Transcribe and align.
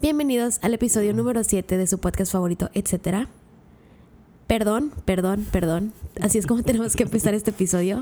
Bienvenidos 0.00 0.60
al 0.62 0.74
episodio 0.74 1.12
número 1.12 1.42
7 1.42 1.76
de 1.76 1.86
su 1.88 1.98
podcast 1.98 2.30
favorito, 2.30 2.70
etcétera. 2.72 3.28
Perdón, 4.46 4.92
perdón, 5.04 5.44
perdón. 5.50 5.92
Así 6.20 6.38
es 6.38 6.46
como 6.46 6.62
tenemos 6.64 6.94
que 6.94 7.02
empezar 7.02 7.34
este 7.34 7.50
episodio, 7.50 8.00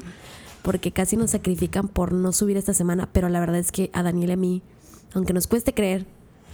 porque 0.61 0.93
casi 0.93 1.17
nos 1.17 1.30
sacrifican 1.30 1.88
por 1.88 2.12
no 2.12 2.32
subir 2.32 2.59
esta 2.59 2.74
semana, 2.74 3.09
pero 3.14 3.30
la 3.30 3.40
verdad 3.40 3.56
es 3.56 3.72
que 3.72 3.88
a 3.95 4.03
Daniel 4.03 4.29
y 4.29 4.32
a 4.35 4.37
mí, 4.37 4.62
aunque 5.14 5.32
nos 5.32 5.46
cueste 5.46 5.72
creer 5.72 6.04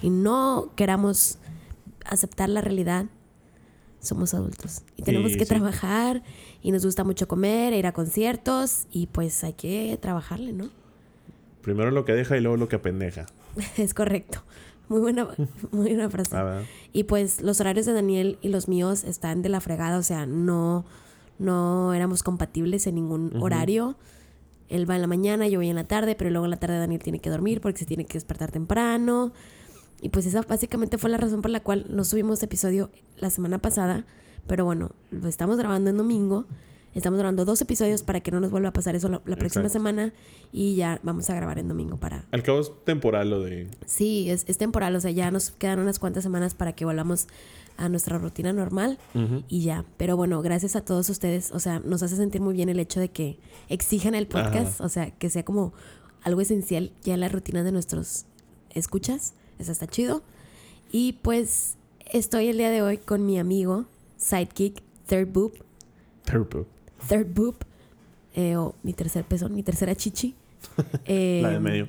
y 0.01 0.11
no 0.11 0.71
queramos 0.77 1.39
aceptar 2.05 2.49
la 2.49 2.61
realidad, 2.61 3.07
somos 3.99 4.35
adultos 4.35 4.83
y 4.97 5.03
tenemos 5.03 5.33
Sí, 5.33 5.39
que 5.39 5.45
sí. 5.45 5.49
trabajar 5.49 6.23
y 6.63 6.71
nos 6.71 6.85
gusta 6.85 7.03
mucho 7.03 7.27
comer, 7.27 7.73
ir 7.73 7.89
a 7.89 7.93
conciertos 7.93 8.87
y 8.93 9.09
pues 9.09 9.43
hay 9.43 9.55
que 9.55 9.99
trabajarle, 10.01 10.53
¿no? 10.53 10.69
Primero 11.63 11.91
lo 11.91 12.05
que 12.05 12.13
deja 12.13 12.37
y 12.37 12.41
luego 12.41 12.57
lo 12.57 12.69
que 12.69 12.77
apendeja. 12.77 13.27
Es 13.77 13.93
correcto. 13.93 14.43
Muy 14.93 15.01
buena, 15.01 15.27
muy 15.73 15.89
buena 15.89 16.11
frase. 16.11 16.37
Ah. 16.37 16.63
Y 16.93 17.05
pues 17.05 17.41
los 17.41 17.61
horarios 17.61 17.87
de 17.87 17.95
Daniel 17.95 18.39
y 18.43 18.49
los 18.51 18.69
míos 18.69 19.05
están 19.05 19.41
de 19.41 19.49
la 19.49 19.63
fregada, 19.63 19.97
o 19.97 20.03
sea, 20.03 20.27
no, 20.27 20.85
no 21.39 21.95
éramos 21.95 22.23
compatibles 22.23 22.87
en 22.87 22.97
ningún 22.97 23.35
horario. 23.41 23.97
Él 24.69 24.89
va 24.89 24.97
en 24.97 25.01
la 25.01 25.07
mañana, 25.07 25.49
yo 25.49 25.61
voy 25.61 25.71
en 25.71 25.77
la 25.77 25.85
tarde, 25.85 26.15
pero 26.15 26.29
luego 26.29 26.45
en 26.45 26.51
la 26.51 26.59
tarde 26.59 26.79
Daniel 26.79 27.03
tiene 27.03 27.21
que 27.21 27.31
dormir 27.31 27.63
porque 27.63 27.79
se 27.79 27.87
tiene 27.87 28.05
que 28.05 28.15
despertar 28.15 28.53
temprano. 28.53 29.33
Y 30.03 30.11
pues 30.11 30.27
esa 30.27 30.43
básicamente 30.43 30.99
fue 30.99 31.09
la 31.09 31.17
razón 31.17 31.41
por 31.41 31.51
la 31.51 31.61
cual 31.61 31.87
no 31.89 32.05
subimos 32.05 32.43
episodio 32.43 32.91
la 33.17 33.31
semana 33.31 33.59
pasada. 33.59 34.05
Pero 34.47 34.67
bueno, 34.67 34.91
lo 35.11 35.29
estamos 35.29 35.57
grabando 35.57 35.89
en 35.89 35.97
domingo. 35.97 36.45
Estamos 36.95 37.19
grabando 37.19 37.45
dos 37.45 37.61
episodios 37.63 38.03
para 38.03 38.21
que 38.21 38.31
no 38.31 38.41
nos 38.41 38.51
vuelva 38.51 38.69
a 38.69 38.73
pasar 38.73 38.95
eso 38.95 39.09
la, 39.09 39.23
la 39.25 39.37
próxima 39.37 39.69
semana. 39.69 40.13
Y 40.53 40.75
ya 40.75 41.01
vamos 41.03 41.31
a 41.31 41.35
grabar 41.35 41.59
en 41.59 41.69
domingo 41.69 41.97
para, 41.99 42.27
Al 42.31 42.43
cabo 42.43 42.61
es 42.61 42.71
temporal 42.85 43.31
lo 43.31 43.41
de... 43.41 43.69
Sí, 43.87 44.29
es, 44.31 44.45
es 44.47 44.59
temporal, 44.59 44.95
o 44.95 45.01
sea, 45.01 45.11
ya 45.11 45.31
nos 45.31 45.51
quedan 45.53 45.79
unas 45.79 45.99
cuantas 45.99 46.23
semanas 46.23 46.55
para 46.55 46.75
que 46.75 46.85
volvamos 46.85 47.29
a 47.79 47.89
nuestra 47.89 48.19
rutina 48.19 48.53
normal 48.53 48.99
y 49.49 49.63
ya. 49.63 49.85
Pero 49.97 50.17
bueno, 50.17 50.43
gracias 50.43 50.77
a 50.77 50.85
todos 50.85 51.09
ustedes, 51.09 51.51
o 51.53 51.59
sea, 51.59 51.81
nos 51.81 52.03
hace 52.03 52.17
sentir 52.17 52.43
muy 52.43 52.55
bien 52.55 52.69
el 52.69 52.79
hecho 52.79 53.01
de 53.01 53.11
que 53.11 53.39
exijan 53.71 54.15
el 54.15 54.27
podcast, 54.27 54.81
o 54.81 54.89
sea, 54.91 55.11
que 55.11 55.31
sea 55.31 55.45
como 55.45 55.73
algo 56.23 56.43
esencial 56.43 56.93
ya 57.03 57.15
en 57.15 57.21
la 57.21 57.29
rutina 57.29 57.63
de 57.63 57.73
nuestros 57.73 58.27
escuchas, 58.71 59.35
eso 59.59 59.73
está 59.73 59.87
chido. 59.87 60.23
Y 60.91 61.15
pues 61.23 61.79
estoy 62.11 62.49
el 62.49 62.59
día 62.59 62.71
de 62.71 62.83
hoy 62.83 62.99
con 62.99 63.25
mi 63.25 63.39
amigo, 63.39 63.87
Sidekick, 64.19 64.83
Third 65.07 65.33
Boob, 65.33 65.55
Turbo. 66.25 66.67
Third 67.09 67.35
Boob, 67.35 67.57
eh, 68.35 68.57
o 68.57 68.75
mi 68.83 68.93
tercer 68.93 69.25
pezón, 69.25 69.55
mi 69.55 69.63
tercera 69.63 69.95
chichi. 69.95 70.35
Eh, 71.05 71.41
La 71.43 71.51
de 71.51 71.61
medio. 71.61 71.89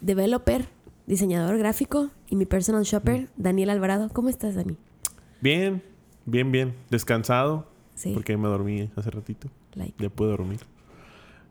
developer, 0.00 0.66
diseñador 1.06 1.58
gráfico 1.58 2.10
y 2.28 2.36
mi 2.36 2.46
personal 2.46 2.84
shopper, 2.84 3.28
Daniel 3.36 3.70
Alvarado. 3.70 4.08
¿Cómo 4.12 4.28
estás, 4.28 4.54
Dani? 4.54 4.76
Bien, 5.40 5.82
bien, 6.26 6.52
bien. 6.52 6.74
Descansado. 6.90 7.66
Sí, 7.94 8.12
Porque 8.14 8.36
me 8.36 8.46
dormí 8.48 8.88
hace 8.96 9.10
ratito. 9.10 9.48
like, 9.74 9.94
Ya 10.02 10.08
pude 10.08 10.28
dormir. 10.28 10.60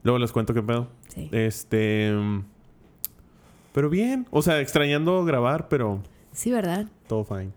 Luego 0.03 0.17
les 0.19 0.31
cuento 0.31 0.53
qué 0.53 0.61
pedo. 0.63 0.87
sí. 1.09 1.27
Este... 1.33 2.11
mm, 2.13 2.43
Pero 3.73 3.89
bien. 3.89 4.27
O 4.31 4.41
sea, 4.41 4.61
extrañando 4.61 5.25
grabar, 5.25 5.67
pero 5.67 6.01
Sí, 6.31 6.51
¿verdad? 6.51 6.87
todo 7.07 7.25
fine. 7.25 7.51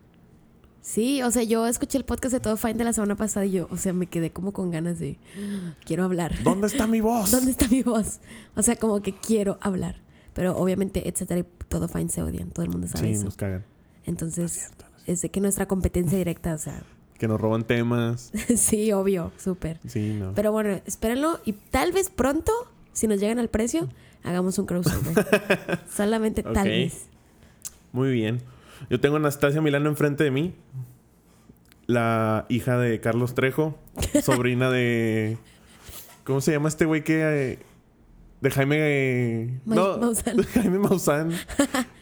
Sí, 0.83 1.23
o 1.23 1.31
sea, 1.31 1.43
yo 1.43 1.67
escuché 1.67 1.99
el 1.99 2.05
podcast 2.05 2.33
de 2.33 2.41
Todo 2.41 2.57
Fine 2.57 2.75
de 2.75 2.85
la 2.85 2.93
semana 2.93 3.15
pasada 3.15 3.45
y 3.47 3.53
yo, 3.53 3.69
o 3.71 3.77
sea, 3.77 3.93
me 3.93 4.07
quedé 4.07 4.31
como 4.31 4.53
con 4.53 4.71
ganas 4.71 4.99
de, 4.99 5.19
"Ah, 5.37 5.75
quiero 5.85 6.05
hablar. 6.05 6.43
¿Dónde 6.43 6.67
está 6.69 6.87
mi 6.87 7.01
voz? 7.01 7.31
¿Dónde 7.33 7.51
está 7.51 7.69
mi 7.69 7.83
voz? 7.83 8.21
O 8.57 8.63
sea, 8.63 8.77
como 8.77 9.01
que 9.03 9.15
quiero 9.15 9.59
hablar. 9.61 9.97
Pero 10.33 10.57
obviamente, 10.57 11.09
etcétera, 11.09 11.41
y 11.41 11.45
Todo 11.69 11.87
Fine 11.89 12.09
se 12.09 12.23
odian, 12.23 12.51
todo 12.51 12.65
el 12.65 12.71
mundo 12.71 12.87
sabe 12.89 13.09
Sí, 13.09 13.13
eso. 13.15 13.25
nos 13.25 13.37
cagan. 13.37 13.65
Entonces, 14.07 14.71
es 15.07 15.21
de 15.23 15.29
que 15.31 15.41
nuestra 15.41 15.67
competencia 15.67 16.17
directa, 16.17 16.55
o 16.55 16.59
sea, 16.59 16.83
Que 17.19 17.29
nos 17.29 17.39
roban 17.39 17.65
temas. 17.65 18.33
sí, 18.57 18.91
obvio, 18.93 19.33
súper. 19.37 19.79
Sí, 19.87 20.15
no. 20.19 20.33
Pero 20.35 20.53
bueno, 20.53 20.81
espérenlo 20.87 21.39
y 21.45 21.53
tal 21.53 21.93
vez 21.93 22.09
pronto, 22.09 22.51
si 22.95 23.07
nos 23.07 23.21
llegan 23.21 23.39
al 23.39 23.49
precio, 23.51 23.89
hagamos 24.25 24.59
un 24.59 24.65
crossover. 24.65 25.27
Solamente 25.95 26.43
tal 26.43 26.67
vez. 26.67 27.05
Muy 27.93 28.11
bien. 28.13 28.41
Yo 28.89 29.01
tengo 29.01 29.17
a 29.17 29.19
Anastasia 29.19 29.61
Milano 29.61 29.89
enfrente 29.89 30.25
de 30.25 30.31
mí. 30.31 30.55
La 31.87 32.47
hija 32.49 32.79
de 32.79 33.01
Carlos 33.01 33.35
Trejo. 33.35 33.77
sobrina 34.23 34.71
de. 34.71 35.39
¿Cómo 36.25 36.41
se 36.41 36.53
llama 36.53 36.69
este 36.69 36.85
güey 36.85 37.03
que. 37.03 37.21
eh, 37.53 37.59
de 38.41 38.51
Jaime. 38.51 38.77
eh, 38.79 39.61
Ma- 39.65 39.75
no, 39.75 39.99
Maussan. 39.99 40.37
de 40.37 40.45
Jaime 40.55 40.79
Maussan. 40.79 41.33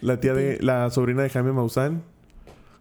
La 0.03 0.21
tía 0.21 0.34
de. 0.34 0.59
La 0.61 0.91
sobrina 0.91 1.22
de 1.22 1.31
Jaime 1.31 1.53
Maussan. 1.53 2.03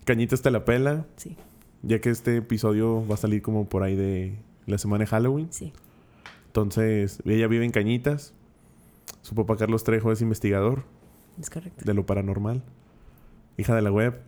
Cañitas 0.05 0.41
te 0.41 0.51
la 0.51 0.65
pela. 0.65 1.05
Sí, 1.15 1.37
Ya 1.81 1.99
que 1.99 2.09
este 2.09 2.37
episodio 2.37 3.05
va 3.07 3.15
a 3.15 3.17
salir 3.17 3.41
como 3.41 3.67
por 3.67 3.83
ahí 3.83 3.95
de 3.95 4.37
la 4.65 4.77
semana 4.77 5.03
de 5.05 5.07
Halloween. 5.09 5.47
sí. 5.51 5.73
Entonces, 6.47 7.21
ella 7.25 7.47
vive 7.47 7.65
en 7.65 7.71
Cañitas. 7.71 8.33
Su 9.21 9.35
papá 9.35 9.57
Carlos 9.57 9.83
Trejo 9.83 10.11
es 10.11 10.21
investigador 10.21 10.85
Es 11.39 11.51
correcto. 11.51 11.85
de 11.85 11.93
lo 11.93 12.05
paranormal. 12.07 12.63
Hija 13.57 13.75
de 13.75 13.81
la 13.81 13.91
web. 13.91 14.21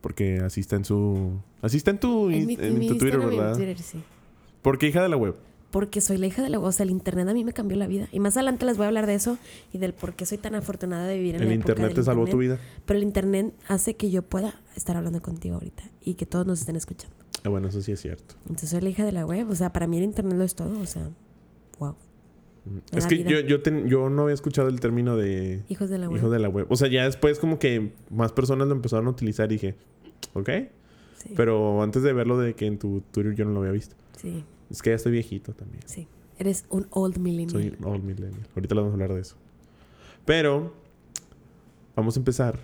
Porque 0.00 0.38
así 0.40 0.60
está 0.60 0.76
en 0.76 0.84
su. 0.84 1.40
Así 1.62 1.76
está 1.78 1.90
en 1.90 1.98
tu, 1.98 2.30
En 2.30 2.46
mi, 2.46 2.54
en 2.54 2.64
en 2.64 2.78
mi 2.78 2.88
tu 2.88 2.98
Twitter, 2.98 3.20
en 3.20 3.28
¿verdad? 3.30 3.54
Twitter, 3.56 3.78
sí. 3.78 4.02
¿Por 4.62 4.78
qué 4.78 4.88
hija 4.88 5.02
de 5.02 5.08
la 5.08 5.16
web? 5.16 5.34
Porque 5.70 6.00
soy 6.00 6.16
la 6.16 6.26
hija 6.26 6.42
de 6.42 6.48
la 6.48 6.58
O 6.60 6.70
sea, 6.72 6.84
el 6.84 6.90
internet 6.90 7.28
a 7.28 7.34
mí 7.34 7.44
me 7.44 7.52
cambió 7.52 7.76
la 7.76 7.86
vida. 7.86 8.08
Y 8.12 8.20
más 8.20 8.36
adelante 8.36 8.64
les 8.66 8.76
voy 8.76 8.84
a 8.84 8.88
hablar 8.88 9.06
de 9.06 9.14
eso 9.14 9.36
y 9.72 9.78
del 9.78 9.94
por 9.94 10.14
qué 10.14 10.24
soy 10.24 10.38
tan 10.38 10.54
afortunada 10.54 11.06
de 11.06 11.16
vivir 11.16 11.34
en 11.36 11.42
El 11.42 11.48
la 11.48 11.54
época 11.54 11.70
internet 11.72 11.86
del 11.88 11.94
te 11.96 12.02
salvó 12.04 12.24
tu 12.24 12.40
internet. 12.42 12.60
vida. 12.60 12.80
Pero 12.86 12.98
el 12.98 13.02
internet 13.02 13.54
hace 13.68 13.94
que 13.96 14.10
yo 14.10 14.22
pueda 14.22 14.60
estar 14.76 14.96
hablando 14.96 15.20
contigo 15.20 15.56
ahorita 15.56 15.82
y 16.02 16.14
que 16.14 16.24
todos 16.24 16.46
nos 16.46 16.60
estén 16.60 16.76
escuchando. 16.76 17.16
Ah, 17.42 17.48
bueno, 17.48 17.68
eso 17.68 17.80
sí 17.82 17.92
es 17.92 18.00
cierto. 18.00 18.36
Entonces 18.44 18.70
soy 18.70 18.80
la 18.80 18.88
hija 18.90 19.04
de 19.04 19.12
la 19.12 19.26
web. 19.26 19.50
O 19.50 19.54
sea, 19.54 19.72
para 19.72 19.86
mí 19.86 19.98
el 19.98 20.04
internet 20.04 20.38
lo 20.38 20.44
es 20.44 20.54
todo. 20.54 20.78
O 20.80 20.86
sea, 20.86 21.10
wow. 21.78 21.94
Es 22.92 23.06
que 23.06 23.16
vida. 23.16 23.30
yo, 23.30 23.40
yo, 23.40 23.62
ten- 23.62 23.88
yo 23.88 24.08
no 24.10 24.22
había 24.22 24.34
escuchado 24.34 24.68
el 24.68 24.80
término 24.80 25.16
de 25.16 25.62
Hijos 25.68 25.88
de 25.90 25.98
la 25.98 26.08
web. 26.08 26.18
hijo 26.18 26.30
de 26.30 26.38
la 26.38 26.48
web. 26.48 26.66
O 26.68 26.76
sea, 26.76 26.88
ya 26.88 27.04
después 27.04 27.38
como 27.38 27.58
que 27.58 27.92
más 28.10 28.32
personas 28.32 28.68
lo 28.68 28.74
empezaron 28.74 29.06
a 29.06 29.10
utilizar 29.10 29.50
y 29.52 29.54
dije, 29.56 29.74
ok. 30.34 30.50
Sí, 31.18 31.32
Pero 31.36 31.82
antes 31.82 32.02
de 32.02 32.12
verlo 32.12 32.38
de 32.38 32.54
que 32.54 32.66
en 32.66 32.78
tu 32.78 33.00
Twitter 33.10 33.34
yo 33.34 33.44
no 33.44 33.52
lo 33.52 33.60
había 33.60 33.72
visto. 33.72 33.96
sí, 34.16 34.44
Es 34.70 34.82
que 34.82 34.90
ya 34.90 34.96
estoy 34.96 35.12
viejito 35.12 35.52
también. 35.54 35.82
sí. 35.86 36.06
Eres 36.38 36.66
un 36.68 36.86
old 36.90 37.16
millennial. 37.16 37.50
Soy 37.62 37.74
un 37.78 37.84
old 37.86 38.04
millennial. 38.04 38.46
Ahorita 38.54 38.74
le 38.74 38.80
vamos 38.82 38.92
a 38.92 38.94
hablar 38.96 39.14
de 39.14 39.22
eso. 39.22 39.36
Pero 40.26 40.74
vamos 41.94 42.14
a 42.16 42.20
empezar. 42.20 42.58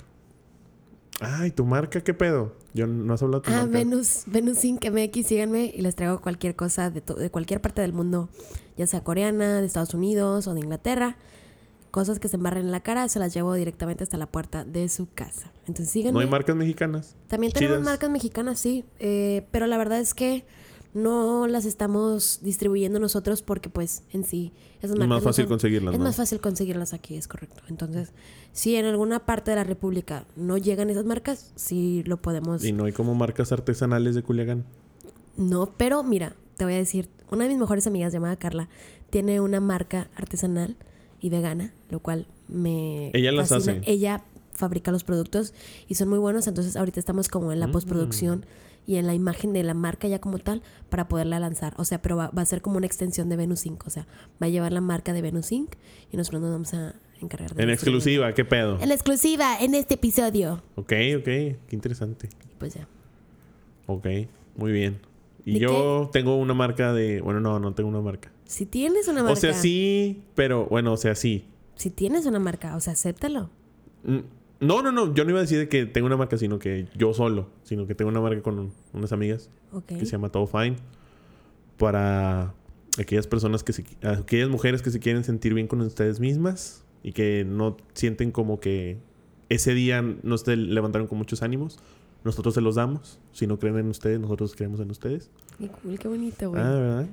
Ay, 1.25 1.51
tu 1.51 1.65
marca, 1.65 2.01
¿qué 2.03 2.15
pedo? 2.15 2.55
Yo 2.75 2.87
no 2.87 3.15
has 3.15 3.23
hablado 3.23 3.41
de 3.43 3.47
tu 3.49 3.53
Ah, 3.55 3.63
marca. 3.63 3.79
Venus, 3.79 4.23
Venus 4.27 4.65
Inc. 4.65 4.85
MX, 4.91 5.27
síganme 5.27 5.73
y 5.75 5.81
les 5.83 5.95
traigo 5.95 6.21
cualquier 6.21 6.57
cosa 6.57 6.91
de, 6.91 7.01
de 7.01 7.31
cualquier 7.31 7.61
parte 7.61 7.83
del 7.83 7.93
mundo, 7.93 8.29
ya 8.77 8.87
sea 8.87 9.03
coreana, 9.05 9.61
de 9.61 9.67
Estados 9.67 9.95
Unidos 9.95 10.47
o 10.47 10.55
de 10.55 10.61
Inglaterra. 10.61 11.17
Cosas 11.91 12.19
que 12.19 12.29
se 12.29 12.37
embarren 12.37 12.65
en 12.65 12.73
la 12.73 12.81
cara, 12.81 13.07
se 13.11 13.19
las 13.19 13.35
llevo 13.35 13.53
directamente 13.53 14.03
hasta 14.03 14.17
la 14.17 14.25
puerta 14.27 14.65
de 14.65 14.89
su 14.89 15.09
casa. 15.15 15.53
Entonces 15.69 15.91
síganme. 15.91 16.15
No 16.15 16.21
hay 16.21 16.27
marcas 16.27 16.57
mexicanas. 16.57 17.15
También 17.29 17.53
tenemos 17.53 17.77
chidas. 17.77 17.85
marcas 17.85 18.09
mexicanas, 18.11 18.59
sí, 18.59 18.85
eh, 18.99 19.47
pero 19.51 19.67
la 19.67 19.77
verdad 19.77 20.01
es 20.01 20.15
que 20.15 20.47
no 20.95 21.47
las 21.47 21.65
estamos 21.65 22.41
distribuyendo 22.43 22.99
nosotros 22.99 23.41
porque 23.43 23.71
pues 23.71 24.03
en 24.13 24.25
sí 24.25 24.53
esas 24.79 24.91
marcas 24.91 25.09
más 25.09 25.23
no 25.23 25.25
fácil 25.25 25.45
son- 25.45 25.49
conseguirlas, 25.51 25.95
es 25.95 25.99
¿no? 25.99 26.05
más 26.05 26.17
fácil 26.17 26.41
conseguirlas 26.41 26.93
aquí, 26.93 27.17
es 27.17 27.29
correcto. 27.29 27.63
Entonces, 27.69 28.13
si 28.53 28.77
en 28.77 28.85
alguna 28.85 29.21
parte 29.25 29.51
de 29.53 29.57
la 29.57 29.65
República 29.65 30.27
no 30.37 30.59
llegan 30.59 30.91
esas 30.91 31.05
marcas, 31.07 31.53
sí 31.57 32.03
lo 32.07 32.19
podemos 32.19 32.63
Y 32.65 32.73
no 32.73 32.85
hay 32.85 32.93
como 32.93 33.15
marcas 33.15 33.53
artesanales 33.53 34.15
de 34.15 34.23
Culiacán. 34.23 34.65
no, 35.37 35.73
pero 35.77 36.03
mira, 36.03 36.35
te 36.57 36.65
voy 36.65 36.75
a 36.75 36.79
decir, 36.79 37.09
una 37.31 37.45
de 37.45 37.51
mis 37.51 37.59
mejores 37.59 37.87
amigas 37.87 38.13
llamada 38.13 38.37
Carla 38.37 38.69
tiene 39.09 39.41
una 39.41 39.61
marca 39.61 40.09
artesanal 40.15 40.77
y 41.21 41.31
vegana, 41.31 41.73
lo 41.89 42.01
cual 42.01 42.27
me 42.49 43.11
Ella 43.15 43.33
las 43.33 43.49
fascina. 43.49 43.79
hace. 43.81 43.91
Ella 43.91 44.25
fabrica 44.53 44.93
los 44.93 45.05
productos 45.05 45.55
y 45.89 45.95
son 45.95 46.09
muy 46.11 46.19
buenos, 46.19 46.47
entonces 46.47 46.77
ahorita 46.77 47.01
estamos 47.01 47.29
como 47.29 47.53
en 47.53 47.61
la 47.61 47.69
Mm. 47.69 47.73
postproducción 47.73 48.45
y 48.87 48.97
en 48.97 49.07
la 49.07 49.15
imagen 49.15 49.53
de 49.53 49.63
la 49.63 49.75
marca 49.75 50.09
ya 50.09 50.21
como 50.21 50.39
tal 50.39 50.63
para 50.89 51.09
poderla 51.09 51.39
lanzar. 51.39 51.75
O 51.77 51.85
sea, 51.85 52.03
pero 52.03 52.17
va, 52.17 52.31
va 52.31 52.43
a 52.43 52.47
ser 52.47 52.63
como 52.63 52.77
una 52.77 52.87
extensión 52.87 53.29
de 53.29 53.37
Venus 53.37 53.67
Inc. 53.67 53.87
O 53.87 53.91
sea, 53.91 54.07
va 54.43 54.47
a 54.47 54.49
llevar 54.49 54.73
la 54.73 54.81
marca 54.81 55.13
de 55.13 55.23
Venus 55.23 55.53
Inc. 55.53 55.75
y 56.11 56.17
nosotros 56.17 56.43
nos 56.43 56.51
vamos 56.51 56.75
a 56.75 56.95
encargar 57.21 57.55
de 57.55 57.63
En 57.63 57.71
exclusiva, 57.71 58.33
¿qué 58.35 58.45
pedo? 58.45 58.79
En 58.81 58.91
exclusiva 58.91 59.59
en 59.61 59.75
este 59.75 59.95
episodio. 59.95 60.63
Ok, 60.75 60.93
ok. 61.19 61.25
Qué 61.25 61.59
interesante. 61.71 62.29
Y 62.51 62.55
pues 62.59 62.75
ya. 62.75 62.89
Ok, 63.87 64.07
muy 64.57 64.73
bien. 64.73 65.01
Y 65.45 65.55
¿De 65.55 65.61
yo 65.61 66.11
tengo 66.13 66.37
una 66.37 66.55
marca 66.55 66.93
de... 66.93 67.21
Bueno, 67.21 67.41
no, 67.41 67.59
no 67.59 67.75
tengo 67.75 67.89
una 67.89 68.01
marca. 68.01 68.31
Si 68.45 68.67
tienes 68.67 69.09
una 69.09 69.23
marca. 69.23 69.33
O 69.33 69.37
sea, 69.37 69.55
sí, 69.55 70.23
pero 70.35 70.67
bueno, 70.67 70.93
o 70.93 70.97
sea, 70.97 71.15
sí. 71.15 71.45
Si 71.75 71.91
tienes 71.91 72.27
una 72.27 72.39
marca, 72.39 72.77
o 72.77 72.81
sea, 72.81 72.93
acéptalo. 72.93 73.51
Mm, 74.05 74.19
No, 74.63 74.81
no, 74.83 74.93
no. 74.93 75.13
Yo 75.13 75.25
no 75.25 75.31
iba 75.31 75.41
a 75.41 75.43
decir 75.43 75.59
de 75.59 75.69
que 75.69 75.85
tengo 75.87 76.07
una 76.07 76.17
marca, 76.17 76.39
sino 76.39 76.59
que 76.59 76.89
yo 76.97 77.13
solo. 77.13 77.49
Sino 77.65 77.87
que 77.87 77.95
tengo 77.95 78.11
una 78.11 78.21
marca 78.21 78.41
con 78.43 78.73
unas 78.93 79.13
amigas 79.13 79.51
Ok. 79.73 79.87
que 79.87 80.07
se 80.07 80.13
llama 80.13 80.31
Todo 80.31 80.47
Fine. 80.47 80.77
Para 81.79 82.55
aquellas 82.99 83.27
personas 83.27 83.65
que 83.65 83.73
se... 83.73 83.85
Aquellas 84.03 84.49
mujeres 84.49 84.83
que 84.83 84.91
se 84.91 85.01
quieren 85.01 85.25
sentir 85.25 85.55
bien 85.55 85.67
con 85.67 85.81
ustedes 85.81 86.21
mismas. 86.21 86.85
Y 87.03 87.13
que 87.13 87.45
no 87.45 87.77
sienten 87.95 88.31
como 88.31 88.61
que 88.61 88.99
ese 89.49 89.75
día 89.75 90.03
no 90.23 90.39
se 90.39 90.57
levantaron 90.57 91.09
con 91.09 91.19
muchos 91.19 91.43
ánimos. 91.43 91.79
Nosotros 92.25 92.55
se 92.55 92.61
los 92.61 92.77
damos. 92.77 93.19
Si 93.33 93.49
no 93.49 93.59
creen 93.59 93.77
en 93.79 93.89
ustedes, 93.89 94.21
nosotros 94.21 94.55
creemos 94.55 94.79
en 94.79 94.91
ustedes. 94.91 95.31
Qué 95.59 95.67
cool, 95.69 95.99
qué 95.99 96.07
bonito, 96.09 96.51
güey. 96.51 96.63
Ah, 96.63 96.71
¿verdad? 96.71 97.03
Me- 97.03 97.09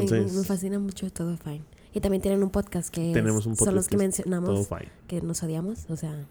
Entonces, 0.00 0.32
me, 0.34 0.44
fascina 0.44 0.78
mucho 0.78 1.10
todo 1.10 1.36
fine. 1.36 1.62
Y 1.92 2.00
también 2.00 2.22
tienen 2.22 2.42
un 2.42 2.50
podcast 2.50 2.94
que 2.94 3.12
tenemos 3.12 3.44
un 3.44 3.52
podcast 3.54 3.66
son 3.66 3.74
los 3.74 3.88
que 3.88 3.96
que 3.98 4.04
es 4.04 4.14
todo 4.14 4.30
mencionamos 4.30 4.68
fine. 4.68 4.88
que 5.08 5.20
nos 5.20 5.42
odiamos, 5.42 5.84
o 5.90 5.96
sea, 5.96 6.26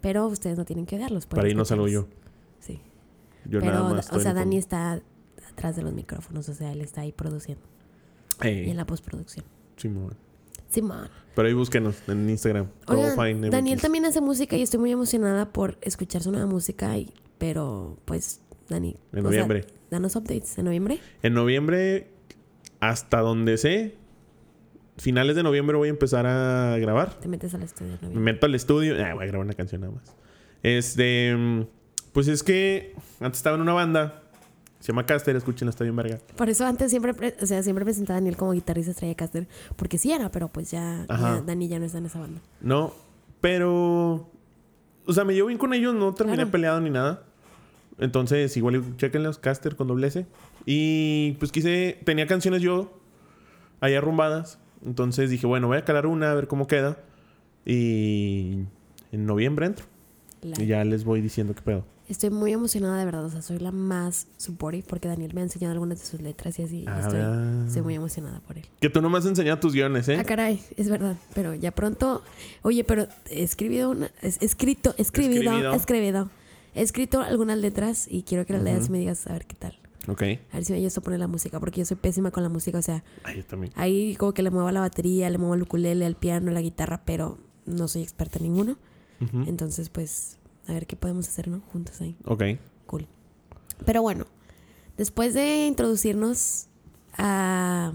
pero 0.00 0.26
ustedes 0.26 0.58
no 0.58 0.64
tienen 0.64 0.86
que 0.86 0.96
odiarlos. 0.96 1.26
Para 1.26 1.46
ahí 1.46 1.54
no 1.54 1.64
salgo 1.64 1.88
yo. 1.88 2.08
Sí. 2.60 2.80
Yo 3.44 3.60
pero, 3.60 3.72
nada 3.72 3.94
más. 3.94 4.12
o 4.12 4.20
sea, 4.20 4.34
Dani 4.34 4.58
está 4.58 5.02
atrás 5.50 5.76
de 5.76 5.82
los 5.82 5.92
micrófonos, 5.92 6.48
o 6.48 6.54
sea, 6.54 6.72
él 6.72 6.80
está 6.80 7.02
ahí 7.02 7.12
produciendo 7.12 7.70
y 8.48 8.70
en 8.70 8.76
la 8.76 8.86
postproducción. 8.86 9.44
Simón. 9.76 10.14
Simón. 10.68 11.08
Pero 11.34 11.48
ahí 11.48 11.54
búsquenos 11.54 11.96
en 12.08 12.28
Instagram. 12.28 12.68
Oigan. 12.86 13.50
Daniel 13.50 13.80
también 13.80 14.04
hace 14.04 14.20
música 14.20 14.56
y 14.56 14.62
estoy 14.62 14.80
muy 14.80 14.92
emocionada 14.92 15.52
por 15.52 15.78
escuchar 15.80 16.22
su 16.22 16.30
nueva 16.30 16.46
música, 16.46 16.96
y, 16.96 17.12
pero 17.38 17.98
pues, 18.04 18.40
Dani. 18.68 18.90
En 18.90 18.96
sea, 19.12 19.22
noviembre. 19.22 19.66
danos 19.90 20.16
updates 20.16 20.58
en 20.58 20.64
noviembre. 20.66 21.00
En 21.22 21.34
noviembre, 21.34 22.10
hasta 22.80 23.20
donde 23.20 23.58
sé, 23.58 23.96
finales 25.00 25.34
de 25.36 25.42
noviembre 25.42 25.76
voy 25.76 25.88
a 25.88 25.90
empezar 25.90 26.26
a 26.26 26.76
grabar. 26.78 27.14
Te 27.20 27.28
metes 27.28 27.54
al 27.54 27.62
estudio 27.62 27.98
en 28.02 28.14
Me 28.14 28.20
meto 28.20 28.46
al 28.46 28.54
estudio. 28.54 28.94
Ah, 29.04 29.14
voy 29.14 29.24
a 29.24 29.26
grabar 29.28 29.44
una 29.46 29.54
canción 29.54 29.80
nada 29.80 29.92
más. 29.94 30.14
Este. 30.62 31.36
Pues 32.12 32.28
es 32.28 32.42
que 32.42 32.94
antes 33.20 33.38
estaba 33.38 33.56
en 33.56 33.62
una 33.62 33.72
banda. 33.72 34.22
Se 34.80 34.88
llama 34.92 35.04
Caster, 35.04 35.36
escúchenla, 35.36 35.70
está 35.70 35.84
bien 35.84 35.94
verga. 35.94 36.18
Por 36.36 36.48
eso 36.48 36.64
antes 36.64 36.88
siempre, 36.90 37.12
pre- 37.12 37.36
o 37.42 37.44
sea, 37.46 37.62
siempre 37.62 37.84
presentaba 37.84 38.16
a 38.16 38.20
Daniel 38.20 38.36
como 38.38 38.52
guitarrista 38.52 38.92
estrella 38.92 39.10
de 39.10 39.16
Caster, 39.16 39.46
porque 39.76 39.98
sí 39.98 40.10
era, 40.10 40.30
pero 40.30 40.48
pues 40.48 40.70
ya, 40.70 41.04
ya 41.06 41.42
Dani 41.44 41.68
ya 41.68 41.78
no 41.78 41.84
está 41.84 41.98
en 41.98 42.06
esa 42.06 42.18
banda. 42.18 42.40
No, 42.62 42.94
pero. 43.42 44.30
O 45.06 45.12
sea, 45.12 45.24
me 45.24 45.34
llevo 45.34 45.48
bien 45.48 45.58
con 45.58 45.74
ellos, 45.74 45.94
no 45.94 46.14
terminé 46.14 46.36
Claro. 46.38 46.50
peleado 46.50 46.80
ni 46.80 46.88
nada. 46.90 47.24
Entonces, 47.98 48.56
igual 48.56 48.96
chequenlos, 48.96 49.38
Caster 49.38 49.76
con 49.76 49.86
doble 49.88 50.06
S. 50.06 50.26
Y 50.64 51.32
pues 51.32 51.52
quise. 51.52 51.98
Tenía 52.04 52.26
canciones 52.26 52.62
yo 52.62 52.98
ahí 53.80 53.94
arrumbadas. 53.94 54.58
Entonces 54.84 55.30
dije, 55.30 55.46
bueno, 55.46 55.68
voy 55.68 55.78
a 55.78 55.84
calar 55.84 56.06
una 56.06 56.30
a 56.30 56.34
ver 56.34 56.48
cómo 56.48 56.66
queda. 56.66 56.98
Y 57.64 58.64
en 59.12 59.26
noviembre 59.26 59.66
entro. 59.66 59.86
Y 60.42 60.66
ya 60.66 60.82
les 60.84 61.04
voy 61.04 61.20
diciendo 61.20 61.54
qué 61.54 61.62
pedo. 61.62 61.84
Estoy 62.08 62.30
muy 62.30 62.52
emocionada 62.52 62.98
de 62.98 63.04
verdad, 63.04 63.24
o 63.24 63.30
sea, 63.30 63.40
soy 63.40 63.60
la 63.60 63.70
más 63.70 64.26
supportive 64.36 64.84
porque 64.88 65.06
Daniel 65.06 65.32
me 65.32 65.42
ha 65.42 65.44
enseñado 65.44 65.72
algunas 65.74 66.00
de 66.00 66.06
sus 66.06 66.20
letras 66.20 66.58
y 66.58 66.62
así. 66.64 66.76
y 66.78 66.84
Ah, 66.88 67.00
estoy, 67.02 67.66
estoy 67.68 67.82
muy 67.82 67.94
emocionada 67.94 68.40
por 68.40 68.58
él. 68.58 68.66
Que 68.80 68.90
tú 68.90 69.00
no 69.00 69.08
me 69.10 69.18
has 69.18 69.26
enseñado 69.26 69.60
tus 69.60 69.74
guiones, 69.74 70.08
¿eh? 70.08 70.16
Ah, 70.18 70.24
caray, 70.24 70.60
es 70.76 70.88
verdad, 70.90 71.16
pero 71.34 71.54
ya 71.54 71.70
pronto. 71.70 72.24
Oye, 72.62 72.82
pero 72.82 73.06
he 73.28 73.44
escribido 73.44 73.90
una. 73.90 74.10
Es, 74.22 74.38
escrito, 74.42 74.92
escribido, 74.98 75.42
Escribido. 75.52 75.72
escribido. 75.74 76.30
He 76.74 76.82
escrito 76.82 77.20
algunas 77.20 77.58
letras 77.58 78.06
y 78.10 78.22
quiero 78.22 78.44
que 78.44 78.54
las 78.54 78.62
leas 78.64 78.88
y 78.88 78.90
me 78.90 78.98
digas 78.98 79.28
a 79.28 79.32
ver 79.34 79.46
qué 79.46 79.54
tal. 79.54 79.78
Ok. 80.10 80.22
A 80.22 80.54
ver 80.56 80.64
si 80.64 80.72
me 80.72 80.78
ayudas 80.78 80.98
a 80.98 81.00
poner 81.00 81.20
la 81.20 81.26
música, 81.28 81.60
porque 81.60 81.80
yo 81.80 81.84
soy 81.86 81.96
pésima 81.96 82.30
con 82.30 82.42
la 82.42 82.48
música. 82.48 82.78
O 82.78 82.82
sea, 82.82 83.04
yo 83.34 83.44
también. 83.44 83.72
ahí 83.76 84.16
como 84.16 84.32
que 84.34 84.42
le 84.42 84.50
muevo 84.50 84.68
a 84.68 84.72
la 84.72 84.80
batería, 84.80 85.30
le 85.30 85.38
muevo 85.38 85.54
al 85.54 85.62
ukulele, 85.62 86.04
al 86.06 86.16
piano, 86.16 86.50
a 86.50 86.54
la 86.54 86.60
guitarra, 86.60 87.02
pero 87.04 87.38
no 87.66 87.86
soy 87.88 88.02
experta 88.02 88.38
en 88.38 88.44
ninguno. 88.44 88.76
Entonces, 89.46 89.90
pues, 89.90 90.38
a 90.66 90.72
ver 90.72 90.86
qué 90.86 90.96
podemos 90.96 91.28
hacer, 91.28 91.48
¿no? 91.48 91.60
Juntos 91.72 92.00
ahí. 92.00 92.16
Ok. 92.24 92.42
Cool. 92.86 93.06
Pero 93.84 94.00
bueno, 94.02 94.24
después 94.96 95.34
de 95.34 95.66
introducirnos 95.66 96.68
a 97.18 97.92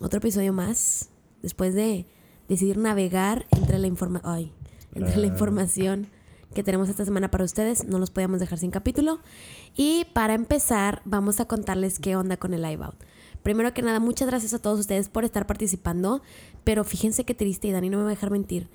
otro 0.00 0.18
episodio 0.18 0.52
más, 0.52 1.10
después 1.42 1.74
de 1.74 2.06
decidir 2.48 2.76
navegar 2.76 3.46
entre 3.50 3.78
la 3.78 3.86
informa 3.86 4.20
ay, 4.24 4.52
entre 4.94 5.16
la 5.16 5.24
Ah. 5.26 5.30
información 5.30 6.08
que 6.54 6.62
tenemos 6.62 6.88
esta 6.88 7.04
semana 7.04 7.30
para 7.30 7.44
ustedes, 7.44 7.84
no 7.84 7.98
los 7.98 8.10
podíamos 8.10 8.40
dejar 8.40 8.58
sin 8.58 8.70
capítulo. 8.70 9.20
Y 9.76 10.06
para 10.14 10.34
empezar, 10.34 11.02
vamos 11.04 11.40
a 11.40 11.44
contarles 11.44 11.98
qué 11.98 12.16
onda 12.16 12.36
con 12.36 12.54
el 12.54 12.62
Live 12.62 12.82
Out. 12.84 12.96
Primero 13.42 13.74
que 13.74 13.82
nada, 13.82 14.00
muchas 14.00 14.28
gracias 14.28 14.54
a 14.54 14.58
todos 14.58 14.80
ustedes 14.80 15.08
por 15.10 15.24
estar 15.24 15.46
participando, 15.46 16.22
pero 16.64 16.82
fíjense 16.84 17.24
qué 17.24 17.34
triste 17.34 17.68
y 17.68 17.72
Dani 17.72 17.90
no 17.90 17.98
me 17.98 18.04
va 18.04 18.08
a 18.10 18.14
dejar 18.14 18.30
mentir. 18.30 18.68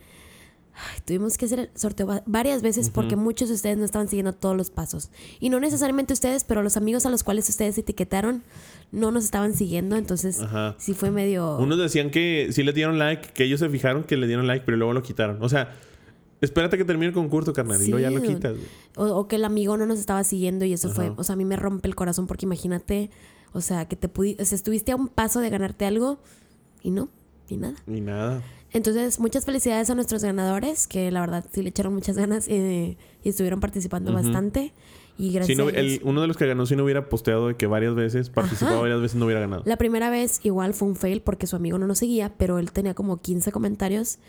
Ay, 0.75 1.01
tuvimos 1.03 1.37
que 1.37 1.45
hacer 1.45 1.59
el 1.59 1.69
sorteo 1.75 2.07
va- 2.07 2.23
varias 2.25 2.61
veces 2.61 2.89
porque 2.89 3.17
muchos 3.17 3.49
de 3.49 3.55
ustedes 3.55 3.77
no 3.77 3.83
estaban 3.83 4.07
siguiendo 4.07 4.31
todos 4.33 4.55
los 4.55 4.69
pasos. 4.69 5.09
Y 5.41 5.49
no 5.49 5.59
necesariamente 5.59 6.13
ustedes, 6.13 6.45
pero 6.45 6.61
los 6.63 6.77
amigos 6.77 7.05
a 7.05 7.09
los 7.09 7.23
cuales 7.23 7.49
ustedes 7.49 7.77
etiquetaron 7.77 8.43
no 8.91 9.11
nos 9.11 9.25
estaban 9.25 9.53
siguiendo. 9.55 9.97
Entonces, 9.97 10.39
Ajá. 10.39 10.75
sí 10.77 10.93
fue 10.93 11.11
medio... 11.11 11.57
Unos 11.57 11.77
decían 11.79 12.11
que 12.11 12.49
sí 12.51 12.63
le 12.63 12.71
dieron 12.71 12.97
like, 12.97 13.29
que 13.33 13.43
ellos 13.43 13.59
se 13.59 13.67
fijaron 13.69 14.03
que 14.03 14.15
le 14.15 14.25
dieron 14.27 14.47
like, 14.47 14.63
pero 14.65 14.77
luego 14.77 14.93
lo 14.93 15.03
quitaron. 15.03 15.43
O 15.43 15.49
sea, 15.49 15.75
espérate 16.41 16.77
que 16.77 16.85
termine 16.85 17.07
el 17.07 17.13
concurso, 17.13 17.53
carnal, 17.53 17.81
y 17.81 17.89
luego 17.89 17.99
ya 17.99 18.11
lo 18.11 18.21
quitas. 18.21 18.55
O, 18.95 19.05
o 19.05 19.27
que 19.27 19.35
el 19.37 19.45
amigo 19.45 19.77
no 19.77 19.85
nos 19.85 19.99
estaba 19.99 20.23
siguiendo 20.23 20.65
y 20.65 20.73
eso 20.73 20.89
fue... 20.89 21.11
O 21.17 21.23
sea, 21.23 21.33
a 21.33 21.35
mí 21.35 21.45
me 21.45 21.55
rompe 21.55 21.87
el 21.87 21.95
corazón 21.95 22.27
porque 22.27 22.45
imagínate, 22.45 23.09
o 23.53 23.61
sea, 23.61 23.87
que 23.87 23.95
te 23.95 24.07
pudiste... 24.09 24.41
O 24.43 24.45
sea, 24.45 24.55
estuviste 24.55 24.91
a 24.91 24.95
un 24.95 25.07
paso 25.07 25.39
de 25.41 25.49
ganarte 25.49 25.85
algo 25.85 26.19
y 26.81 26.91
no, 26.91 27.09
y 27.49 27.57
nada. 27.57 27.75
Ni 27.85 28.01
nada. 28.01 28.41
Entonces, 28.71 29.19
muchas 29.19 29.45
felicidades 29.45 29.89
a 29.89 29.95
nuestros 29.95 30.23
ganadores, 30.23 30.87
que 30.87 31.09
la 31.11 31.21
verdad 31.21 31.43
sí 31.51 31.63
le 31.63 31.69
echaron 31.69 31.93
muchas 31.93 32.15
ganas 32.17 32.47
eh, 32.47 32.97
y 33.23 33.29
estuvieron 33.29 33.59
participando 33.59 34.13
bastante. 34.13 34.73
Y 35.17 35.29
Si 35.29 35.33
gracias 35.33 35.57
no, 35.57 35.65
a 35.65 35.69
ellos. 35.71 35.99
el- 35.99 36.01
uno 36.07 36.21
de 36.21 36.27
los 36.27 36.37
que 36.37 36.45
ganó, 36.47 36.65
si 36.67 36.75
no 36.77 36.83
hubiera 36.85 37.09
posteado 37.09 37.47
de 37.47 37.55
que 37.57 37.65
varias 37.67 37.95
veces, 37.95 38.29
participado 38.29 38.73
Ajá. 38.75 38.81
varias 38.83 39.01
veces, 39.01 39.17
no 39.17 39.25
hubiera 39.25 39.41
ganado. 39.41 39.63
La 39.65 39.75
primera 39.75 40.09
vez 40.09 40.39
igual 40.43 40.73
fue 40.75 40.87
un 40.87 40.95
fail 40.95 41.21
porque 41.21 41.47
su 41.47 41.55
amigo 41.57 41.77
no 41.79 41.87
nos 41.87 41.97
seguía, 41.97 42.31
pero 42.37 42.59
él 42.59 42.71
tenía 42.71 42.93
como 42.93 43.17
15 43.17 43.51
comentarios 43.51 44.19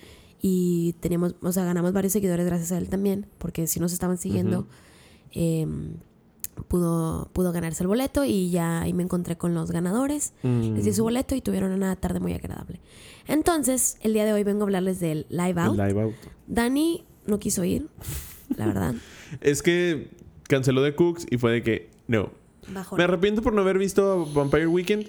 y 0.41 0.95
teníamos, 1.01 1.35
o 1.43 1.53
sea, 1.53 1.65
ganamos 1.65 1.93
varios 1.93 2.13
seguidores 2.13 2.47
gracias 2.47 2.73
a 2.73 2.79
él 2.79 2.89
también, 2.89 3.27
porque 3.39 3.67
si 3.67 3.81
nos 3.81 3.93
estaban 3.93 4.19
siguiendo, 4.19 4.67
eh, 5.33 5.67
pudo, 6.69 7.29
pudo 7.33 7.53
ganarse 7.53 7.83
el 7.83 7.89
boleto 7.89 8.25
y 8.25 8.51
ya 8.51 8.83
ahí 8.83 8.93
me 8.93 9.03
encontré 9.03 9.37
con 9.37 9.55
los 9.55 9.71
ganadores. 9.71 10.33
Mm. 10.43 10.75
Les 10.75 10.85
di 10.85 10.93
su 10.93 11.03
boleto 11.03 11.35
y 11.35 11.41
tuvieron 11.41 11.73
una 11.73 11.95
tarde 11.97 12.21
muy 12.21 12.33
agradable. 12.33 12.81
Entonces, 13.27 13.99
el 14.03 14.13
día 14.15 14.25
de 14.25 14.33
hoy 14.33 14.45
vengo 14.45 14.63
a 14.63 14.65
hablarles 14.65 15.01
del 15.01 15.27
Live 15.29 15.51
El 15.51 15.59
Out. 15.59 15.77
live 15.79 16.03
out. 16.03 16.15
Dani 16.47 17.05
no 17.27 17.39
quiso 17.39 17.65
ir, 17.65 17.89
la 18.57 18.67
verdad. 18.67 18.95
Es 19.41 19.63
que 19.63 20.11
canceló 20.49 20.83
de 20.83 20.97
Cooks 20.97 21.27
y 21.31 21.39
fue 21.39 21.53
de 21.53 21.63
que 21.63 21.91
no. 22.09 22.31
Me 22.97 23.05
arrepiento 23.05 23.43
por 23.43 23.53
no 23.53 23.61
haber 23.61 23.79
visto 23.79 24.27
Vampire 24.35 24.67
Weekend, 24.67 25.07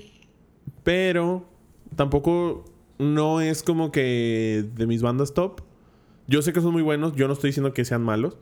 pero 0.83 1.45
tampoco 1.95 2.66
no 3.01 3.42
es 3.42 3.63
como 3.63 3.92
que 3.92 4.65
de 4.75 4.88
mis 4.88 5.01
bandas 5.01 5.33
top. 5.33 5.62
Yo 6.27 6.42
sé 6.42 6.53
que 6.53 6.62
son 6.62 6.71
muy 6.71 6.83
buenos, 6.83 7.15
yo 7.15 7.27
no 7.27 7.33
estoy 7.33 7.50
diciendo 7.50 7.74
que 7.74 7.83
sean 7.83 8.03
malos. 8.03 8.38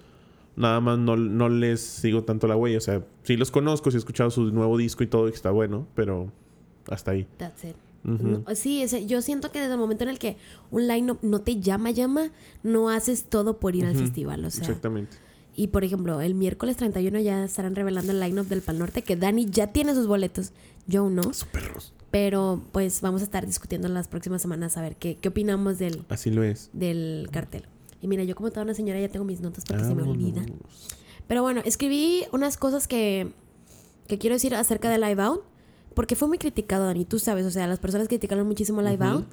Nada 0.56 0.82
más 0.82 1.00
no, 1.00 1.16
no 1.16 1.48
les 1.48 1.80
sigo 1.80 2.24
tanto 2.24 2.48
la 2.48 2.56
huella. 2.56 2.78
O 2.78 2.82
sea, 2.82 3.06
sí 3.24 3.38
los 3.38 3.50
conozco, 3.50 3.90
sí 3.90 3.98
he 3.98 4.00
escuchado 4.00 4.30
su 4.30 4.52
nuevo 4.52 4.78
disco 4.78 5.04
y 5.04 5.08
todo, 5.08 5.28
y 5.30 5.32
está 5.32 5.52
bueno, 5.52 5.88
pero 5.96 6.32
hasta 6.90 7.12
ahí. 7.12 7.28
That's 7.38 7.64
it. 7.64 7.76
Sí, 8.56 8.86
yo 9.08 9.22
siento 9.22 9.52
que 9.52 9.60
desde 9.60 9.74
el 9.74 9.80
momento 9.80 10.04
en 10.04 10.10
el 10.10 10.20
que 10.20 10.38
un 10.72 10.88
line 10.88 11.18
no 11.22 11.40
te 11.40 11.60
llama, 11.60 11.92
llama, 11.92 12.32
no 12.64 12.90
haces 12.90 13.26
todo 13.26 13.60
por 13.60 13.76
ir 13.76 13.86
al 13.86 13.96
festival. 13.96 14.46
O 14.46 14.52
sea, 14.52 14.62
Exactamente. 14.62 15.18
y 15.56 15.68
por 15.68 15.84
ejemplo, 15.84 16.22
el 16.22 16.36
miércoles 16.36 16.78
31 16.78 17.20
ya 17.20 17.44
estarán 17.44 17.76
revelando 17.76 18.12
el 18.12 18.20
line-up 18.20 18.48
del 18.48 18.62
Pal 18.62 18.80
Norte, 18.80 19.02
que 19.02 19.16
Dani 19.16 19.46
ya 19.50 19.68
tiene 19.68 19.94
sus 19.94 20.08
boletos. 20.08 20.52
Yo 20.88 21.10
no. 21.10 21.24
Sus 21.24 21.46
perros. 21.46 21.94
Pero 22.12 22.62
pues 22.72 23.02
vamos 23.02 23.22
a 23.22 23.26
estar 23.26 23.46
discutiendo 23.46 23.88
en 23.88 23.94
las 23.94 24.08
próximas 24.08 24.42
semanas 24.42 24.78
a 24.78 24.82
ver 24.82 24.96
qué, 24.96 25.18
qué 25.18 25.30
opinamos 25.30 25.78
del, 25.78 26.06
Así 26.10 26.32
lo 26.32 26.44
es. 26.44 26.70
del 26.74 27.28
cartel. 27.32 27.66
Y 28.02 28.08
mira, 28.08 28.24
yo 28.24 28.36
como 28.36 28.50
toda 28.50 28.64
una 28.64 28.74
señora 28.74 29.00
ya 29.00 29.10
tengo 29.10 29.26
mis 29.26 29.42
notas 29.42 29.64
porque 29.66 29.84
se 29.84 29.90
me 29.94 30.02
Vámonos. 30.02 30.18
olvidan. 30.24 30.54
Pero 31.28 31.44
bueno, 31.44 31.62
escribí 31.66 32.24
unas 32.32 32.58
cosas 32.58 32.88
que, 32.88 33.32
que 34.08 34.18
quiero 34.18 34.36
decir 34.36 34.56
acerca 34.56 34.90
de 34.90 34.98
Live 34.98 35.22
Out. 35.22 35.42
Porque 35.94 36.16
fue 36.16 36.28
muy 36.28 36.38
criticado, 36.38 36.86
Dani. 36.86 37.04
Tú 37.04 37.20
sabes, 37.20 37.46
o 37.46 37.52
sea, 37.52 37.68
las 37.68 37.80
personas 37.80 38.08
criticaron 38.08 38.48
muchísimo 38.48 38.82
Live. 38.82 39.04
Out. 39.06 39.26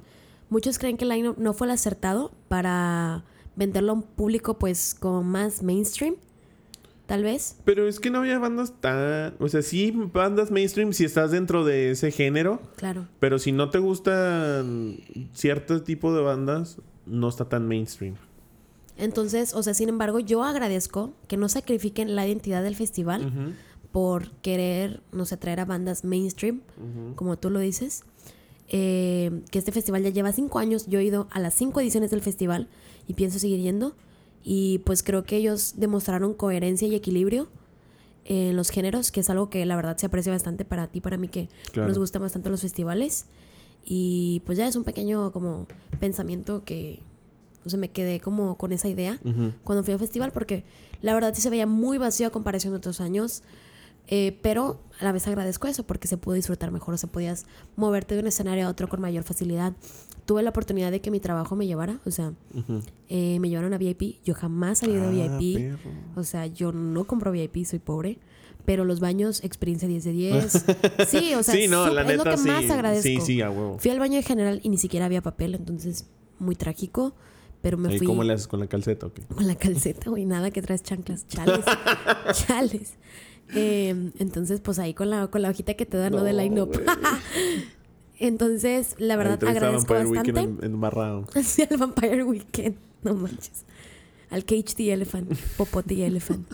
Muchos 0.49 0.77
creen 0.79 0.97
que 0.97 1.05
el 1.05 1.09
line 1.09 1.33
no 1.37 1.53
fue 1.53 1.67
el 1.67 1.71
acertado 1.71 2.31
para 2.49 3.23
venderlo 3.55 3.91
a 3.93 3.95
un 3.95 4.01
público, 4.03 4.59
pues, 4.59 4.95
como 4.99 5.23
más 5.23 5.63
mainstream. 5.63 6.15
Tal 7.07 7.23
vez. 7.23 7.55
Pero 7.63 7.87
es 7.87 7.99
que 7.99 8.09
no 8.09 8.19
había 8.19 8.37
bandas 8.37 8.73
tan... 8.81 9.33
O 9.39 9.47
sea, 9.47 9.61
sí, 9.61 9.91
bandas 9.91 10.51
mainstream 10.51 10.91
si 10.91 11.05
estás 11.05 11.31
dentro 11.31 11.63
de 11.63 11.91
ese 11.91 12.11
género. 12.11 12.61
Claro. 12.75 13.07
Pero 13.19 13.39
si 13.39 13.53
no 13.53 13.69
te 13.69 13.79
gustan 13.79 14.99
cierto 15.33 15.81
tipo 15.83 16.13
de 16.13 16.21
bandas, 16.21 16.77
no 17.05 17.29
está 17.29 17.45
tan 17.45 17.65
mainstream. 17.65 18.15
Entonces, 18.97 19.53
o 19.53 19.63
sea, 19.63 19.73
sin 19.73 19.89
embargo, 19.89 20.19
yo 20.19 20.43
agradezco 20.43 21.13
que 21.27 21.37
no 21.37 21.47
sacrifiquen 21.49 22.15
la 22.15 22.27
identidad 22.27 22.61
del 22.61 22.75
festival 22.75 23.55
por 23.91 24.31
querer, 24.41 25.01
no 25.11 25.25
sé, 25.25 25.37
traer 25.37 25.61
a 25.61 25.65
bandas 25.65 26.03
mainstream, 26.03 26.61
como 27.15 27.37
tú 27.37 27.49
lo 27.49 27.59
dices. 27.59 28.03
Eh, 28.69 29.43
que 29.49 29.59
este 29.59 29.71
festival 29.71 30.03
ya 30.03 30.09
lleva 30.09 30.33
cinco 30.33 30.59
años. 30.59 30.87
Yo 30.87 30.99
he 30.99 31.05
ido 31.05 31.27
a 31.31 31.39
las 31.39 31.53
cinco 31.53 31.79
ediciones 31.79 32.11
del 32.11 32.21
festival 32.21 32.67
y 33.07 33.13
pienso 33.13 33.39
seguir 33.39 33.61
yendo. 33.61 33.95
Y 34.49 34.77
pues 34.85 35.03
creo 35.03 35.25
que 35.25 35.35
ellos 35.35 35.73
demostraron 35.75 36.33
coherencia 36.33 36.87
y 36.87 36.95
equilibrio 36.95 37.49
en 38.23 38.55
los 38.55 38.69
géneros, 38.69 39.11
que 39.11 39.19
es 39.19 39.29
algo 39.29 39.49
que 39.49 39.65
la 39.65 39.75
verdad 39.75 39.97
se 39.97 40.05
aprecia 40.05 40.31
bastante 40.31 40.63
para 40.63 40.87
ti, 40.87 41.01
para 41.01 41.17
mí, 41.17 41.27
que 41.27 41.49
Claro. 41.73 41.89
nos 41.89 41.97
gustan 41.97 42.21
bastante 42.21 42.49
los 42.49 42.61
festivales. 42.61 43.25
Y 43.83 44.41
pues 44.45 44.57
ya 44.57 44.65
es 44.65 44.77
un 44.77 44.85
pequeño 44.85 45.33
como 45.33 45.67
pensamiento 45.99 46.63
que 46.63 47.01
O 47.65 47.69
sea, 47.69 47.77
me 47.77 47.89
quedé 47.89 48.21
como 48.21 48.57
con 48.57 48.71
esa 48.71 48.87
idea 48.87 49.19
Ujú. 49.25 49.51
cuando 49.65 49.83
fui 49.83 49.91
al 49.91 49.99
festival 49.99 50.31
porque 50.31 50.63
la 51.01 51.13
verdad 51.13 51.33
sí 51.35 51.41
se 51.41 51.49
veía 51.49 51.67
muy 51.67 51.97
vacío 51.97 52.27
a 52.27 52.29
comparación 52.29 52.71
de 52.71 52.77
otros 52.77 53.01
años. 53.01 53.43
Eh, 54.07 54.37
pero 54.41 54.79
a 54.99 55.03
la 55.03 55.11
vez 55.11 55.27
agradezco 55.27 55.67
eso 55.67 55.83
porque 55.85 56.07
se 56.07 56.17
pudo 56.17 56.35
disfrutar 56.35 56.71
mejor, 56.71 56.93
o 56.93 56.97
sea, 56.97 57.09
podías 57.11 57.45
moverte 57.75 58.15
de 58.15 58.21
un 58.21 58.27
escenario 58.27 58.65
a 58.67 58.69
otro 58.69 58.87
con 58.87 59.01
mayor 59.01 59.23
facilidad. 59.23 59.73
Tuve 60.25 60.43
la 60.43 60.49
oportunidad 60.49 60.91
de 60.91 61.01
que 61.01 61.11
mi 61.11 61.19
trabajo 61.19 61.55
me 61.55 61.67
llevara, 61.67 61.99
o 62.05 62.11
sea, 62.11 62.33
eh, 63.09 63.39
me 63.39 63.49
llevaron 63.49 63.73
a 63.73 63.77
VIP. 63.77 64.17
Yo 64.23 64.33
jamás 64.33 64.83
había 64.83 64.95
ido 64.95 65.05
a 65.05 65.35
Ah, 65.35 65.37
VIP. 65.37 65.57
perro. 65.57 65.89
O 66.15 66.23
sea, 66.23 66.47
yo 66.47 66.71
no 66.71 67.05
compro 67.05 67.31
VIP, 67.31 67.65
soy 67.65 67.79
pobre. 67.79 68.17
Pero 68.65 68.83
los 68.83 68.99
baños, 68.99 69.41
experiencia 69.45 69.87
10 69.87 70.03
de 70.03 70.11
10. 70.11 70.65
Sí, 71.07 71.33
o 71.35 71.43
sea, 71.43 71.55
sí, 71.55 71.67
no, 71.69 71.87
la 71.89 72.01
es 72.01 72.07
neta 72.07 72.23
lo 72.25 72.31
que 72.31 72.37
sí. 72.37 72.47
más 72.49 72.69
agradezco. 72.69 73.03
Sí, 73.03 73.19
sí, 73.21 73.41
a 73.41 73.49
huevo. 73.49 73.77
Fui 73.79 73.91
al 73.91 73.99
baño 73.99 74.17
en 74.17 74.23
general 74.23 74.59
y 74.61 74.67
ni 74.67 74.77
siquiera 74.77 75.05
había 75.05 75.21
papel, 75.21 75.55
entonces 75.55 76.05
muy 76.39 76.55
trágico. 76.55 77.13
Pero 77.61 77.77
me 77.77 77.93
¿Y 77.95 77.97
fui 77.97 78.07
cómo 78.07 78.23
le 78.23 78.33
haces 78.33 78.47
con 78.47 78.59
la 78.59 78.67
calceta 78.67 79.05
o 79.07 79.13
qué? 79.13 79.21
con 79.23 79.47
la 79.47 79.55
calceta, 79.55 80.09
güey, 80.09 80.25
nada 80.25 80.51
que 80.51 80.61
traes 80.61 80.83
chanclas, 80.83 81.25
chales, 81.27 81.63
chales. 82.33 82.93
Eh, 83.55 84.11
entonces, 84.19 84.59
pues 84.59 84.77
ahí 84.79 84.93
con 84.93 85.09
la, 85.09 85.27
con 85.27 85.41
la 85.41 85.49
hojita 85.49 85.73
que 85.75 85.85
te 85.85 85.97
dan, 85.97 86.11
¿no? 86.13 86.23
De 86.23 86.33
No, 86.33 86.39
line-up. 86.41 86.69
güey. 86.73 86.85
entonces, 88.19 88.95
la 88.97 89.15
verdad, 89.15 89.41
agradezco 89.43 89.93
Vampire 89.93 90.15
bastante. 90.17 90.41
Weekend 90.41 90.63
embarrado. 90.63 91.25
Sí, 91.43 91.63
al 91.69 91.77
Vampire 91.77 92.23
Weekend. 92.23 92.75
No 93.03 93.13
manches. 93.13 93.63
Al 94.29 94.43
Cage 94.43 94.73
the 94.75 94.91
Elephant. 94.91 95.33
Popote 95.55 95.95
the 95.95 96.05
Elephant. 96.05 96.47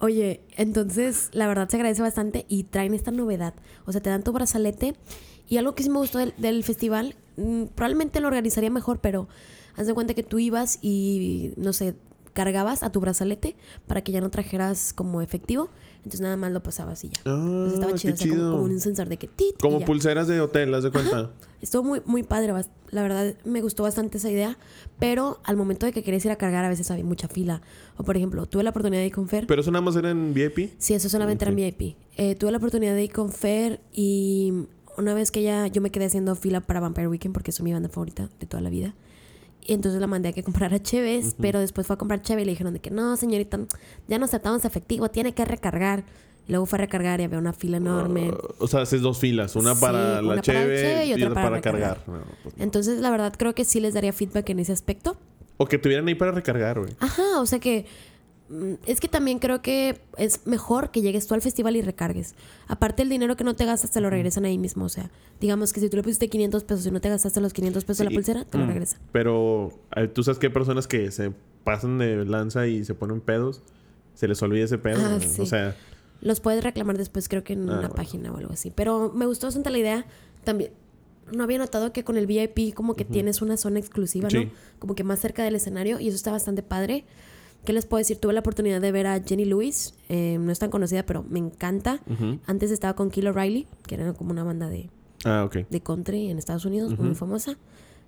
Oye, 0.00 0.42
entonces 0.56 1.30
la 1.32 1.46
verdad 1.48 1.68
se 1.68 1.76
agradece 1.76 2.02
bastante 2.02 2.44
y 2.48 2.64
traen 2.64 2.92
esta 2.94 3.10
novedad. 3.10 3.54
O 3.86 3.92
sea, 3.92 4.00
te 4.02 4.10
dan 4.10 4.22
tu 4.22 4.32
brazalete. 4.32 4.94
Y 5.48 5.56
algo 5.56 5.74
que 5.74 5.82
sí 5.82 5.88
me 5.88 5.96
gustó 5.98 6.18
del, 6.18 6.34
del 6.36 6.62
festival, 6.62 7.14
mm, 7.38 7.64
probablemente 7.74 8.20
lo 8.20 8.28
organizaría 8.28 8.68
mejor, 8.70 8.98
pero 9.00 9.28
haz 9.76 9.86
de 9.86 9.94
cuenta 9.94 10.12
que 10.12 10.22
tú 10.22 10.38
ibas 10.38 10.78
y, 10.82 11.52
no 11.56 11.72
sé, 11.72 11.94
cargabas 12.38 12.84
a 12.84 12.92
tu 12.92 13.00
brazalete 13.00 13.56
para 13.88 14.02
que 14.02 14.12
ya 14.12 14.20
no 14.20 14.30
trajeras 14.30 14.92
como 14.92 15.22
efectivo. 15.22 15.70
Entonces 15.96 16.20
nada 16.20 16.36
más 16.36 16.52
lo 16.52 16.62
pasabas 16.62 17.02
y 17.02 17.08
ya. 17.08 17.18
Ah, 17.24 17.34
Entonces 17.34 17.74
estaba 17.74 17.94
chido, 17.94 18.14
o 18.14 18.16
sea, 18.16 18.26
como, 18.28 18.36
chido. 18.36 18.52
como 18.52 18.62
un 18.62 18.80
sensor 18.80 19.08
de 19.08 19.16
que 19.16 19.26
tit. 19.26 19.60
Como 19.60 19.80
pulseras 19.80 20.28
de 20.28 20.40
hotel, 20.40 20.72
haz 20.72 20.84
de 20.84 20.92
cuenta. 20.92 21.32
Estuvo 21.60 21.82
muy, 21.82 22.00
muy 22.06 22.22
padre, 22.22 22.52
la 22.92 23.02
verdad 23.02 23.34
me 23.44 23.60
gustó 23.60 23.82
bastante 23.82 24.18
esa 24.18 24.30
idea, 24.30 24.56
pero 25.00 25.40
al 25.42 25.56
momento 25.56 25.84
de 25.84 25.90
que 25.92 26.04
querías 26.04 26.24
ir 26.26 26.30
a 26.30 26.36
cargar 26.36 26.64
a 26.64 26.68
veces 26.68 26.88
había 26.92 27.04
mucha 27.04 27.26
fila. 27.26 27.60
O 27.96 28.04
por 28.04 28.16
ejemplo, 28.16 28.46
tuve 28.46 28.62
la 28.62 28.70
oportunidad 28.70 29.00
de 29.02 29.06
ir 29.06 29.12
con 29.12 29.26
Fer. 29.26 29.48
Pero 29.48 29.60
eso 29.60 29.72
nada 29.72 29.82
más 29.82 29.96
era 29.96 30.10
en 30.10 30.32
VIP. 30.32 30.74
sí, 30.78 30.94
eso 30.94 31.08
solamente 31.08 31.44
era 31.44 31.50
en 31.50 31.56
VIP. 31.56 31.96
Eh, 32.16 32.36
tuve 32.36 32.52
la 32.52 32.58
oportunidad 32.58 32.94
de 32.94 33.02
ir 33.02 33.12
con 33.12 33.32
Fer 33.32 33.80
y 33.92 34.52
una 34.96 35.12
vez 35.12 35.32
que 35.32 35.42
ya 35.42 35.66
yo 35.66 35.82
me 35.82 35.90
quedé 35.90 36.04
haciendo 36.04 36.36
fila 36.36 36.60
para 36.60 36.78
Vampire 36.78 37.08
Weekend 37.08 37.34
porque 37.34 37.50
es 37.50 37.60
mi 37.60 37.72
banda 37.72 37.88
favorita 37.88 38.30
de 38.38 38.46
toda 38.46 38.60
la 38.62 38.70
vida. 38.70 38.94
Y 39.66 39.74
entonces 39.74 40.00
la 40.00 40.06
mandé 40.06 40.30
a 40.30 40.32
que 40.32 40.42
comprara 40.42 40.82
Cheves, 40.82 41.36
pero 41.40 41.60
después 41.60 41.86
fue 41.86 41.94
a 41.94 41.96
comprar 41.98 42.22
Cheve 42.22 42.42
y 42.42 42.44
le 42.46 42.52
dijeron 42.52 42.72
de 42.72 42.80
que 42.80 42.90
no, 42.90 43.16
señorita, 43.16 43.60
ya 44.08 44.18
no 44.18 44.24
aceptamos 44.24 44.64
efectivo, 44.64 45.10
tiene 45.10 45.34
que 45.34 45.44
recargar. 45.44 46.04
Y 46.46 46.52
luego 46.52 46.64
fue 46.64 46.78
a 46.78 46.80
recargar 46.80 47.20
y 47.20 47.24
había 47.24 47.38
una 47.38 47.52
fila 47.52 47.76
enorme. 47.76 48.30
Ah, 48.32 48.54
o 48.58 48.66
sea, 48.66 48.80
haces 48.80 49.02
dos 49.02 49.18
filas. 49.18 49.54
Una 49.56 49.74
Sí, 49.74 49.80
para 49.82 49.98
una 49.98 50.22
la 50.22 50.28
para 50.28 50.40
cheve 50.42 50.76
cheve 50.80 51.06
y 51.06 51.12
otra 51.12 51.34
para, 51.34 51.50
recargar. 51.50 51.98
cargar. 52.04 52.08
No, 52.08 52.24
pues 52.42 52.56
no. 52.56 52.64
Entonces, 52.64 53.00
la 53.00 53.10
verdad, 53.10 53.34
creo 53.36 53.54
que 53.54 53.66
sí 53.66 53.80
les 53.80 53.92
daría 53.92 54.14
feedback 54.14 54.48
en 54.48 54.60
ese 54.60 54.72
aspecto. 54.72 55.18
O 55.58 55.66
que 55.66 55.76
tuvieran 55.76 56.08
ahí 56.08 56.14
para 56.14 56.32
recargar, 56.32 56.78
güey. 56.78 56.94
Ajá, 57.00 57.40
o 57.40 57.44
sea 57.44 57.58
que 57.58 57.84
es 58.86 59.00
que 59.00 59.08
también 59.08 59.38
creo 59.38 59.60
que 59.62 60.00
es 60.16 60.46
mejor 60.46 60.90
que 60.90 61.02
llegues 61.02 61.26
tú 61.26 61.34
al 61.34 61.42
festival 61.42 61.76
y 61.76 61.82
recargues. 61.82 62.34
Aparte 62.66 63.02
el 63.02 63.08
dinero 63.08 63.36
que 63.36 63.44
no 63.44 63.54
te 63.54 63.64
gastas 63.66 63.90
te 63.90 64.00
lo 64.00 64.08
regresan 64.10 64.44
ahí 64.44 64.56
mismo, 64.58 64.84
o 64.84 64.88
sea, 64.88 65.10
digamos 65.40 65.72
que 65.72 65.80
si 65.80 65.88
tú 65.90 65.96
le 65.98 66.02
pusiste 66.02 66.28
500 66.28 66.64
pesos 66.64 66.86
y 66.86 66.90
no 66.90 67.00
te 67.00 67.08
gastaste 67.10 67.40
los 67.40 67.52
500 67.52 67.84
pesos 67.84 67.98
de 67.98 68.04
la 68.04 68.10
Sí, 68.10 68.16
pulsera, 68.16 68.44
te 68.44 68.58
lo 68.58 68.64
mm, 68.64 68.68
regresan. 68.68 69.00
Pero 69.12 69.72
eh, 69.96 70.08
tú 70.08 70.22
sabes 70.22 70.38
que 70.38 70.46
hay 70.46 70.52
personas 70.52 70.86
que 70.86 71.10
se 71.10 71.32
pasan 71.64 71.98
de 71.98 72.24
lanza 72.24 72.66
y 72.66 72.84
se 72.84 72.94
ponen 72.94 73.20
pedos. 73.20 73.62
Se 74.14 74.26
les 74.26 74.42
olvida 74.42 74.64
ese 74.64 74.78
pedo. 74.78 74.98
Ah, 75.04 75.18
sí. 75.20 75.40
O 75.42 75.46
sea, 75.46 75.76
Los 76.20 76.40
puedes 76.40 76.64
reclamar 76.64 76.96
después 76.98 77.28
creo 77.28 77.44
que 77.44 77.52
en 77.52 77.60
Ah, 77.68 77.72
una 77.72 77.76
bueno. 77.80 77.94
página 77.94 78.32
o 78.32 78.36
algo 78.38 78.52
así, 78.52 78.70
pero 78.74 79.12
me 79.14 79.26
gustó 79.26 79.46
bastante 79.46 79.70
la 79.70 79.78
idea 79.78 80.06
también. 80.44 80.72
No 81.30 81.44
había 81.44 81.58
notado 81.58 81.92
que 81.92 82.02
con 82.04 82.16
el 82.16 82.26
VIP 82.26 82.72
como 82.74 82.94
que 82.94 83.04
tienes 83.04 83.42
una 83.42 83.58
zona 83.58 83.78
exclusiva, 83.78 84.28
¿no? 84.32 84.40
Sí. 84.40 84.50
Como 84.78 84.94
que 84.94 85.04
más 85.04 85.20
cerca 85.20 85.44
del 85.44 85.54
escenario 85.54 86.00
y 86.00 86.08
eso 86.08 86.16
está 86.16 86.30
bastante 86.32 86.62
padre. 86.62 87.04
¿Qué 87.64 87.72
les 87.72 87.84
puedo 87.86 87.98
decir? 87.98 88.16
Tuve 88.18 88.32
la 88.32 88.40
oportunidad 88.40 88.80
de 88.80 88.92
ver 88.92 89.06
a 89.06 89.20
Jenny 89.22 89.44
Lewis. 89.44 89.94
eh, 90.08 90.38
no 90.40 90.50
es 90.52 90.58
tan 90.58 90.70
conocida, 90.70 91.04
pero 91.04 91.22
me 91.28 91.38
encanta. 91.38 92.00
Antes 92.46 92.70
estaba 92.70 92.94
con 92.94 93.10
Kilo 93.10 93.32
Riley, 93.32 93.66
que 93.86 93.96
era 93.96 94.12
como 94.14 94.30
una 94.30 94.44
banda 94.44 94.68
de, 94.68 94.88
Ah, 95.24 95.48
de 95.68 95.80
country 95.80 96.30
en 96.30 96.38
Estados 96.38 96.64
Unidos, 96.64 96.98
muy 96.98 97.14
famosa. 97.14 97.58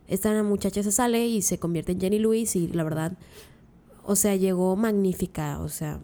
Esta 0.09 0.43
muchacha 0.43 0.83
se 0.83 0.93
sale 0.93 1.27
y 1.27 1.43
se 1.43 1.59
convierte 1.59 1.93
en 1.93 2.01
Jenny 2.01 2.19
Lewis 2.19 2.57
y 2.57 2.69
la 2.69 2.85
verdad, 2.85 3.19
o 4.05 4.17
sea, 4.17 4.35
llegó 4.37 4.75
magnífica, 4.77 5.61
o 5.61 5.69
sea, 5.69 6.01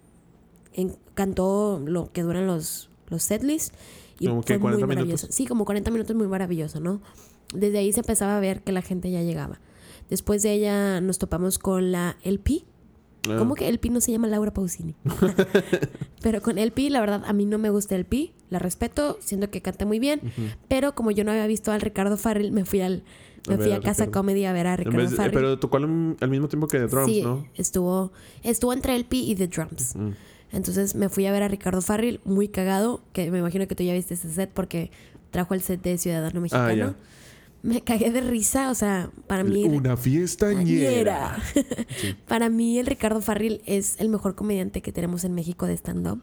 en- 0.75 0.97
cantó 1.15 1.81
lo 1.85 2.13
que 2.13 2.23
duran 2.23 2.47
los, 2.47 2.91
los 3.09 3.23
setlists 3.23 3.73
y 4.21 4.27
¿Como 4.29 4.43
que 4.43 4.55
fue 4.55 4.61
40 4.61 4.87
muy 4.87 4.95
maravillosa. 4.95 5.23
minutos? 5.27 5.35
Sí, 5.37 5.47
como 5.47 5.65
40 5.65 5.91
minutos 5.91 6.15
muy 6.15 6.27
maravillosa, 6.29 6.79
¿no? 6.81 7.01
Desde 7.55 7.79
ahí 7.79 7.93
se 7.93 8.01
empezaba 8.01 8.37
a 8.37 8.41
ver 8.41 8.63
que 8.63 8.73
la 8.73 8.83
gente 8.83 9.11
ya 9.11 9.23
llegaba. 9.23 9.61
Después 10.11 10.43
de 10.43 10.53
ella 10.53 11.01
nos 11.01 11.19
topamos 11.19 11.59
con 11.59 11.91
la 11.93 12.17
LP. 12.23 12.65
Ah, 13.31 13.37
¿Cómo 13.39 13.55
que 13.55 13.69
LP 13.69 13.91
no 13.91 14.01
se 14.01 14.13
llama 14.13 14.27
Laura 14.29 14.53
Pausini? 14.53 14.95
pero 16.23 16.41
con 16.43 16.59
LP, 16.59 16.91
la 16.91 17.01
verdad, 17.01 17.23
a 17.27 17.33
mí 17.33 17.45
no 17.47 17.59
me 17.59 17.71
gusta 17.71 17.95
LP. 17.95 18.33
La 18.51 18.59
respeto, 18.59 19.19
siento 19.21 19.51
que 19.51 19.61
canta 19.63 19.87
muy 19.87 19.99
bien. 19.99 20.21
Pero 20.69 20.95
como 20.95 21.11
yo 21.11 21.25
no 21.25 21.33
había 21.33 21.47
visto 21.47 21.73
al 21.73 21.81
Ricardo 21.81 22.17
Farrell, 22.17 22.53
me 22.53 22.65
fui 22.65 22.81
al 22.81 23.03
A 23.47 23.51
me 23.51 23.57
ver 23.57 23.65
fui 23.67 23.73
a 23.73 23.77
a 23.77 23.81
Casa 23.81 24.05
Ricardo. 24.05 24.13
Comedy 24.21 24.45
a 24.45 24.53
ver 24.53 24.67
a 24.67 24.77
Ricardo 24.77 24.99
vez 24.99 25.11
de- 25.11 25.17
Farrell. 25.17 25.35
pero 25.35 25.59
tocó 25.59 25.77
al, 25.79 26.17
al 26.21 26.31
mismo 26.31 26.49
tiempo 26.49 26.69
que 26.69 26.79
The 26.79 26.87
Drums, 26.87 27.13
sí, 27.13 27.23
¿no? 27.23 27.47
estuvo 27.55 28.13
estuvo 28.43 28.73
entre 28.73 28.95
el 28.97 29.05
P 29.05 29.17
y 29.17 29.35
The 29.35 29.49
Drums. 29.49 29.95
Entonces 30.53 30.95
me 30.95 31.09
fui 31.09 31.27
a 31.27 31.33
ver 31.33 31.43
a 31.43 31.49
Ricardo 31.49 31.83
Farrell, 31.83 32.21
muy 32.25 32.49
cagado, 32.49 33.03
que 33.13 33.31
me 33.31 33.39
imagino 33.41 33.67
que 33.67 33.75
tú 33.75 33.83
ya 33.83 33.93
viste 33.93 34.15
ese 34.15 34.33
set 34.33 34.51
porque 34.55 34.91
trajo 35.33 35.55
el 35.55 35.61
set 35.61 35.83
de 35.83 35.99
Ciudadano 35.99 36.41
Mexicano. 36.41 36.67
Ah, 36.69 36.75
ya. 36.75 36.95
Me 37.67 37.81
cagué 37.81 38.13
de 38.13 38.21
risa, 38.21 38.71
o 38.71 38.77
sea, 38.77 39.11
para 39.27 39.43
mí 39.43 39.65
Una 39.65 39.97
fiestañera. 39.97 41.37
para 42.29 42.49
mí 42.49 42.79
el 42.79 42.87
Ricardo 42.87 43.21
Farrell 43.21 43.61
es 43.67 43.97
el 43.99 44.09
mejor 44.09 44.37
comediante 44.37 44.83
que 44.83 44.93
tenemos 44.93 45.25
en 45.25 45.35
México 45.35 45.67
de 45.67 45.75
stand 45.75 46.07
up. 46.07 46.23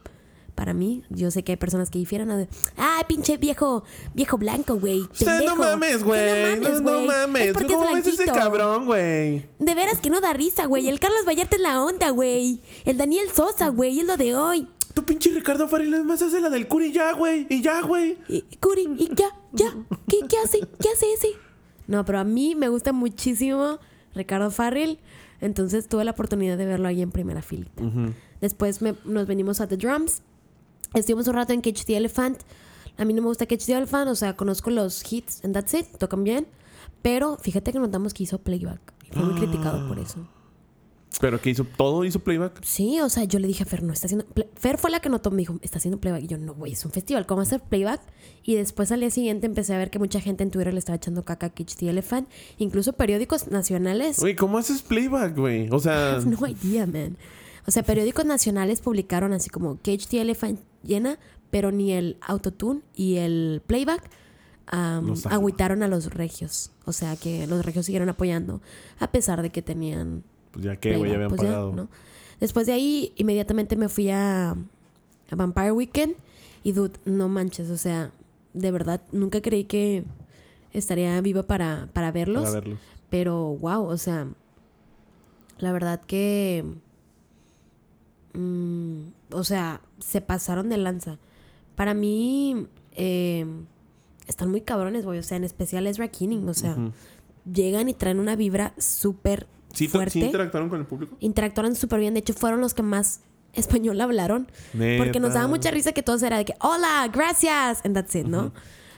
Para 0.56 0.74
mí, 0.74 1.04
yo 1.10 1.32
sé 1.32 1.44
que 1.44 1.52
hay 1.52 1.58
personas 1.58 1.90
que 1.90 2.00
difieran 2.00 2.32
a 2.32 2.38
de, 2.38 2.48
ah, 2.78 3.04
pinche 3.10 3.36
viejo, 3.36 3.84
viejo 4.14 4.38
blanco, 4.38 4.80
güey. 4.80 5.00
No 5.00 5.08
pendejo". 5.26 5.56
mames, 5.58 6.04
güey. 6.04 6.60
No, 6.62 6.80
no 6.80 7.02
mames. 7.02 7.48
Es 7.48 7.54
¿Cómo 7.54 7.90
es 7.90 8.06
ves 8.06 8.20
ese 8.20 8.26
cabrón, 8.26 8.86
güey? 8.86 9.46
De 9.60 9.76
veras 9.76 10.00
que 10.00 10.10
no 10.10 10.22
da 10.22 10.32
risa, 10.32 10.66
güey. 10.66 10.88
El 10.88 11.02
Carlos 11.02 11.26
Vallarta 11.28 11.58
es 11.58 11.62
la 11.62 11.84
onda, 11.84 12.12
güey. 12.12 12.62
El 12.86 12.98
Daniel 12.98 13.28
Sosa, 13.36 13.68
güey, 13.68 14.00
es 14.00 14.06
lo 14.06 14.16
de 14.16 14.36
hoy. 14.36 14.70
Tu 14.94 15.04
pinche 15.04 15.32
Ricardo 15.32 15.68
Farrell 15.68 15.94
es 15.94 16.04
más 16.04 16.22
hace 16.22 16.40
la 16.40 16.50
del 16.50 16.68
curi 16.68 16.92
ya, 16.92 17.14
güey. 17.14 17.48
Y 17.50 17.62
ya, 17.62 17.82
güey. 17.82 18.18
Y, 18.28 18.42
Curi, 18.60 18.88
y 18.98 19.08
ya, 19.16 19.26
ya. 19.52 19.74
¿Qué, 20.08 20.20
¿Qué 20.30 20.38
hace? 20.44 20.60
¿Qué 20.60 20.90
hace 20.90 21.12
ese? 21.14 21.30
No, 21.88 22.06
pero 22.06 22.20
a 22.20 22.24
mí 22.24 22.54
me 22.56 22.70
gusta 22.70 22.94
muchísimo 22.94 23.80
Ricardo 24.14 24.52
Farrell. 24.52 25.00
Entonces 25.42 25.90
tuve 25.90 26.06
la 26.06 26.12
oportunidad 26.12 26.58
de 26.58 26.66
verlo 26.66 26.88
ahí 26.88 27.02
en 27.02 27.12
primera 27.12 27.42
fila. 27.42 27.66
Ujú. 27.78 28.14
Después 28.40 28.82
me- 28.82 28.96
nos 29.04 29.26
venimos 29.28 29.62
a 29.62 29.68
The 29.68 29.78
Drums. 29.78 30.22
Estuvimos 30.94 31.28
un 31.28 31.34
rato 31.34 31.54
en 31.54 31.62
Cage 31.62 31.84
the 31.86 31.98
Elephant. 31.98 32.40
A 32.98 33.04
mí 33.06 33.14
no 33.14 33.22
me 33.24 33.28
gusta 33.28 33.48
Cage 33.48 33.66
the 33.66 33.74
Elephant, 33.74 34.10
o 34.12 34.16
sea, 34.16 34.38
conozco 34.38 34.70
los 34.70 35.12
hits 35.12 35.44
and 35.44 35.54
that's 35.56 35.74
it, 35.74 35.88
tocan 35.98 36.24
bien. 36.24 36.46
Pero 37.02 37.38
fíjate 37.42 37.74
que 37.74 37.80
notamos 37.80 38.14
que 38.14 38.24
hizo 38.24 38.38
playback. 38.38 38.80
Y 39.04 39.12
fue 39.12 39.24
muy 39.24 39.36
criticado 39.40 39.88
por 39.88 39.98
eso. 40.00 40.28
Pero 41.22 41.40
que 41.40 41.50
hizo 41.50 41.64
todo, 41.64 42.04
hizo 42.06 42.20
playback. 42.20 42.64
Sí, 42.64 43.00
o 43.00 43.10
sea, 43.10 43.24
yo 43.24 43.40
le 43.40 43.48
dije 43.48 43.64
a 43.64 43.66
Fer, 43.66 43.84
no 43.84 43.94
está 43.94 44.08
haciendo. 44.08 44.26
play-". 44.26 44.50
Fer 44.56 44.78
fue 44.78 44.90
la 44.92 45.00
que 45.00 45.10
notó, 45.10 45.32
me 45.32 45.38
dijo, 45.38 45.58
está 45.62 45.78
haciendo 45.78 46.00
playback. 46.00 46.24
Y 46.24 46.28
yo, 46.28 46.38
no, 46.38 46.54
güey, 46.54 46.74
es 46.74 46.84
un 46.86 46.92
festival, 46.92 47.26
¿cómo 47.26 47.42
hacer 47.42 47.62
playback? 47.62 48.02
Y 48.44 48.56
después 48.56 48.92
al 48.92 49.00
día 49.00 49.10
siguiente 49.12 49.46
empecé 49.46 49.74
a 49.74 49.78
ver 49.78 49.90
que 49.90 50.00
mucha 50.00 50.20
gente 50.20 50.44
en 50.44 50.52
Twitter 50.52 50.74
le 50.74 50.80
estaba 50.80 50.96
echando 50.98 51.24
caca 51.24 51.48
a 51.48 51.50
Cage 51.52 51.76
the 51.78 51.90
Elephant. 51.90 52.28
Incluso 52.58 52.94
periódicos 52.94 53.48
nacionales. 53.50 54.20
Güey, 54.20 54.36
¿cómo 54.36 54.58
haces 54.58 54.82
playback, 54.82 55.36
güey? 55.38 55.70
O 55.72 55.78
I 55.78 55.80
sea, 55.80 56.16
have 56.16 56.26
no 56.30 56.48
idea, 56.48 56.86
man. 56.86 57.18
O 57.66 57.72
sea, 57.72 57.84
periódicos 57.84 58.26
nacionales 58.26 58.82
publicaron 58.82 59.32
así 59.34 59.50
como 59.50 59.78
Cage 59.78 60.08
the 60.10 60.22
Elephant 60.22 60.60
llena, 60.84 61.18
pero 61.50 61.72
ni 61.72 61.94
el 61.94 62.18
autotune 62.22 62.82
y 62.96 63.16
el 63.18 63.62
playback 63.66 64.10
ajos. 64.68 65.26
agüitaron 65.28 65.84
a 65.84 65.88
los 65.88 66.14
regios. 66.14 66.72
O 66.86 66.92
sea, 66.92 67.16
que 67.16 67.48
los 67.48 67.66
regios 67.66 67.86
siguieron 67.86 68.10
apoyando, 68.10 68.62
a 69.00 69.12
pesar 69.12 69.42
de 69.42 69.50
que 69.52 69.62
tenían 69.62 70.24
pues 70.54 70.66
ya 70.66 70.76
que, 70.78 70.96
güey, 70.96 71.10
ya 71.10 71.16
habían 71.16 71.30
pues 71.30 71.42
ya, 71.42 71.48
pagado. 71.48 71.74
¿no? 71.74 71.90
Después 72.40 72.68
de 72.68 72.74
ahí, 72.74 73.12
inmediatamente 73.18 73.76
me 73.76 73.90
fui 73.90 74.10
a, 74.10 74.52
a 74.52 75.36
Vampire 75.36 75.72
Weekend. 75.72 76.16
Y 76.64 76.72
dude, 76.72 76.94
no 77.04 77.28
manches, 77.28 77.70
o 77.70 77.78
sea, 77.78 78.12
de 78.54 78.72
verdad, 78.72 79.02
nunca 79.12 79.42
creí 79.42 79.66
que 79.66 80.06
estaría 80.72 81.20
viva 81.22 81.44
para, 81.44 81.90
para 81.92 82.12
verlos. 82.12 82.44
Para 82.44 82.62
verlos. 82.62 82.80
Pero, 83.10 83.58
wow, 83.58 83.84
o 83.86 83.98
sea, 83.98 84.28
la 85.58 85.72
verdad 85.74 86.00
que. 86.02 86.64
mm, 88.34 89.02
o 89.32 89.44
sea, 89.44 89.82
se 90.00 90.22
pasaron 90.22 90.70
de 90.70 90.78
lanza. 90.78 91.18
Para 91.76 91.94
mí, 91.94 92.68
eh, 92.92 93.46
están 94.28 94.52
muy 94.52 94.62
cabrones, 94.62 95.06
güey. 95.06 95.20
O 95.20 95.24
sea, 95.24 95.38
en 95.38 95.44
especial 95.44 95.88
Ezra 95.88 96.08
Keening. 96.08 96.48
O 96.48 96.54
sea, 96.54 96.78
llegan 97.52 97.90
y 97.90 97.94
traen 97.94 98.20
una 98.20 98.36
vibra 98.36 98.74
súper 98.78 99.48
¿Sí, 99.74 99.88
fuerte. 99.88 100.12
sí 100.12 100.22
interactuaron 100.22 100.70
con 100.70 100.80
el 100.80 100.86
público? 100.86 101.18
interactuaron 101.20 101.76
súper 101.76 102.00
bien. 102.00 102.14
De 102.14 102.22
hecho, 102.22 102.34
fueron 102.34 102.62
los 102.62 102.74
que 102.74 102.84
más 102.84 103.20
español 103.54 104.00
hablaron. 104.02 104.48
Porque 104.98 105.20
nos 105.20 105.34
daba 105.34 105.48
mucha 105.48 105.70
risa 105.72 105.92
que 105.92 106.02
todos 106.04 106.24
era 106.24 106.38
de 106.38 106.46
que, 106.46 106.54
hola, 106.62 107.10
gracias, 107.14 107.82
and 107.84 107.94
that's 107.96 108.16
it, 108.16 108.26
¿no? 108.26 108.54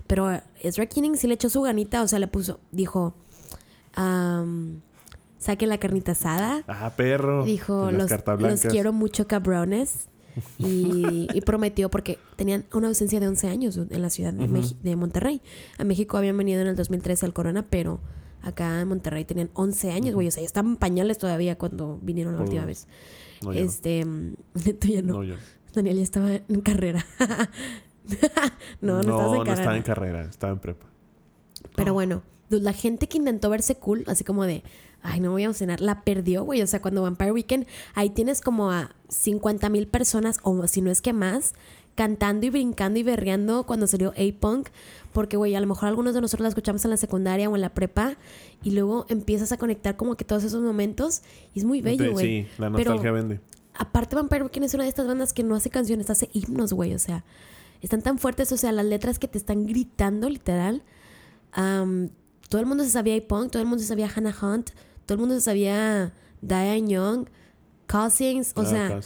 Pero 0.08 0.32
eh, 0.32 0.44
Ezra 0.62 0.88
Koenig 0.88 1.18
sí 1.18 1.28
le 1.28 1.34
echó 1.34 1.50
su 1.50 1.62
ganita, 1.62 2.04
o 2.04 2.08
sea, 2.08 2.20
le 2.20 2.28
puso, 2.28 2.60
dijo, 2.72 3.16
um, 3.98 4.80
saque 5.40 5.68
la 5.68 5.78
carnita 5.78 6.12
asada. 6.14 6.64
Ah, 6.68 6.92
perro. 6.96 7.44
Dijo, 7.46 7.92
los, 7.92 8.12
quiero 8.70 8.94
mucho 8.94 9.28
cabrones. 9.28 10.08
Y, 10.60 11.28
y 11.34 11.42
prometió, 11.42 11.90
porque 11.90 12.20
tenían 12.36 12.66
una 12.74 12.90
ausencia 12.90 13.22
de 13.22 13.28
11 13.30 13.48
años 13.48 13.78
en 13.90 14.02
la 14.02 14.10
ciudad 14.10 14.34
de, 14.34 14.50
Meji- 14.50 14.76
de 14.84 14.98
Monterrey. 14.98 15.42
A 15.78 15.86
México 15.86 16.18
habían 16.18 16.38
venido 16.38 16.60
en 16.62 16.68
el 16.68 16.76
2013 16.76 17.26
al 17.26 17.32
Corona, 17.34 17.66
pero 17.70 18.02
acá 18.46 18.80
en 18.82 18.88
Monterrey 18.88 19.26
tenían 19.26 19.50
11 19.54 19.92
años, 19.92 20.14
güey. 20.16 20.28
O 20.28 20.32
sea, 20.32 20.44
estaban 20.44 20.78
pañales 20.78 21.18
todavía 21.18 21.58
cuando 21.58 22.00
vinieron 22.02 22.34
la 22.36 22.40
Oh. 22.40 22.44
última 22.44 22.66
vez. 22.66 22.88
No, 23.42 23.52
no. 23.52 23.60
este, 23.60 24.06
mm, 24.06 24.34
tú 24.80 24.88
ya 24.88 25.02
no. 25.02 25.14
No, 25.16 25.24
yo. 25.24 25.36
Daniel 25.74 25.98
ya 25.98 26.04
estaba 26.04 26.32
en 26.34 26.62
carrera. 26.62 27.06
no, 28.82 28.94
no, 28.94 29.00
estabas 29.02 29.26
en 29.26 29.38
no 29.40 29.44
carrera. 29.44 29.54
estaba 29.54 29.78
en 29.78 29.84
carrera, 29.84 30.22
estaba 30.30 30.54
en 30.54 30.60
prepa. 30.60 30.86
Pero 31.76 31.94
bueno, 31.94 32.24
dude, 32.50 32.62
la 32.62 32.74
gente 32.74 33.08
que 33.08 33.18
intentó 33.18 33.50
verse 33.50 33.76
cool, 33.76 34.04
así 34.08 34.24
como 34.24 34.46
de, 34.46 34.64
ay, 35.02 35.20
no 35.20 35.32
voy 35.32 35.42
a 35.42 35.46
emocionar, 35.46 35.82
la 35.82 36.02
perdió, 36.04 36.44
güey. 36.44 36.62
O 36.62 36.68
sea, 36.68 36.82
cuando 36.82 37.02
Vampire 37.02 37.32
Weekend, 37.32 37.66
ahí 37.94 38.10
tienes 38.10 38.42
como 38.42 38.72
a 38.72 38.92
50 39.10 39.68
mil 39.70 39.88
personas, 39.88 40.40
o 40.44 40.68
si 40.68 40.82
no 40.82 40.92
es 40.92 41.02
que 41.02 41.12
más, 41.14 41.54
cantando 41.96 42.46
y 42.46 42.50
brincando 42.50 43.00
y 43.00 43.04
berreando 43.04 43.66
cuando 43.66 43.88
salió 43.88 44.12
A-Punk. 44.18 44.70
Porque, 45.14 45.38
güey, 45.38 45.56
a 45.56 45.62
lo 45.62 45.68
mejor 45.68 45.88
algunos 45.88 46.14
de 46.14 46.22
nosotros 46.22 46.44
la 46.44 46.50
escuchamos 46.50 46.84
en 46.86 46.92
la 46.92 46.98
secundaria 46.98 47.50
o 47.50 47.56
en 47.56 47.62
la 47.62 47.74
prepa 47.74 48.18
y 48.64 48.72
luego 48.72 49.06
empiezas 49.10 49.52
a 49.54 49.58
conectar 49.58 49.96
como 49.96 50.16
que 50.16 50.26
todos 50.26 50.44
esos 50.44 50.62
momentos 50.62 51.22
y 51.54 51.60
es 51.60 51.66
muy 51.66 51.82
bello, 51.82 52.12
güey. 52.12 52.26
Sí, 52.44 52.48
la 52.58 52.70
Pero- 52.72 52.92
nostalgia 52.92 53.12
vende. 53.12 53.40
Aparte, 53.78 54.16
Vampire 54.16 54.44
Weekend 54.44 54.66
es 54.66 54.74
una 54.74 54.84
de 54.84 54.90
estas 54.90 55.06
bandas 55.08 55.34
que 55.34 55.44
no 55.44 55.54
hace 55.56 55.70
canciones, 55.70 56.10
hace 56.10 56.30
himnos, 56.34 56.72
güey. 56.74 56.94
O 56.94 57.00
sea, 57.00 57.26
están 57.82 58.02
tan 58.02 58.18
fuertes, 58.20 58.52
o 58.54 58.58
sea, 58.58 58.72
las 58.72 58.86
letras 58.86 59.20
que 59.20 59.28
te 59.28 59.38
están 59.38 59.66
gritando, 59.66 60.30
literal. 60.30 60.84
Am, 61.52 62.10
todo 62.50 62.62
el 62.62 62.68
mundo 62.68 62.84
se 62.84 62.90
sabía 62.90 63.16
A-Punk, 63.18 63.52
todo 63.52 63.62
el 63.62 63.68
mundo 63.68 63.82
se 63.82 63.88
sabía 63.88 64.10
Hannah 64.14 64.36
Hunt, 64.42 64.70
todo 65.06 65.16
el 65.16 65.20
mundo 65.20 65.36
se 65.36 65.42
sabía 65.42 66.14
Diane 66.42 66.88
Young, 66.90 67.28
Cousins. 67.88 68.54
O 68.56 68.62
Ah, 68.62 68.66
sea. 68.66 69.00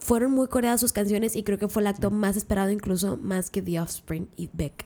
Fueron 0.00 0.32
muy 0.32 0.48
coreadas 0.48 0.80
sus 0.80 0.92
canciones 0.92 1.36
y 1.36 1.42
creo 1.44 1.58
que 1.58 1.68
fue 1.68 1.82
el 1.82 1.86
acto 1.86 2.10
más 2.10 2.36
esperado, 2.36 2.70
incluso 2.70 3.16
más 3.18 3.50
que 3.50 3.62
The 3.62 3.80
Offspring 3.80 4.28
y 4.36 4.50
Beck. 4.52 4.84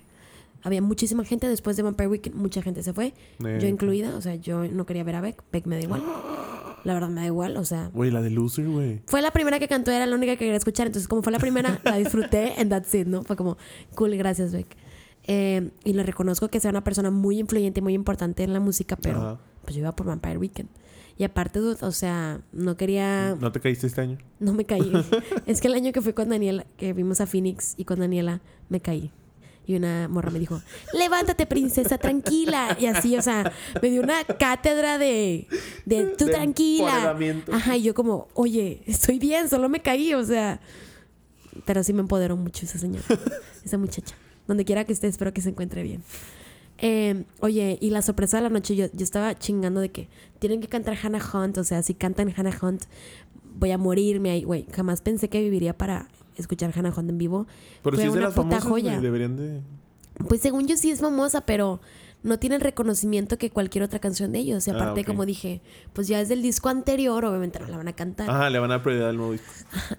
Había 0.62 0.80
muchísima 0.82 1.24
gente 1.24 1.46
después 1.48 1.76
de 1.76 1.82
Vampire 1.82 2.08
Weekend, 2.08 2.36
mucha 2.36 2.62
gente 2.62 2.82
se 2.82 2.92
fue, 2.92 3.14
yo 3.38 3.66
incluida. 3.66 4.16
O 4.16 4.20
sea, 4.20 4.34
yo 4.36 4.64
no 4.68 4.86
quería 4.86 5.04
ver 5.04 5.16
a 5.16 5.20
Beck, 5.20 5.42
Beck 5.52 5.66
me 5.66 5.76
da 5.76 5.82
igual. 5.82 6.02
La 6.84 6.92
verdad 6.94 7.08
me 7.08 7.20
da 7.22 7.26
igual, 7.26 7.56
o 7.56 7.64
sea, 7.64 7.90
Güey, 7.94 8.10
la 8.10 8.20
de 8.20 8.28
Loser, 8.30 8.68
güey. 8.68 9.00
fue 9.06 9.22
la 9.22 9.30
primera 9.30 9.58
que 9.58 9.68
cantó, 9.68 9.90
era 9.90 10.04
la 10.06 10.14
única 10.16 10.32
que 10.32 10.40
quería 10.40 10.56
escuchar. 10.56 10.86
Entonces, 10.86 11.08
como 11.08 11.22
fue 11.22 11.32
la 11.32 11.38
primera, 11.38 11.80
la 11.84 11.96
disfruté 11.96 12.54
and 12.58 12.70
that's 12.70 12.94
it, 12.94 13.06
¿no? 13.06 13.22
Fue 13.24 13.36
como, 13.36 13.56
cool, 13.94 14.14
gracias, 14.16 14.52
Beck. 14.52 14.66
Eh, 15.26 15.70
y 15.84 15.92
le 15.94 16.02
reconozco 16.02 16.48
que 16.48 16.60
sea 16.60 16.70
una 16.70 16.84
persona 16.84 17.10
muy 17.10 17.38
influyente 17.38 17.80
y 17.80 17.82
muy 17.82 17.94
importante 17.94 18.42
en 18.42 18.52
la 18.52 18.60
música, 18.60 18.96
pero 18.96 19.18
Ajá. 19.18 19.38
pues 19.62 19.74
yo 19.74 19.80
iba 19.80 19.92
por 19.96 20.06
Vampire 20.06 20.36
Weekend. 20.38 20.68
Y 21.16 21.24
aparte, 21.24 21.60
o 21.60 21.92
sea, 21.92 22.40
no 22.52 22.76
quería, 22.76 23.36
¿No 23.38 23.52
te 23.52 23.60
caíste 23.60 23.86
este 23.86 24.00
año? 24.00 24.18
no 24.40 24.52
me 24.52 24.64
caí. 24.64 24.90
es 25.46 25.60
que 25.60 25.68
el 25.68 25.74
año 25.74 25.92
que 25.92 26.00
fui 26.00 26.12
con 26.12 26.28
Daniela, 26.28 26.66
que 26.76 26.92
vimos 26.92 27.20
a 27.20 27.26
Phoenix 27.26 27.74
y 27.76 27.84
con 27.84 28.00
Daniela, 28.00 28.40
me 28.68 28.80
caí. 28.80 29.12
Y 29.66 29.76
una 29.76 30.08
morra 30.08 30.30
me 30.30 30.38
dijo, 30.38 30.60
levántate, 30.92 31.46
princesa, 31.46 31.96
tranquila. 31.96 32.76
Y 32.78 32.86
así, 32.86 33.16
o 33.16 33.22
sea, 33.22 33.50
me 33.80 33.88
dio 33.88 34.02
una 34.02 34.22
cátedra 34.24 34.98
de, 34.98 35.46
de 35.86 36.04
tú 36.18 36.26
De 36.26 36.32
tranquila. 36.32 37.16
Ajá, 37.50 37.76
y 37.76 37.82
yo 37.82 37.94
como, 37.94 38.28
oye, 38.34 38.82
estoy 38.86 39.18
bien, 39.18 39.48
solo 39.48 39.68
me 39.68 39.80
caí, 39.80 40.12
o 40.14 40.24
sea. 40.24 40.60
Pero 41.64 41.82
sí 41.82 41.92
me 41.92 42.00
empoderó 42.00 42.36
mucho 42.36 42.66
esa 42.66 42.78
señora, 42.78 43.04
esa 43.64 43.78
muchacha. 43.78 44.16
Donde 44.46 44.64
quiera 44.66 44.84
que 44.84 44.92
esté, 44.92 45.06
espero 45.06 45.32
que 45.32 45.40
se 45.40 45.48
encuentre 45.50 45.82
bien. 45.82 46.02
Eh, 46.86 47.24
oye, 47.40 47.78
y 47.80 47.88
la 47.88 48.02
sorpresa 48.02 48.36
de 48.36 48.42
la 48.42 48.50
noche, 48.50 48.76
yo, 48.76 48.88
yo 48.92 49.04
estaba 49.04 49.34
chingando 49.38 49.80
de 49.80 49.90
que 49.90 50.06
tienen 50.38 50.60
que 50.60 50.68
cantar 50.68 50.98
Hannah 51.02 51.22
Hunt, 51.32 51.56
o 51.56 51.64
sea, 51.64 51.82
si 51.82 51.94
cantan 51.94 52.30
Hannah 52.36 52.54
Hunt, 52.60 52.82
voy 53.58 53.70
a 53.70 53.78
morirme 53.78 54.30
ahí, 54.30 54.44
güey. 54.44 54.66
Jamás 54.70 55.00
pensé 55.00 55.30
que 55.30 55.40
viviría 55.40 55.78
para 55.78 56.08
escuchar 56.36 56.74
Hannah 56.76 56.92
Hunt 56.94 57.08
en 57.08 57.16
vivo. 57.16 57.46
Pero 57.82 57.96
Fue 57.96 58.02
si 58.02 58.08
es 58.08 58.12
de 58.12 58.18
una 58.18 58.26
las 58.28 58.34
puta 58.34 58.60
famosas, 58.60 58.68
joya. 58.70 59.00
deberían 59.00 59.34
de... 59.34 59.62
Pues 60.28 60.42
según 60.42 60.66
yo 60.66 60.76
sí 60.76 60.90
es 60.90 61.00
famosa, 61.00 61.40
pero 61.40 61.80
no 62.24 62.38
tiene 62.40 62.56
el 62.56 62.62
reconocimiento 62.62 63.38
que 63.38 63.50
cualquier 63.50 63.84
otra 63.84 64.00
canción 64.00 64.32
de 64.32 64.40
ellos. 64.40 64.66
Y 64.66 64.70
Ah, 64.72 64.74
aparte, 64.74 65.04
como 65.04 65.24
dije, 65.26 65.60
pues 65.92 66.08
ya 66.08 66.20
es 66.20 66.28
del 66.28 66.42
disco 66.42 66.68
anterior, 66.70 67.24
obviamente 67.24 67.60
no 67.60 67.68
la 67.68 67.76
van 67.76 67.86
a 67.86 67.92
cantar. 67.92 68.28
Ajá, 68.28 68.50
le 68.50 68.58
van 68.58 68.72
a 68.72 68.82
prioridad 68.82 69.10
al 69.10 69.16
nuevo 69.18 69.32
disco. 69.32 69.46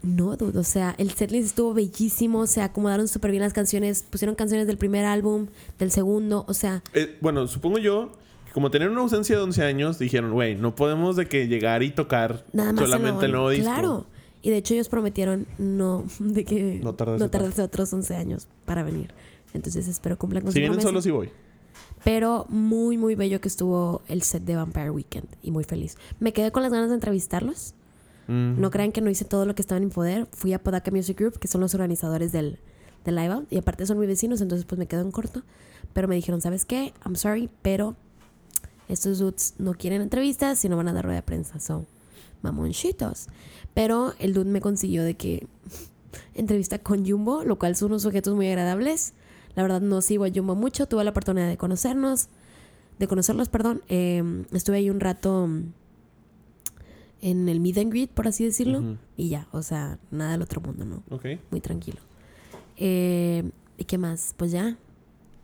No, 0.03 0.35
dude, 0.35 0.59
o 0.59 0.63
sea, 0.63 0.95
el 0.97 1.11
setlist 1.11 1.45
estuvo 1.49 1.73
bellísimo, 1.73 2.47
se 2.47 2.61
acomodaron 2.61 3.07
súper 3.07 3.31
bien 3.31 3.43
las 3.43 3.53
canciones, 3.53 4.03
pusieron 4.09 4.35
canciones 4.35 4.67
del 4.67 4.77
primer 4.77 5.05
álbum, 5.05 5.47
del 5.79 5.91
segundo, 5.91 6.43
o 6.47 6.53
sea, 6.53 6.83
Eh, 6.93 7.17
bueno, 7.21 7.47
supongo 7.47 7.77
yo 7.77 8.11
que 8.45 8.51
como 8.51 8.71
tenían 8.71 8.91
una 8.91 9.01
ausencia 9.01 9.37
de 9.37 9.43
11 9.43 9.63
años, 9.63 9.99
dijeron, 9.99 10.31
güey, 10.33 10.55
no 10.55 10.75
podemos 10.75 11.15
de 11.15 11.27
que 11.27 11.47
llegar 11.47 11.83
y 11.83 11.91
tocar 11.91 12.43
nada 12.53 12.73
más 12.73 12.83
solamente 12.85 13.25
el 13.27 13.31
nuevo 13.33 13.49
disco. 13.51 13.65
Claro. 13.71 14.05
Y 14.41 14.49
de 14.49 14.57
hecho 14.57 14.73
ellos 14.75 14.89
prometieron 14.89 15.45
no, 15.57 16.03
de 16.19 16.43
que 16.45 16.79
No 16.83 16.93
tardarse 16.95 17.61
otros 17.61 17.91
11 17.93 18.15
años 18.15 18.47
para 18.65 18.83
venir. 18.83 19.13
Entonces 19.53 19.87
espero 19.87 20.17
cumplan 20.17 20.43
con 20.43 20.51
Si 20.51 20.57
su 20.57 20.59
vienen 20.59 20.73
promesa. 20.79 20.89
solos, 20.89 21.03
sí 21.03 21.11
voy. 21.11 21.29
Pero 22.05 22.45
muy, 22.49 22.99
muy 22.99 23.15
bello 23.15 23.41
que 23.41 23.47
estuvo 23.47 24.03
el 24.07 24.21
set 24.21 24.43
de 24.43 24.55
Vampire 24.55 24.91
Weekend 24.91 25.27
y 25.41 25.49
muy 25.49 25.63
feliz. 25.63 25.97
Me 26.19 26.33
quedé 26.33 26.51
con 26.51 26.61
las 26.61 26.71
ganas 26.71 26.89
de 26.89 26.93
entrevistarlos. 26.93 27.73
Mm. 28.27 28.61
No 28.61 28.69
crean 28.69 28.91
que 28.91 29.01
no 29.01 29.09
hice 29.09 29.25
todo 29.25 29.47
lo 29.47 29.55
que 29.55 29.63
estaba 29.63 29.77
en 29.77 29.85
mi 29.85 29.91
poder. 29.91 30.27
Fui 30.31 30.53
a 30.53 30.61
Podaca 30.61 30.91
Music 30.91 31.17
Group, 31.17 31.39
que 31.39 31.47
son 31.47 31.61
los 31.61 31.73
organizadores 31.73 32.31
del, 32.31 32.59
del 33.05 33.15
Live 33.15 33.33
Out. 33.33 33.47
Y 33.51 33.57
aparte 33.57 33.87
son 33.87 33.97
mis 33.97 34.07
vecinos, 34.07 34.39
entonces 34.41 34.65
pues 34.65 34.77
me 34.77 34.85
quedo 34.85 35.01
en 35.01 35.09
corto. 35.09 35.41
Pero 35.93 36.07
me 36.07 36.13
dijeron, 36.13 36.41
¿sabes 36.41 36.63
qué? 36.63 36.93
I'm 37.03 37.15
sorry, 37.15 37.49
pero 37.63 37.95
estos 38.87 39.17
dudes 39.17 39.55
no 39.57 39.73
quieren 39.73 40.03
entrevistas 40.03 40.63
y 40.63 40.69
no 40.69 40.77
van 40.77 40.89
a 40.89 40.93
dar 40.93 41.05
rueda 41.05 41.17
de 41.17 41.23
prensa. 41.23 41.59
Son 41.59 41.87
mamonchitos. 42.43 43.29
Pero 43.73 44.13
el 44.19 44.35
dude 44.35 44.51
me 44.51 44.61
consiguió 44.61 45.03
de 45.03 45.15
que 45.15 45.47
entrevista 46.35 46.77
con 46.77 47.03
Jumbo, 47.03 47.43
lo 47.43 47.57
cual 47.57 47.75
son 47.75 47.87
unos 47.87 48.03
sujetos 48.03 48.35
muy 48.35 48.47
agradables. 48.47 49.13
La 49.55 49.63
verdad 49.63 49.81
no 49.81 50.01
sigo 50.01 50.25
a 50.25 50.29
Jumbo 50.33 50.55
mucho. 50.55 50.87
Tuve 50.87 51.03
la 51.03 51.11
oportunidad 51.11 51.47
de 51.47 51.57
conocernos. 51.57 52.29
De 52.99 53.07
conocerlos, 53.07 53.49
perdón. 53.49 53.81
Eh, 53.87 54.23
estuve 54.51 54.77
ahí 54.77 54.89
un 54.89 54.99
rato 54.99 55.47
mm, 55.47 55.73
en 57.21 57.49
el 57.49 57.59
meet 57.59 57.77
and 57.77 57.91
greet, 57.91 58.09
por 58.09 58.27
así 58.27 58.43
decirlo. 58.43 58.97
Y 59.17 59.29
ya, 59.29 59.47
o 59.51 59.63
sea, 59.63 59.99
nada 60.11 60.33
del 60.33 60.41
otro 60.41 60.61
mundo, 60.61 60.85
¿no? 60.85 61.03
Ok. 61.09 61.25
Muy 61.51 61.61
tranquilo. 61.61 61.99
Eh, 62.77 63.49
¿Y 63.77 63.85
qué 63.85 63.97
más? 63.97 64.33
Pues 64.37 64.51
ya, 64.51 64.77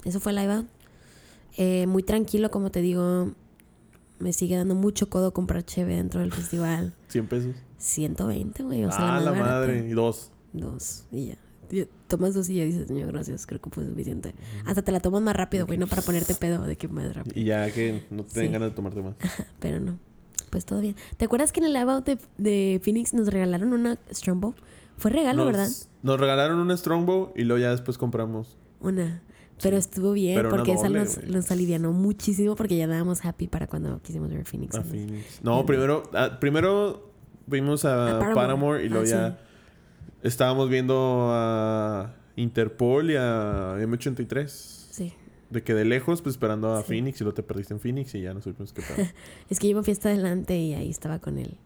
eso 0.04 0.20
fue 0.20 0.34
Live 0.34 0.54
Out. 0.54 0.68
Eh, 1.58 1.88
muy 1.88 2.04
tranquilo, 2.04 2.52
como 2.52 2.72
te 2.72 2.82
digo. 2.82 3.32
Me 4.20 4.34
sigue 4.34 4.56
dando 4.56 4.76
mucho 4.76 5.10
codo 5.10 5.34
comprar 5.34 5.64
cheve 5.66 5.96
dentro 5.96 6.20
del 6.22 6.32
festival. 6.32 6.94
100 7.08 7.28
pesos. 7.28 7.56
120, 7.78 8.64
güey. 8.64 8.86
O 8.86 8.92
sea, 8.92 9.16
ah, 9.16 9.20
la 9.20 9.32
barata. 9.32 9.50
madre. 9.50 9.88
Y 9.88 9.94
dos. 9.94 10.32
Dos, 10.54 11.06
y 11.12 11.28
ya. 11.28 11.38
Tomas 12.08 12.34
dos 12.34 12.50
y 12.50 12.56
ya 12.56 12.66
dices, 12.66 12.88
señor, 12.88 13.12
gracias, 13.12 13.46
creo 13.46 13.62
que 13.62 13.70
fue 13.70 13.86
suficiente. 13.86 14.34
Hasta 14.66 14.82
te 14.82 14.92
la 14.92 15.00
tomas 15.00 15.22
más 15.22 15.36
rápido, 15.36 15.66
güey, 15.66 15.78
no 15.78 15.88
para 15.88 16.02
ponerte 16.02 16.34
pedo 16.36 16.64
de 16.66 16.76
que 16.76 16.88
más 16.88 17.16
rápido. 17.16 17.40
Y 17.40 17.46
ya 17.46 17.70
que 17.72 18.04
no 18.10 18.24
te 18.24 18.42
den 18.42 18.52
ganas 18.52 18.70
de 18.70 18.76
tomarte 18.76 19.02
más. 19.02 19.16
Pero 19.60 19.80
no, 19.80 19.98
pues 20.50 20.66
todo 20.66 20.82
bien. 20.82 20.96
¿Te 21.18 21.26
acuerdas 21.26 21.52
que 21.52 21.60
en 21.62 21.68
el 21.68 21.74
live 21.74 21.92
out 21.92 22.06
de, 22.06 22.18
de 22.38 22.80
Phoenix 22.84 23.14
nos 23.14 23.28
regalaron 23.28 23.74
una 23.74 23.98
Strongbow? 24.12 24.54
Fue 24.98 25.10
regalo, 25.12 25.46
nos, 25.46 25.54
¿verdad? 25.54 25.70
Nos 26.04 26.20
regalaron 26.20 26.60
una 26.60 26.76
Strongbow 26.78 27.32
y 27.36 27.44
luego 27.44 27.62
ya 27.62 27.72
después 27.72 27.98
compramos. 27.98 28.58
Una. 28.82 29.22
Pero 29.64 29.78
estuvo 29.78 30.12
bien 30.14 30.36
Pero 30.36 30.50
porque 30.50 30.74
esa 30.74 30.88
doble, 30.88 31.00
nos, 31.02 31.18
güey. 31.18 31.32
nos 31.32 31.52
alivianó 31.52 31.92
muchísimo 31.92 32.56
porque 32.56 32.76
ya 32.78 32.86
andábamos 32.86 33.24
happy 33.24 33.48
para 33.48 33.68
cuando 33.68 34.02
quisimos 34.02 34.30
ver 34.30 34.44
Phoenix. 34.46 34.76
A 34.76 34.80
¿no? 34.80 34.84
Phoenix. 34.86 35.40
No, 35.44 35.66
primero, 35.66 36.04
ah, 36.14 36.40
primero 36.40 37.12
vimos 37.46 37.86
a, 37.86 38.08
A 38.08 38.20
Paramore. 38.20 38.36
Paramore. 38.36 38.86
y 38.86 38.90
luego 38.90 39.06
Ah, 39.06 39.10
ya 39.10 39.40
estábamos 40.24 40.70
viendo 40.70 41.28
a 41.32 42.16
Interpol 42.36 43.12
y 43.12 43.16
a 43.16 43.76
M83. 43.80 44.48
Sí. 44.48 45.14
De 45.50 45.64
que 45.64 45.74
de 45.74 45.84
lejos, 45.86 46.22
pues 46.22 46.36
esperando 46.36 46.74
a 46.74 46.82
Sí. 46.82 46.88
Phoenix 46.88 47.20
y 47.22 47.24
luego 47.24 47.36
te 47.36 47.44
perdiste 47.44 47.74
en 47.74 47.80
Phoenix 47.80 48.16
y 48.16 48.22
ya 48.22 48.34
no 48.34 48.42
supimos 48.42 48.72
qué 48.74 48.82
pedo. 48.82 49.08
Es 49.50 49.60
que 49.60 49.74
a 49.76 49.84
fiesta 49.84 50.10
adelante 50.10 50.58
y 50.58 50.74
ahí 50.74 50.90
estaba 50.90 51.20
con 51.20 51.38
él. 51.38 51.58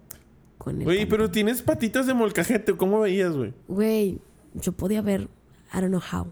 Con 0.58 0.80
el 0.80 0.84
Güey, 0.86 1.06
pero 1.06 1.30
tienes 1.30 1.62
patitas 1.62 2.08
de 2.08 2.14
molcajete. 2.14 2.76
¿Cómo 2.76 3.02
veías, 3.02 3.36
güey? 3.36 3.54
Güey, 3.68 4.20
yo 4.56 4.72
podía 4.72 5.02
ver, 5.02 5.28
I 5.74 5.82
don't 5.82 5.90
know 5.90 6.02
how. 6.12 6.32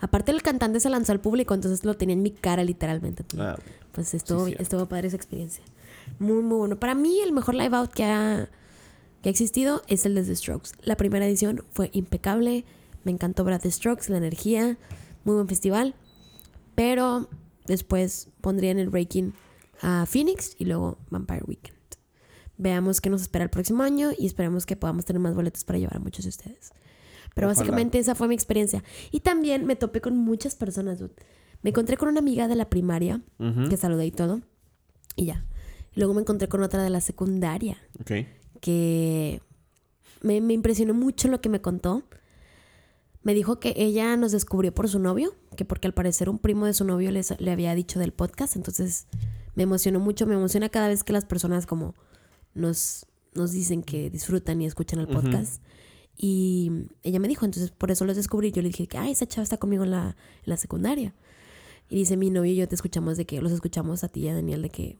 Aparte 0.00 0.30
el 0.32 0.42
cantante 0.42 0.80
se 0.80 0.90
lanzó 0.90 1.12
al 1.12 1.20
público, 1.20 1.54
entonces 1.54 1.84
lo 1.84 1.94
tenía 1.94 2.12
en 2.14 2.22
mi 2.22 2.30
cara 2.30 2.62
literalmente. 2.62 3.24
Ah, 3.38 3.56
Pues 3.92 4.12
estuvo, 4.12 4.46
Sí, 4.46 4.54
estuvo 4.58 4.86
padre 4.86 5.08
esa 5.08 5.16
experiencia. 5.16 5.64
Muy, 6.18 6.42
muy 6.42 6.58
bueno. 6.58 6.76
Para 6.78 6.94
mí, 6.94 7.20
el 7.24 7.32
mejor 7.32 7.54
live 7.54 7.74
out 7.74 7.90
que 7.90 8.04
ha, 8.04 8.48
que 9.24 9.30
ha 9.30 9.32
existido 9.32 9.80
es 9.88 10.04
el 10.04 10.14
de 10.14 10.22
The 10.22 10.36
Strokes. 10.36 10.72
La 10.82 10.98
primera 10.98 11.26
edición 11.26 11.64
fue 11.70 11.88
impecable. 11.94 12.66
Me 13.04 13.10
encantó 13.10 13.48
a 13.48 13.58
The 13.58 13.70
Strokes, 13.70 14.10
la 14.10 14.18
energía. 14.18 14.76
Muy 15.24 15.34
buen 15.34 15.48
festival. 15.48 15.94
Pero 16.74 17.30
después 17.66 18.28
pondría 18.42 18.70
en 18.70 18.78
el 18.78 18.92
ranking 18.92 19.30
a 19.80 20.04
Phoenix 20.04 20.54
y 20.58 20.66
luego 20.66 20.98
Vampire 21.08 21.42
Weekend. 21.46 21.74
veamos 22.58 23.00
qué 23.00 23.08
nos 23.08 23.22
espera 23.22 23.44
el 23.44 23.50
próximo 23.50 23.82
año 23.82 24.10
y 24.18 24.26
esperemos 24.26 24.66
que 24.66 24.76
podamos 24.76 25.06
tener 25.06 25.20
más 25.20 25.34
boletos 25.34 25.64
para 25.64 25.78
llevar 25.78 25.96
a 25.96 26.00
muchos 26.00 26.26
de 26.26 26.28
ustedes. 26.28 26.72
Pero 27.34 27.46
Ojalá. 27.46 27.58
básicamente 27.60 27.98
esa 27.98 28.14
fue 28.14 28.28
mi 28.28 28.34
experiencia. 28.34 28.84
Y 29.10 29.20
también 29.20 29.64
me 29.64 29.74
topé 29.74 30.02
con 30.02 30.18
muchas 30.18 30.54
personas, 30.54 30.98
dude. 30.98 31.14
Me 31.62 31.70
encontré 31.70 31.96
con 31.96 32.10
una 32.10 32.20
amiga 32.20 32.46
de 32.46 32.56
la 32.56 32.68
primaria, 32.68 33.22
que 33.70 33.78
saludé 33.78 34.04
y 34.04 34.10
todo, 34.10 34.42
y 35.16 35.24
ya. 35.24 35.46
Luego 35.94 36.12
me 36.12 36.20
encontré 36.20 36.46
con 36.46 36.62
otra 36.62 36.82
de 36.82 36.90
la 36.90 37.00
secundaria, 37.00 37.78
Ok. 38.02 38.12
Que 38.64 39.42
me, 40.22 40.40
me 40.40 40.54
impresionó 40.54 40.94
mucho 40.94 41.28
lo 41.28 41.42
que 41.42 41.50
me 41.50 41.60
contó. 41.60 42.02
Me 43.22 43.34
dijo 43.34 43.60
que 43.60 43.74
ella 43.76 44.16
nos 44.16 44.32
descubrió 44.32 44.72
por 44.74 44.88
su 44.88 44.98
novio, 44.98 45.34
que 45.56 45.66
porque 45.66 45.86
al 45.86 45.92
parecer 45.92 46.30
un 46.30 46.38
primo 46.38 46.64
de 46.64 46.72
su 46.72 46.84
novio 46.86 47.10
les- 47.10 47.38
le 47.38 47.50
había 47.50 47.74
dicho 47.74 47.98
del 47.98 48.12
podcast, 48.12 48.56
entonces 48.56 49.06
me 49.54 49.64
emocionó 49.64 50.00
mucho, 50.00 50.26
me 50.26 50.34
emociona 50.34 50.70
cada 50.70 50.88
vez 50.88 51.04
que 51.04 51.12
las 51.12 51.26
personas 51.26 51.66
como 51.66 51.94
nos, 52.54 53.04
nos 53.34 53.52
dicen 53.52 53.82
que 53.82 54.08
disfrutan 54.10 54.62
y 54.62 54.66
escuchan 54.66 54.98
el 55.00 55.08
podcast. 55.08 55.62
Y 56.16 56.70
ella 57.02 57.18
me 57.20 57.28
dijo, 57.28 57.44
entonces 57.44 57.70
por 57.70 57.90
eso 57.90 58.04
los 58.06 58.16
descubrí. 58.16 58.50
Yo 58.50 58.62
le 58.62 58.68
dije 58.68 58.86
que, 58.86 58.96
ay, 58.98 59.12
esa 59.12 59.26
chava 59.26 59.42
está 59.42 59.56
conmigo 59.58 59.84
en 59.84 59.90
la, 59.90 60.04
en 60.08 60.46
la 60.46 60.56
secundaria. 60.56 61.14
Y 61.90 61.96
dice, 61.96 62.16
mi 62.16 62.30
novio 62.30 62.52
y 62.52 62.56
yo 62.56 62.66
te 62.68 62.74
escuchamos 62.76 63.16
de 63.18 63.26
que, 63.26 63.40
los 63.42 63.52
escuchamos 63.52 64.04
a 64.04 64.08
ti 64.08 64.20
y 64.20 64.28
a 64.28 64.34
Daniel 64.34 64.62
de 64.62 64.70
que 64.70 64.98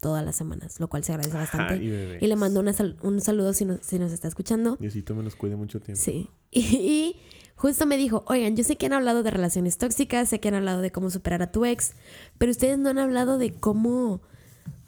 todas 0.00 0.24
las 0.24 0.36
semanas, 0.36 0.78
lo 0.80 0.88
cual 0.88 1.02
se 1.04 1.12
agradece 1.12 1.36
bastante. 1.36 1.74
Ay. 1.74 2.18
Y 2.20 2.26
le 2.26 2.36
mando 2.36 2.60
una 2.60 2.72
sal- 2.72 2.96
un 3.02 3.20
saludo 3.20 3.52
si, 3.54 3.64
no- 3.64 3.78
si 3.82 3.98
nos 3.98 4.12
está 4.12 4.28
escuchando. 4.28 4.76
Diosito 4.76 5.14
me 5.14 5.22
los 5.22 5.34
cuide 5.36 5.56
mucho 5.56 5.80
tiempo. 5.80 6.00
Sí. 6.02 6.28
Y, 6.50 6.60
y 6.76 7.16
justo 7.56 7.86
me 7.86 7.96
dijo, 7.96 8.24
oigan, 8.28 8.54
yo 8.56 8.64
sé 8.64 8.76
que 8.76 8.86
han 8.86 8.92
hablado 8.92 9.22
de 9.22 9.30
relaciones 9.30 9.78
tóxicas, 9.78 10.28
sé 10.28 10.40
que 10.40 10.48
han 10.48 10.54
hablado 10.54 10.80
de 10.82 10.90
cómo 10.92 11.10
superar 11.10 11.42
a 11.42 11.50
tu 11.52 11.64
ex, 11.64 11.94
pero 12.38 12.50
ustedes 12.50 12.78
no 12.78 12.90
han 12.90 12.98
hablado 12.98 13.38
de 13.38 13.52
cómo, 13.54 14.20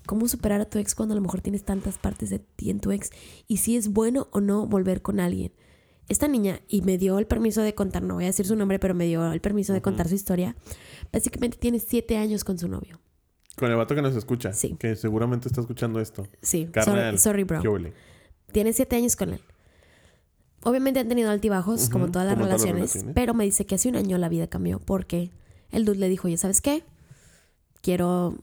cómo 0.07 0.29
superar 0.29 0.61
a 0.61 0.65
tu 0.69 0.79
ex 0.79 0.95
cuando 0.95 1.15
a 1.15 1.17
lo 1.17 1.23
mejor 1.23 1.41
tienes 1.41 1.65
tantas 1.65 1.97
partes 1.99 2.29
de 2.31 2.39
ti 2.41 2.71
en 2.71 2.81
tu 2.81 2.91
ex 2.93 3.11
y 3.49 3.59
si 3.59 3.77
es 3.77 3.89
bueno 3.93 4.29
o 4.33 4.41
no 4.41 4.67
volver 4.67 5.01
con 5.03 5.19
alguien. 5.21 5.53
Esta 6.09 6.29
niña, 6.29 6.61
y 6.69 6.83
me 6.83 6.99
dio 6.99 7.19
el 7.19 7.27
permiso 7.27 7.63
de 7.63 7.75
contar, 7.75 8.03
no 8.05 8.15
voy 8.15 8.25
a 8.25 8.27
decir 8.29 8.47
su 8.47 8.55
nombre, 8.55 8.79
pero 8.79 8.95
me 8.95 9.07
dio 9.07 9.33
el 9.33 9.41
permiso 9.41 9.73
de 9.73 9.83
contar 9.83 10.07
su 10.09 10.15
historia, 10.15 10.55
básicamente 11.13 11.57
tiene 11.59 11.81
siete 11.81 12.17
años 12.17 12.45
con 12.45 12.59
su 12.59 12.69
novio. 12.69 13.01
Con 13.57 13.71
el 13.71 13.77
vato 13.77 13.95
que 13.95 14.03
nos 14.03 14.15
escucha. 14.15 14.53
Sí. 14.53 14.77
Que 14.79 14.97
seguramente 14.97 15.49
está 15.49 15.61
escuchando 15.61 16.01
esto. 16.01 16.27
Sí, 16.43 16.69
Carnal. 16.71 17.19
sorry, 17.19 17.47
sorry, 17.49 17.61
bro. 17.63 17.93
Tiene 18.53 18.73
siete 18.73 18.97
años 18.97 19.17
con 19.17 19.33
él. 19.33 19.41
Obviamente 20.63 21.01
han 21.01 21.09
tenido 21.09 21.31
altibajos, 21.31 21.89
como 21.89 22.11
todas 22.11 22.27
las 22.27 22.35
como 22.35 22.47
todas 22.47 22.61
las 22.63 22.71
relaciones, 22.71 23.15
pero 23.15 23.35
me 23.35 23.45
dice 23.45 23.67
que 23.67 23.77
hace 23.77 23.89
un 23.89 23.97
año 23.97 24.19
la 24.19 24.29
vida 24.29 24.49
cambió 24.49 24.81
porque 24.81 25.31
el 25.71 25.85
dude 25.85 25.99
le 25.99 26.09
dijo, 26.09 26.27
oye, 26.27 26.37
¿sabes 26.37 26.61
qué? 26.61 26.83
Quiero, 27.83 28.37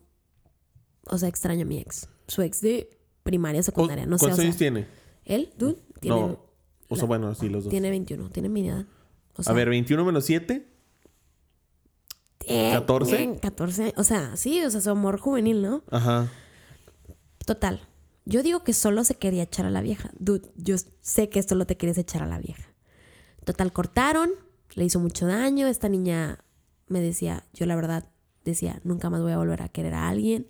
o 1.05 1.17
sea, 1.17 1.27
extraño 1.27 1.63
a 1.63 1.65
mi 1.65 1.79
ex. 1.79 2.07
Su 2.27 2.41
ex 2.41 2.61
de 2.61 2.89
primaria, 3.23 3.61
secundaria, 3.61 4.05
no 4.05 4.17
sé. 4.17 4.25
¿Cuántos 4.25 4.39
años 4.39 4.57
tiene? 4.57 4.87
él, 5.25 5.51
dude, 5.57 5.77
tiene, 5.99 6.17
no. 6.17 6.39
O 6.87 6.95
sea, 6.95 7.05
bueno, 7.05 7.33
sí, 7.35 7.49
los 7.49 7.65
dos. 7.65 7.71
tiene 7.71 7.89
21, 7.89 8.29
tiene 8.29 8.49
mi 8.49 8.67
edad. 8.67 8.85
O 9.35 9.43
sea, 9.43 9.51
a 9.51 9.55
ver, 9.55 9.69
21 9.69 10.05
menos 10.05 10.25
7. 10.25 10.65
Eh, 12.47 12.71
14. 12.73 13.23
eh, 13.23 13.39
14, 13.41 13.93
o 13.97 14.03
sea, 14.03 14.35
sí, 14.35 14.63
o 14.63 14.69
sea, 14.69 14.81
su 14.81 14.89
amor 14.89 15.19
juvenil, 15.19 15.61
¿no? 15.61 15.83
Ajá. 15.91 16.29
Total. 17.45 17.81
Yo 18.25 18.41
digo 18.41 18.63
que 18.63 18.73
solo 18.73 19.03
se 19.03 19.15
quería 19.15 19.43
echar 19.43 19.65
a 19.65 19.69
la 19.69 19.81
vieja. 19.81 20.11
Dude, 20.17 20.49
yo 20.55 20.75
sé 21.01 21.29
que 21.29 21.43
solo 21.43 21.65
te 21.65 21.75
quieres 21.75 21.97
echar 21.97 22.23
a 22.23 22.27
la 22.27 22.39
vieja. 22.39 22.63
Total, 23.43 23.73
cortaron, 23.73 24.31
le 24.75 24.85
hizo 24.85 24.99
mucho 24.99 25.27
daño. 25.27 25.67
Esta 25.67 25.89
niña 25.89 26.39
me 26.87 27.01
decía, 27.01 27.43
yo 27.53 27.65
la 27.65 27.75
verdad 27.75 28.05
decía, 28.45 28.79
nunca 28.83 29.09
más 29.09 29.21
voy 29.21 29.33
a 29.33 29.37
volver 29.37 29.61
a 29.61 29.69
querer 29.69 29.93
a 29.93 30.07
alguien. 30.07 30.47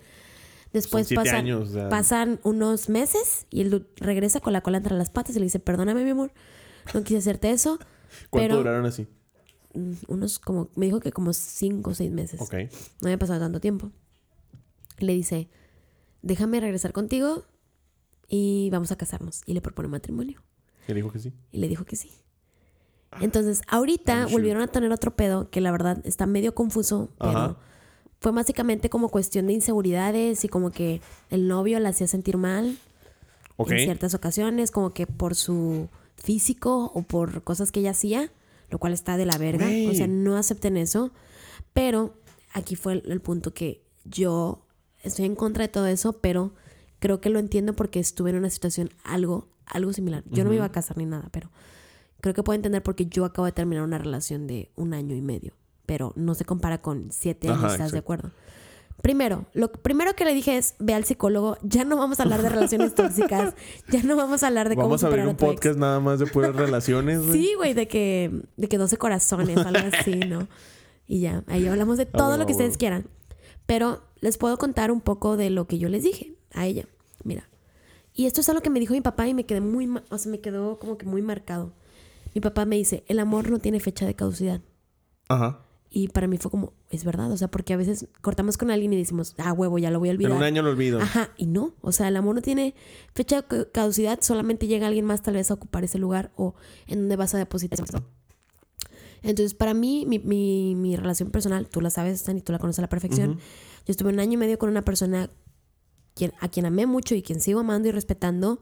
Después 0.71 1.11
pasan, 1.13 1.35
años, 1.35 1.69
o 1.69 1.73
sea. 1.73 1.89
pasan 1.89 2.39
unos 2.43 2.89
meses 2.89 3.45
y 3.51 3.61
el 3.61 3.69
dude 3.69 3.85
regresa 3.97 4.39
con 4.39 4.53
la 4.53 4.61
cola 4.61 4.77
entre 4.77 4.95
las 4.95 5.09
patas 5.09 5.35
y 5.35 5.39
le 5.39 5.45
dice, 5.45 5.59
perdóname, 5.59 6.03
mi 6.03 6.09
amor, 6.11 6.31
no 6.93 7.03
quise 7.03 7.17
hacerte 7.19 7.51
eso. 7.51 7.77
¿Cuánto 8.29 8.47
pero 8.47 8.57
duraron 8.57 8.85
así? 8.85 9.07
Unos 10.07 10.39
como, 10.39 10.69
me 10.75 10.85
dijo 10.85 10.99
que 10.99 11.11
como 11.11 11.33
cinco 11.33 11.91
o 11.91 11.93
seis 11.93 12.11
meses. 12.11 12.41
Ok. 12.41 12.53
No 13.01 13.07
había 13.07 13.17
pasado 13.17 13.39
tanto 13.39 13.59
tiempo. 13.59 13.91
Le 14.99 15.13
dice, 15.13 15.49
déjame 16.21 16.59
regresar 16.59 16.93
contigo 16.93 17.43
y 18.27 18.69
vamos 18.71 18.91
a 18.91 18.95
casarnos. 18.95 19.41
Y 19.45 19.53
le 19.53 19.61
propone 19.61 19.87
matrimonio. 19.89 20.41
¿Qué 20.87 20.93
dijo 20.93 21.11
que 21.11 21.19
sí? 21.19 21.33
Y 21.51 21.57
le 21.59 21.67
dijo 21.67 21.85
que 21.85 21.95
sí. 21.95 22.11
Entonces, 23.21 23.61
ahorita 23.67 24.25
volvieron 24.27 24.63
a 24.63 24.67
tener 24.67 24.91
otro 24.91 25.15
pedo 25.15 25.49
que 25.49 25.61
la 25.61 25.71
verdad 25.71 26.01
está 26.03 26.25
medio 26.25 26.55
confuso, 26.55 27.09
pero 27.19 27.29
Ajá. 27.31 27.57
fue 28.19 28.31
básicamente 28.31 28.89
como 28.89 29.09
cuestión 29.09 29.45
de 29.47 29.53
inseguridades 29.53 30.43
y 30.43 30.47
como 30.49 30.71
que 30.71 30.99
el 31.29 31.47
novio 31.47 31.79
la 31.79 31.89
hacía 31.89 32.07
sentir 32.07 32.37
mal 32.37 32.77
Ok. 33.55 33.71
en 33.71 33.79
ciertas 33.79 34.15
ocasiones, 34.15 34.71
como 34.71 34.93
que 34.93 35.05
por 35.05 35.35
su 35.35 35.89
físico 36.15 36.91
o 36.95 37.03
por 37.03 37.43
cosas 37.43 37.71
que 37.71 37.81
ella 37.81 37.91
hacía, 37.91 38.31
lo 38.73 38.79
cual 38.79 38.91
está 38.91 39.17
de 39.17 39.27
la 39.27 39.37
verga. 39.37 39.67
O 39.87 39.93
sea, 39.93 40.07
no 40.07 40.35
acepten 40.35 40.77
eso. 40.77 41.13
Pero 41.73 42.15
aquí 42.53 42.75
fue 42.75 42.93
el, 42.93 43.11
el 43.11 43.21
punto 43.21 43.53
que 43.53 43.83
yo 44.03 44.65
estoy 45.03 45.25
en 45.25 45.35
contra 45.35 45.61
de 45.61 45.67
todo 45.67 45.85
eso, 45.85 46.13
pero 46.13 46.55
creo 46.97 47.21
que 47.21 47.29
lo 47.29 47.37
entiendo 47.37 47.75
porque 47.75 47.99
estuve 47.99 48.31
en 48.31 48.37
una 48.37 48.49
situación 48.49 48.89
algo, 49.03 49.47
algo 49.67 49.93
similar. 49.93 50.23
Yo 50.31 50.43
no 50.43 50.49
me 50.49 50.55
iba 50.55 50.65
a 50.65 50.71
casar 50.71 50.97
ni 50.97 51.05
nada, 51.05 51.29
pero 51.31 51.51
creo 52.19 52.33
que 52.33 52.41
puedo 52.41 52.55
entender 52.55 52.81
porque 52.81 53.05
yo 53.05 53.25
acabo 53.25 53.45
de 53.45 53.51
terminar 53.51 53.83
una 53.83 53.99
relación 53.99 54.47
de 54.47 54.71
un 54.75 54.95
año 54.95 55.15
y 55.15 55.21
medio, 55.21 55.53
pero 55.85 56.13
no 56.15 56.33
se 56.33 56.45
compara 56.45 56.81
con 56.81 57.11
siete 57.11 57.49
años, 57.49 57.65
Ajá, 57.65 57.73
¿estás 57.73 57.91
de 57.91 57.99
acuerdo? 57.99 58.31
Primero, 59.03 59.47
lo 59.51 59.69
primero 59.69 60.15
que 60.15 60.23
le 60.23 60.33
dije 60.33 60.57
es, 60.57 60.75
ve 60.79 60.93
al 60.93 61.03
psicólogo, 61.03 61.57
ya 61.61 61.83
no 61.83 61.97
vamos 61.97 62.21
a 62.21 62.23
hablar 62.23 62.41
de 62.41 62.47
relaciones 62.47 62.95
tóxicas, 62.95 63.53
ya 63.89 64.01
no 64.01 64.15
vamos 64.15 64.43
a 64.43 64.47
hablar 64.47 64.69
de 64.69 64.75
cómo 64.75 64.87
Vamos 64.87 65.03
a 65.03 65.07
abrir 65.07 65.25
un 65.25 65.31
ex. 65.31 65.39
podcast 65.39 65.77
nada 65.77 65.99
más 65.99 66.19
de 66.19 66.25
puras 66.25 66.55
relaciones, 66.55 67.19
güey. 67.19 67.33
Sí, 67.33 67.53
güey, 67.57 67.73
de 67.73 67.89
que, 67.89 68.31
de 68.55 68.69
que 68.69 68.77
12 68.77 68.95
corazones, 68.95 69.57
algo 69.57 69.89
así, 69.93 70.15
¿no? 70.15 70.47
Y 71.05 71.19
ya, 71.19 71.43
ahí 71.47 71.67
hablamos 71.67 71.97
de 71.97 72.05
todo 72.05 72.37
lo 72.37 72.45
que 72.45 72.53
a 72.53 72.55
ustedes 72.55 72.77
quieran. 72.77 73.07
Pero 73.65 74.01
les 74.21 74.37
puedo 74.37 74.57
contar 74.57 74.89
un 74.89 75.01
poco 75.01 75.35
de 75.35 75.49
lo 75.49 75.67
que 75.67 75.79
yo 75.79 75.89
les 75.89 76.03
dije 76.03 76.35
a 76.53 76.65
ella. 76.65 76.85
Mira. 77.25 77.49
Y 78.13 78.25
esto 78.25 78.39
es 78.39 78.47
algo 78.47 78.61
que 78.61 78.69
me 78.69 78.79
dijo 78.79 78.93
mi 78.93 79.01
papá 79.01 79.27
y 79.27 79.33
me 79.33 79.45
quedé 79.45 79.59
muy, 79.59 79.93
o 80.11 80.17
sea, 80.17 80.31
me 80.31 80.39
quedó 80.39 80.79
como 80.79 80.97
que 80.97 81.05
muy 81.05 81.21
marcado. 81.21 81.73
Mi 82.33 82.39
papá 82.39 82.63
me 82.63 82.77
dice, 82.77 83.03
el 83.07 83.19
amor 83.19 83.49
no 83.49 83.59
tiene 83.59 83.81
fecha 83.81 84.05
de 84.05 84.13
caducidad. 84.13 84.61
Ajá. 85.27 85.59
Y 85.95 86.07
para 86.07 86.25
mí 86.25 86.39
fue 86.39 86.49
como, 86.49 86.73
es 86.89 87.03
verdad, 87.03 87.31
o 87.31 87.37
sea, 87.37 87.49
porque 87.49 87.71
a 87.71 87.77
veces 87.77 88.07
cortamos 88.21 88.57
con 88.57 88.71
alguien 88.71 88.91
y 88.93 88.97
decimos, 88.97 89.35
ah, 89.37 89.53
huevo, 89.53 89.77
ya 89.77 89.91
lo 89.91 89.99
voy 89.99 90.09
a 90.09 90.13
olvidar. 90.13 90.31
En 90.31 90.37
un 90.37 90.43
año 90.43 90.63
lo 90.63 90.71
olvido. 90.71 90.99
Ajá, 90.99 91.29
y 91.37 91.45
no, 91.45 91.75
o 91.81 91.91
sea, 91.91 92.07
el 92.07 92.15
amor 92.17 92.33
no 92.33 92.41
tiene 92.41 92.73
fecha 93.13 93.41
de 93.43 93.47
ca- 93.47 93.65
caducidad, 93.71 94.17
solamente 94.21 94.65
llega 94.65 94.87
alguien 94.87 95.05
más 95.05 95.21
tal 95.21 95.35
vez 95.35 95.51
a 95.51 95.53
ocupar 95.53 95.83
ese 95.83 95.99
lugar 95.99 96.31
o 96.35 96.55
en 96.87 97.01
donde 97.01 97.15
vas 97.15 97.35
a 97.35 97.37
depositar. 97.37 97.77
Entonces, 99.21 99.53
para 99.53 99.73
mí, 99.73 100.05
mi, 100.07 100.19
mi, 100.19 100.75
mi 100.75 100.95
relación 100.95 101.29
personal, 101.29 101.69
tú 101.69 101.79
la 101.79 101.89
sabes, 101.89 102.25
Dani, 102.25 102.41
tú 102.41 102.51
la 102.51 102.59
conoces 102.59 102.79
a 102.79 102.81
la 102.83 102.89
perfección. 102.89 103.35
Yo 103.85 103.91
estuve 103.91 104.09
un 104.11 104.19
año 104.19 104.33
y 104.33 104.37
medio 104.37 104.57
con 104.57 104.69
una 104.69 104.81
persona 104.81 105.29
quien, 106.15 106.33
a 106.41 106.49
quien 106.49 106.65
amé 106.65 106.85
mucho 106.87 107.15
y 107.15 107.21
quien 107.21 107.39
sigo 107.39 107.61
amando 107.61 107.87
y 107.87 107.91
respetando. 107.91 108.61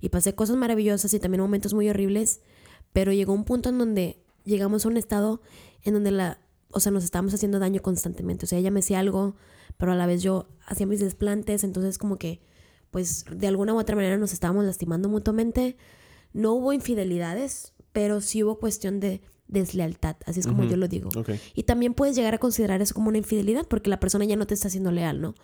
Y 0.00 0.08
pasé 0.08 0.34
cosas 0.34 0.56
maravillosas 0.56 1.12
y 1.14 1.20
también 1.20 1.42
momentos 1.42 1.74
muy 1.74 1.88
horribles. 1.90 2.40
Pero 2.92 3.12
llegó 3.12 3.32
un 3.34 3.44
punto 3.44 3.68
en 3.68 3.78
donde 3.78 4.18
llegamos 4.44 4.84
a 4.84 4.88
un 4.88 4.96
estado 4.96 5.42
en 5.84 5.94
donde 5.94 6.10
la, 6.10 6.38
o 6.72 6.80
sea, 6.80 6.92
nos 6.92 7.04
estábamos 7.04 7.34
haciendo 7.34 7.58
daño 7.58 7.80
constantemente. 7.82 8.46
O 8.46 8.48
sea, 8.48 8.58
ella 8.58 8.70
me 8.70 8.80
hacía 8.80 9.00
algo, 9.00 9.36
pero 9.76 9.92
a 9.92 9.94
la 9.94 10.06
vez 10.06 10.22
yo 10.22 10.48
hacía 10.66 10.86
mis 10.86 11.00
desplantes. 11.00 11.64
Entonces, 11.64 11.98
como 11.98 12.16
que, 12.16 12.40
pues, 12.90 13.24
de 13.30 13.46
alguna 13.46 13.74
u 13.74 13.78
otra 13.78 13.96
manera 13.96 14.16
nos 14.16 14.32
estábamos 14.32 14.64
lastimando 14.64 15.08
mutuamente. 15.08 15.76
No 16.32 16.52
hubo 16.52 16.72
infidelidades, 16.72 17.72
pero 17.92 18.20
sí 18.20 18.42
hubo 18.42 18.58
cuestión 18.58 19.00
de 19.00 19.20
deslealtad. 19.48 20.16
Así 20.26 20.40
es 20.40 20.46
como 20.46 20.64
yo 20.64 20.76
lo 20.76 20.88
digo. 20.88 21.10
Y 21.54 21.64
también 21.64 21.94
puedes 21.94 22.16
llegar 22.16 22.34
a 22.34 22.38
considerar 22.38 22.80
eso 22.80 22.94
como 22.94 23.08
una 23.08 23.18
infidelidad 23.18 23.66
porque 23.66 23.90
la 23.90 24.00
persona 24.00 24.24
ya 24.24 24.36
no 24.36 24.46
te 24.46 24.54
está 24.54 24.68
haciendo 24.68 24.92
leal, 24.92 25.20
¿no? 25.20 25.34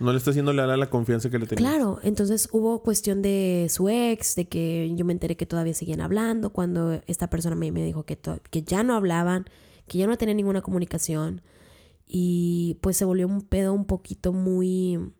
No 0.00 0.12
le 0.12 0.18
está 0.18 0.30
haciendo 0.30 0.52
leal 0.52 0.70
a 0.70 0.76
la 0.76 0.88
confianza 0.88 1.28
que 1.28 1.40
le 1.40 1.46
tenía. 1.46 1.68
Claro, 1.68 1.98
entonces 2.04 2.48
hubo 2.52 2.82
cuestión 2.82 3.20
de 3.20 3.66
su 3.68 3.88
ex, 3.88 4.36
de 4.36 4.46
que 4.46 4.92
yo 4.94 5.04
me 5.04 5.12
enteré 5.12 5.36
que 5.36 5.44
todavía 5.44 5.74
seguían 5.74 6.00
hablando 6.00 6.50
cuando 6.50 7.02
esta 7.08 7.28
persona 7.28 7.56
me, 7.56 7.72
me 7.72 7.84
dijo 7.84 8.04
que 8.04 8.62
ya 8.62 8.84
no 8.84 8.94
hablaban, 8.94 9.46
que 9.88 9.98
ya 9.98 10.06
no 10.06 10.16
tenían 10.16 10.36
ninguna 10.36 10.62
comunicación 10.62 11.42
y 12.06 12.78
pues 12.80 12.96
se 12.96 13.04
volvió 13.04 13.26
un 13.26 13.42
pedo 13.42 13.72
un 13.72 13.84
poquito 13.84 14.32
muy 14.32 15.12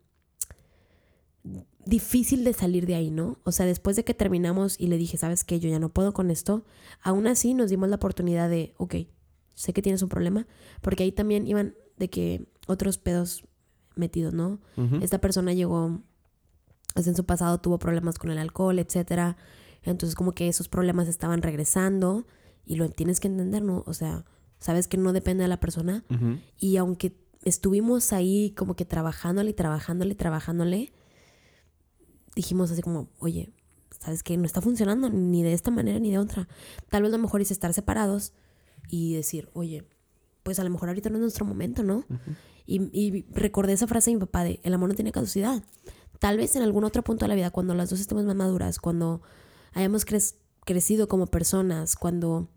difícil 1.85 2.43
de 2.43 2.53
salir 2.53 2.85
de 2.85 2.95
ahí, 2.95 3.11
¿no? 3.11 3.39
O 3.43 3.51
sea, 3.51 3.65
después 3.65 3.95
de 3.95 4.03
que 4.03 4.13
terminamos 4.13 4.79
y 4.79 4.87
le 4.87 4.97
dije, 4.97 5.17
¿sabes 5.17 5.43
qué? 5.43 5.59
Yo 5.59 5.69
ya 5.69 5.79
no 5.79 5.89
puedo 5.89 6.13
con 6.13 6.31
esto, 6.31 6.65
aún 7.01 7.27
así 7.27 7.53
nos 7.53 7.69
dimos 7.69 7.89
la 7.89 7.95
oportunidad 7.95 8.49
de, 8.49 8.73
ok, 8.77 8.95
sé 9.55 9.73
que 9.73 9.81
tienes 9.81 10.01
un 10.01 10.09
problema, 10.09 10.47
porque 10.81 11.03
ahí 11.03 11.11
también 11.11 11.47
iban 11.47 11.75
de 11.97 12.09
que 12.09 12.47
otros 12.67 12.97
pedos 12.97 13.43
metidos, 13.95 14.33
¿no? 14.33 14.59
Esta 15.01 15.19
persona 15.19 15.53
llegó, 15.53 16.01
o 16.95 17.01
sea, 17.01 17.11
en 17.11 17.15
su 17.15 17.25
pasado 17.25 17.59
tuvo 17.59 17.79
problemas 17.79 18.17
con 18.17 18.31
el 18.31 18.37
alcohol, 18.37 18.79
etcétera. 18.79 19.37
Entonces, 19.83 20.15
como 20.15 20.31
que 20.31 20.47
esos 20.47 20.69
problemas 20.69 21.07
estaban 21.07 21.41
regresando 21.41 22.25
y 22.65 22.75
lo 22.75 22.89
tienes 22.89 23.19
que 23.19 23.27
entender, 23.27 23.63
¿no? 23.63 23.83
O 23.85 23.93
sea, 23.93 24.25
sabes 24.59 24.87
que 24.87 24.97
no 24.97 25.13
depende 25.13 25.43
de 25.43 25.47
la 25.47 25.59
persona 25.59 26.03
y 26.57 26.77
aunque 26.77 27.15
estuvimos 27.43 28.13
ahí 28.13 28.51
como 28.51 28.75
que 28.75 28.85
trabajándole 28.85 29.51
y 29.51 29.53
trabajándole 29.53 30.11
y 30.11 30.15
trabajándole, 30.15 30.93
dijimos 32.35 32.71
así 32.71 32.81
como, 32.81 33.09
oye, 33.19 33.51
¿sabes 33.99 34.23
qué? 34.23 34.37
No 34.37 34.45
está 34.45 34.61
funcionando 34.61 35.09
ni 35.09 35.43
de 35.43 35.53
esta 35.53 35.71
manera 35.71 35.99
ni 35.99 36.11
de 36.11 36.19
otra. 36.19 36.47
Tal 36.89 37.03
vez 37.03 37.11
lo 37.11 37.17
mejor 37.17 37.41
es 37.41 37.51
estar 37.51 37.73
separados 37.73 38.33
y 38.89 39.15
decir, 39.15 39.49
oye, 39.53 39.87
pues 40.43 40.59
a 40.59 40.63
lo 40.63 40.69
mejor 40.69 40.89
ahorita 40.89 41.09
no 41.09 41.17
es 41.17 41.21
nuestro 41.21 41.45
momento, 41.45 41.83
¿no? 41.83 42.05
y, 42.65 42.81
y, 42.97 43.25
recordé 43.31 43.73
esa 43.73 43.87
frase 43.87 44.11
de 44.11 44.15
mi 44.15 44.19
papá 44.21 44.43
de, 44.43 44.59
el 44.63 44.73
amor 44.73 44.89
no 44.89 44.95
tiene 44.95 45.11
caducidad. 45.11 45.63
Tal 46.19 46.37
vez 46.37 46.55
en 46.55 46.63
algún 46.63 46.83
otro 46.83 47.03
punto 47.03 47.25
de 47.25 47.29
la 47.29 47.35
vida, 47.35 47.49
cuando 47.49 47.73
las 47.73 47.89
dos 47.89 47.99
estemos 47.99 48.25
más 48.25 48.35
maduras, 48.35 48.79
cuando 48.79 49.21
hayamos 49.73 50.05
crecido 50.65 51.07
como 51.07 51.27
personas, 51.27 51.95
cuando 51.95 52.49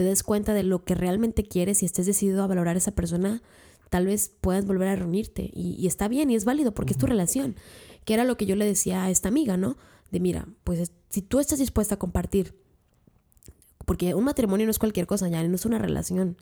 te 0.00 0.04
des 0.04 0.22
cuenta 0.22 0.54
de 0.54 0.62
lo 0.62 0.82
que 0.82 0.94
realmente 0.94 1.42
quieres 1.42 1.82
y 1.82 1.84
estés 1.84 2.06
decidido 2.06 2.42
a 2.42 2.46
valorar 2.46 2.74
a 2.74 2.78
esa 2.78 2.92
persona, 2.92 3.42
tal 3.90 4.06
vez 4.06 4.32
puedas 4.40 4.64
volver 4.64 4.88
a 4.88 4.96
reunirte. 4.96 5.50
Y, 5.52 5.86
está 5.86 6.08
bien 6.08 6.30
y 6.30 6.36
es 6.36 6.46
válido 6.46 6.72
porque 6.72 6.94
es 6.94 6.98
tu 6.98 7.04
relación. 7.04 7.54
Que 8.06 8.14
era 8.14 8.24
lo 8.24 8.38
que 8.38 8.46
yo 8.46 8.56
le 8.56 8.64
decía 8.64 9.04
a 9.04 9.10
esta 9.10 9.28
amiga, 9.28 9.58
¿no? 9.58 9.76
De 10.10 10.18
mira, 10.18 10.48
pues 10.64 10.90
si 11.10 11.20
tú 11.20 11.38
estás 11.38 11.58
dispuesta 11.58 11.96
a 11.96 11.98
compartir, 11.98 12.54
porque 13.84 14.14
un 14.14 14.24
matrimonio 14.24 14.64
no 14.64 14.70
es 14.70 14.78
cualquier 14.78 15.06
cosa, 15.06 15.28
ya 15.28 15.46
no 15.46 15.54
es 15.54 15.66
una 15.66 15.76
relación. 15.76 16.38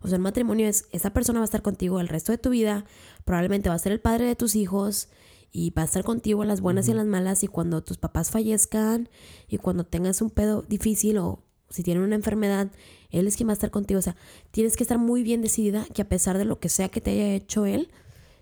O 0.00 0.08
sea, 0.08 0.16
el 0.16 0.22
matrimonio 0.22 0.66
es, 0.66 0.86
esa 0.90 1.12
persona 1.12 1.40
va 1.40 1.44
a 1.44 1.52
estar 1.52 1.60
contigo 1.60 2.00
el 2.00 2.08
resto 2.08 2.32
de 2.32 2.38
tu 2.38 2.48
vida, 2.48 2.86
probablemente 3.26 3.68
va 3.68 3.74
a 3.74 3.78
ser 3.78 3.92
el 3.92 4.00
padre 4.00 4.24
de 4.24 4.36
tus 4.36 4.56
hijos 4.56 5.10
y 5.50 5.68
va 5.68 5.82
a 5.82 5.84
estar 5.84 6.02
contigo 6.02 6.40
en 6.40 6.48
las 6.48 6.62
buenas 6.62 6.88
y 6.88 6.92
en 6.92 6.96
las 6.96 7.06
malas 7.06 7.44
y 7.44 7.46
cuando 7.46 7.84
tus 7.84 7.98
papás 7.98 8.30
fallezcan 8.30 9.10
y 9.48 9.58
cuando 9.58 9.84
tengas 9.84 10.22
un 10.22 10.30
pedo 10.30 10.62
difícil 10.62 11.18
o 11.18 11.42
si 11.72 11.82
tienen 11.82 12.04
una 12.04 12.14
enfermedad, 12.14 12.70
él 13.12 13.26
es 13.26 13.36
quien 13.36 13.48
va 13.48 13.52
a 13.52 13.54
estar 13.54 13.70
contigo. 13.70 13.98
O 13.98 14.02
sea, 14.02 14.16
tienes 14.50 14.76
que 14.76 14.82
estar 14.82 14.98
muy 14.98 15.22
bien 15.22 15.42
decidida 15.42 15.86
que 15.94 16.02
a 16.02 16.08
pesar 16.08 16.38
de 16.38 16.44
lo 16.44 16.58
que 16.58 16.68
sea 16.68 16.88
que 16.88 17.00
te 17.00 17.12
haya 17.12 17.34
hecho 17.34 17.66
él 17.66 17.90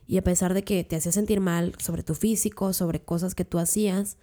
y 0.06 0.16
a 0.16 0.24
pesar 0.24 0.54
de 0.54 0.64
que 0.64 0.82
te 0.84 0.96
hacía 0.96 1.12
sentir 1.12 1.40
mal 1.40 1.74
sobre 1.78 2.02
tu 2.02 2.14
físico, 2.14 2.72
sobre 2.72 3.00
cosas 3.00 3.34
que 3.34 3.44
tú 3.44 3.58
hacías, 3.58 4.16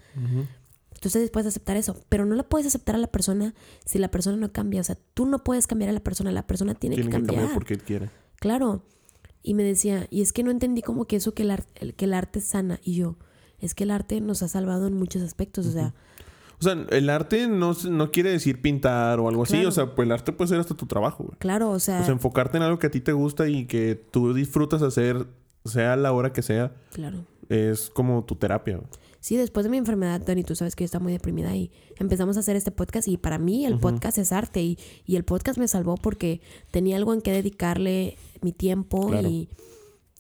tú 0.99 1.09
estés 1.09 1.21
dispuesta 1.21 1.49
a 1.49 1.51
aceptar 1.51 1.77
eso. 1.77 1.97
Pero 2.09 2.25
no 2.25 2.35
la 2.35 2.43
puedes 2.43 2.65
aceptar 2.65 2.95
a 2.95 2.97
la 2.97 3.07
persona 3.07 3.53
si 3.85 3.99
la 3.99 4.09
persona 4.09 4.37
no 4.37 4.51
cambia. 4.51 4.81
O 4.81 4.83
sea, 4.83 4.97
tú 5.13 5.25
no 5.25 5.43
puedes 5.43 5.67
cambiar 5.67 5.89
a 5.89 5.93
la 5.93 5.99
persona, 5.99 6.31
la 6.31 6.47
persona 6.47 6.73
tiene, 6.73 6.95
que 6.95 7.03
cambiar. 7.03 7.35
cambiar 7.35 7.53
porque 7.53 7.77
quiere. 7.77 8.09
Claro. 8.37 8.83
Y 9.43 9.53
me 9.53 9.63
decía, 9.63 10.07
y 10.09 10.21
es 10.21 10.33
que 10.33 10.43
no 10.43 10.51
entendí 10.51 10.81
como 10.81 11.05
que 11.05 11.17
eso 11.17 11.33
que 11.33 11.43
el, 11.43 11.51
arte, 11.51 11.93
que 11.93 12.05
el 12.05 12.13
arte 12.13 12.41
sana. 12.41 12.79
Y 12.83 12.95
yo, 12.95 13.15
es 13.59 13.75
que 13.75 13.85
el 13.85 13.91
arte 13.91 14.19
nos 14.19 14.43
ha 14.43 14.47
salvado 14.47 14.87
en 14.87 14.93
muchos 14.93 15.21
aspectos. 15.21 15.65
O 15.67 15.71
sea, 15.71 15.93
o 16.59 16.63
sea, 16.63 16.73
el 16.89 17.09
arte 17.09 17.47
no, 17.47 17.75
no 17.89 18.11
quiere 18.11 18.31
decir 18.31 18.61
pintar 18.61 19.19
o 19.19 19.29
algo 19.29 19.43
así. 19.43 19.63
O 19.65 19.71
sea, 19.71 19.93
pues 19.93 20.07
el 20.07 20.11
arte 20.11 20.31
puede 20.31 20.49
ser 20.49 20.59
hasta 20.59 20.75
tu 20.75 20.87
trabajo, 20.87 21.23
güey. 21.23 21.37
Claro, 21.37 21.69
o 21.69 21.79
sea. 21.79 22.01
O 22.01 22.03
sea, 22.03 22.13
enfocarte 22.13 22.57
en 22.57 22.63
algo 22.63 22.79
que 22.79 22.87
a 22.87 22.91
ti 22.91 22.99
te 22.99 23.13
gusta 23.13 23.47
y 23.47 23.65
que 23.65 23.95
tú 23.95 24.33
disfrutas 24.33 24.81
hacer, 24.81 25.27
sea 25.65 25.95
la 25.95 26.11
hora 26.13 26.33
que 26.33 26.41
sea. 26.41 26.73
Claro. 26.93 27.25
Es 27.49 27.91
como 27.91 28.25
tu 28.25 28.35
terapia. 28.35 28.81
Sí, 29.19 29.35
después 29.35 29.65
de 29.65 29.69
mi 29.69 29.77
enfermedad, 29.77 30.21
Dani, 30.25 30.43
tú 30.43 30.55
sabes 30.55 30.75
que 30.75 30.83
yo 30.83 30.85
estaba 30.85 31.03
muy 31.03 31.11
deprimida 31.11 31.55
y 31.55 31.71
empezamos 31.97 32.37
a 32.37 32.39
hacer 32.39 32.55
este 32.55 32.71
podcast 32.71 33.07
y 33.07 33.17
para 33.17 33.37
mí 33.37 33.65
el 33.65 33.77
podcast 33.77 34.17
es 34.17 34.31
arte 34.31 34.61
y, 34.61 34.79
y, 35.05 35.15
el 35.15 35.25
podcast 35.25 35.59
me 35.59 35.67
salvó 35.67 35.95
porque 35.95 36.39
tenía 36.71 36.95
algo 36.95 37.13
en 37.13 37.21
que 37.21 37.31
dedicarle 37.31 38.17
mi 38.41 38.51
tiempo 38.51 39.13
y, 39.15 39.49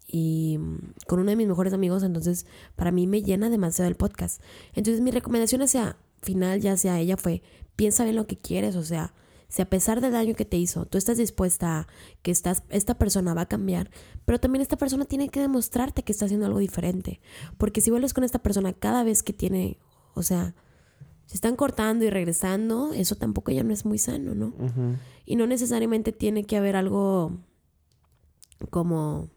y 0.07 0.59
con 1.05 1.19
uno 1.19 1.29
de 1.29 1.35
mis 1.35 1.47
mejores 1.47 1.73
amigos, 1.73 2.03
entonces 2.03 2.45
para 2.75 2.91
mí 2.91 3.07
me 3.07 3.21
llena 3.21 3.49
demasiado 3.49 3.89
el 3.89 3.95
podcast. 3.95 4.41
Entonces 4.73 5.01
mi 5.01 5.11
recomendación 5.11 5.61
hacia 5.61 5.97
final, 6.21 6.61
ya 6.61 6.77
sea 6.77 6.99
ella, 6.99 7.17
fue, 7.17 7.41
piensa 7.75 8.03
bien 8.03 8.15
lo 8.15 8.27
que 8.27 8.37
quieres, 8.37 8.75
o 8.75 8.83
sea, 8.83 9.13
si 9.49 9.61
a 9.61 9.69
pesar 9.69 10.01
del 10.01 10.11
daño 10.11 10.35
que 10.35 10.45
te 10.45 10.57
hizo, 10.57 10.85
tú 10.85 10.97
estás 10.97 11.17
dispuesta 11.17 11.79
a 11.79 11.87
que 12.21 12.31
estás, 12.31 12.63
esta 12.69 12.97
persona 12.97 13.33
va 13.33 13.41
a 13.41 13.47
cambiar, 13.47 13.89
pero 14.25 14.39
también 14.39 14.61
esta 14.61 14.75
persona 14.75 15.05
tiene 15.05 15.29
que 15.29 15.39
demostrarte 15.39 16.03
que 16.03 16.11
está 16.11 16.25
haciendo 16.25 16.45
algo 16.45 16.59
diferente. 16.59 17.21
Porque 17.57 17.79
si 17.79 17.89
vuelves 17.89 18.13
con 18.13 18.23
esta 18.25 18.39
persona 18.39 18.73
cada 18.73 19.03
vez 19.03 19.23
que 19.23 19.31
tiene, 19.31 19.79
o 20.15 20.23
sea, 20.23 20.53
se 21.27 21.35
están 21.35 21.55
cortando 21.55 22.03
y 22.03 22.09
regresando, 22.09 22.93
eso 22.93 23.15
tampoco 23.15 23.51
ya 23.51 23.63
no 23.63 23.73
es 23.73 23.85
muy 23.85 23.97
sano, 23.97 24.35
¿no? 24.35 24.53
Y 25.25 25.35
no 25.37 25.47
necesariamente 25.47 26.11
tiene 26.11 26.43
que 26.43 26.57
haber 26.57 26.75
algo 26.75 27.37
como 28.69 29.29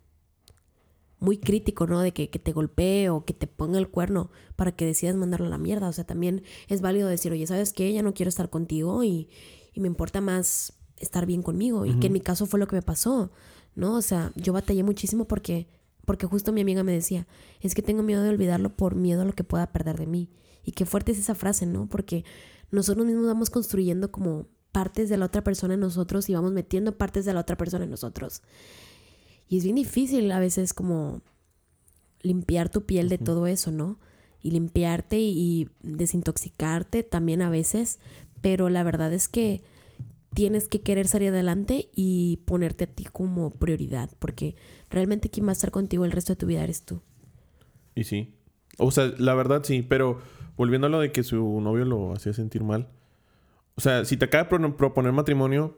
muy 1.21 1.39
crítico, 1.39 1.87
¿no? 1.87 2.01
De 2.01 2.13
que, 2.13 2.27
te 2.27 2.53
golpee 2.53 3.11
o 3.11 3.25
que 3.25 3.35
te 3.35 3.47
ponga 3.47 3.79
el 3.79 3.89
cuerno 3.89 4.31
para 4.57 4.73
que 4.73 4.87
decidas 4.87 5.17
mandarlo 5.17 5.47
a 5.47 5.51
la 5.51 5.59
mierda. 5.59 5.89
O 5.89 5.93
sea, 5.93 6.05
también 6.05 6.43
es 6.69 6.81
válido 6.81 7.09
decir, 7.09 7.31
oye, 7.31 7.47
¿sabes 7.47 7.73
qué? 7.73 7.93
Ya 7.93 8.03
no 8.03 8.15
quiero 8.15 8.31
estar 8.31 8.51
contigo 8.51 9.05
y, 9.05 9.29
me 9.77 9.87
importa 9.87 10.21
más 10.21 10.75
estar 10.97 11.25
bien 11.25 11.43
conmigo. 11.43 11.87
Y 11.87 11.99
que 12.01 12.09
en 12.09 12.13
mi 12.13 12.21
caso 12.21 12.45
fue 12.47 12.59
lo 12.59 12.67
que 12.67 12.77
me 12.77 12.83
pasó, 12.83 13.31
¿no? 13.75 13.95
O 13.95 14.03
sea, 14.03 14.33
yo 14.35 14.53
batallé 14.53 14.83
muchísimo 14.83 15.27
porque, 15.27 15.69
porque 16.05 16.27
justo 16.27 16.53
mi 16.53 16.61
amiga 16.61 16.83
me 16.83 16.93
decía, 16.93 17.27
es 17.61 17.75
que 17.75 17.81
tengo 17.81 18.03
miedo 18.03 18.23
de 18.23 18.31
olvidarlo 18.31 18.77
por 18.77 18.95
miedo 18.95 19.23
a 19.23 19.25
lo 19.25 19.33
que 19.33 19.45
pueda 19.45 19.73
perder 19.73 19.97
de 19.99 20.07
mí. 20.07 20.31
Y 20.65 20.73
qué 20.73 20.85
fuerte 20.85 21.13
es 21.13 21.19
esa 21.19 21.35
frase, 21.35 21.65
¿no? 21.65 21.89
Porque 21.89 22.25
nosotros 22.71 23.07
mismos 23.07 23.27
vamos 23.27 23.49
construyendo 23.49 24.11
como 24.11 24.49
partes 24.73 25.09
de 25.09 25.17
la 25.17 25.27
otra 25.27 25.43
persona 25.43 25.75
en 25.75 25.81
nosotros 25.81 26.29
y 26.29 26.35
vamos 26.35 26.53
metiendo 26.53 26.97
partes 26.97 27.25
de 27.25 27.35
la 27.35 27.41
otra 27.41 27.57
persona 27.57 27.85
en 27.85 27.91
nosotros. 27.91 28.43
Y 29.51 29.59
es 29.59 29.65
bien 29.65 29.75
difícil 29.75 30.31
a 30.31 30.39
veces 30.39 30.73
como 30.73 31.23
limpiar 32.23 32.69
tu 32.69 32.87
piel 32.87 33.09
de 33.09 33.19
todo 33.19 33.49
eso, 33.49 33.73
¿no? 33.73 33.99
Y 34.41 34.53
limpiarte 34.53 35.19
y, 35.19 35.69
desintoxicarte 35.83 37.03
también 37.03 37.43
a 37.43 37.51
veces, 37.51 37.99
pero 38.41 38.69
la 38.69 38.85
verdad 38.85 39.13
es 39.13 39.27
que 39.27 39.65
tienes 40.35 40.69
que 40.69 40.83
querer 40.83 41.09
salir 41.09 41.31
adelante 41.31 41.91
y 41.97 42.39
ponerte 42.45 42.85
a 42.85 42.87
ti 42.87 43.07
como 43.11 43.51
prioridad, 43.51 44.09
porque 44.21 44.55
realmente 44.89 45.31
quien 45.31 45.47
va 45.47 45.51
a 45.51 45.55
estar 45.55 45.73
contigo 45.73 46.05
el 46.05 46.13
resto 46.13 46.35
de 46.35 46.37
tu 46.37 46.47
vida 46.47 46.63
eres 46.63 46.85
tú. 46.85 47.03
Y 47.97 48.05
sí. 48.05 48.37
O 48.79 48.93
sea, 48.93 49.13
la 49.19 49.35
verdad 49.35 49.65
sí, 49.65 49.83
pero 49.83 50.21
volviendo 50.57 50.87
a 50.87 50.91
lo 50.91 51.01
de 51.01 51.11
que 51.11 51.25
su 51.25 51.61
novio 51.61 51.85
lo 51.85 52.13
hacía 52.13 52.33
sentir 52.35 52.63
mal. 52.63 52.89
O 53.75 53.81
sea, 53.81 54.05
si 54.05 54.17
te 54.17 54.27
acaba 54.27 54.45
de 54.45 54.69
proponer 54.75 55.11
matrimonio 55.11 55.77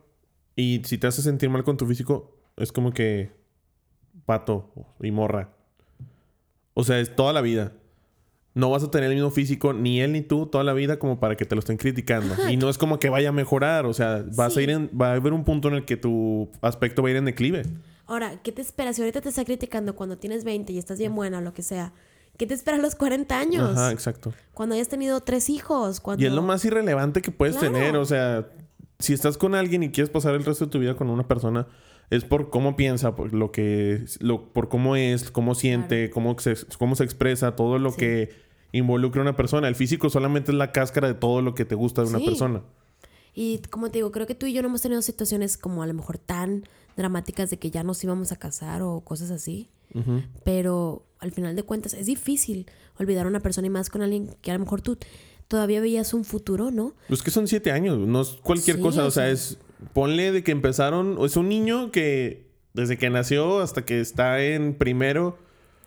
y 0.56 0.82
si 0.84 0.98
te 0.98 1.06
hace 1.06 1.22
sentir 1.22 1.48
mal 1.48 1.64
con 1.64 1.78
tu 1.78 1.86
físico, 1.86 2.36
es 2.58 2.70
como 2.70 2.92
que 2.92 3.41
pato 4.24 4.72
y 5.00 5.10
morra. 5.10 5.50
O 6.74 6.84
sea, 6.84 7.00
es 7.00 7.14
toda 7.14 7.32
la 7.32 7.40
vida. 7.40 7.72
No 8.54 8.70
vas 8.70 8.82
a 8.82 8.90
tener 8.90 9.08
el 9.08 9.14
mismo 9.14 9.30
físico, 9.30 9.72
ni 9.72 10.00
él 10.00 10.12
ni 10.12 10.20
tú, 10.20 10.46
toda 10.46 10.62
la 10.62 10.74
vida, 10.74 10.98
como 10.98 11.18
para 11.18 11.36
que 11.36 11.46
te 11.46 11.54
lo 11.54 11.60
estén 11.60 11.78
criticando. 11.78 12.34
Y 12.50 12.58
no 12.58 12.68
es 12.68 12.76
como 12.76 12.98
que 12.98 13.08
vaya 13.08 13.30
a 13.30 13.32
mejorar. 13.32 13.86
O 13.86 13.94
sea, 13.94 14.24
vas 14.34 14.56
a 14.56 14.62
ir 14.62 14.70
en, 14.70 14.90
va 14.98 15.12
a 15.12 15.14
haber 15.14 15.32
un 15.32 15.44
punto 15.44 15.68
en 15.68 15.74
el 15.74 15.84
que 15.86 15.96
tu 15.96 16.50
aspecto 16.60 17.02
va 17.02 17.08
a 17.08 17.12
ir 17.12 17.16
en 17.16 17.24
declive. 17.24 17.62
Ahora, 18.06 18.42
¿qué 18.42 18.52
te 18.52 18.60
esperas? 18.60 18.96
Si 18.96 19.02
ahorita 19.02 19.22
te 19.22 19.30
está 19.30 19.44
criticando 19.44 19.94
cuando 19.94 20.18
tienes 20.18 20.44
20 20.44 20.72
y 20.72 20.78
estás 20.78 20.98
bien 20.98 21.14
buena 21.14 21.38
o 21.38 21.40
lo 21.40 21.54
que 21.54 21.62
sea, 21.62 21.94
¿qué 22.36 22.46
te 22.46 22.52
espera 22.52 22.76
a 22.76 22.80
los 22.80 22.94
40 22.94 23.38
años? 23.38 23.70
Ajá, 23.70 23.90
exacto. 23.90 24.34
Cuando 24.52 24.74
hayas 24.74 24.88
tenido 24.88 25.22
tres 25.22 25.48
hijos. 25.48 26.00
Cuando... 26.00 26.22
Y 26.22 26.26
es 26.26 26.32
lo 26.32 26.42
más 26.42 26.62
irrelevante 26.66 27.22
que 27.22 27.30
puedes 27.30 27.58
tener. 27.58 27.96
O 27.96 28.04
sea, 28.04 28.50
si 28.98 29.14
estás 29.14 29.38
con 29.38 29.54
alguien 29.54 29.82
y 29.82 29.90
quieres 29.90 30.10
pasar 30.10 30.34
el 30.34 30.44
resto 30.44 30.66
de 30.66 30.70
tu 30.70 30.78
vida 30.78 30.94
con 30.94 31.08
una 31.08 31.26
persona, 31.26 31.66
es 32.12 32.26
por 32.26 32.50
cómo 32.50 32.76
piensa, 32.76 33.16
por 33.16 33.32
lo 33.32 33.52
que, 33.52 34.04
lo, 34.20 34.52
por 34.52 34.68
cómo 34.68 34.96
es, 34.96 35.30
cómo 35.30 35.54
siente, 35.54 36.10
cómo, 36.10 36.38
se, 36.38 36.54
cómo 36.78 36.94
se 36.94 37.04
expresa, 37.04 37.56
todo 37.56 37.78
lo 37.78 37.96
que 37.96 38.28
involucra 38.72 39.22
a 39.22 39.24
una 39.24 39.34
persona. 39.34 39.66
El 39.66 39.74
físico 39.76 40.10
solamente 40.10 40.52
es 40.52 40.58
la 40.58 40.72
cáscara 40.72 41.08
de 41.08 41.14
todo 41.14 41.40
lo 41.40 41.54
que 41.54 41.64
te 41.64 41.74
gusta 41.74 42.02
de 42.02 42.10
una 42.10 42.18
persona. 42.18 42.60
Y 43.34 43.60
como 43.70 43.90
te 43.90 43.98
digo, 43.98 44.12
creo 44.12 44.26
que 44.26 44.34
tú 44.34 44.44
y 44.44 44.52
yo 44.52 44.60
no 44.60 44.68
hemos 44.68 44.82
tenido 44.82 45.00
situaciones 45.00 45.56
como 45.56 45.82
a 45.82 45.86
lo 45.86 45.94
mejor 45.94 46.18
tan 46.18 46.64
dramáticas 46.98 47.48
de 47.48 47.58
que 47.58 47.70
ya 47.70 47.82
nos 47.82 48.04
íbamos 48.04 48.30
a 48.30 48.36
casar 48.36 48.82
o 48.82 49.00
cosas 49.00 49.30
así. 49.30 49.70
Pero 50.44 51.06
al 51.18 51.32
final 51.32 51.56
de 51.56 51.62
cuentas 51.62 51.94
es 51.94 52.04
difícil 52.04 52.66
olvidar 52.98 53.24
a 53.24 53.28
una 53.30 53.40
persona 53.40 53.68
y 53.68 53.70
más 53.70 53.88
con 53.88 54.02
alguien 54.02 54.36
que 54.42 54.50
a 54.50 54.54
lo 54.54 54.60
mejor 54.60 54.82
tú 54.82 54.98
todavía 55.48 55.80
veías 55.80 56.12
un 56.12 56.24
futuro, 56.24 56.70
¿no? 56.70 56.94
Pues 57.08 57.22
que 57.22 57.30
son 57.30 57.48
siete 57.48 57.72
años, 57.72 57.98
no 57.98 58.20
es 58.20 58.28
cualquier 58.42 58.80
cosa, 58.80 59.06
o 59.06 59.10
sea, 59.10 59.30
es 59.30 59.58
ponle 59.92 60.32
de 60.32 60.42
que 60.42 60.52
empezaron, 60.52 61.18
es 61.24 61.36
un 61.36 61.48
niño 61.48 61.90
que 61.90 62.50
desde 62.74 62.96
que 62.96 63.10
nació 63.10 63.60
hasta 63.60 63.84
que 63.84 64.00
está 64.00 64.42
en 64.42 64.74
primero. 64.74 65.38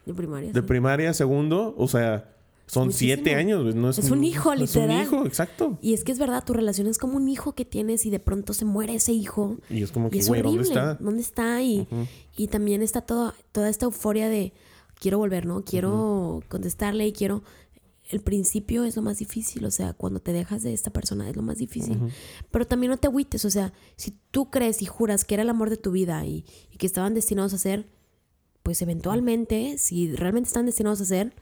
De 0.06 0.14
primaria. 0.14 0.52
De 0.52 0.64
primaria, 0.64 1.14
segundo, 1.14 1.74
o 1.78 1.88
sea, 1.88 2.36
son 2.68 2.92
siete 2.92 3.36
años. 3.36 3.76
No 3.76 3.90
es, 3.90 4.00
es 4.00 4.12
un, 4.12 4.24
hijo, 4.24 4.54
literal. 4.54 5.02
Es 5.02 5.08
un 5.08 5.16
hijo, 5.16 5.26
exacto. 5.26 5.78
Y 5.82 5.94
es 5.94 6.04
que 6.04 6.12
es 6.12 6.20
verdad, 6.20 6.44
tu 6.44 6.54
relación 6.54 6.88
es 6.88 6.98
como 6.98 7.18
un 7.18 7.28
hijo 7.28 7.54
que 7.54 7.66
tienes 7.66 8.06
y 8.06 8.10
de 8.10 8.20
pronto 8.20 8.54
se 8.54 8.66
muere 8.66 8.96
ese 8.96 9.14
hijo. 9.14 9.58
Y 9.70 9.84
es 9.84 9.92
como 9.92 10.10
que, 10.10 10.22
güey, 10.24 10.42
¿dónde 10.42 10.64
está? 10.64 10.96
¿Dónde 10.96 11.22
está? 11.22 11.62
Y, 11.62 11.88
y 12.38 12.48
también 12.48 12.82
está 12.82 13.02
todo, 13.02 13.34
toda 13.52 13.70
esta 13.70 13.86
euforia 13.86 14.30
de 14.30 14.54
quiero 15.00 15.18
volver, 15.18 15.46
¿no? 15.46 15.64
Quiero 15.64 16.42
contestarle 16.48 17.08
y 17.08 17.14
quiero 17.14 17.44
el 18.10 18.22
principio 18.22 18.84
es 18.84 18.96
lo 18.96 19.02
más 19.02 19.18
difícil, 19.18 19.66
o 19.66 19.72
sea, 19.72 19.94
cuando 19.94 20.20
te 20.20 20.32
dejas 20.32 20.64
de 20.64 20.74
esta 20.74 20.92
persona 20.92 21.30
es 21.30 21.36
lo 21.36 21.42
más 21.42 21.58
difícil. 21.58 22.00
Pero 22.52 22.68
también 22.68 22.92
no 22.92 22.98
te 22.98 23.08
agüites, 23.08 23.46
o 23.46 23.50
sea, 23.50 23.74
si 23.96 24.16
tú 24.32 24.52
crees 24.52 24.82
y 24.82 24.86
juras 24.86 25.26
que 25.26 25.34
era 25.34 25.44
el 25.44 25.50
amor 25.50 25.70
de 25.70 25.78
tu 25.78 25.92
vida 25.92 26.26
y, 26.26 26.46
que 26.78 26.86
estaban 26.86 27.14
destinados 27.14 27.54
a 27.54 27.58
ser, 27.58 27.88
pues 28.62 28.82
eventualmente, 28.82 29.78
si 29.78 30.14
realmente 30.16 30.48
están 30.48 30.66
destinados 30.66 31.02
a 31.02 31.06
ser, 31.06 31.34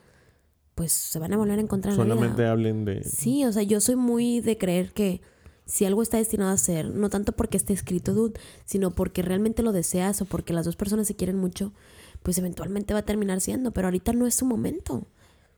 pues 0.76 0.92
se 0.92 1.20
van 1.20 1.34
a 1.34 1.38
volver 1.38 1.60
a 1.60 1.62
encontrar. 1.62 1.96
Solamente 1.96 2.46
hablen 2.46 2.86
de... 2.86 3.04
Sí, 3.04 3.46
o 3.46 3.52
sea, 3.52 3.64
yo 3.64 3.82
soy 3.82 3.96
muy 3.96 4.40
de 4.40 4.58
creer 4.58 4.94
que 4.94 5.22
si 5.66 5.86
algo 5.86 6.02
está 6.02 6.18
destinado 6.18 6.52
a 6.52 6.58
ser, 6.58 6.90
no 6.90 7.10
tanto 7.10 7.32
porque 7.34 7.58
esté 7.58 7.74
escrito, 7.74 8.14
dude, 8.14 8.40
sino 8.66 8.92
porque 8.92 9.22
realmente 9.22 9.64
lo 9.64 9.72
deseas 9.72 10.22
o 10.22 10.26
porque 10.26 10.54
las 10.54 10.66
dos 10.66 10.76
personas 10.76 11.08
se 11.08 11.16
quieren 11.16 11.38
mucho, 11.38 11.74
pues 12.22 12.38
eventualmente 12.38 12.94
va 12.94 13.02
a 13.02 13.06
terminar 13.06 13.42
siendo, 13.42 13.72
pero 13.72 13.88
ahorita 13.88 14.14
no 14.14 14.28
es 14.28 14.36
su 14.36 14.46
momento. 14.46 15.08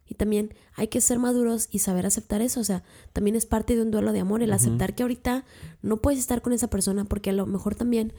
Y 0.08 0.16
también 0.16 0.54
hay 0.74 0.88
que 0.88 1.02
ser 1.02 1.20
maduros 1.20 1.68
y 1.72 1.80
saber 1.80 2.06
aceptar 2.06 2.42
eso. 2.42 2.60
O 2.60 2.64
sea, 2.64 2.84
también 3.14 3.36
es 3.36 3.46
parte 3.46 3.76
de 3.76 3.82
un 3.82 3.92
duelo 3.92 4.14
de 4.14 4.20
amor 4.20 4.44
el 4.44 4.54
aceptar 4.54 4.94
que 4.94 5.04
ahorita 5.04 5.46
no 5.82 5.98
puedes 5.98 6.20
estar 6.20 6.42
con 6.42 6.54
esa 6.54 6.70
persona 6.70 7.06
porque 7.06 7.32
a 7.32 7.34
lo 7.34 7.46
mejor 7.48 7.76
también, 7.76 8.14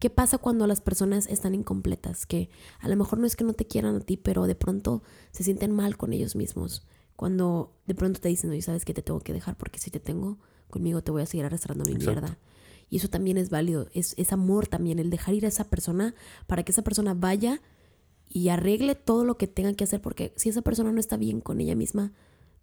¿qué 0.00 0.10
pasa 0.10 0.38
cuando 0.38 0.66
las 0.66 0.80
personas 0.80 1.26
están 1.28 1.54
incompletas? 1.54 2.26
Que 2.26 2.50
a 2.80 2.88
lo 2.88 2.96
mejor 2.96 3.18
no 3.18 3.26
es 3.26 3.36
que 3.36 3.44
no 3.44 3.52
te 3.52 3.66
quieran 3.66 3.96
a 3.96 4.00
ti, 4.00 4.16
pero 4.16 4.46
de 4.46 4.56
pronto 4.56 5.02
se 5.30 5.44
sienten 5.44 5.72
mal 5.72 5.96
con 5.96 6.12
ellos 6.12 6.34
mismos. 6.34 6.86
Cuando 7.14 7.72
de 7.86 7.94
pronto 7.94 8.20
te 8.20 8.28
dicen, 8.28 8.50
oye, 8.50 8.62
sabes 8.62 8.84
que 8.84 8.94
te 8.94 9.02
tengo 9.02 9.20
que 9.20 9.32
dejar 9.32 9.56
porque 9.56 9.78
si 9.78 9.90
te 9.90 10.00
tengo 10.00 10.38
conmigo 10.70 11.02
te 11.02 11.10
voy 11.10 11.22
a 11.22 11.26
seguir 11.26 11.46
arrastrando 11.46 11.84
mi 11.84 11.94
mierda. 11.94 12.38
Y 12.90 12.96
eso 12.96 13.08
también 13.08 13.36
es 13.36 13.50
válido. 13.50 13.88
Es, 13.92 14.14
es 14.16 14.32
amor 14.32 14.66
también, 14.66 14.98
el 14.98 15.10
dejar 15.10 15.34
ir 15.34 15.44
a 15.44 15.48
esa 15.48 15.64
persona 15.64 16.14
para 16.46 16.62
que 16.62 16.72
esa 16.72 16.82
persona 16.82 17.14
vaya 17.14 17.60
y 18.28 18.48
arregle 18.48 18.94
todo 18.94 19.24
lo 19.24 19.36
que 19.36 19.46
tenga 19.46 19.72
que 19.74 19.84
hacer, 19.84 20.00
porque 20.00 20.32
si 20.36 20.48
esa 20.48 20.62
persona 20.62 20.92
no 20.92 21.00
está 21.00 21.16
bien 21.16 21.40
con 21.40 21.60
ella 21.60 21.74
misma, 21.74 22.12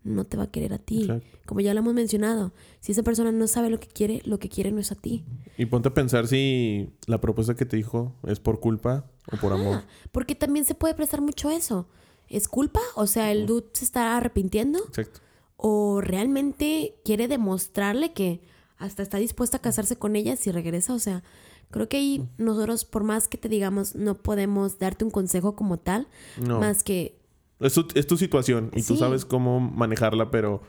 no 0.05 0.23
te 0.23 0.37
va 0.37 0.43
a 0.43 0.51
querer 0.51 0.73
a 0.73 0.77
ti. 0.77 1.07
Como 1.45 1.59
ya 1.59 1.73
lo 1.73 1.79
hemos 1.79 1.93
mencionado, 1.93 2.53
si 2.79 2.91
esa 2.91 3.03
persona 3.03 3.31
no 3.31 3.47
sabe 3.47 3.69
lo 3.69 3.79
que 3.79 3.87
quiere, 3.87 4.21
lo 4.23 4.39
que 4.39 4.49
quiere 4.49 4.71
no 4.71 4.79
es 4.79 4.91
a 4.91 4.95
ti. 4.95 5.25
Y 5.57 5.65
ponte 5.65 5.89
a 5.89 5.93
pensar 5.93 6.27
si 6.27 6.89
la 7.07 7.19
propuesta 7.19 7.55
que 7.55 7.65
te 7.65 7.75
dijo 7.75 8.13
es 8.25 8.39
por 8.39 8.59
culpa 8.59 9.05
o 9.31 9.37
por 9.37 9.51
amor. 9.51 9.83
Porque 10.11 10.35
también 10.35 10.63
se 10.63 10.75
puede 10.75 10.93
prestar 10.93 11.21
mucho 11.21 11.49
eso. 11.49 11.87
¿Es 12.29 12.47
culpa? 12.47 12.79
O 12.95 13.07
sea, 13.07 13.31
el 13.31 13.45
dude 13.45 13.67
se 13.73 13.83
está 13.85 14.15
arrepintiendo. 14.15 14.79
Exacto. 14.87 15.21
O 15.57 16.01
realmente 16.01 16.95
quiere 17.03 17.27
demostrarle 17.27 18.13
que 18.13 18.41
hasta 18.77 19.03
está 19.03 19.17
dispuesta 19.17 19.57
a 19.57 19.61
casarse 19.61 19.95
con 19.95 20.15
ella 20.15 20.35
si 20.35 20.51
regresa. 20.51 20.93
O 20.93 20.99
sea, 20.99 21.23
Creo 21.71 21.89
que 21.89 21.97
ahí 21.97 22.27
nosotros, 22.37 22.85
por 22.85 23.03
más 23.03 23.27
que 23.27 23.37
te 23.37 23.49
digamos, 23.49 23.95
no 23.95 24.15
podemos 24.15 24.79
darte 24.79 25.03
un 25.03 25.11
consejo 25.11 25.55
como 25.55 25.77
tal, 25.77 26.07
más 26.41 26.83
que... 26.83 27.19
Es 27.59 27.73
tu, 27.73 27.87
es 27.95 28.07
tu 28.07 28.17
situación 28.17 28.71
y 28.73 28.83
tú 28.83 28.95
sabes 28.97 29.25
cómo 29.25 29.59
manejarla, 29.59 30.31
pero... 30.31 30.61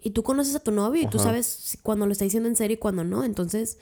Y 0.00 0.10
tú 0.10 0.22
conoces 0.22 0.54
a 0.54 0.60
tu 0.60 0.70
novio 0.70 1.02
y 1.02 1.06
tú 1.06 1.18
sabes 1.18 1.78
cuando 1.82 2.06
lo 2.06 2.12
está 2.12 2.24
diciendo 2.24 2.48
en 2.48 2.56
serio 2.56 2.74
y 2.74 2.78
cuando 2.78 3.04
no. 3.04 3.24
Entonces, 3.24 3.78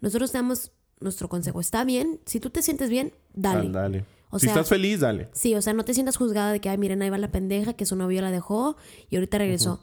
nosotros 0.00 0.32
damos 0.32 0.72
nuestro 1.00 1.28
consejo. 1.28 1.60
Está 1.60 1.84
bien, 1.84 2.20
si 2.24 2.40
tú 2.40 2.50
te 2.50 2.62
sientes 2.62 2.88
bien, 2.90 3.12
dale. 3.34 3.68
dale. 3.70 4.04
si 4.38 4.46
estás 4.46 4.68
feliz, 4.68 5.00
dale. 5.00 5.28
Sí, 5.32 5.54
o 5.54 5.62
sea, 5.62 5.72
no 5.74 5.84
te 5.84 5.94
sientas 5.94 6.16
juzgada 6.16 6.52
de 6.52 6.60
que, 6.60 6.68
ay, 6.68 6.78
miren, 6.78 7.02
ahí 7.02 7.10
va 7.10 7.18
la 7.18 7.30
pendeja, 7.30 7.74
que 7.74 7.86
su 7.86 7.96
novio 7.96 8.22
la 8.22 8.30
dejó 8.30 8.76
y 9.10 9.16
ahorita 9.16 9.38
regresó. 9.38 9.80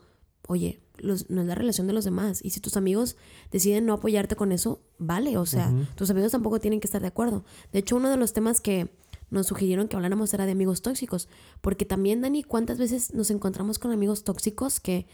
Oye, 0.48 0.80
no 1.02 1.14
es 1.14 1.30
la 1.30 1.56
relación 1.56 1.88
de 1.88 1.94
los 1.94 2.06
demás. 2.06 2.40
Y 2.44 2.52
si 2.52 2.60
tus 2.60 2.78
amigos 2.78 3.16
deciden 3.52 3.86
no 3.86 3.94
apoyarte 3.94 4.36
con 4.36 4.52
eso, 4.52 4.82
vale. 4.98 5.38
O 5.38 5.46
sea, 5.46 5.74
tus 5.96 6.10
amigos 6.10 6.32
tampoco 6.32 6.60
tienen 6.60 6.80
que 6.80 6.88
estar 6.88 7.02
de 7.02 7.08
acuerdo. 7.08 7.46
De 7.72 7.80
hecho, 7.80 7.96
uno 7.96 8.10
de 8.10 8.18
los 8.18 8.34
temas 8.34 8.62
que 8.62 8.90
nos 9.30 9.48
sugirieron 9.48 9.88
que 9.88 9.96
habláramos 9.96 10.34
era 10.34 10.46
de 10.46 10.52
amigos 10.52 10.82
tóxicos. 10.82 11.28
Porque 11.62 11.86
también, 11.86 12.22
Dani, 12.22 12.44
¿cuántas 12.44 12.78
veces 12.78 13.14
nos 13.14 13.30
encontramos 13.30 13.80
con 13.80 13.92
amigos 13.92 14.24
tóxicos 14.24 14.80
que 14.80 15.08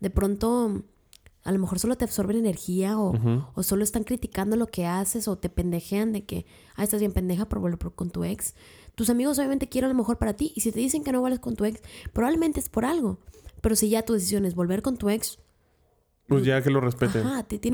de 0.00 0.10
pronto 0.10 0.82
a 1.44 1.52
lo 1.52 1.60
mejor 1.60 1.78
solo 1.78 1.96
te 1.96 2.04
absorben 2.04 2.36
energía 2.36 2.98
o, 2.98 3.14
o 3.54 3.62
solo 3.62 3.84
están 3.84 4.02
criticando 4.02 4.56
lo 4.56 4.66
que 4.66 4.84
haces 4.84 5.28
o 5.28 5.38
te 5.38 5.48
pendejean 5.48 6.12
de 6.12 6.24
que, 6.24 6.44
ah, 6.74 6.82
estás 6.82 6.98
bien 6.98 7.12
pendeja 7.12 7.48
por 7.48 7.60
volver 7.60 7.78
con 7.94 8.10
tu 8.10 8.24
ex? 8.24 8.54
Tus 8.96 9.10
amigos 9.10 9.38
obviamente 9.38 9.68
quieren 9.68 9.90
lo 9.90 9.94
mejor 9.94 10.18
para 10.18 10.34
ti 10.34 10.52
y 10.56 10.62
si 10.62 10.72
te 10.72 10.80
dicen 10.80 11.04
que 11.04 11.12
no 11.12 11.22
vales 11.22 11.38
con 11.38 11.54
tu 11.54 11.64
ex, 11.64 11.80
probablemente 12.12 12.58
es 12.58 12.68
por 12.68 12.84
algo. 12.84 13.20
Pero 13.60 13.76
si 13.76 13.88
ya 13.88 14.02
tu 14.02 14.12
decisión 14.12 14.44
es 14.44 14.54
volver 14.54 14.82
con 14.82 14.96
tu 14.96 15.10
ex, 15.10 15.38
pues 16.28 16.44
ya 16.44 16.60
que 16.62 16.70
lo 16.70 16.80
respeten. 16.80 17.24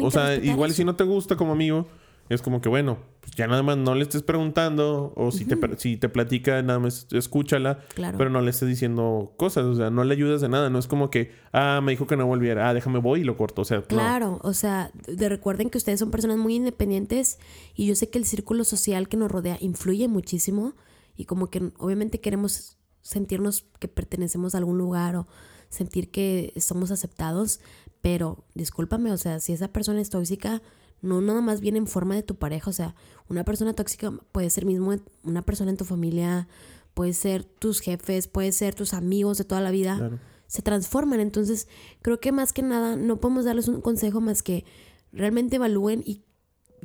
o 0.02 0.10
sea, 0.10 0.34
igual 0.34 0.72
si 0.72 0.84
no 0.84 0.94
te 0.94 1.04
gusta 1.04 1.36
como 1.36 1.52
amigo, 1.52 1.86
es 2.28 2.42
como 2.42 2.60
que 2.60 2.68
bueno, 2.68 2.98
pues 3.20 3.34
ya 3.34 3.46
nada 3.46 3.62
más 3.62 3.76
no 3.76 3.94
le 3.94 4.02
estés 4.02 4.22
preguntando 4.22 5.12
o 5.16 5.32
si, 5.32 5.44
te, 5.44 5.56
si 5.78 5.96
te 5.96 6.08
platica, 6.08 6.62
nada 6.62 6.78
más 6.78 7.06
escúchala, 7.12 7.80
pero 7.94 8.30
no 8.30 8.40
le 8.40 8.50
estés 8.50 8.68
diciendo 8.68 9.34
cosas, 9.36 9.64
o 9.64 9.74
sea, 9.74 9.90
no 9.90 10.04
le 10.04 10.14
ayudas 10.14 10.40
de 10.40 10.48
nada, 10.48 10.70
no 10.70 10.78
es 10.78 10.86
como 10.86 11.10
que, 11.10 11.32
ah, 11.52 11.80
me 11.82 11.92
dijo 11.92 12.06
que 12.06 12.16
no 12.16 12.26
volviera, 12.26 12.68
ah, 12.68 12.74
déjame 12.74 13.00
voy 13.00 13.20
y 13.20 13.24
lo 13.24 13.36
corto, 13.36 13.62
o 13.62 13.64
sea, 13.64 13.82
claro, 13.82 14.38
o 14.42 14.52
sea, 14.52 14.90
de, 15.06 15.28
recuerden 15.28 15.70
que 15.70 15.78
ustedes 15.78 15.98
son 15.98 16.10
personas 16.10 16.38
muy 16.38 16.54
independientes 16.54 17.38
y 17.74 17.86
yo 17.86 17.94
sé 17.94 18.08
que 18.08 18.18
el 18.18 18.24
círculo 18.24 18.64
social 18.64 19.08
que 19.08 19.16
nos 19.16 19.30
rodea 19.30 19.56
influye 19.60 20.08
muchísimo 20.08 20.74
y 21.16 21.24
como 21.24 21.50
que 21.50 21.72
obviamente 21.78 22.20
queremos 22.20 22.78
sentirnos 23.02 23.66
que 23.78 23.88
pertenecemos 23.88 24.54
a 24.54 24.58
algún 24.58 24.78
lugar 24.78 25.16
o 25.16 25.26
sentir 25.72 26.10
que 26.10 26.52
somos 26.60 26.90
aceptados, 26.90 27.60
pero 28.00 28.44
discúlpame, 28.54 29.10
o 29.10 29.16
sea, 29.16 29.40
si 29.40 29.52
esa 29.52 29.68
persona 29.68 30.00
es 30.00 30.10
tóxica, 30.10 30.62
no 31.00 31.20
nada 31.20 31.40
más 31.40 31.60
viene 31.60 31.78
en 31.78 31.86
forma 31.86 32.14
de 32.14 32.22
tu 32.22 32.36
pareja, 32.36 32.70
o 32.70 32.72
sea, 32.72 32.94
una 33.28 33.44
persona 33.44 33.74
tóxica 33.74 34.12
puede 34.32 34.50
ser 34.50 34.66
mismo 34.66 34.94
una 35.24 35.42
persona 35.42 35.70
en 35.70 35.76
tu 35.76 35.84
familia, 35.84 36.46
puede 36.94 37.12
ser 37.14 37.44
tus 37.44 37.80
jefes, 37.80 38.28
puede 38.28 38.52
ser 38.52 38.74
tus 38.74 38.92
amigos 38.92 39.38
de 39.38 39.44
toda 39.44 39.60
la 39.60 39.70
vida. 39.70 40.20
Se 40.46 40.60
transforman, 40.60 41.20
entonces 41.20 41.66
creo 42.02 42.20
que 42.20 42.30
más 42.30 42.52
que 42.52 42.62
nada 42.62 42.96
no 42.96 43.18
podemos 43.18 43.46
darles 43.46 43.68
un 43.68 43.80
consejo 43.80 44.20
más 44.20 44.42
que 44.42 44.64
realmente 45.12 45.56
evalúen 45.56 46.02
y 46.04 46.22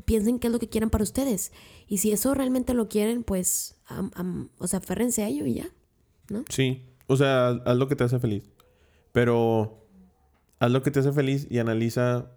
piensen 0.06 0.40
qué 0.40 0.48
es 0.48 0.54
lo 0.54 0.60
que 0.60 0.70
quieran 0.70 0.90
para 0.90 1.04
ustedes. 1.04 1.52
Y 1.88 1.98
si 1.98 2.12
eso 2.12 2.34
realmente 2.34 2.74
lo 2.74 2.88
quieren, 2.88 3.24
pues, 3.24 3.76
o 4.60 4.68
sea, 4.68 4.80
aférrense 4.80 5.24
a 5.24 5.28
ello 5.28 5.46
y 5.46 5.56
ya, 5.56 5.70
¿no? 6.30 6.46
Sí, 6.50 6.86
o 7.08 7.18
sea, 7.18 7.50
haz 7.50 7.78
lo 7.78 7.88
que 7.88 7.96
te 7.96 8.06
hace 8.06 8.20
feliz. 8.20 8.44
Pero 9.18 9.84
haz 10.60 10.70
lo 10.70 10.84
que 10.84 10.92
te 10.92 11.00
hace 11.00 11.12
feliz 11.12 11.48
y 11.50 11.58
analiza 11.58 12.34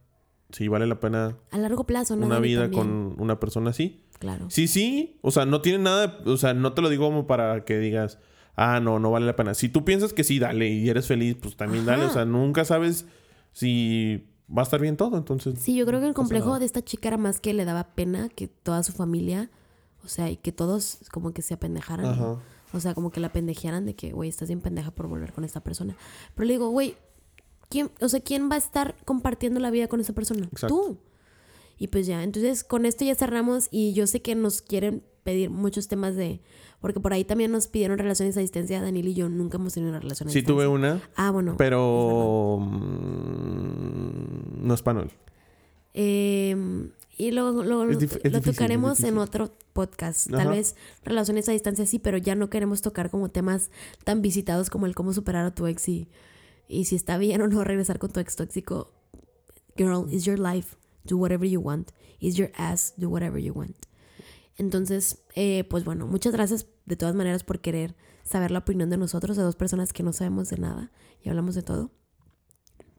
si 0.50 0.66
vale 0.66 0.86
la 0.86 0.98
pena. 0.98 1.36
A 1.50 1.58
largo 1.58 1.84
plazo, 1.84 2.16
¿no? 2.16 2.24
Una 2.24 2.38
vida 2.38 2.70
con 2.70 3.16
una 3.18 3.38
persona 3.38 3.68
así. 3.68 4.02
Claro. 4.18 4.46
Sí, 4.48 4.66
sí. 4.66 5.18
O 5.20 5.30
sea, 5.30 5.44
no 5.44 5.60
tiene 5.60 5.80
nada. 5.80 6.20
o 6.24 6.38
sea, 6.38 6.54
no 6.54 6.72
te 6.72 6.80
lo 6.80 6.88
digo 6.88 7.04
como 7.04 7.26
para 7.26 7.66
que 7.66 7.78
digas, 7.78 8.18
ah, 8.56 8.80
no, 8.80 8.98
no 8.98 9.10
vale 9.10 9.26
la 9.26 9.36
pena. 9.36 9.52
Si 9.52 9.68
tú 9.68 9.84
piensas 9.84 10.14
que 10.14 10.24
sí, 10.24 10.38
dale 10.38 10.70
y 10.70 10.88
eres 10.88 11.06
feliz, 11.06 11.36
pues 11.38 11.54
también 11.54 11.84
dale. 11.84 12.06
O 12.06 12.10
sea, 12.10 12.24
nunca 12.24 12.64
sabes 12.64 13.04
si 13.52 14.26
va 14.48 14.62
a 14.62 14.64
estar 14.64 14.80
bien 14.80 14.96
todo. 14.96 15.18
Entonces. 15.18 15.58
Sí, 15.58 15.76
yo 15.76 15.84
creo 15.84 16.00
que 16.00 16.06
el 16.06 16.14
complejo 16.14 16.58
de 16.58 16.64
esta 16.64 16.82
chica 16.82 17.08
era 17.08 17.18
más 17.18 17.40
que 17.40 17.52
le 17.52 17.66
daba 17.66 17.88
pena 17.88 18.30
que 18.30 18.48
toda 18.48 18.82
su 18.84 18.92
familia, 18.92 19.50
o 20.02 20.08
sea, 20.08 20.30
y 20.30 20.38
que 20.38 20.50
todos 20.50 21.00
como 21.12 21.34
que 21.34 21.42
se 21.42 21.52
apendejaran. 21.52 22.06
Ajá. 22.06 22.38
O 22.72 22.80
sea, 22.80 22.94
como 22.94 23.10
que 23.10 23.20
la 23.20 23.32
pendejearan 23.32 23.86
de 23.86 23.94
que, 23.94 24.12
güey, 24.12 24.28
estás 24.28 24.48
bien 24.48 24.60
pendeja 24.60 24.90
por 24.90 25.08
volver 25.08 25.32
con 25.32 25.44
esta 25.44 25.60
persona. 25.60 25.96
Pero 26.34 26.46
le 26.46 26.54
digo, 26.54 26.70
güey, 26.70 26.94
¿quién, 27.68 27.90
o 28.00 28.08
sea, 28.08 28.20
¿quién 28.20 28.50
va 28.50 28.54
a 28.54 28.58
estar 28.58 28.96
compartiendo 29.04 29.60
la 29.60 29.70
vida 29.70 29.88
con 29.88 30.00
esa 30.00 30.12
persona? 30.12 30.48
Tú. 30.68 30.98
Y 31.78 31.88
pues 31.88 32.06
ya, 32.06 32.22
entonces 32.22 32.62
con 32.62 32.84
esto 32.84 33.04
ya 33.04 33.14
cerramos 33.14 33.68
y 33.70 33.94
yo 33.94 34.06
sé 34.06 34.20
que 34.20 34.34
nos 34.34 34.60
quieren 34.60 35.02
pedir 35.22 35.50
muchos 35.50 35.88
temas 35.88 36.14
de... 36.14 36.40
Porque 36.80 37.00
por 37.00 37.12
ahí 37.12 37.24
también 37.24 37.52
nos 37.52 37.68
pidieron 37.68 37.98
relaciones 37.98 38.36
a 38.36 38.40
distancia. 38.40 38.80
Daniel 38.80 39.08
y 39.08 39.14
yo 39.14 39.28
nunca 39.28 39.58
hemos 39.58 39.74
tenido 39.74 39.90
una 39.90 40.00
relación 40.00 40.28
a 40.28 40.32
distancia. 40.32 40.40
Sí 40.40 40.46
tuve 40.46 40.66
una. 40.66 41.02
Ah, 41.14 41.30
bueno. 41.30 41.56
Pero... 41.58 42.58
Mm, 42.60 43.90
no 44.66 44.74
español. 44.74 45.10
Eh, 45.92 46.56
y 47.20 47.32
luego 47.32 47.62
lo, 47.62 47.86
tocaremos 48.40 49.04
en 49.04 49.18
otro 49.18 49.52
podcast. 49.74 50.30
Tal 50.30 50.48
vez 50.48 50.74
relaciones 51.04 51.50
a 51.50 51.52
distancia 51.52 51.84
sí, 51.84 51.98
pero 51.98 52.16
ya 52.16 52.34
no 52.34 52.48
queremos 52.48 52.80
tocar 52.80 53.10
como 53.10 53.28
temas 53.28 53.70
tan 54.04 54.22
visitados 54.22 54.70
como 54.70 54.86
el 54.86 54.94
cómo 54.94 55.12
superar 55.12 55.44
a 55.44 55.54
tu 55.54 55.66
ex 55.66 55.86
y, 55.90 56.08
y 56.66 56.86
si 56.86 56.96
está 56.96 57.18
bien 57.18 57.42
o 57.42 57.46
no 57.46 57.62
regresar 57.62 57.98
con 57.98 58.10
tu 58.10 58.20
ex 58.20 58.36
tóxico. 58.36 58.90
Girl, 59.76 60.06
it's 60.10 60.24
your 60.24 60.38
life. 60.38 60.76
Do 61.04 61.18
whatever 61.18 61.46
you 61.46 61.60
want. 61.60 61.90
It's 62.20 62.36
your 62.36 62.52
ass. 62.56 62.94
Do 62.96 63.10
whatever 63.10 63.38
you 63.38 63.52
want. 63.52 63.76
Entonces, 64.56 65.22
eh, 65.34 65.64
pues 65.64 65.84
bueno, 65.84 66.06
muchas 66.06 66.32
gracias 66.32 66.68
de 66.86 66.96
todas 66.96 67.14
maneras 67.14 67.44
por 67.44 67.60
querer 67.60 67.96
saber 68.24 68.50
la 68.50 68.60
opinión 68.60 68.88
de 68.88 68.96
nosotros, 68.96 69.36
de 69.36 69.42
dos 69.42 69.56
personas 69.56 69.92
que 69.92 70.02
no 70.02 70.14
sabemos 70.14 70.48
de 70.48 70.56
nada 70.56 70.90
y 71.22 71.28
hablamos 71.28 71.54
de 71.54 71.62
todo. 71.62 71.90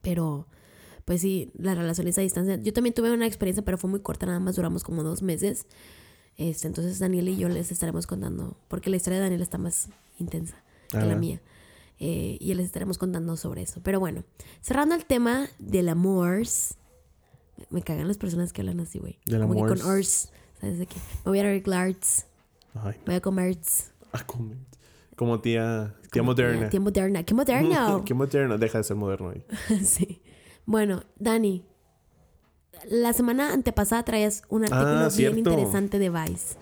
Pero 0.03 0.47
pues 1.11 1.19
sí, 1.19 1.51
las 1.57 1.77
relaciones 1.77 2.17
a 2.17 2.21
distancia. 2.21 2.55
Yo 2.55 2.71
también 2.71 2.93
tuve 2.93 3.11
una 3.11 3.27
experiencia, 3.27 3.65
pero 3.65 3.77
fue 3.77 3.89
muy 3.89 3.99
corta, 3.99 4.25
nada 4.27 4.39
más 4.39 4.55
duramos 4.55 4.85
como 4.85 5.03
dos 5.03 5.21
meses. 5.21 5.65
Este, 6.37 6.67
entonces 6.67 6.99
Daniel 6.99 7.27
y 7.27 7.35
yo 7.35 7.49
les 7.49 7.69
estaremos 7.69 8.07
contando, 8.07 8.55
porque 8.69 8.89
la 8.89 8.95
historia 8.95 9.19
de 9.19 9.23
Daniel 9.25 9.41
está 9.41 9.57
más 9.57 9.89
intensa 10.19 10.55
que 10.89 10.99
la 10.99 11.17
mía. 11.17 11.41
Eh, 11.99 12.37
y 12.39 12.53
les 12.53 12.65
estaremos 12.65 12.97
contando 12.97 13.35
sobre 13.35 13.61
eso. 13.61 13.81
Pero 13.83 13.99
bueno, 13.99 14.23
cerrando 14.61 14.95
el 14.95 15.03
tema 15.03 15.49
del 15.59 15.89
amor. 15.89 16.43
Me 17.69 17.81
cagan 17.81 18.07
las 18.07 18.17
personas 18.17 18.53
que 18.53 18.61
hablan 18.61 18.79
así, 18.79 18.99
güey. 18.99 19.19
Del 19.25 19.41
amor. 19.41 19.67
con 19.67 19.81
ors. 19.81 20.29
¿Sabes 20.61 20.79
de 20.79 20.85
qué? 20.85 20.95
Me 21.25 21.31
voy 21.31 21.39
a 21.39 21.41
arreglarts. 21.41 22.25
Voy 23.05 23.15
a 23.15 23.19
comer. 23.19 23.57
A 24.13 24.25
comer. 24.25 24.55
Como 25.17 25.41
tía, 25.41 25.93
tía 26.09 26.23
moderna. 26.23 26.69
Tía, 26.69 26.79
moderna. 26.79 27.23
¿Qué 27.23 27.33
moderno? 27.33 28.01
¿Qué 28.05 28.13
moderno? 28.13 28.57
Deja 28.57 28.77
de 28.77 28.85
ser 28.85 28.95
moderno 28.95 29.31
ahí. 29.31 29.43
sí. 29.83 30.21
Bueno, 30.71 31.03
Dani, 31.19 31.65
la 32.89 33.11
semana 33.11 33.51
antepasada 33.51 34.03
traías 34.03 34.43
un 34.47 34.63
artículo 34.63 34.87
ah, 34.87 35.09
bien 35.13 35.37
interesante 35.39 35.99
de 35.99 36.09
Vice. 36.09 36.55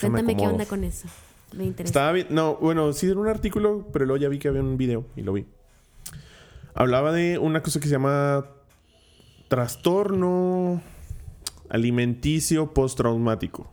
Cuéntame 0.00 0.34
qué 0.34 0.46
onda 0.46 0.64
con 0.64 0.84
eso. 0.84 1.06
Me 1.54 1.64
interesa. 1.64 1.90
Estaba 1.90 2.12
bien. 2.12 2.28
No, 2.30 2.56
bueno, 2.56 2.94
sí 2.94 3.08
era 3.08 3.20
un 3.20 3.28
artículo, 3.28 3.86
pero 3.92 4.06
luego 4.06 4.22
ya 4.22 4.30
vi 4.30 4.38
que 4.38 4.48
había 4.48 4.62
un 4.62 4.78
video 4.78 5.04
y 5.16 5.20
lo 5.20 5.34
vi. 5.34 5.44
Hablaba 6.72 7.12
de 7.12 7.36
una 7.36 7.62
cosa 7.62 7.78
que 7.78 7.88
se 7.88 7.92
llama 7.92 8.46
trastorno 9.48 10.80
alimenticio 11.68 12.72
postraumático. 12.72 13.70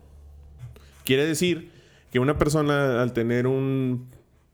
Quiere 1.05 1.25
decir 1.25 1.71
que 2.11 2.19
una 2.19 2.37
persona 2.37 3.01
al 3.01 3.13
tener 3.13 3.47
un 3.47 4.09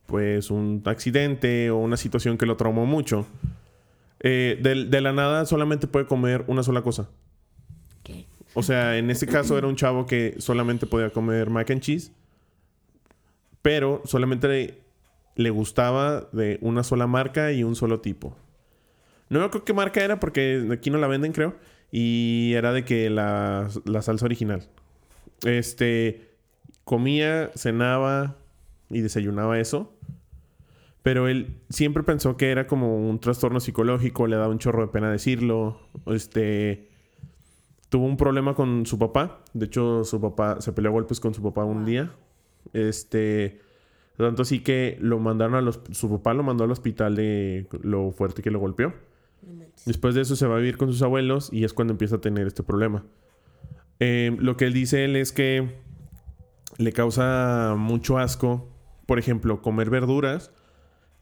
pues 0.05 0.51
un 0.51 0.83
accidente 0.85 1.71
o 1.71 1.77
una 1.77 1.97
situación 1.97 2.37
que 2.37 2.45
lo 2.45 2.57
traumó 2.57 2.85
mucho, 2.85 3.25
eh, 4.19 4.59
de, 4.61 4.85
de 4.85 5.01
la 5.01 5.11
nada 5.13 5.45
solamente 5.45 5.87
puede 5.87 6.05
comer 6.05 6.43
una 6.47 6.63
sola 6.63 6.81
cosa. 6.81 7.09
¿Qué? 8.03 8.25
O 8.53 8.63
sea, 8.63 8.97
en 8.97 9.09
este 9.09 9.27
caso 9.27 9.57
era 9.57 9.67
un 9.67 9.75
chavo 9.75 10.05
que 10.05 10.35
solamente 10.39 10.85
podía 10.85 11.09
comer 11.09 11.49
mac 11.49 11.69
and 11.71 11.81
cheese, 11.81 12.11
pero 13.61 14.01
solamente 14.05 14.47
le, 14.47 14.79
le 15.35 15.49
gustaba 15.49 16.29
de 16.31 16.57
una 16.61 16.83
sola 16.83 17.07
marca 17.07 17.51
y 17.51 17.63
un 17.63 17.75
solo 17.75 17.99
tipo. 17.99 18.35
No 19.29 19.39
me 19.39 19.45
acuerdo 19.45 19.65
qué 19.65 19.73
marca 19.73 20.03
era 20.03 20.19
porque 20.19 20.67
aquí 20.71 20.89
no 20.89 20.97
la 20.97 21.07
venden, 21.07 21.33
creo. 21.33 21.55
Y 21.91 22.53
era 22.53 22.71
de 22.73 22.85
que 22.85 23.09
la, 23.09 23.69
la 23.85 24.01
salsa 24.01 24.25
original. 24.25 24.67
Este, 25.43 26.29
comía, 26.83 27.51
cenaba 27.55 28.35
y 28.89 29.01
desayunaba 29.01 29.59
eso. 29.59 29.93
Pero 31.05 31.27
él 31.27 31.61
siempre 31.69 32.01
pensó 32.01 32.35
que 32.35 32.49
era 32.49 32.65
como 32.65 32.97
un 32.97 33.19
trastorno 33.19 33.59
psicológico, 33.59 34.25
le 34.25 34.37
daba 34.37 34.47
un 34.47 34.57
chorro 34.57 34.81
de 34.81 34.87
pena 34.87 35.11
decirlo. 35.11 35.79
Este 36.07 36.89
tuvo 37.89 38.07
un 38.07 38.17
problema 38.17 38.55
con 38.55 38.87
su 38.87 38.97
papá. 38.97 39.43
De 39.53 39.67
hecho, 39.67 40.03
su 40.03 40.19
papá 40.19 40.61
se 40.61 40.73
peleó 40.73 40.89
a 40.89 40.93
golpes 40.93 41.19
con 41.19 41.35
su 41.35 41.43
papá 41.43 41.63
un 41.63 41.85
día. 41.85 42.11
Este, 42.73 43.61
tanto 44.17 44.41
así 44.41 44.61
que 44.61 44.97
lo 44.99 45.19
mandaron 45.19 45.53
a 45.53 45.61
los, 45.61 45.79
su 45.91 46.09
papá 46.09 46.33
lo 46.33 46.41
mandó 46.41 46.63
al 46.63 46.71
hospital 46.71 47.15
de 47.15 47.67
lo 47.83 48.09
fuerte 48.09 48.41
que 48.41 48.49
lo 48.49 48.57
golpeó. 48.57 48.91
Después 49.85 50.15
de 50.15 50.21
eso 50.21 50.35
se 50.35 50.47
va 50.47 50.55
a 50.55 50.57
vivir 50.57 50.77
con 50.77 50.87
sus 50.91 51.03
abuelos 51.03 51.53
y 51.53 51.65
es 51.65 51.73
cuando 51.73 51.91
empieza 51.91 52.15
a 52.15 52.21
tener 52.21 52.47
este 52.47 52.63
problema. 52.63 53.05
Eh, 53.99 54.35
lo 54.39 54.57
que 54.57 54.65
él 54.65 54.73
dice 54.73 55.05
él 55.05 55.17
es 55.17 55.31
que 55.31 55.69
le 56.79 56.93
causa 56.93 57.75
mucho 57.77 58.17
asco, 58.17 58.67
por 59.05 59.19
ejemplo, 59.19 59.61
comer 59.61 59.91
verduras, 59.91 60.51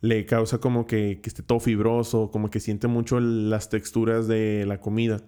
le 0.03 0.25
causa 0.25 0.57
como 0.59 0.85
que, 0.85 1.21
que 1.23 1.29
esté 1.29 1.43
todo 1.43 1.61
fibroso, 1.61 2.29
como 2.29 2.49
que 2.49 2.59
siente 2.59 2.87
mucho 2.87 3.21
las 3.21 3.69
texturas 3.69 4.27
de 4.27 4.65
la 4.67 4.81
comida. 4.81 5.21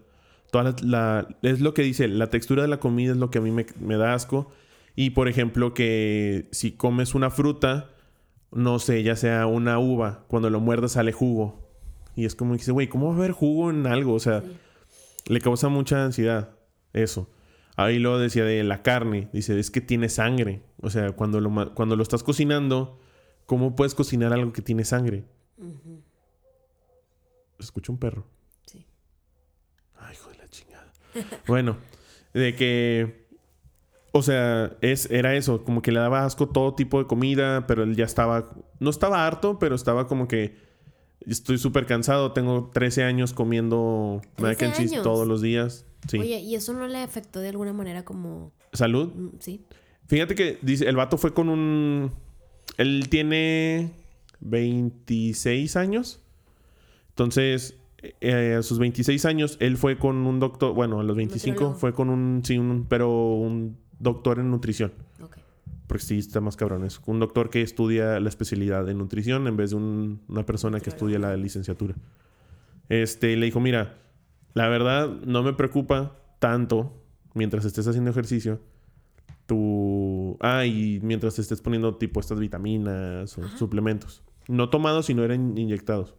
Toda 0.52 0.66
la, 0.66 0.76
la- 0.84 1.28
es 1.50 1.62
lo 1.62 1.74
que 1.74 1.82
dice, 1.82 2.10
la 2.10 2.30
textura 2.30 2.62
de 2.64 2.68
la 2.68 2.82
comida 2.82 3.14
es 3.14 3.18
lo 3.18 3.30
que 3.30 3.38
a 3.38 3.42
mí 3.42 3.52
me, 3.52 3.66
me 3.80 3.96
da 3.96 4.14
asco. 4.14 4.52
Y 4.94 5.12
por 5.12 5.30
ejemplo, 5.30 5.74
que 5.74 6.50
si 6.52 6.74
comes 6.74 7.16
una 7.16 7.30
fruta, 7.30 7.90
no 8.52 8.80
sé, 8.80 9.02
ya 9.02 9.16
sea 9.16 9.48
una 9.48 9.80
uva, 9.80 10.26
cuando 10.28 10.50
lo 10.50 10.60
muerdas 10.60 10.92
sale 10.92 11.14
jugo. 11.14 11.66
Y 12.18 12.26
es 12.26 12.36
como 12.36 12.52
que 12.52 12.58
dice, 12.58 12.74
güey, 12.74 12.88
¿cómo 12.88 13.08
va 13.08 13.14
a 13.14 13.18
haber 13.20 13.32
jugo 13.32 13.70
en 13.70 13.88
algo? 13.88 14.14
O 14.14 14.20
sea, 14.20 14.44
le 15.28 15.40
causa 15.40 15.70
mucha 15.70 16.04
ansiedad 16.04 16.50
eso. 16.92 17.30
Ahí 17.78 17.98
lo 18.00 18.20
decía 18.20 18.44
de 18.44 18.62
la 18.66 18.82
carne. 18.84 19.30
Dice, 19.32 19.58
es 19.58 19.72
que 19.72 19.80
tiene 19.80 20.10
sangre. 20.10 20.62
O 20.82 20.90
sea, 20.90 21.12
cuando 21.14 21.40
lo, 21.40 21.74
cuando 21.74 21.96
lo 21.96 22.04
estás 22.04 22.24
cocinando, 22.24 23.00
¿cómo 23.46 23.76
puedes 23.76 23.96
cocinar 23.96 24.34
algo 24.34 24.54
que 24.54 24.62
tiene 24.62 24.84
sangre? 24.86 25.26
Ujú. 25.58 26.02
Escucha 27.60 27.92
un 27.92 27.98
perro. 27.98 28.26
Sí. 28.66 28.86
Ay, 29.98 30.14
hijo 30.16 30.30
de 30.30 30.38
la 30.38 30.48
chingada. 30.48 30.92
bueno, 31.48 31.78
de 32.34 32.56
que. 32.56 33.26
O 34.12 34.22
sea, 34.22 34.78
es, 34.82 35.10
era 35.12 35.36
eso, 35.36 35.64
como 35.66 35.82
que 35.82 35.92
le 35.92 36.00
daba 36.00 36.24
asco 36.26 36.48
todo 36.48 36.74
tipo 36.74 37.00
de 37.00 37.08
comida, 37.08 37.68
pero 37.68 37.84
él 37.84 37.96
ya 37.96 38.06
estaba. 38.06 38.50
No 38.80 38.90
estaba 38.90 39.26
harto, 39.26 39.60
pero 39.60 39.76
estaba 39.76 40.08
como 40.08 40.28
que. 40.28 40.56
Estoy 41.22 41.58
súper 41.58 41.86
cansado, 41.88 42.34
tengo 42.34 42.70
13 42.72 43.04
años 43.04 43.34
comiendo 43.34 44.22
mac 44.38 44.58
13 44.58 44.66
and 44.66 44.76
cheese 44.76 45.02
todos 45.02 45.28
los 45.28 45.42
días. 45.42 45.86
Sí. 46.08 46.20
Oye, 46.20 46.40
¿y 46.40 46.54
eso 46.54 46.72
no 46.74 46.88
le 46.88 47.00
afectó 47.00 47.40
de 47.40 47.50
alguna 47.50 47.74
manera 47.74 48.06
como... 48.06 48.52
Salud. 48.74 49.12
mm, 49.16 49.30
Sí. 49.40 49.66
Fíjate 50.08 50.36
que 50.36 50.60
dice, 50.62 50.88
el 50.88 50.96
vato 50.96 51.18
fue 51.18 51.34
con 51.34 51.50
un. 51.50 52.12
Él 52.78 53.08
tiene 53.10 53.92
26 54.42 55.76
años. 55.76 56.22
Entonces, 57.10 57.78
eh, 58.22 58.56
a 58.60 58.64
sus 58.64 58.80
26 58.80 59.26
años, 59.26 59.58
él 59.60 59.78
fue 59.78 59.98
con 59.98 60.18
un 60.28 60.40
doctor. 60.40 60.74
Bueno, 60.74 61.00
a 61.00 61.04
los 61.04 61.16
25 61.16 61.52
Nutriólogo. 61.54 61.80
fue 61.80 61.94
con 61.94 62.10
un. 62.10 62.42
Sí, 62.44 62.58
un, 62.58 62.86
pero 62.88 63.34
un 63.36 63.78
doctor 64.00 64.40
en 64.40 64.52
nutrición. 64.52 64.92
Ok. 65.22 65.38
Porque 65.88 66.04
sí, 66.04 66.18
está 66.20 66.42
más 66.42 66.56
cabrón. 66.58 66.84
Es 66.84 67.00
un 67.06 67.20
doctor 67.20 67.50
que 67.50 67.62
estudia 67.62 68.20
la 68.20 68.30
especialidad 68.30 68.88
en 68.90 68.98
nutrición 68.98 69.48
en 69.48 69.56
vez 69.56 69.70
de 69.72 69.78
un- 69.78 70.22
una 70.28 70.46
persona 70.46 70.80
que 70.80 70.90
estudia 70.90 71.20
la 71.20 71.36
licenciatura. 71.38 71.96
Este, 72.90 73.36
le 73.38 73.46
dijo, 73.46 73.60
mira, 73.60 73.98
la 74.54 74.68
verdad 74.68 75.10
no 75.26 75.42
me 75.44 75.54
preocupa 75.54 76.18
tanto 76.40 77.02
mientras 77.34 77.66
estés 77.66 77.88
haciendo 77.88 78.12
ejercicio. 78.12 78.60
Tu... 79.46 79.56
Ah, 80.42 80.66
y 80.66 81.00
mientras 81.02 81.36
te 81.36 81.42
estés 81.42 81.62
poniendo 81.62 81.96
tipo 81.96 82.20
estas 82.20 82.40
vitaminas 82.40 83.38
o 83.38 83.48
suplementos. 83.58 84.22
No 84.48 84.70
tomados, 84.70 85.06
sino 85.08 85.24
eran 85.24 85.58
inyectados. 85.58 86.14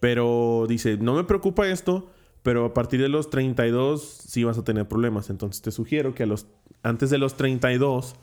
Pero 0.00 0.66
dice, 0.68 0.96
no 0.96 1.14
me 1.14 1.24
preocupa 1.24 1.68
esto, 1.68 2.10
pero 2.42 2.64
a 2.64 2.74
partir 2.74 3.00
de 3.00 3.08
los 3.08 3.30
32 3.30 4.02
sí 4.02 4.42
vas 4.44 4.58
a 4.58 4.64
tener 4.64 4.88
problemas. 4.88 5.30
Entonces 5.30 5.62
te 5.62 5.70
sugiero 5.70 6.14
que 6.14 6.24
a 6.24 6.26
los 6.26 6.46
antes 6.82 7.10
de 7.10 7.18
los 7.18 7.36
32, 7.36 8.16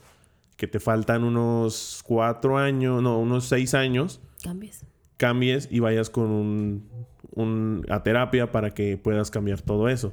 que 0.58 0.68
te 0.68 0.82
faltan 0.82 1.24
unos 1.24 2.02
4 2.06 2.58
años, 2.58 3.02
no, 3.02 3.18
unos 3.20 3.46
6 3.46 3.74
años, 3.74 4.20
Cambies. 4.44 4.84
cambies 5.16 5.70
y 5.72 5.80
vayas 5.80 6.10
con 6.10 6.26
un, 6.26 6.90
un- 7.36 7.86
a 7.90 8.04
terapia 8.04 8.52
para 8.52 8.74
que 8.74 8.98
puedas 8.98 9.32
cambiar 9.32 9.62
todo 9.62 9.88
eso. 9.88 10.12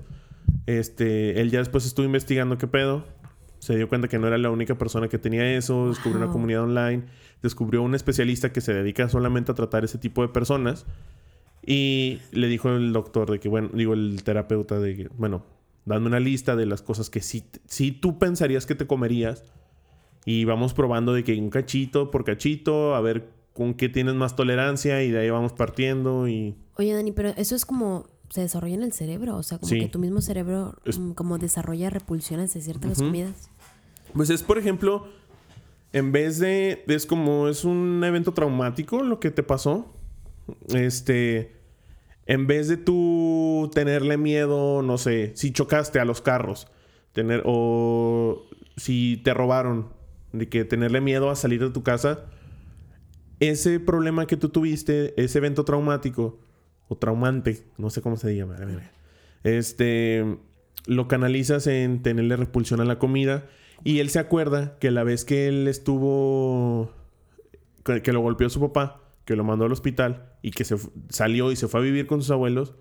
Este, 0.66 1.40
él 1.40 1.50
ya 1.50 1.58
después 1.58 1.84
estuvo 1.84 2.06
investigando 2.06 2.56
qué 2.58 2.68
pedo. 2.68 3.04
Se 3.58 3.76
dio 3.76 3.88
cuenta 3.88 4.08
que 4.08 4.18
no 4.18 4.26
era 4.26 4.38
la 4.38 4.50
única 4.50 4.76
persona 4.76 5.08
que 5.08 5.18
tenía 5.18 5.56
eso. 5.56 5.88
Descubrió 5.88 6.18
una 6.22 6.32
comunidad 6.32 6.62
online. 6.62 7.04
Descubrió 7.42 7.82
un 7.82 7.94
especialista 7.94 8.52
que 8.52 8.60
se 8.60 8.74
dedica 8.74 9.08
solamente 9.08 9.52
a 9.52 9.54
tratar 9.54 9.84
ese 9.84 9.98
tipo 9.98 10.22
de 10.22 10.28
personas. 10.28 10.86
Y 11.64 12.20
le 12.32 12.46
dijo 12.46 12.70
el 12.70 12.92
doctor 12.92 13.30
de 13.30 13.40
que, 13.40 13.48
bueno, 13.48 13.70
digo 13.72 13.94
el 13.94 14.22
terapeuta 14.22 14.78
de 14.78 14.96
que, 14.96 15.08
bueno, 15.16 15.44
dame 15.84 16.06
una 16.06 16.20
lista 16.20 16.54
de 16.54 16.66
las 16.66 16.82
cosas 16.82 17.10
que 17.10 17.20
sí, 17.20 17.44
sí 17.66 17.92
tú 17.92 18.18
pensarías 18.18 18.66
que 18.66 18.74
te 18.74 18.86
comerías. 18.86 19.44
Y 20.24 20.44
vamos 20.44 20.74
probando 20.74 21.12
de 21.12 21.24
que 21.24 21.36
un 21.38 21.50
cachito 21.50 22.10
por 22.10 22.24
cachito, 22.24 22.94
a 22.94 23.00
ver 23.00 23.28
con 23.52 23.74
qué 23.74 23.88
tienes 23.88 24.14
más 24.14 24.36
tolerancia 24.36 25.02
y 25.02 25.10
de 25.10 25.20
ahí 25.20 25.30
vamos 25.30 25.52
partiendo 25.52 26.28
y... 26.28 26.56
Oye, 26.76 26.92
Dani, 26.92 27.12
pero 27.12 27.30
eso 27.36 27.56
es 27.56 27.64
como 27.64 28.06
se 28.30 28.40
desarrolla 28.42 28.74
en 28.74 28.82
el 28.82 28.92
cerebro, 28.92 29.36
o 29.36 29.42
sea, 29.42 29.58
como 29.58 29.68
Sí. 29.70 29.78
que 29.80 29.88
tu 29.88 29.98
mismo 29.98 30.20
cerebro 30.20 30.74
Es- 30.84 30.98
mm, 30.98 31.12
como 31.12 31.38
desarrolla 31.38 31.90
repulsiones 31.90 32.52
de 32.54 32.60
ciertas 32.60 32.98
comidas. 32.98 33.50
Pues 34.14 34.30
es, 34.30 34.42
por 34.42 34.58
ejemplo, 34.58 35.06
en 35.92 36.12
vez 36.12 36.38
de... 36.38 36.84
Es 36.88 37.06
como 37.06 37.48
es 37.48 37.64
un 37.64 38.02
evento 38.04 38.32
traumático 38.32 39.02
lo 39.02 39.20
que 39.20 39.30
te 39.30 39.42
pasó. 39.42 39.92
Este... 40.68 41.54
En 42.28 42.48
vez 42.48 42.66
de 42.66 42.76
tú 42.76 43.70
tenerle 43.72 44.16
miedo, 44.16 44.82
no 44.82 44.98
sé, 44.98 45.30
si 45.36 45.52
chocaste 45.52 46.00
a 46.00 46.04
los 46.04 46.20
carros, 46.20 46.66
tener 47.12 47.42
o 47.46 48.42
si 48.76 49.20
te 49.24 49.32
robaron, 49.32 49.90
de 50.32 50.48
que 50.48 50.64
tenerle 50.64 51.00
miedo 51.00 51.30
a 51.30 51.36
salir 51.36 51.60
de 51.62 51.70
tu 51.70 51.84
casa, 51.84 52.24
ese 53.38 53.78
problema 53.78 54.26
que 54.26 54.36
tú 54.36 54.48
tuviste, 54.48 55.14
ese 55.22 55.38
evento 55.38 55.64
traumático 55.64 56.40
o 56.88 56.96
traumante, 56.96 57.64
no 57.78 57.90
sé 57.90 58.02
cómo 58.02 58.16
se 58.16 58.34
llama, 58.36 58.56
este, 59.44 60.38
lo 60.86 61.08
canalizas 61.08 61.66
en 61.66 62.02
tenerle 62.02 62.36
repulsión 62.36 62.80
a 62.80 62.84
la 62.84 62.98
comida 62.98 63.46
y 63.84 64.00
él 64.00 64.10
se 64.10 64.18
acuerda 64.18 64.78
que 64.78 64.90
la 64.90 65.04
vez 65.04 65.24
que 65.24 65.48
él 65.48 65.68
estuvo, 65.68 66.92
que, 67.84 68.12
lo 68.12 68.20
golpeó 68.20 68.48
su 68.48 68.60
papá, 68.60 69.02
que 69.24 69.36
lo 69.36 69.44
mandó 69.44 69.64
al 69.64 69.72
hospital 69.72 70.32
y 70.42 70.50
que 70.50 70.64
se 70.64 70.76
salió 71.08 71.52
y 71.52 71.56
se 71.56 71.68
fue 71.68 71.80
a 71.80 71.82
vivir 71.82 72.06
con 72.06 72.22
sus 72.22 72.30
abuelos, 72.30 72.74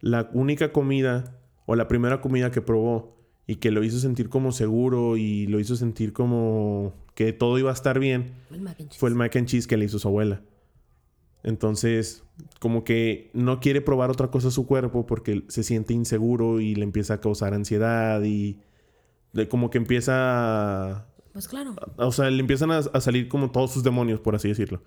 la 0.00 0.30
única 0.32 0.72
comida 0.72 1.36
o 1.66 1.76
la 1.76 1.88
primera 1.88 2.20
comida 2.20 2.50
que 2.50 2.62
probó 2.62 3.16
y 3.46 3.56
que 3.56 3.70
lo 3.70 3.82
hizo 3.82 3.98
sentir 3.98 4.28
como 4.28 4.52
seguro 4.52 5.16
y 5.16 5.46
lo 5.46 5.58
hizo 5.58 5.76
sentir 5.76 6.12
como 6.12 6.94
que 7.14 7.32
todo 7.32 7.58
iba 7.58 7.70
a 7.70 7.74
estar 7.74 7.98
bien, 7.98 8.34
El 8.50 8.68
fue 8.96 9.08
el 9.08 9.14
mac 9.14 9.34
and 9.36 9.46
cheese 9.46 9.66
que 9.66 9.76
le 9.76 9.84
hizo 9.84 9.98
su 9.98 10.08
abuela. 10.08 10.42
Entonces, 11.42 12.24
como 12.60 12.84
que 12.84 13.30
no 13.32 13.60
quiere 13.60 13.80
probar 13.80 14.10
otra 14.10 14.30
cosa 14.30 14.48
a 14.48 14.50
su 14.50 14.66
cuerpo 14.66 15.06
porque 15.06 15.44
se 15.48 15.62
siente 15.62 15.94
inseguro 15.94 16.60
y 16.60 16.74
le 16.74 16.84
empieza 16.84 17.14
a 17.14 17.20
causar 17.20 17.54
ansiedad 17.54 18.22
y 18.22 18.58
de- 19.32 19.48
como 19.48 19.70
que 19.70 19.78
empieza 19.78 20.12
a, 20.94 21.06
Pues 21.32 21.48
claro. 21.48 21.74
o 21.96 22.12
sea, 22.12 22.30
le 22.30 22.40
empiezan 22.40 22.70
a, 22.70 22.78
a 22.78 23.00
salir 23.00 23.28
como 23.28 23.50
todos 23.50 23.72
sus 23.72 23.82
demonios, 23.84 24.20
por 24.20 24.34
así 24.34 24.48
decirlo. 24.48 24.82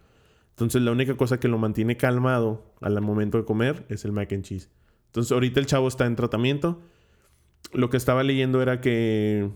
Entonces, 0.52 0.82
la 0.82 0.92
única 0.92 1.16
cosa 1.16 1.40
que 1.40 1.48
lo 1.48 1.58
mantiene 1.58 1.96
calmado 1.98 2.74
al 2.82 3.00
momento 3.02 3.38
de 3.38 3.46
comer 3.46 3.86
es 3.90 4.04
el 4.06 4.12
mac 4.12 4.32
and 4.34 4.44
cheese. 4.44 4.70
Entonces, 5.08 5.32
ahorita 5.32 5.60
el 5.60 5.66
chavo 5.66 5.88
está 5.88 6.06
en 6.06 6.16
tratamiento. 6.16 6.82
Lo 7.74 7.90
que 7.90 7.98
estaba 7.98 8.24
leyendo 8.24 8.62
era 8.62 8.82
que 8.82 9.50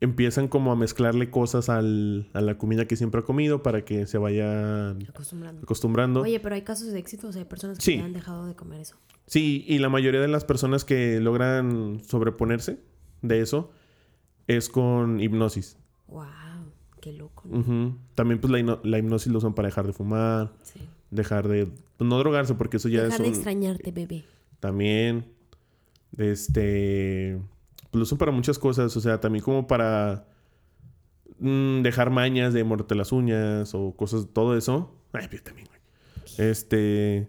empiezan 0.00 0.48
como 0.48 0.72
a 0.72 0.76
mezclarle 0.76 1.30
cosas 1.30 1.68
al- 1.68 2.28
a 2.32 2.40
la 2.40 2.58
comida 2.58 2.86
que 2.86 2.96
siempre 2.96 3.20
ha 3.20 3.24
comido 3.24 3.62
para 3.62 3.84
que 3.84 4.06
se 4.06 4.18
vaya 4.18 4.90
Acostumbrando. 5.08 5.62
acostumbrando. 5.62 6.20
Oye, 6.22 6.40
pero 6.40 6.54
hay 6.56 6.62
casos 6.62 6.92
de 6.92 6.98
éxito, 6.98 7.28
o 7.28 7.32
sea, 7.32 7.42
hay 7.42 7.48
personas 7.48 7.78
que 7.78 7.84
Sí. 7.84 7.98
han 7.98 8.12
dejado 8.12 8.46
de 8.46 8.54
comer 8.54 8.80
eso. 8.80 8.96
Sí, 9.26 9.64
y 9.68 9.78
la 9.78 9.88
mayoría 9.88 10.20
de 10.20 10.28
las 10.28 10.44
personas 10.44 10.84
que 10.84 11.20
logran 11.20 12.00
sobreponerse 12.04 12.80
de 13.22 13.40
eso 13.40 13.70
es 14.48 14.68
con 14.68 15.20
hipnosis. 15.20 15.76
Wow. 16.08 16.24
Qué 17.00 17.12
loco. 17.12 17.44
¿no? 17.48 17.98
También 18.14 18.40
pues 18.40 18.52
la, 18.52 18.80
la 18.82 18.98
hipnosis 18.98 19.30
lo 19.32 19.38
usan 19.38 19.54
para 19.54 19.68
dejar 19.68 19.86
de 19.86 19.92
fumar, 19.92 20.52
Sí. 20.62 20.80
dejar 21.10 21.48
de... 21.48 21.68
No 22.00 22.18
drogarse 22.18 22.54
porque 22.54 22.76
eso 22.78 22.88
ya 22.88 23.02
Dejar 23.04 23.12
es 23.20 23.22
de 23.22 23.28
un... 23.28 23.34
extrañarte, 23.34 23.90
bebé. 23.92 24.24
También, 24.60 25.24
este... 26.16 27.40
Pues 27.92 27.98
lo 27.98 28.02
usan 28.04 28.16
para 28.16 28.32
muchas 28.32 28.58
cosas, 28.58 28.96
o 28.96 29.00
sea, 29.02 29.20
también 29.20 29.44
como 29.44 29.66
para 29.66 30.26
mm, 31.38 31.82
dejar 31.82 32.08
mañas 32.08 32.54
de 32.54 32.64
morderte 32.64 32.94
las 32.94 33.12
uñas 33.12 33.74
o 33.74 33.94
cosas, 33.94 34.28
todo 34.32 34.56
eso. 34.56 34.96
Ay, 35.12 35.28
yo 35.30 35.42
también, 35.42 35.68
güey. 35.68 35.80
Este... 36.38 37.28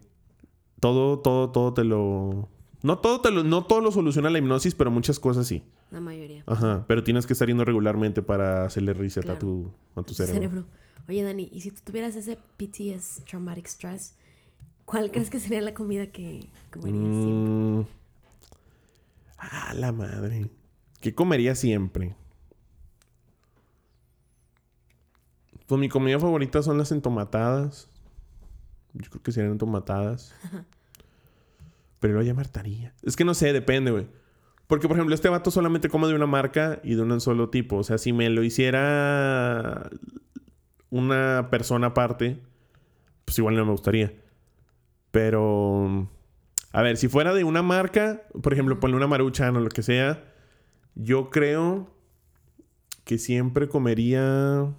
Todo, 0.79 1.19
todo, 1.19 1.49
todo 1.49 1.73
te 1.73 1.83
lo... 1.83 2.47
No 2.81 2.97
todo, 2.99 3.19
te 3.19 3.29
lo, 3.31 3.43
no 3.43 3.65
todo 3.65 3.81
lo 3.81 3.91
soluciona 3.91 4.29
la 4.29 4.39
hipnosis, 4.39 4.73
pero 4.73 4.89
muchas 4.89 5.19
cosas 5.19 5.47
sí. 5.47 5.63
La 5.91 5.99
mayoría. 5.99 6.43
Ajá, 6.45 6.85
pero 6.87 7.03
tienes 7.03 7.27
que 7.27 7.33
estar 7.33 7.47
yendo 7.47 7.65
regularmente 7.65 8.21
para 8.21 8.63
hacerle 8.65 8.93
reset 8.93 9.29
a, 9.29 9.37
tu, 9.37 9.69
a 9.95 10.01
tu 10.03 10.13
Cerebro. 10.13 10.33
cerebro. 10.33 10.65
Oye, 11.09 11.23
Dani, 11.23 11.49
y 11.51 11.59
si 11.59 11.71
tú 11.71 11.81
tuvieras 11.83 12.15
ese 12.15 12.37
PTS, 12.57 13.25
Traumatic 13.25 13.67
Stress, 13.67 14.15
¿cuál 14.85 15.11
crees 15.11 15.29
que 15.29 15.39
sería 15.41 15.59
la 15.61 15.73
comida 15.73 16.07
que 16.07 16.47
comerías 16.71 17.13
siempre? 17.23 17.93
Ah, 19.51 19.73
la 19.75 19.91
madre. 19.91 20.49
¿Qué 21.01 21.13
comería 21.13 21.55
siempre? 21.55 22.15
Pues 25.67 25.79
mi 25.79 25.89
comida 25.89 26.19
favorita 26.19 26.61
son 26.61 26.77
las 26.77 26.91
entomatadas. 26.91 27.89
Yo 28.93 29.09
creo 29.09 29.23
que 29.23 29.31
serían 29.31 29.53
entomatadas. 29.53 30.33
Pero 31.99 32.21
me 32.21 32.41
hartaría. 32.41 32.93
Es 33.01 33.15
que 33.15 33.25
no 33.25 33.33
sé, 33.33 33.53
depende, 33.53 33.91
güey. 33.91 34.07
Porque, 34.67 34.87
por 34.87 34.95
ejemplo, 34.97 35.13
este 35.13 35.29
vato 35.29 35.51
solamente 35.51 35.89
come 35.89 36.07
de 36.07 36.15
una 36.15 36.25
marca 36.25 36.79
y 36.83 36.95
de 36.95 37.01
un 37.01 37.19
solo 37.21 37.49
tipo. 37.49 37.77
O 37.77 37.83
sea, 37.83 37.97
si 37.97 38.13
me 38.13 38.29
lo 38.29 38.43
hiciera 38.43 39.89
una 40.89 41.49
persona 41.49 41.87
aparte, 41.87 42.39
pues 43.25 43.37
igual 43.39 43.55
no 43.55 43.65
me 43.65 43.71
gustaría. 43.71 44.13
Pero, 45.11 46.09
a 46.73 46.81
ver, 46.81 46.97
si 46.97 47.07
fuera 47.07 47.33
de 47.33 47.43
una 47.45 47.61
marca, 47.61 48.23
por 48.41 48.51
ejemplo, 48.51 48.79
ponle 48.79 48.97
una 48.97 49.07
maruchan 49.07 49.55
o 49.55 49.59
lo 49.61 49.69
que 49.69 49.83
sea, 49.83 50.23
yo 50.95 51.29
creo 51.29 51.89
que 53.05 53.17
siempre 53.17 53.69
comería 53.69 54.73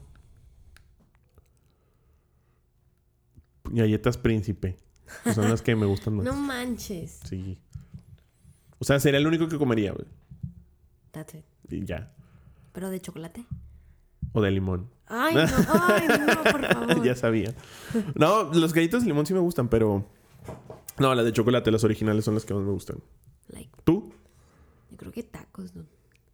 galletas 3.64 4.18
príncipe. 4.18 4.76
que 5.22 5.32
son 5.34 5.48
las 5.48 5.62
que 5.62 5.76
me 5.76 5.86
gustan 5.86 6.14
más. 6.16 6.24
No 6.26 6.34
manches. 6.34 7.20
Sí. 7.24 7.58
O 8.78 8.84
sea, 8.84 8.98
sería 9.00 9.18
el 9.18 9.26
único 9.26 9.48
que 9.48 9.56
comería, 9.58 9.92
güey. 9.92 10.06
That's 11.12 11.34
it. 11.34 11.44
Y 11.70 11.84
ya. 11.84 12.12
¿Pero 12.72 12.90
de 12.90 13.00
chocolate? 13.00 13.46
O 14.32 14.42
de 14.42 14.50
limón. 14.50 14.90
Ay, 15.06 15.34
no, 15.34 15.42
ay, 15.84 16.08
no, 16.08 16.42
por 16.50 16.66
favor. 16.72 17.02
ya 17.04 17.14
sabía. 17.14 17.54
No, 18.14 18.52
los 18.52 18.72
galletas 18.74 19.02
de 19.02 19.08
limón 19.08 19.26
sí 19.26 19.32
me 19.34 19.40
gustan, 19.40 19.68
pero. 19.68 20.08
No, 20.98 21.14
las 21.14 21.24
de 21.24 21.32
chocolate, 21.32 21.70
las 21.70 21.84
originales 21.84 22.24
son 22.24 22.34
las 22.34 22.44
que 22.44 22.54
más 22.54 22.62
me 22.62 22.70
gustan. 22.70 22.98
Like, 23.48 23.70
¿Tú? 23.84 24.12
yo 24.90 24.96
creo 24.96 25.12
que 25.12 25.22
tacos, 25.22 25.74
¿no? 25.74 25.84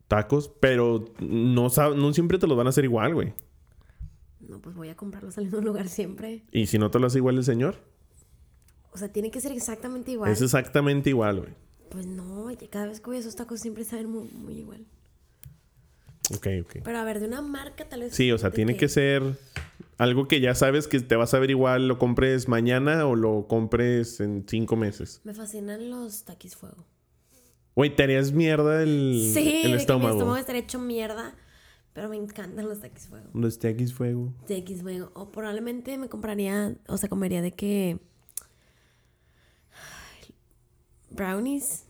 Tacos, 0.07 0.51
pero 0.61 1.07
no, 1.21 1.69
no 1.69 2.13
siempre 2.13 2.39
te 2.39 2.47
los 2.47 2.57
van 2.57 2.67
a 2.67 2.71
hacer 2.71 2.85
igual, 2.85 3.15
güey. 3.15 3.33
No, 4.41 4.61
pues 4.61 4.75
voy 4.75 4.89
a 4.89 4.97
comprarlos 4.97 5.39
al 5.39 5.45
mismo 5.45 5.61
lugar 5.61 5.89
siempre. 5.89 6.45
Y 6.53 6.67
si 6.67 6.79
no 6.79 6.91
te 6.91 6.99
lo 6.99 7.07
hace 7.07 7.19
igual 7.19 7.37
el 7.39 7.45
señor, 7.45 7.77
O 8.93 8.99
sea, 8.99 9.13
tiene 9.13 9.31
que 9.31 9.41
ser 9.41 9.53
exactamente 9.53 10.11
igual. 10.11 10.31
es 10.33 10.43
exactamente 10.43 11.11
igual, 11.11 11.41
güey. 11.41 11.55
Pues 11.91 12.07
no, 12.07 12.49
cada 12.71 12.87
vez 12.87 13.01
que 13.01 13.07
voy 13.07 13.17
a 13.17 13.21
esos 13.21 13.37
tacos 13.37 13.61
siempre 13.61 13.85
saben 13.85 14.11
muy, 14.11 14.29
muy 14.29 14.55
igual. 14.59 14.85
Ok, 16.35 16.47
ok. 16.63 16.77
Pero 16.85 16.99
a 16.99 17.05
ver, 17.05 17.21
de 17.21 17.27
una 17.27 17.43
marca 17.43 17.89
tal 17.89 18.01
vez. 18.01 18.15
Sí, 18.15 18.31
o 18.33 18.39
sea, 18.39 18.51
tiene 18.51 18.77
que 18.77 18.89
ser 18.89 19.23
algo 19.99 20.29
que 20.29 20.41
ya 20.41 20.55
sabes 20.55 20.89
que 20.89 21.01
te 21.01 21.17
vas 21.17 21.35
a 21.35 21.39
ver 21.39 21.51
igual, 21.51 21.89
lo 21.89 21.99
compres 21.99 22.49
mañana 22.49 23.07
o 23.07 23.17
lo 23.17 23.47
compres 23.49 24.21
en 24.21 24.45
cinco 24.49 24.77
meses. 24.77 25.21
Me 25.25 25.35
fascinan 25.35 25.91
los 25.91 26.25
taquis 26.25 26.57
fuego. 26.57 26.87
Güey, 27.75 27.95
te 27.95 28.03
harías 28.03 28.33
mierda 28.33 28.83
el, 28.83 29.31
Sí, 29.33 29.39
el 29.41 29.45
de 29.45 29.63
que 29.63 29.69
mi 29.69 29.75
estómago. 29.75 30.13
estómago 30.15 30.37
estaría 30.37 30.63
hecho 30.63 30.79
mierda. 30.79 31.35
Pero 31.93 32.09
me 32.09 32.17
encantan 32.17 32.69
los 32.69 32.81
taquis 32.81 33.09
fuego. 33.09 33.29
Los 33.35 33.59
taquis 33.59 33.93
fuego. 33.93 34.33
Taquis 34.47 34.83
fuego. 34.83 35.11
O 35.15 35.33
probablemente 35.33 35.99
me 35.99 36.09
compraría, 36.09 36.77
o 36.87 36.97
sea, 36.97 37.09
comería 37.09 37.43
de 37.43 37.53
que. 37.53 37.99
Brownies 41.11 41.85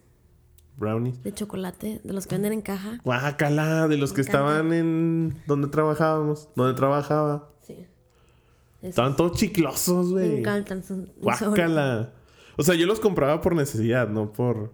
Brownies. 0.81 1.23
de 1.23 1.33
chocolate, 1.33 2.01
de 2.03 2.13
los 2.13 2.27
que 2.27 2.35
venden 2.35 2.55
en 2.55 2.63
caja. 2.63 2.99
Guácala, 3.05 3.87
de 3.87 3.97
los 3.99 4.11
Me 4.11 4.17
que 4.17 4.21
estaban 4.23 4.73
en 4.73 5.37
donde 5.47 5.69
trabajábamos, 5.69 6.49
donde 6.57 6.75
trabajaba. 6.75 7.51
Sí. 7.63 7.75
Esos 7.75 8.89
Estaban 8.91 9.15
todos 9.15 9.37
chiclosos, 9.39 10.07
me 10.09 10.27
güey. 10.27 10.39
encantan. 10.41 10.83
Son 10.83 11.13
Guácala. 11.21 12.15
O 12.57 12.63
sea, 12.65 12.75
yo 12.75 12.87
los 12.87 12.99
compraba 12.99 13.41
por 13.41 13.55
necesidad, 13.55 14.09
no 14.09 14.33
por 14.33 14.73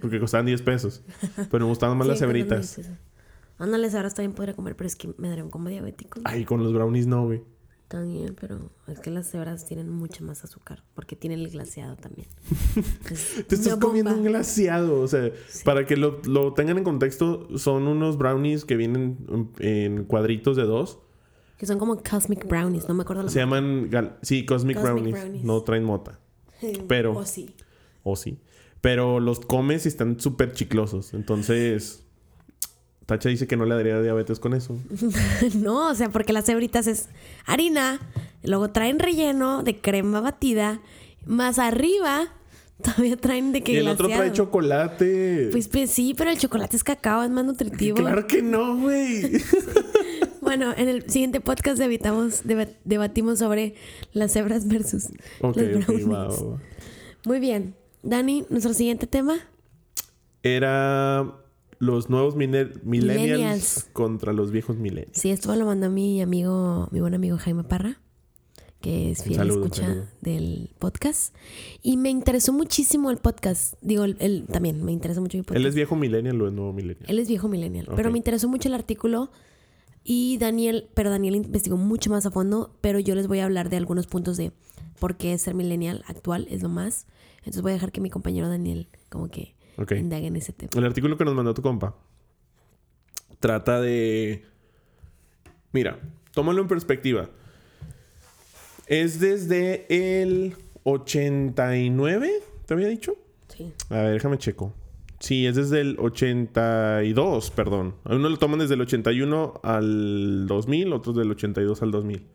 porque 0.00 0.20
costaban 0.20 0.46
10 0.46 0.62
pesos. 0.62 1.02
Pero 1.50 1.64
me 1.64 1.70
gustaban 1.70 1.98
más 1.98 2.06
las 2.06 2.18
Sí, 2.18 2.24
cuando 2.24 2.38
cebritas. 2.38 2.78
me 2.78 2.82
dices, 2.84 2.98
Ándale, 3.58 3.88
ahora 3.88 4.08
también 4.10 4.32
podría 4.34 4.54
comer, 4.54 4.76
pero 4.76 4.86
es 4.86 4.94
que 4.96 5.12
me 5.18 5.28
darían 5.28 5.50
como 5.50 5.68
diabético. 5.68 6.20
Ay, 6.24 6.44
con 6.44 6.62
los 6.62 6.72
brownies 6.72 7.06
no, 7.06 7.24
güey. 7.24 7.42
También, 7.90 8.36
pero 8.40 8.70
es 8.86 9.00
que 9.00 9.10
las 9.10 9.28
cebras 9.28 9.66
tienen 9.66 9.90
mucha 9.90 10.22
más 10.22 10.44
azúcar, 10.44 10.84
porque 10.94 11.16
tienen 11.16 11.40
el 11.40 11.50
glaseado 11.50 11.96
también. 11.96 12.28
Te 13.48 13.56
estás 13.56 13.76
comiendo 13.80 14.14
un 14.14 14.22
glaseado. 14.22 15.00
O 15.00 15.08
sea, 15.08 15.32
para 15.64 15.84
que 15.86 15.96
lo, 15.96 16.20
lo 16.24 16.54
tengan 16.54 16.78
en 16.78 16.84
contexto, 16.84 17.48
son 17.58 17.88
unos 17.88 18.16
brownies 18.16 18.64
que 18.64 18.76
vienen 18.76 19.50
en 19.58 20.04
cuadritos 20.04 20.56
de 20.56 20.62
dos. 20.62 21.00
Que 21.58 21.66
son 21.66 21.80
como 21.80 22.00
cosmic 22.00 22.46
brownies, 22.46 22.86
no 22.88 22.94
me 22.94 23.02
acuerdo 23.02 23.24
la 23.24 23.28
Se 23.28 23.40
llaman, 23.40 23.90
gal- 23.90 24.16
sí, 24.22 24.46
Cosmic, 24.46 24.76
Cosmic 24.76 24.92
brownies. 24.94 25.12
brownies. 25.20 25.44
No 25.44 25.60
traen 25.64 25.82
mota. 25.82 26.20
marca. 26.62 26.84
pero- 26.88 27.16
O 27.18 27.24
sí. 27.24 27.56
O 28.04 28.14
sí. 28.14 28.38
Pero 28.80 29.18
los 29.18 29.40
comes 29.40 29.84
y 29.84 29.88
están 29.88 30.20
súper 30.20 30.52
chiclosos. 30.52 31.12
Entonces, 31.12 32.06
Tacha 33.10 33.28
dice 33.28 33.48
que 33.48 33.56
no 33.56 33.64
le 33.64 33.74
daría 33.74 34.00
diabetes 34.00 34.38
con 34.38 34.54
eso. 34.54 34.78
no, 35.56 35.90
o 35.90 35.94
sea, 35.96 36.10
porque 36.10 36.32
las 36.32 36.46
cebritas 36.46 36.86
es 36.86 37.08
harina, 37.44 37.98
luego 38.44 38.70
traen 38.70 39.00
relleno 39.00 39.64
de 39.64 39.80
crema 39.80 40.20
batida, 40.20 40.80
más 41.26 41.58
arriba 41.58 42.28
todavía 42.82 43.16
traen 43.16 43.50
de 43.50 43.62
que 43.62 43.72
y 43.72 43.76
el 43.78 43.88
otro 43.88 44.06
trae 44.06 44.18
glaseado. 44.18 44.36
chocolate. 44.36 45.48
Pues, 45.50 45.66
pues 45.66 45.90
sí, 45.90 46.14
pero 46.16 46.30
el 46.30 46.38
chocolate 46.38 46.76
es 46.76 46.84
cacao, 46.84 47.24
es 47.24 47.30
más 47.30 47.44
nutritivo. 47.44 47.96
claro 47.96 48.28
que 48.28 48.42
no, 48.42 48.76
güey. 48.76 49.42
Bueno, 50.40 50.72
en 50.76 50.88
el 50.88 51.08
siguiente 51.08 51.40
podcast 51.40 51.78
debatimos 51.78 53.38
sobre 53.38 53.74
las 54.14 54.32
cebras 54.32 54.66
versus 54.66 55.08
ok, 55.42 55.56
los 55.56 55.86
brownies. 55.86 56.40
Muy 57.24 57.38
bien. 57.38 57.76
Dani, 58.02 58.46
nuestro 58.48 58.72
siguiente 58.72 59.06
tema. 59.06 59.36
Era 60.42 61.40
los 61.80 62.08
nuevos 62.10 62.36
millennials, 62.36 62.84
Millennials. 62.84 63.88
contra 63.92 64.32
los 64.32 64.52
viejos 64.52 64.76
millennials. 64.76 65.18
Sí, 65.18 65.30
esto 65.30 65.48
me 65.50 65.56
lo 65.56 65.66
mandó 65.66 65.90
mi 65.90 66.20
amigo, 66.22 66.88
mi 66.92 67.00
buen 67.00 67.14
amigo 67.14 67.38
Jaime 67.38 67.64
Parra, 67.64 67.98
que 68.80 69.10
es 69.10 69.24
fiel 69.24 69.36
saludo, 69.36 69.64
escucha 69.64 69.86
saludo. 69.86 70.06
del 70.20 70.70
podcast. 70.78 71.34
Y 71.82 71.96
me 71.96 72.10
interesó 72.10 72.52
muchísimo 72.52 73.10
el 73.10 73.16
podcast. 73.16 73.74
Digo, 73.80 74.04
él, 74.04 74.16
él 74.20 74.44
también 74.52 74.84
me 74.84 74.92
interesa 74.92 75.20
mucho 75.20 75.38
mi 75.38 75.42
podcast. 75.42 75.58
¿Él 75.58 75.66
es 75.66 75.74
viejo 75.74 75.96
millennial 75.96 76.40
o 76.40 76.46
es 76.46 76.52
nuevo 76.52 76.72
millennial? 76.72 77.06
Él 77.08 77.18
es 77.18 77.28
viejo 77.28 77.48
millennial. 77.48 77.88
Pero 77.96 78.10
me 78.12 78.18
interesó 78.18 78.46
mucho 78.48 78.68
el 78.68 78.74
artículo. 78.74 79.30
Y 80.04 80.38
Daniel, 80.38 80.88
pero 80.94 81.10
Daniel 81.10 81.34
investigó 81.36 81.76
mucho 81.78 82.10
más 82.10 82.24
a 82.26 82.30
fondo. 82.30 82.76
Pero 82.82 82.98
yo 82.98 83.14
les 83.14 83.26
voy 83.26 83.38
a 83.40 83.44
hablar 83.46 83.68
de 83.70 83.76
algunos 83.78 84.06
puntos 84.06 84.36
de 84.36 84.52
por 84.98 85.16
qué 85.16 85.36
ser 85.38 85.54
millennial 85.54 86.04
actual 86.06 86.46
es 86.50 86.62
lo 86.62 86.68
más. 86.68 87.06
Entonces 87.38 87.62
voy 87.62 87.70
a 87.72 87.74
dejar 87.74 87.90
que 87.90 88.00
mi 88.02 88.10
compañero 88.10 88.48
Daniel 88.50 88.88
como 89.08 89.28
que 89.28 89.54
Ok. 89.76 89.92
indague 89.92 90.26
en 90.26 90.36
ese 90.36 90.52
tema. 90.52 90.70
El 90.74 90.84
artículo 90.84 91.16
que 91.16 91.24
nos 91.24 91.34
mandó 91.34 91.54
tu 91.54 91.62
compa 91.62 91.94
trata 93.38 93.80
de. 93.80 94.44
Mira, 95.72 95.98
tómalo 96.32 96.60
en 96.62 96.68
perspectiva. 96.68 97.30
Es 98.86 99.20
desde 99.20 99.86
el 99.88 100.56
89, 100.84 102.30
¿te 102.66 102.74
había 102.74 102.88
dicho? 102.88 103.14
Sí. 103.48 103.72
A 103.88 103.94
ver, 104.02 104.14
déjame 104.14 104.36
checo. 104.38 104.74
Sí, 105.20 105.46
es 105.46 105.54
desde 105.56 105.80
el 105.82 105.96
82, 106.00 107.50
perdón. 107.50 107.94
Uno 108.04 108.28
lo 108.28 108.36
toman 108.38 108.58
desde 108.58 108.74
el 108.74 108.80
81 108.80 109.60
al 109.62 110.46
2000, 110.46 110.92
otros 110.92 111.14
del 111.16 111.30
82 111.30 111.82
al 111.82 111.90
2000. 111.90 112.26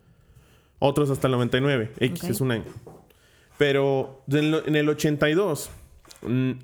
Otros 0.79 1.09
hasta 1.09 1.27
el 1.27 1.31
99. 1.33 1.91
X 1.99 2.23
Ok. 2.23 2.29
es 2.29 2.41
un 2.41 2.51
año. 2.51 2.65
Pero 3.57 4.23
en 4.27 4.75
el 4.75 4.87
82 4.89 5.69
mm, 5.69 5.84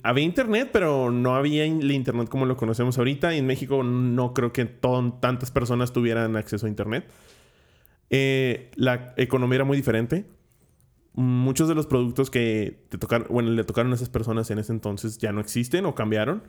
había 0.03 0.24
internet, 0.24 0.70
pero 0.72 1.12
no 1.12 1.36
había 1.36 1.66
el 1.66 1.91
internet 1.91 2.30
como 2.30 2.45
lo 2.45 2.57
conocemos 2.57 2.97
ahorita. 2.97 3.34
Y 3.34 3.39
en 3.39 3.45
México 3.45 3.84
no 3.84 4.34
creo 4.34 4.53
que 4.53 4.66
tantas 4.66 5.51
personas 5.51 5.93
tuvieran 5.93 6.36
acceso 6.36 6.66
a 6.66 6.70
internet. 6.70 7.09
Eh, 8.09 8.72
la 8.76 9.14
economía 9.18 9.57
era 9.57 9.66
muy 9.66 9.78
diferente. 9.78 10.26
Muchos 11.14 11.68
de 11.68 11.76
los 11.76 11.88
productos 11.88 12.30
que 12.30 12.86
te 12.89 12.97
tocaron, 12.97 13.28
bueno, 13.30 13.49
le 13.51 13.64
tocaron 13.64 13.91
a 13.91 13.95
esas 13.95 14.09
personas 14.09 14.49
en 14.51 14.59
ese 14.59 14.72
entonces 14.72 15.18
ya 15.18 15.32
no 15.32 15.41
existen 15.41 15.86
o 15.86 15.95
cambiaron. 15.95 16.43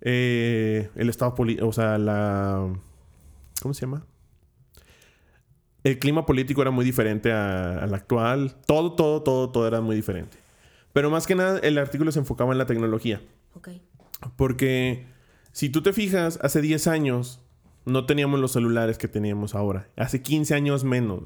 Eh, 0.00 0.90
el 0.96 1.08
estado 1.08 1.34
político, 1.34 1.68
o 1.68 1.72
sea, 1.72 1.98
la... 1.98 2.68
¿Cómo 3.60 3.74
se 3.74 3.82
llama? 3.82 4.04
el 5.84 5.98
clima 5.98 6.26
político 6.26 6.62
era 6.62 6.70
muy 6.70 6.84
diferente 6.84 7.32
al 7.32 7.92
actual. 7.94 8.56
Todo, 8.66 8.92
todo, 8.92 9.22
todo, 9.22 9.50
todo 9.50 9.66
era 9.66 9.80
muy 9.80 9.96
diferente. 9.96 10.38
Pero 10.98 11.10
más 11.10 11.28
que 11.28 11.36
nada, 11.36 11.60
el 11.60 11.78
artículo 11.78 12.10
se 12.10 12.18
enfocaba 12.18 12.50
en 12.50 12.58
la 12.58 12.66
tecnología. 12.66 13.20
Ok. 13.54 13.68
Porque 14.34 15.06
si 15.52 15.68
tú 15.68 15.80
te 15.80 15.92
fijas, 15.92 16.40
hace 16.42 16.60
10 16.60 16.88
años 16.88 17.40
no 17.84 18.04
teníamos 18.04 18.40
los 18.40 18.50
celulares 18.50 18.98
que 18.98 19.06
teníamos 19.06 19.54
ahora. 19.54 19.88
Hace 19.94 20.22
15 20.22 20.56
años 20.56 20.82
menos. 20.82 21.22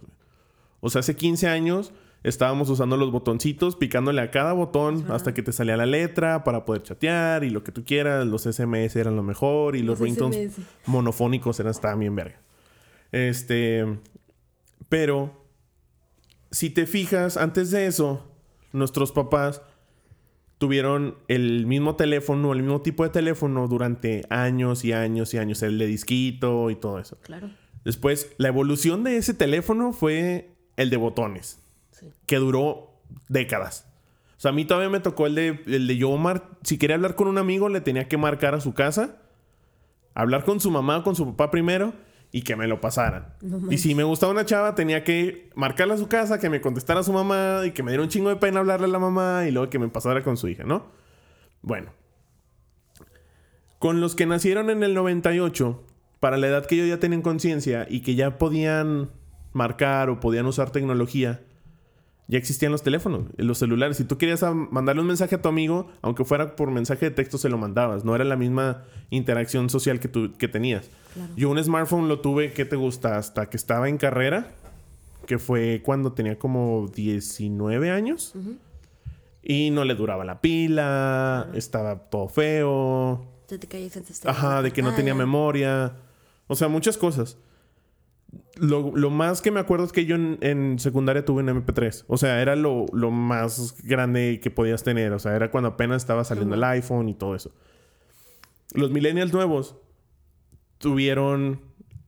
O 0.80 0.90
sea, 0.90 1.00
hace 1.00 1.16
15 1.16 1.48
años 1.48 1.94
estábamos 2.22 2.68
usando 2.68 2.98
los 2.98 3.10
botoncitos, 3.12 3.76
picándole 3.76 4.20
a 4.20 4.30
cada 4.30 4.52
botón 4.52 5.06
hasta 5.08 5.32
que 5.32 5.42
te 5.42 5.52
salía 5.52 5.78
la 5.78 5.86
letra 5.86 6.44
para 6.44 6.66
poder 6.66 6.82
chatear 6.82 7.42
y 7.42 7.48
lo 7.48 7.64
que 7.64 7.72
tú 7.72 7.82
quieras. 7.82 8.26
Los 8.26 8.42
SMS 8.42 8.94
eran 8.96 9.16
lo 9.16 9.22
mejor 9.22 9.74
y 9.74 9.78
los, 9.78 9.98
Los 9.98 10.00
ringtones 10.00 10.52
monofónicos 10.84 11.58
eran, 11.60 11.98
bien 11.98 12.14
verga. 12.14 12.38
Este... 13.10 13.86
Pero... 14.90 15.40
Si 16.50 16.68
te 16.68 16.84
fijas, 16.84 17.38
antes 17.38 17.70
de 17.70 17.86
eso, 17.86 18.31
nuestros 18.72 19.12
papás 19.12 19.62
tuvieron 20.58 21.16
el 21.28 21.66
mismo 21.66 21.96
teléfono, 21.96 22.52
el 22.52 22.62
mismo 22.62 22.82
tipo 22.82 23.02
de 23.02 23.10
teléfono 23.10 23.66
durante 23.66 24.24
años 24.30 24.84
y 24.84 24.92
años 24.92 25.34
y 25.34 25.38
años, 25.38 25.62
el 25.62 25.78
de 25.78 25.86
disquito 25.86 26.70
y 26.70 26.76
todo 26.76 26.98
eso. 27.00 27.18
Claro. 27.22 27.50
Después, 27.84 28.32
la 28.38 28.48
evolución 28.48 29.02
de 29.02 29.16
ese 29.16 29.34
teléfono 29.34 29.92
fue 29.92 30.54
el 30.76 30.88
de 30.90 30.96
botones, 30.96 31.58
Sí. 31.90 32.06
que 32.26 32.36
duró 32.36 32.90
décadas. 33.28 33.86
O 34.36 34.40
sea, 34.42 34.50
a 34.50 34.54
mí 34.54 34.64
todavía 34.64 34.88
me 34.88 35.00
tocó 35.00 35.26
el 35.26 35.34
de, 35.34 35.62
el 35.66 35.86
de 35.86 35.96
yo, 35.96 36.16
mar 36.16 36.48
si 36.62 36.78
quería 36.78 36.96
hablar 36.96 37.14
con 37.16 37.28
un 37.28 37.38
amigo, 37.38 37.68
le 37.68 37.80
tenía 37.80 38.08
que 38.08 38.16
marcar 38.16 38.54
a 38.54 38.60
su 38.60 38.72
casa, 38.72 39.16
hablar 40.14 40.44
con 40.44 40.60
su 40.60 40.70
mamá 40.70 40.98
o 40.98 41.02
con 41.02 41.16
su 41.16 41.26
papá 41.26 41.50
primero 41.50 41.92
y 42.32 42.42
que 42.42 42.56
me 42.56 42.66
lo 42.66 42.80
pasaran. 42.80 43.34
y 43.70 43.76
si 43.76 43.94
me 43.94 44.04
gustaba 44.04 44.32
una 44.32 44.46
chava, 44.46 44.74
tenía 44.74 45.04
que 45.04 45.50
marcarle 45.54 45.94
a 45.94 45.98
su 45.98 46.08
casa, 46.08 46.40
que 46.40 46.48
me 46.48 46.62
contestara 46.62 47.02
su 47.02 47.12
mamá 47.12 47.60
y 47.66 47.72
que 47.72 47.82
me 47.82 47.90
diera 47.90 48.02
un 48.02 48.08
chingo 48.08 48.30
de 48.30 48.36
pena 48.36 48.60
hablarle 48.60 48.86
a 48.86 48.90
la 48.90 48.98
mamá 48.98 49.44
y 49.46 49.50
luego 49.50 49.68
que 49.68 49.78
me 49.78 49.88
pasara 49.88 50.24
con 50.24 50.38
su 50.38 50.48
hija, 50.48 50.64
¿no? 50.64 50.86
Bueno. 51.60 51.92
Con 53.78 54.00
los 54.00 54.14
que 54.14 54.24
nacieron 54.24 54.70
en 54.70 54.82
el 54.82 54.94
98, 54.94 55.84
para 56.20 56.38
la 56.38 56.46
edad 56.46 56.64
que 56.64 56.76
ellos 56.76 56.88
ya 56.88 56.98
tenían 56.98 57.20
conciencia 57.20 57.86
y 57.90 58.00
que 58.00 58.14
ya 58.14 58.38
podían 58.38 59.10
marcar 59.52 60.08
o 60.08 60.18
podían 60.18 60.46
usar 60.46 60.70
tecnología, 60.70 61.42
ya 62.32 62.38
existían 62.38 62.72
los 62.72 62.82
teléfonos, 62.82 63.26
los 63.36 63.58
celulares. 63.58 63.98
Si 63.98 64.04
tú 64.04 64.16
querías 64.16 64.42
mandarle 64.70 65.02
un 65.02 65.08
mensaje 65.08 65.34
a 65.34 65.42
tu 65.42 65.50
amigo, 65.50 65.90
aunque 66.00 66.24
fuera 66.24 66.56
por 66.56 66.70
mensaje 66.70 67.04
de 67.04 67.10
texto, 67.10 67.36
se 67.36 67.50
lo 67.50 67.58
mandabas. 67.58 68.06
No 68.06 68.14
era 68.14 68.24
la 68.24 68.36
misma 68.36 68.84
interacción 69.10 69.68
social 69.68 70.00
que, 70.00 70.08
tú, 70.08 70.32
que 70.38 70.48
tenías. 70.48 70.88
Claro. 71.12 71.30
Yo 71.36 71.50
un 71.50 71.62
smartphone 71.62 72.08
lo 72.08 72.20
tuve, 72.20 72.54
¿qué 72.54 72.64
te 72.64 72.74
gusta? 72.74 73.18
Hasta 73.18 73.50
que 73.50 73.58
estaba 73.58 73.90
en 73.90 73.98
carrera, 73.98 74.50
que 75.26 75.38
fue 75.38 75.82
cuando 75.84 76.14
tenía 76.14 76.38
como 76.38 76.90
19 76.94 77.90
años. 77.90 78.32
Y 79.42 79.68
no 79.68 79.84
le 79.84 79.94
duraba 79.94 80.24
la 80.24 80.40
pila, 80.40 81.50
estaba 81.52 81.98
todo 81.98 82.28
feo. 82.28 83.26
Te 83.46 83.58
Ajá, 84.24 84.62
de 84.62 84.70
que 84.70 84.80
no 84.80 84.94
tenía 84.94 85.14
memoria. 85.14 85.96
O 86.46 86.54
sea, 86.54 86.68
muchas 86.68 86.96
cosas. 86.96 87.36
Lo, 88.56 88.94
lo 88.94 89.08
más 89.10 89.40
que 89.40 89.50
me 89.50 89.60
acuerdo 89.60 89.86
es 89.86 89.92
que 89.92 90.04
yo 90.04 90.14
en, 90.14 90.38
en 90.42 90.78
secundaria 90.78 91.24
tuve 91.24 91.42
un 91.42 91.48
MP3. 91.48 92.04
O 92.06 92.18
sea, 92.18 92.42
era 92.42 92.54
lo, 92.54 92.86
lo 92.92 93.10
más 93.10 93.76
grande 93.82 94.40
que 94.42 94.50
podías 94.50 94.82
tener. 94.84 95.12
O 95.12 95.18
sea, 95.18 95.34
era 95.34 95.50
cuando 95.50 95.70
apenas 95.70 96.02
estaba 96.02 96.22
saliendo 96.24 96.54
el 96.54 96.64
iPhone 96.64 97.08
y 97.08 97.14
todo 97.14 97.34
eso. 97.34 97.50
Los 98.74 98.90
millennials 98.90 99.32
nuevos 99.32 99.76
tuvieron 100.78 101.60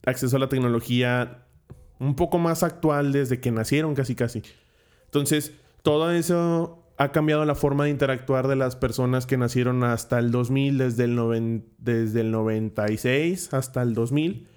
acceso 0.04 0.36
a 0.36 0.40
la 0.40 0.48
tecnología 0.48 1.46
un 1.98 2.16
poco 2.16 2.38
más 2.38 2.62
actual 2.62 3.12
desde 3.12 3.40
que 3.40 3.50
nacieron 3.50 3.94
casi 3.94 4.14
casi. 4.14 4.42
Entonces, 5.06 5.52
todo 5.82 6.10
eso 6.10 6.82
ha 6.98 7.10
cambiado 7.12 7.44
la 7.44 7.54
forma 7.54 7.84
de 7.84 7.90
interactuar 7.90 8.48
de 8.48 8.56
las 8.56 8.76
personas 8.76 9.26
que 9.26 9.36
nacieron 9.36 9.82
hasta 9.84 10.18
el 10.18 10.30
2000, 10.30 10.78
desde 10.78 11.04
el, 11.04 11.16
noven- 11.16 11.64
desde 11.78 12.20
el 12.20 12.30
96 12.30 13.52
hasta 13.54 13.82
el 13.82 13.94
2000. 13.94 14.48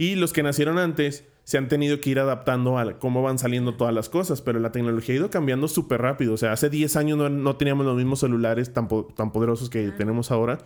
Y 0.00 0.14
los 0.14 0.32
que 0.32 0.42
nacieron 0.42 0.78
antes 0.78 1.24
se 1.44 1.58
han 1.58 1.68
tenido 1.68 2.00
que 2.00 2.08
ir 2.08 2.20
adaptando 2.20 2.78
a 2.78 2.98
cómo 2.98 3.20
van 3.22 3.38
saliendo 3.38 3.74
todas 3.74 3.92
las 3.92 4.08
cosas, 4.08 4.40
pero 4.40 4.58
la 4.58 4.72
tecnología 4.72 5.14
ha 5.14 5.18
ido 5.18 5.28
cambiando 5.30 5.68
súper 5.68 6.00
rápido. 6.00 6.32
O 6.32 6.36
sea, 6.38 6.52
hace 6.52 6.70
10 6.70 6.96
años 6.96 7.18
no, 7.18 7.28
no 7.28 7.56
teníamos 7.56 7.84
los 7.84 7.96
mismos 7.98 8.20
celulares 8.20 8.72
tan, 8.72 8.88
po- 8.88 9.08
tan 9.14 9.30
poderosos 9.30 9.68
que 9.68 9.90
tenemos 9.90 10.30
ahora. 10.30 10.56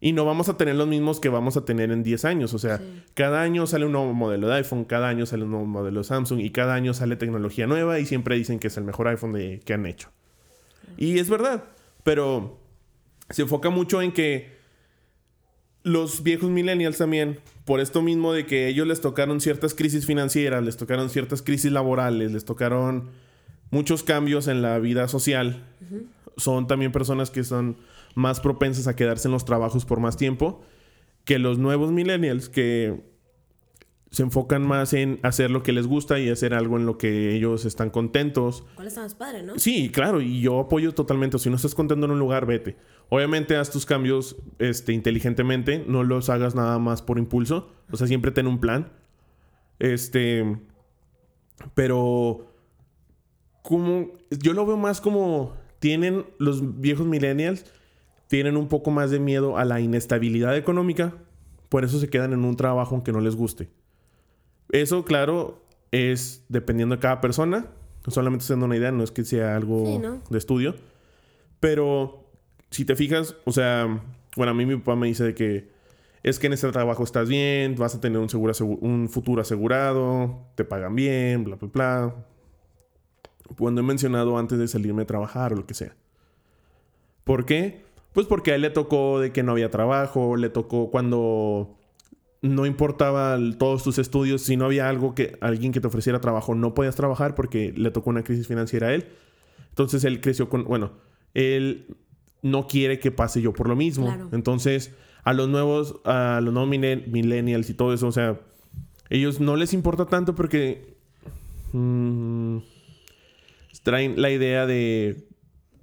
Y 0.00 0.12
no 0.12 0.24
vamos 0.24 0.48
a 0.48 0.56
tener 0.56 0.76
los 0.76 0.88
mismos 0.88 1.20
que 1.20 1.28
vamos 1.28 1.58
a 1.58 1.64
tener 1.66 1.90
en 1.92 2.02
10 2.02 2.24
años. 2.24 2.54
O 2.54 2.58
sea, 2.58 2.78
Sí. 2.78 3.02
cada 3.12 3.42
año 3.42 3.66
sale 3.66 3.84
un 3.84 3.92
nuevo 3.92 4.14
modelo 4.14 4.48
de 4.48 4.54
iPhone, 4.54 4.84
cada 4.84 5.08
año 5.10 5.26
sale 5.26 5.44
un 5.44 5.50
nuevo 5.50 5.66
modelo 5.66 6.00
de 6.00 6.04
Samsung 6.04 6.40
y 6.40 6.50
cada 6.50 6.72
año 6.74 6.94
sale 6.94 7.16
tecnología 7.16 7.66
nueva 7.66 7.98
y 8.00 8.06
siempre 8.06 8.36
dicen 8.36 8.58
que 8.58 8.68
es 8.68 8.76
el 8.78 8.84
mejor 8.84 9.08
iPhone 9.08 9.32
de- 9.34 9.60
que 9.64 9.74
han 9.74 9.84
hecho. 9.84 10.08
Y 10.96 11.18
es 11.18 11.28
verdad, 11.28 11.64
pero 12.02 12.58
se 13.30 13.42
enfoca 13.42 13.68
mucho 13.68 14.00
en 14.00 14.12
que 14.12 14.61
los 15.82 16.22
viejos 16.22 16.50
millennials 16.50 16.98
también, 16.98 17.40
por 17.64 17.80
esto 17.80 18.02
mismo 18.02 18.32
de 18.32 18.46
que 18.46 18.68
ellos 18.68 18.86
les 18.86 19.00
tocaron 19.00 19.40
ciertas 19.40 19.74
crisis 19.74 20.06
financieras, 20.06 20.62
les 20.64 20.76
tocaron 20.76 21.10
ciertas 21.10 21.42
crisis 21.42 21.72
laborales, 21.72 22.32
les 22.32 22.44
tocaron 22.44 23.10
muchos 23.70 24.02
cambios 24.02 24.48
en 24.48 24.62
la 24.62 24.78
vida 24.78 25.08
social, 25.08 25.64
son 26.36 26.66
también 26.66 26.92
personas 26.92 27.30
que 27.30 27.44
son 27.44 27.76
más 28.14 28.40
propensas 28.40 28.86
a 28.86 28.96
quedarse 28.96 29.28
en 29.28 29.32
los 29.32 29.44
trabajos 29.44 29.84
por 29.84 30.00
más 30.00 30.16
tiempo 30.16 30.62
que 31.24 31.38
los 31.38 31.58
nuevos 31.58 31.92
millennials 31.92 32.48
que 32.48 33.00
se 34.12 34.22
enfocan 34.22 34.62
más 34.62 34.92
en 34.92 35.18
hacer 35.22 35.50
lo 35.50 35.62
que 35.62 35.72
les 35.72 35.86
gusta 35.86 36.18
y 36.18 36.28
hacer 36.28 36.52
algo 36.52 36.76
en 36.76 36.84
lo 36.84 36.98
que 36.98 37.34
ellos 37.34 37.64
están 37.64 37.88
contentos. 37.88 38.62
¿Cuál 38.74 38.88
está 38.88 39.00
más 39.00 39.14
padre, 39.14 39.42
no? 39.42 39.58
Sí, 39.58 39.90
claro, 39.90 40.20
y 40.20 40.42
yo 40.42 40.60
apoyo 40.60 40.92
totalmente. 40.92 41.38
Si 41.38 41.48
no 41.48 41.56
estás 41.56 41.74
contento 41.74 42.04
en 42.04 42.12
un 42.12 42.18
lugar, 42.18 42.44
vete. 42.44 42.76
Obviamente 43.08 43.56
haz 43.56 43.70
tus 43.70 43.86
cambios 43.86 44.36
este, 44.58 44.92
inteligentemente, 44.92 45.82
no 45.88 46.04
los 46.04 46.28
hagas 46.28 46.54
nada 46.54 46.78
más 46.78 47.00
por 47.00 47.18
impulso. 47.18 47.70
O 47.90 47.96
sea, 47.96 48.06
siempre 48.06 48.32
ten 48.32 48.46
un 48.46 48.60
plan. 48.60 48.92
Este. 49.78 50.58
Pero. 51.74 52.52
Como. 53.62 54.12
Yo 54.30 54.52
lo 54.52 54.66
veo 54.66 54.76
más 54.76 55.00
como. 55.00 55.54
Tienen 55.78 56.26
los 56.38 56.82
viejos 56.82 57.06
millennials. 57.06 57.64
Tienen 58.28 58.58
un 58.58 58.68
poco 58.68 58.90
más 58.90 59.10
de 59.10 59.20
miedo 59.20 59.56
a 59.56 59.64
la 59.64 59.80
inestabilidad 59.80 60.54
económica. 60.54 61.14
Por 61.70 61.82
eso 61.82 61.98
se 61.98 62.10
quedan 62.10 62.34
en 62.34 62.44
un 62.44 62.56
trabajo 62.56 62.94
aunque 62.94 63.12
no 63.12 63.20
les 63.20 63.36
guste. 63.36 63.70
Eso, 64.72 65.04
claro, 65.04 65.62
es 65.92 66.44
dependiendo 66.48 66.96
de 66.96 67.00
cada 67.00 67.20
persona. 67.20 67.66
Solamente 68.08 68.44
siendo 68.44 68.66
una 68.66 68.76
idea, 68.76 68.90
no 68.90 69.04
es 69.04 69.12
que 69.12 69.24
sea 69.24 69.54
algo 69.54 69.86
Sí, 69.86 69.98
¿no? 69.98 70.20
de 70.28 70.38
estudio. 70.38 70.74
Pero 71.60 72.24
si 72.70 72.84
te 72.84 72.96
fijas, 72.96 73.36
o 73.44 73.52
sea, 73.52 74.02
bueno, 74.36 74.50
a 74.50 74.54
mí 74.54 74.66
mi 74.66 74.76
papá 74.76 74.96
me 74.96 75.06
dice 75.06 75.22
de 75.22 75.34
que 75.34 75.70
es 76.24 76.38
que 76.38 76.46
en 76.48 76.54
este 76.54 76.70
trabajo 76.72 77.04
estás 77.04 77.28
bien, 77.28 77.76
vas 77.76 77.94
a 77.94 78.00
tener 78.00 78.18
un, 78.18 78.28
seguro 78.28 78.52
un 78.80 79.08
futuro 79.08 79.42
asegurado, 79.42 80.40
te 80.54 80.64
pagan 80.64 80.94
bien, 80.96 81.44
bla, 81.44 81.56
bla, 81.56 81.68
bla. 81.72 82.14
Cuando 83.58 83.82
he 83.82 83.84
mencionado 83.84 84.38
antes 84.38 84.58
de 84.58 84.66
salirme 84.66 85.02
a 85.02 85.06
trabajar 85.06 85.52
o 85.52 85.56
lo 85.56 85.66
que 85.66 85.74
sea. 85.74 85.94
¿Por 87.24 87.44
qué? 87.44 87.84
Pues 88.12 88.26
porque 88.26 88.52
a 88.52 88.54
él 88.54 88.62
le 88.62 88.70
tocó 88.70 89.20
de 89.20 89.32
que 89.32 89.42
no 89.42 89.52
había 89.52 89.70
trabajo, 89.70 90.36
le 90.36 90.48
tocó 90.48 90.90
cuando 90.90 91.76
no 92.42 92.66
importaba 92.66 93.34
el- 93.36 93.56
todos 93.56 93.82
tus 93.84 93.98
estudios, 93.98 94.42
si 94.42 94.56
no 94.56 94.64
había 94.66 94.88
algo 94.88 95.14
que 95.14 95.36
alguien 95.40 95.72
que 95.72 95.80
te 95.80 95.86
ofreciera 95.86 96.20
trabajo, 96.20 96.54
no 96.54 96.74
podías 96.74 96.96
trabajar 96.96 97.34
porque 97.34 97.72
le 97.76 97.90
tocó 97.90 98.10
una 98.10 98.22
crisis 98.24 98.46
financiera 98.48 98.88
a 98.88 98.94
él. 98.94 99.06
Entonces 99.70 100.04
él 100.04 100.20
creció 100.20 100.48
con, 100.48 100.64
bueno, 100.64 100.92
él 101.34 101.86
no 102.42 102.66
quiere 102.66 102.98
que 102.98 103.10
pase 103.12 103.40
yo 103.40 103.52
por 103.52 103.68
lo 103.68 103.76
mismo. 103.76 104.06
Claro. 104.06 104.28
Entonces, 104.32 104.92
a 105.24 105.32
los 105.32 105.48
nuevos, 105.48 106.00
a 106.04 106.40
los 106.42 106.52
nuevos 106.52 106.68
mille- 106.68 107.06
millennials 107.06 107.70
y 107.70 107.74
todo 107.74 107.94
eso, 107.94 108.08
o 108.08 108.12
sea, 108.12 108.40
ellos 109.08 109.38
no 109.40 109.54
les 109.56 109.72
importa 109.72 110.06
tanto 110.06 110.34
porque 110.34 110.96
mm, 111.72 112.58
traen 113.84 114.20
la 114.20 114.30
idea 114.30 114.66
de 114.66 115.28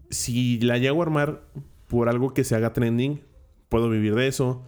si 0.10 0.60
la 0.60 0.78
llego 0.78 1.01
a 1.01 1.05
armar 1.05 1.41
por 1.88 2.10
algo 2.10 2.34
que 2.34 2.43
se 2.43 2.55
haga 2.55 2.74
trending, 2.74 3.22
puedo 3.70 3.89
vivir 3.89 4.16
de 4.16 4.28
eso. 4.28 4.64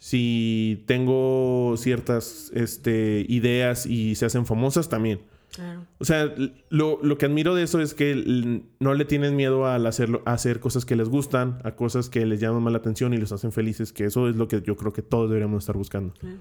Si 0.00 0.82
tengo 0.86 1.74
ciertas 1.76 2.50
este, 2.54 3.26
ideas 3.28 3.84
y 3.84 4.14
se 4.14 4.24
hacen 4.24 4.46
famosas, 4.46 4.88
también. 4.88 5.20
Claro. 5.54 5.84
O 5.98 6.06
sea, 6.06 6.34
lo, 6.70 7.00
lo 7.02 7.18
que 7.18 7.26
admiro 7.26 7.54
de 7.54 7.64
eso 7.64 7.80
es 7.80 7.92
que 7.92 8.62
no 8.78 8.94
le 8.94 9.04
tienen 9.04 9.36
miedo 9.36 9.66
al 9.66 9.86
hacerlo, 9.86 10.22
a 10.24 10.32
hacer 10.32 10.58
cosas 10.58 10.86
que 10.86 10.96
les 10.96 11.10
gustan, 11.10 11.58
a 11.64 11.72
cosas 11.72 12.08
que 12.08 12.24
les 12.24 12.40
llaman 12.40 12.62
más 12.62 12.72
la 12.72 12.78
atención 12.78 13.12
y 13.12 13.18
los 13.18 13.30
hacen 13.32 13.52
felices, 13.52 13.92
que 13.92 14.06
eso 14.06 14.26
es 14.30 14.36
lo 14.36 14.48
que 14.48 14.62
yo 14.62 14.74
creo 14.74 14.94
que 14.94 15.02
todos 15.02 15.28
deberíamos 15.28 15.64
estar 15.64 15.76
buscando. 15.76 16.14
Claro. 16.14 16.38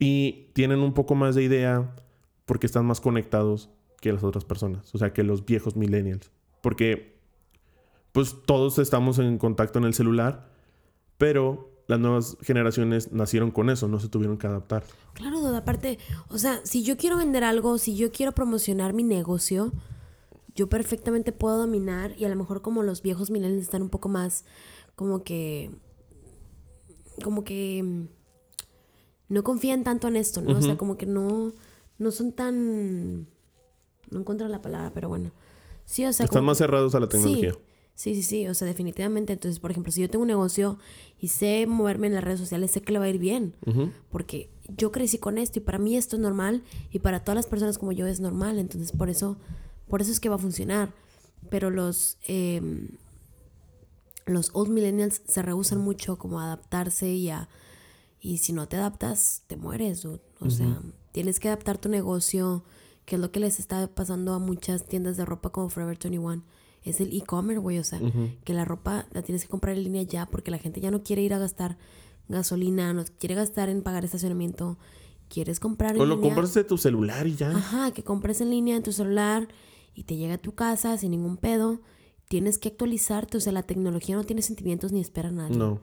Y 0.00 0.48
tienen 0.52 0.80
un 0.80 0.94
poco 0.94 1.14
más 1.14 1.36
de 1.36 1.44
idea 1.44 1.94
porque 2.44 2.66
están 2.66 2.86
más 2.86 3.00
conectados 3.00 3.70
que 4.00 4.12
las 4.12 4.24
otras 4.24 4.44
personas, 4.44 4.92
o 4.92 4.98
sea, 4.98 5.12
que 5.12 5.22
los 5.22 5.46
viejos 5.46 5.76
millennials. 5.76 6.32
Porque, 6.60 7.20
pues 8.10 8.34
todos 8.44 8.80
estamos 8.80 9.20
en 9.20 9.38
contacto 9.38 9.78
en 9.78 9.84
el 9.84 9.94
celular, 9.94 10.50
pero 11.18 11.71
las 11.86 11.98
nuevas 12.00 12.36
generaciones 12.42 13.12
nacieron 13.12 13.50
con 13.50 13.70
eso, 13.70 13.88
no 13.88 13.98
se 14.00 14.08
tuvieron 14.08 14.38
que 14.38 14.46
adaptar. 14.46 14.84
Claro, 15.14 15.40
duda, 15.40 15.58
aparte, 15.58 15.98
o 16.28 16.38
sea, 16.38 16.60
si 16.64 16.82
yo 16.82 16.96
quiero 16.96 17.16
vender 17.16 17.44
algo, 17.44 17.78
si 17.78 17.96
yo 17.96 18.12
quiero 18.12 18.32
promocionar 18.32 18.92
mi 18.92 19.02
negocio, 19.02 19.72
yo 20.54 20.68
perfectamente 20.68 21.32
puedo 21.32 21.58
dominar 21.58 22.14
y 22.18 22.24
a 22.24 22.28
lo 22.28 22.36
mejor 22.36 22.62
como 22.62 22.82
los 22.82 23.02
viejos 23.02 23.30
millennials 23.30 23.62
están 23.62 23.82
un 23.82 23.88
poco 23.88 24.08
más 24.08 24.44
como 24.94 25.24
que 25.24 25.70
como 27.22 27.44
que 27.44 27.82
mm, 27.82 28.08
no 29.28 29.44
confían 29.44 29.84
tanto 29.84 30.08
en 30.08 30.16
esto, 30.16 30.42
¿no? 30.42 30.58
O 30.58 30.62
sea, 30.62 30.76
como 30.76 30.96
que 30.96 31.06
no 31.06 31.52
no 31.98 32.10
son 32.10 32.32
tan 32.32 33.26
no 34.10 34.20
encuentro 34.20 34.48
la 34.48 34.60
palabra, 34.60 34.92
pero 34.94 35.08
bueno. 35.08 35.32
Sí, 35.84 36.04
o 36.04 36.12
sea, 36.12 36.24
Están 36.24 36.40
como 36.40 36.46
más 36.48 36.58
cerrados 36.58 36.94
a 36.94 37.00
la 37.00 37.08
tecnología. 37.08 37.52
Sí, 37.52 37.58
sí, 37.94 38.14
sí, 38.14 38.22
sí, 38.22 38.48
o 38.48 38.54
sea, 38.54 38.66
definitivamente. 38.66 39.32
Entonces, 39.32 39.60
por 39.60 39.70
ejemplo, 39.70 39.92
si 39.92 40.00
yo 40.00 40.10
tengo 40.10 40.22
un 40.22 40.28
negocio 40.28 40.78
y 41.18 41.28
sé 41.28 41.66
moverme 41.66 42.08
en 42.08 42.14
las 42.14 42.24
redes 42.24 42.40
sociales, 42.40 42.70
sé 42.70 42.82
que 42.82 42.92
le 42.92 42.98
va 42.98 43.06
a 43.06 43.08
ir 43.08 43.18
bien. 43.18 43.54
Porque 44.10 44.50
yo 44.76 44.92
crecí 44.92 45.18
con 45.18 45.38
esto 45.38 45.58
y 45.58 45.62
para 45.62 45.78
mí 45.78 45.96
esto 45.96 46.16
es 46.16 46.22
normal 46.22 46.62
y 46.90 47.00
para 47.00 47.20
todas 47.20 47.36
las 47.36 47.46
personas 47.46 47.78
como 47.78 47.92
yo 47.92 48.06
es 48.06 48.20
normal. 48.20 48.58
Entonces, 48.58 48.92
por 48.92 49.10
eso, 49.10 49.36
por 49.88 50.00
eso 50.00 50.12
es 50.12 50.20
que 50.20 50.28
va 50.28 50.36
a 50.36 50.38
funcionar. 50.38 50.92
Pero 51.50 51.70
los, 51.70 52.18
em, 52.26 52.88
los 54.26 54.50
old 54.52 54.70
millennials 54.70 55.22
se 55.26 55.42
rehusan 55.42 55.78
mucho 55.78 56.16
como 56.16 56.40
a 56.40 56.44
adaptarse 56.44 57.08
y 57.08 57.30
a... 57.30 57.48
Y 58.20 58.38
si 58.38 58.52
no 58.52 58.68
te 58.68 58.76
adaptas, 58.76 59.42
te 59.48 59.56
mueres, 59.56 60.02
dude. 60.02 60.20
O 60.38 60.48
sea, 60.48 60.80
tienes 61.10 61.40
que 61.40 61.48
adaptar 61.48 61.78
tu 61.78 61.88
negocio, 61.88 62.64
que 63.04 63.16
es 63.16 63.20
lo 63.20 63.32
que 63.32 63.40
les 63.40 63.58
está 63.58 63.88
pasando 63.88 64.32
a 64.32 64.38
muchas 64.38 64.86
tiendas 64.86 65.16
de 65.16 65.24
ropa 65.24 65.50
como 65.50 65.68
Forever 65.68 65.98
21. 65.98 66.44
Es 66.84 67.00
el 67.00 67.16
e-commerce, 67.16 67.60
güey. 67.60 67.78
O 67.78 67.84
sea, 67.84 68.00
que 68.44 68.54
la 68.54 68.64
ropa 68.64 69.06
la 69.12 69.22
tienes 69.22 69.42
que 69.42 69.48
comprar 69.48 69.76
en 69.76 69.84
línea 69.84 70.02
ya 70.02 70.26
porque 70.26 70.50
la 70.50 70.58
gente 70.58 70.80
ya 70.80 70.90
no 70.90 71.02
quiere 71.02 71.22
ir 71.22 71.34
a 71.34 71.38
gastar 71.38 71.78
gasolina, 72.28 72.92
no 72.92 73.04
quiere 73.18 73.34
gastar 73.34 73.68
en 73.68 73.82
pagar 73.82 74.04
estacionamiento. 74.04 74.78
Quieres 75.28 75.60
comprar 75.60 75.94
en 75.96 76.02
O 76.02 76.06
lo 76.06 76.16
línea. 76.16 76.30
compras 76.30 76.52
de 76.54 76.64
tu 76.64 76.76
celular 76.76 77.26
y 77.26 77.36
ya. 77.36 77.50
Ajá, 77.50 77.90
que 77.92 78.02
compres 78.02 78.40
en 78.40 78.50
línea 78.50 78.76
en 78.76 78.82
tu 78.82 78.92
celular 78.92 79.48
y 79.94 80.04
te 80.04 80.16
llega 80.16 80.34
a 80.34 80.38
tu 80.38 80.54
casa 80.54 80.96
sin 80.98 81.12
ningún 81.12 81.36
pedo. 81.36 81.80
Tienes 82.28 82.58
que 82.58 82.68
actualizarte, 82.68 83.38
o 83.38 83.40
sea, 83.40 83.52
la 83.52 83.62
tecnología 83.62 84.16
no 84.16 84.24
tiene 84.24 84.42
sentimientos 84.42 84.92
ni 84.92 85.00
espera 85.00 85.28
a 85.28 85.32
nadie. 85.32 85.56
No. 85.56 85.80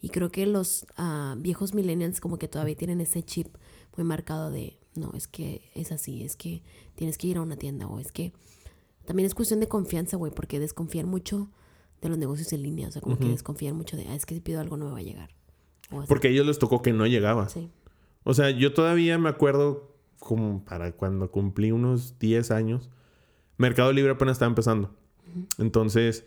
Y 0.00 0.10
creo 0.10 0.30
que 0.30 0.46
los 0.46 0.86
ah, 0.96 1.34
viejos 1.38 1.74
millennials 1.74 2.20
como 2.20 2.38
que 2.38 2.48
todavía 2.48 2.76
tienen 2.76 3.00
ese 3.00 3.22
chip 3.22 3.48
muy 3.96 4.04
marcado 4.04 4.50
de, 4.50 4.78
no, 4.94 5.12
es 5.14 5.26
que 5.26 5.62
es 5.74 5.90
así, 5.90 6.22
es 6.22 6.36
que 6.36 6.62
tienes 6.94 7.18
que 7.18 7.28
ir 7.28 7.38
a 7.38 7.42
una 7.42 7.56
tienda 7.56 7.86
o 7.86 7.98
es 7.98 8.12
que 8.12 8.32
también 9.06 9.26
es 9.26 9.34
cuestión 9.34 9.60
de 9.60 9.68
confianza, 9.68 10.16
güey, 10.16 10.32
porque 10.32 10.58
desconfían 10.60 11.08
mucho 11.08 11.48
de 12.02 12.08
los 12.10 12.18
negocios 12.18 12.52
en 12.52 12.62
línea, 12.62 12.88
o 12.88 12.90
sea, 12.92 13.00
como 13.00 13.18
que 13.18 13.26
desconfían 13.28 13.74
mucho 13.76 13.96
de, 13.96 14.06
ah, 14.08 14.14
es 14.14 14.26
que 14.26 14.34
si 14.34 14.40
pido 14.40 14.60
algo 14.60 14.76
no 14.76 14.84
me 14.86 14.92
va 14.92 14.98
a 14.98 15.02
llegar. 15.02 15.30
O. 15.90 16.02
Porque 16.04 16.28
a 16.28 16.30
ellos 16.30 16.44
les 16.46 16.58
tocó 16.58 16.82
que 16.82 16.92
no 16.92 17.06
llegaba. 17.06 17.48
Sí. 17.48 17.70
O 18.24 18.34
sea, 18.34 18.50
yo 18.50 18.74
todavía 18.74 19.16
me 19.18 19.28
acuerdo 19.28 19.94
como 20.18 20.64
para 20.64 20.92
cuando 20.92 21.30
cumplí 21.30 21.70
unos 21.72 22.18
10 22.18 22.50
años, 22.50 22.90
Mercado 23.56 23.92
Libre 23.92 24.12
apenas 24.12 24.32
estaba 24.34 24.48
empezando. 24.50 24.90
Entonces, 25.58 26.24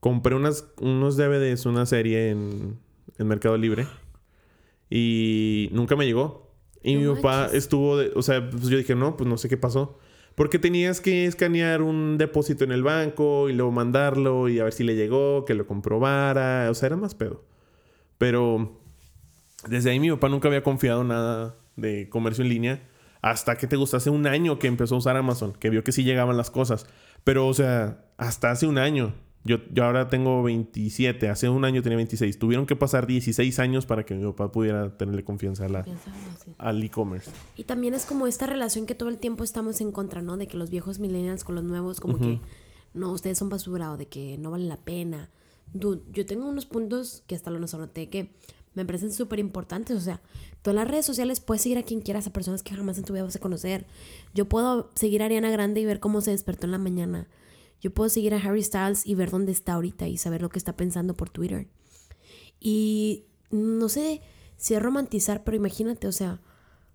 compré 0.00 0.34
unas, 0.36 0.66
unos 0.80 1.16
DVDs, 1.16 1.66
una 1.66 1.86
serie 1.86 2.30
en, 2.30 2.78
en 3.18 3.26
Mercado 3.26 3.56
Libre 3.56 3.86
y 4.88 5.68
nunca 5.72 5.96
me 5.96 6.06
llegó. 6.06 6.50
Y 6.82 6.94
No 6.94 7.14
mi 7.14 7.16
papá 7.16 7.48
estuvo, 7.52 7.96
de- 7.98 8.12
o 8.14 8.22
sea, 8.22 8.48
pues 8.50 8.64
yo 8.68 8.76
dije, 8.78 8.94
no, 8.94 9.16
pues 9.16 9.28
no 9.28 9.36
sé 9.36 9.48
qué 9.48 9.56
pasó. 9.56 9.98
Porque 10.40 10.58
tenías 10.58 11.02
que 11.02 11.26
escanear 11.26 11.82
un 11.82 12.16
depósito 12.16 12.64
en 12.64 12.72
el 12.72 12.82
banco 12.82 13.50
y 13.50 13.52
luego 13.52 13.72
mandarlo 13.72 14.48
y 14.48 14.58
a 14.58 14.64
ver 14.64 14.72
si 14.72 14.84
le 14.84 14.96
llegó, 14.96 15.44
que 15.44 15.52
lo 15.52 15.66
comprobara. 15.66 16.66
O 16.70 16.74
sea, 16.74 16.86
era 16.86 16.96
más 16.96 17.14
pedo. 17.14 17.44
Pero 18.16 18.80
desde 19.68 19.90
ahí 19.90 20.00
mi 20.00 20.10
papá 20.10 20.30
nunca 20.30 20.48
había 20.48 20.62
confiado 20.62 21.04
nada 21.04 21.56
de 21.76 22.08
comercio 22.08 22.42
en 22.42 22.48
línea. 22.48 22.88
Hasta 23.20 23.58
que 23.58 23.66
te 23.66 23.76
gustó 23.76 23.98
hace 23.98 24.08
un 24.08 24.26
año 24.26 24.58
que 24.58 24.66
empezó 24.66 24.94
a 24.94 24.98
usar 24.98 25.14
Amazon, 25.18 25.52
que 25.52 25.68
vio 25.68 25.84
que 25.84 25.92
sí 25.92 26.04
llegaban 26.04 26.38
las 26.38 26.50
cosas. 26.50 26.86
Pero, 27.22 27.46
o 27.46 27.52
sea, 27.52 28.06
hasta 28.16 28.50
hace 28.50 28.66
un 28.66 28.78
año. 28.78 29.12
Yo, 29.42 29.56
yo 29.72 29.84
ahora 29.84 30.08
tengo 30.10 30.42
27, 30.42 31.28
hace 31.30 31.48
un 31.48 31.64
año 31.64 31.82
tenía 31.82 31.96
26. 31.96 32.38
Tuvieron 32.38 32.66
que 32.66 32.76
pasar 32.76 33.06
16 33.06 33.58
años 33.58 33.86
para 33.86 34.04
que 34.04 34.14
mi 34.14 34.22
papá 34.24 34.52
pudiera 34.52 34.96
tenerle 34.98 35.24
confianza 35.24 35.64
a 35.64 35.68
la- 35.70 35.84
sí. 35.84 35.92
al 36.58 36.82
e-commerce. 36.82 37.30
Y 37.56 37.64
también 37.64 37.94
es 37.94 38.04
como 38.04 38.26
esta 38.26 38.46
relación 38.46 38.84
que 38.84 38.94
todo 38.94 39.08
el 39.08 39.16
tiempo 39.18 39.42
estamos 39.42 39.80
en 39.80 39.92
contra, 39.92 40.20
¿no? 40.20 40.36
De 40.36 40.46
que 40.46 40.58
los 40.58 40.68
viejos 40.68 40.98
millennials 40.98 41.44
con 41.44 41.54
los 41.54 41.64
nuevos, 41.64 42.00
como 42.00 42.18
que 42.18 42.38
no, 42.92 43.12
ustedes 43.12 43.38
son 43.38 43.48
basura 43.48 43.92
o 43.92 43.96
de 43.96 44.06
que 44.08 44.36
no 44.38 44.50
valen 44.50 44.68
la 44.68 44.76
pena. 44.76 45.30
Dude, 45.72 46.02
yo 46.12 46.26
tengo 46.26 46.46
unos 46.46 46.66
puntos 46.66 47.22
que 47.26 47.34
hasta 47.34 47.50
los 47.50 47.72
anoté 47.72 48.10
que 48.10 48.32
me 48.74 48.84
parecen 48.84 49.10
súper 49.12 49.38
importantes. 49.38 49.96
O 49.96 50.00
sea, 50.00 50.20
tú 50.62 50.70
en 50.70 50.76
las 50.76 50.86
redes 50.88 51.06
sociales 51.06 51.40
puedes 51.40 51.62
seguir 51.62 51.78
a 51.78 51.82
quien 51.82 52.02
quieras, 52.02 52.26
a 52.26 52.32
personas 52.32 52.62
que 52.62 52.74
jamás 52.74 52.98
en 52.98 53.04
tu 53.04 53.14
vida 53.14 53.22
vas 53.22 53.36
a 53.36 53.40
conocer. 53.40 53.86
Yo 54.34 54.48
puedo 54.50 54.90
seguir 54.96 55.22
a 55.22 55.26
Ariana 55.26 55.50
Grande 55.50 55.80
y 55.80 55.86
ver 55.86 55.98
cómo 55.98 56.20
se 56.20 56.30
despertó 56.32 56.66
en 56.66 56.72
la 56.72 56.78
mañana. 56.78 57.26
Yo 57.80 57.92
puedo 57.92 58.08
seguir 58.10 58.34
a 58.34 58.38
Harry 58.38 58.62
Styles 58.62 59.06
y 59.06 59.14
ver 59.14 59.30
dónde 59.30 59.52
está 59.52 59.74
ahorita 59.74 60.08
y 60.08 60.18
saber 60.18 60.42
lo 60.42 60.50
que 60.50 60.58
está 60.58 60.76
pensando 60.76 61.14
por 61.14 61.30
Twitter. 61.30 61.68
Y 62.58 63.24
no 63.50 63.88
sé 63.88 64.20
si 64.56 64.74
es 64.74 64.82
romantizar, 64.82 65.44
pero 65.44 65.56
imagínate, 65.56 66.06
o 66.06 66.12
sea, 66.12 66.40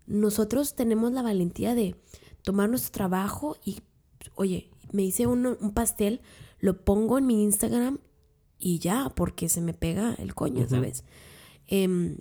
nosotros 0.06 0.76
tenemos 0.76 1.12
la 1.12 1.24
valentía 1.24 1.74
de 1.74 1.96
tomar 2.44 2.70
nuestro 2.70 2.92
trabajo 2.92 3.58
y, 3.66 3.82
oye, 4.36 4.70
me 4.92 5.04
hice 5.04 5.26
un, 5.26 5.46
un 5.46 5.74
pastel, 5.74 6.22
lo 6.60 6.84
pongo 6.84 7.18
en 7.18 7.26
mi 7.26 7.44
Instagram 7.44 8.00
y 8.60 8.80
ya, 8.80 9.12
porque 9.16 9.50
se 9.50 9.62
me 9.62 9.74
pega 9.74 10.16
el 10.20 10.34
coño, 10.34 10.68
¿sabes? 10.70 11.04
Em, 11.68 12.18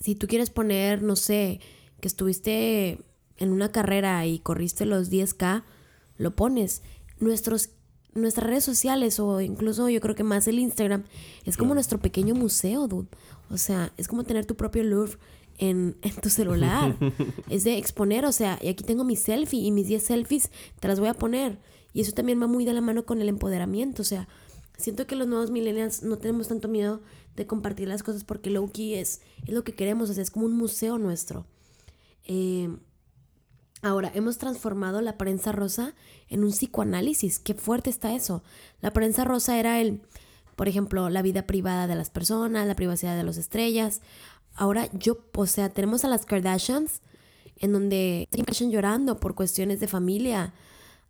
si 0.00 0.14
tú 0.14 0.26
quieres 0.26 0.50
poner, 0.50 1.02
no 1.02 1.16
sé, 1.16 1.60
que 2.00 2.08
estuviste 2.08 2.98
en 3.36 3.52
una 3.52 3.70
carrera 3.70 4.26
y 4.26 4.38
corriste 4.38 4.86
los 4.86 5.10
10K, 5.10 5.64
lo 6.16 6.34
pones. 6.34 6.82
Nuestros, 7.20 7.70
nuestras 8.14 8.46
redes 8.46 8.64
sociales 8.64 9.18
o 9.20 9.40
incluso 9.40 9.88
yo 9.88 10.00
creo 10.00 10.14
que 10.14 10.24
más 10.24 10.46
el 10.48 10.58
Instagram 10.58 11.04
es 11.44 11.56
como 11.56 11.74
nuestro 11.74 11.98
pequeño 11.98 12.34
museo, 12.34 12.88
dude. 12.88 13.08
O 13.50 13.56
sea, 13.56 13.92
es 13.96 14.08
como 14.08 14.24
tener 14.24 14.46
tu 14.46 14.56
propio 14.56 14.82
Louvre 14.82 15.18
en, 15.58 15.96
en 16.02 16.14
tu 16.16 16.30
celular. 16.30 16.96
es 17.50 17.64
de 17.64 17.78
exponer, 17.78 18.24
o 18.24 18.32
sea, 18.32 18.58
y 18.62 18.68
aquí 18.68 18.84
tengo 18.84 19.04
mi 19.04 19.16
selfie 19.16 19.60
y 19.60 19.70
mis 19.70 19.86
10 19.88 20.02
selfies 20.02 20.50
te 20.80 20.88
las 20.88 21.00
voy 21.00 21.08
a 21.08 21.14
poner. 21.14 21.58
Y 21.92 22.00
eso 22.00 22.12
también 22.12 22.40
va 22.40 22.46
muy 22.46 22.64
de 22.64 22.72
la 22.72 22.80
mano 22.80 23.04
con 23.04 23.20
el 23.20 23.28
empoderamiento, 23.28 24.02
o 24.02 24.04
sea, 24.04 24.28
siento 24.78 25.06
que 25.06 25.16
los 25.16 25.28
nuevos 25.28 25.50
millennials 25.50 26.02
no 26.02 26.16
tenemos 26.16 26.48
tanto 26.48 26.68
miedo 26.68 27.02
de 27.36 27.46
compartir 27.46 27.88
las 27.88 28.02
cosas 28.02 28.24
porque 28.24 28.50
low-key 28.50 28.94
es, 28.94 29.20
es 29.46 29.54
lo 29.54 29.64
que 29.64 29.74
queremos, 29.74 30.10
o 30.10 30.14
sea, 30.14 30.22
es 30.22 30.30
como 30.30 30.46
un 30.46 30.56
museo 30.56 30.98
nuestro. 30.98 31.46
Eh, 32.24 32.70
ahora, 33.82 34.10
hemos 34.14 34.38
transformado 34.38 35.00
la 35.00 35.18
prensa 35.18 35.52
rosa 35.52 35.94
en 36.28 36.44
un 36.44 36.50
psicoanálisis. 36.50 37.38
Qué 37.38 37.54
fuerte 37.54 37.90
está 37.90 38.14
eso. 38.14 38.42
La 38.80 38.92
prensa 38.92 39.24
rosa 39.24 39.58
era 39.58 39.80
el, 39.80 40.00
por 40.56 40.68
ejemplo, 40.68 41.10
la 41.10 41.22
vida 41.22 41.46
privada 41.46 41.86
de 41.86 41.94
las 41.94 42.10
personas, 42.10 42.66
la 42.66 42.76
privacidad 42.76 43.16
de 43.16 43.24
las 43.24 43.36
estrellas. 43.36 44.00
Ahora 44.54 44.88
yo, 44.92 45.18
o 45.34 45.46
sea, 45.46 45.68
tenemos 45.68 46.04
a 46.04 46.08
las 46.08 46.24
Kardashians 46.24 47.00
en 47.56 47.72
donde 47.72 48.28
Kardashian 48.30 48.70
llorando 48.70 49.18
por 49.18 49.34
cuestiones 49.34 49.80
de 49.80 49.88
familia, 49.88 50.54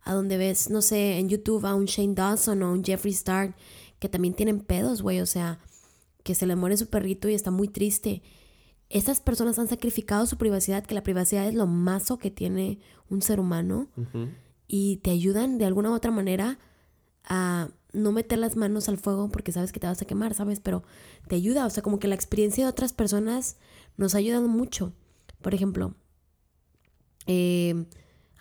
a 0.03 0.13
donde 0.13 0.37
ves, 0.37 0.69
no 0.69 0.81
sé, 0.81 1.17
en 1.17 1.29
YouTube 1.29 1.65
a 1.65 1.75
un 1.75 1.85
Shane 1.85 2.13
Dawson 2.13 2.61
o 2.63 2.71
un 2.71 2.83
Jeffree 2.83 3.13
Star 3.13 3.55
que 3.99 4.09
también 4.09 4.33
tienen 4.33 4.59
pedos, 4.59 5.01
güey, 5.01 5.21
o 5.21 5.25
sea, 5.25 5.59
que 6.23 6.35
se 6.35 6.45
le 6.45 6.55
muere 6.55 6.77
su 6.77 6.87
perrito 6.87 7.29
y 7.29 7.33
está 7.33 7.51
muy 7.51 7.67
triste. 7.67 8.21
Estas 8.93 9.21
personas 9.21 9.57
han 9.57 9.67
sacrificado 9.67 10.27
su 10.27 10.37
privacidad, 10.37 10.85
que 10.85 10.93
la 10.93 11.01
privacidad 11.01 11.47
es 11.47 11.55
lo 11.55 11.65
mazo 11.65 12.19
que 12.19 12.29
tiene 12.29 12.77
un 13.09 13.23
ser 13.23 13.39
humano, 13.39 13.87
y 14.67 14.97
te 14.97 15.09
ayudan 15.09 15.57
de 15.57 15.65
alguna 15.65 15.89
u 15.89 15.93
otra 15.93 16.11
manera 16.11 16.59
a 17.23 17.69
no 17.91 18.11
meter 18.11 18.37
las 18.37 18.55
manos 18.55 18.89
al 18.89 18.99
fuego 18.99 19.29
porque 19.29 19.51
sabes 19.51 19.71
que 19.71 19.79
te 19.79 19.87
vas 19.87 19.99
a 20.01 20.05
quemar, 20.05 20.35
¿sabes? 20.35 20.59
Pero 20.59 20.83
te 21.27 21.35
ayuda, 21.35 21.65
o 21.65 21.71
sea, 21.71 21.81
como 21.81 21.97
que 21.97 22.07
la 22.07 22.13
experiencia 22.13 22.65
de 22.65 22.69
otras 22.69 22.93
personas 22.93 23.57
nos 23.97 24.13
ha 24.13 24.19
ayudado 24.19 24.47
mucho. 24.47 24.93
Por 25.41 25.55
ejemplo, 25.55 25.95
eh, 27.25 27.85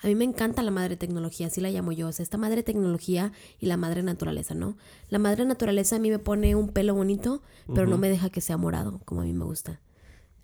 a 0.03 0.07
mí 0.07 0.15
me 0.15 0.25
encanta 0.25 0.63
la 0.63 0.71
madre 0.71 0.99
tecnología, 0.99 1.47
así 1.47 1.63
la 1.63 1.71
llamo 1.71 1.93
yo. 1.93 2.09
O 2.09 2.13
sea, 2.13 2.25
esta 2.25 2.37
madre 2.37 2.63
tecnología 2.63 3.33
y 3.59 3.67
la 3.67 3.79
madre 3.79 4.03
naturaleza, 4.03 4.55
¿no? 4.55 4.77
La 5.09 5.19
madre 5.19 5.47
naturaleza 5.47 5.97
a 5.97 5.99
mí 5.99 6.11
me 6.11 6.19
pone 6.19 6.55
un 6.57 6.69
pelo 6.69 6.95
bonito, 6.95 7.41
pero 7.75 7.87
no 7.87 7.97
me 7.97 8.11
deja 8.11 8.29
que 8.29 8.43
sea 8.43 8.59
morado, 8.59 9.01
como 9.07 9.23
a 9.23 9.25
mí 9.25 9.33
me 9.33 9.47
gusta. 9.47 9.81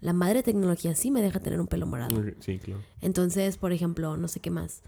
La 0.01 0.13
madre 0.13 0.43
tecnología 0.43 0.95
sí 0.95 1.11
me 1.11 1.23
deja 1.23 1.41
tener 1.41 1.61
un 1.61 1.67
pelo 1.67 1.87
morado. 1.87 2.23
Sí, 2.41 2.59
claro. 2.59 2.83
Entonces, 3.01 3.57
por 3.57 3.73
ejemplo, 3.73 4.17
no 4.17 4.29
sé 4.29 4.41
qué 4.41 4.51
más. 4.51 4.83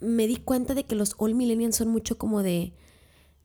Me 0.00 0.26
di 0.26 0.36
cuenta 0.36 0.74
de 0.74 0.84
que 0.84 0.94
los 0.94 1.14
all 1.18 1.34
millennials 1.34 1.76
son 1.76 1.88
mucho 1.88 2.18
como 2.18 2.42
de, 2.42 2.72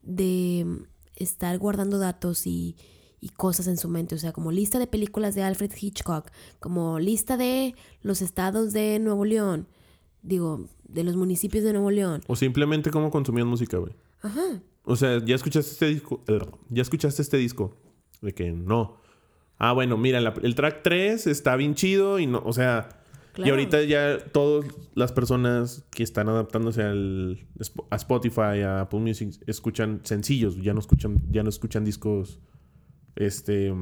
de 0.04 0.86
estar 1.16 1.58
guardando 1.58 1.98
datos 1.98 2.46
y, 2.46 2.76
y 3.20 3.30
cosas 3.30 3.66
en 3.68 3.78
su 3.78 3.90
mente. 3.90 4.14
O 4.14 4.20
sea, 4.20 4.34
como 4.34 4.52
lista 4.52 4.78
de 4.78 4.86
películas 4.86 5.34
de 5.34 5.42
Alfred 5.42 5.72
Hitchcock, 5.80 6.30
como 6.60 7.00
lista 7.00 7.38
de 7.38 7.74
los 8.02 8.22
estados 8.22 8.74
de 8.74 9.00
Nuevo 9.00 9.26
León, 9.26 9.68
digo, 10.22 10.68
de 10.84 11.04
los 11.04 11.16
municipios 11.16 11.64
de 11.64 11.74
Nuevo 11.74 11.90
León. 11.90 12.22
O 12.28 12.36
simplemente 12.36 12.92
cómo 12.92 13.10
consumían 13.10 13.48
música, 13.48 13.78
güey. 13.78 13.94
Ajá. 14.22 14.62
O 14.84 14.96
sea, 14.96 15.24
ya 15.26 15.36
escuchaste 15.36 15.72
este 15.72 15.86
disco. 15.88 16.22
ya 16.70 16.82
escuchaste 16.82 17.22
este 17.22 17.38
disco. 17.38 17.76
De 18.24 18.34
que 18.34 18.52
no. 18.52 18.98
Ah, 19.60 19.72
bueno, 19.74 19.98
mira, 19.98 20.20
la- 20.20 20.34
el 20.42 20.56
track 20.56 20.82
3 20.84 21.28
está 21.28 21.56
bien 21.56 21.76
chido 21.76 22.18
y 22.20 22.26
no, 22.26 22.42
o 22.44 22.52
sea, 22.54 22.90
y 23.38 23.50
ahorita 23.50 23.82
ya 23.84 24.18
todas 24.32 24.66
las 24.96 25.12
personas 25.12 25.86
que 25.92 26.04
están 26.04 26.28
adaptándose 26.30 26.82
al, 26.84 27.46
a 27.90 27.96
Spotify, 27.96 28.62
a 28.66 28.82
Apple 28.82 29.00
Music, 29.00 29.32
escuchan 29.48 30.02
sencillos, 30.04 30.56
ya 30.62 30.74
no 30.74 30.80
escuchan, 30.80 31.22
ya 31.32 31.44
no 31.44 31.50
escuchan 31.50 31.84
discos 31.86 32.40
este 33.16 33.74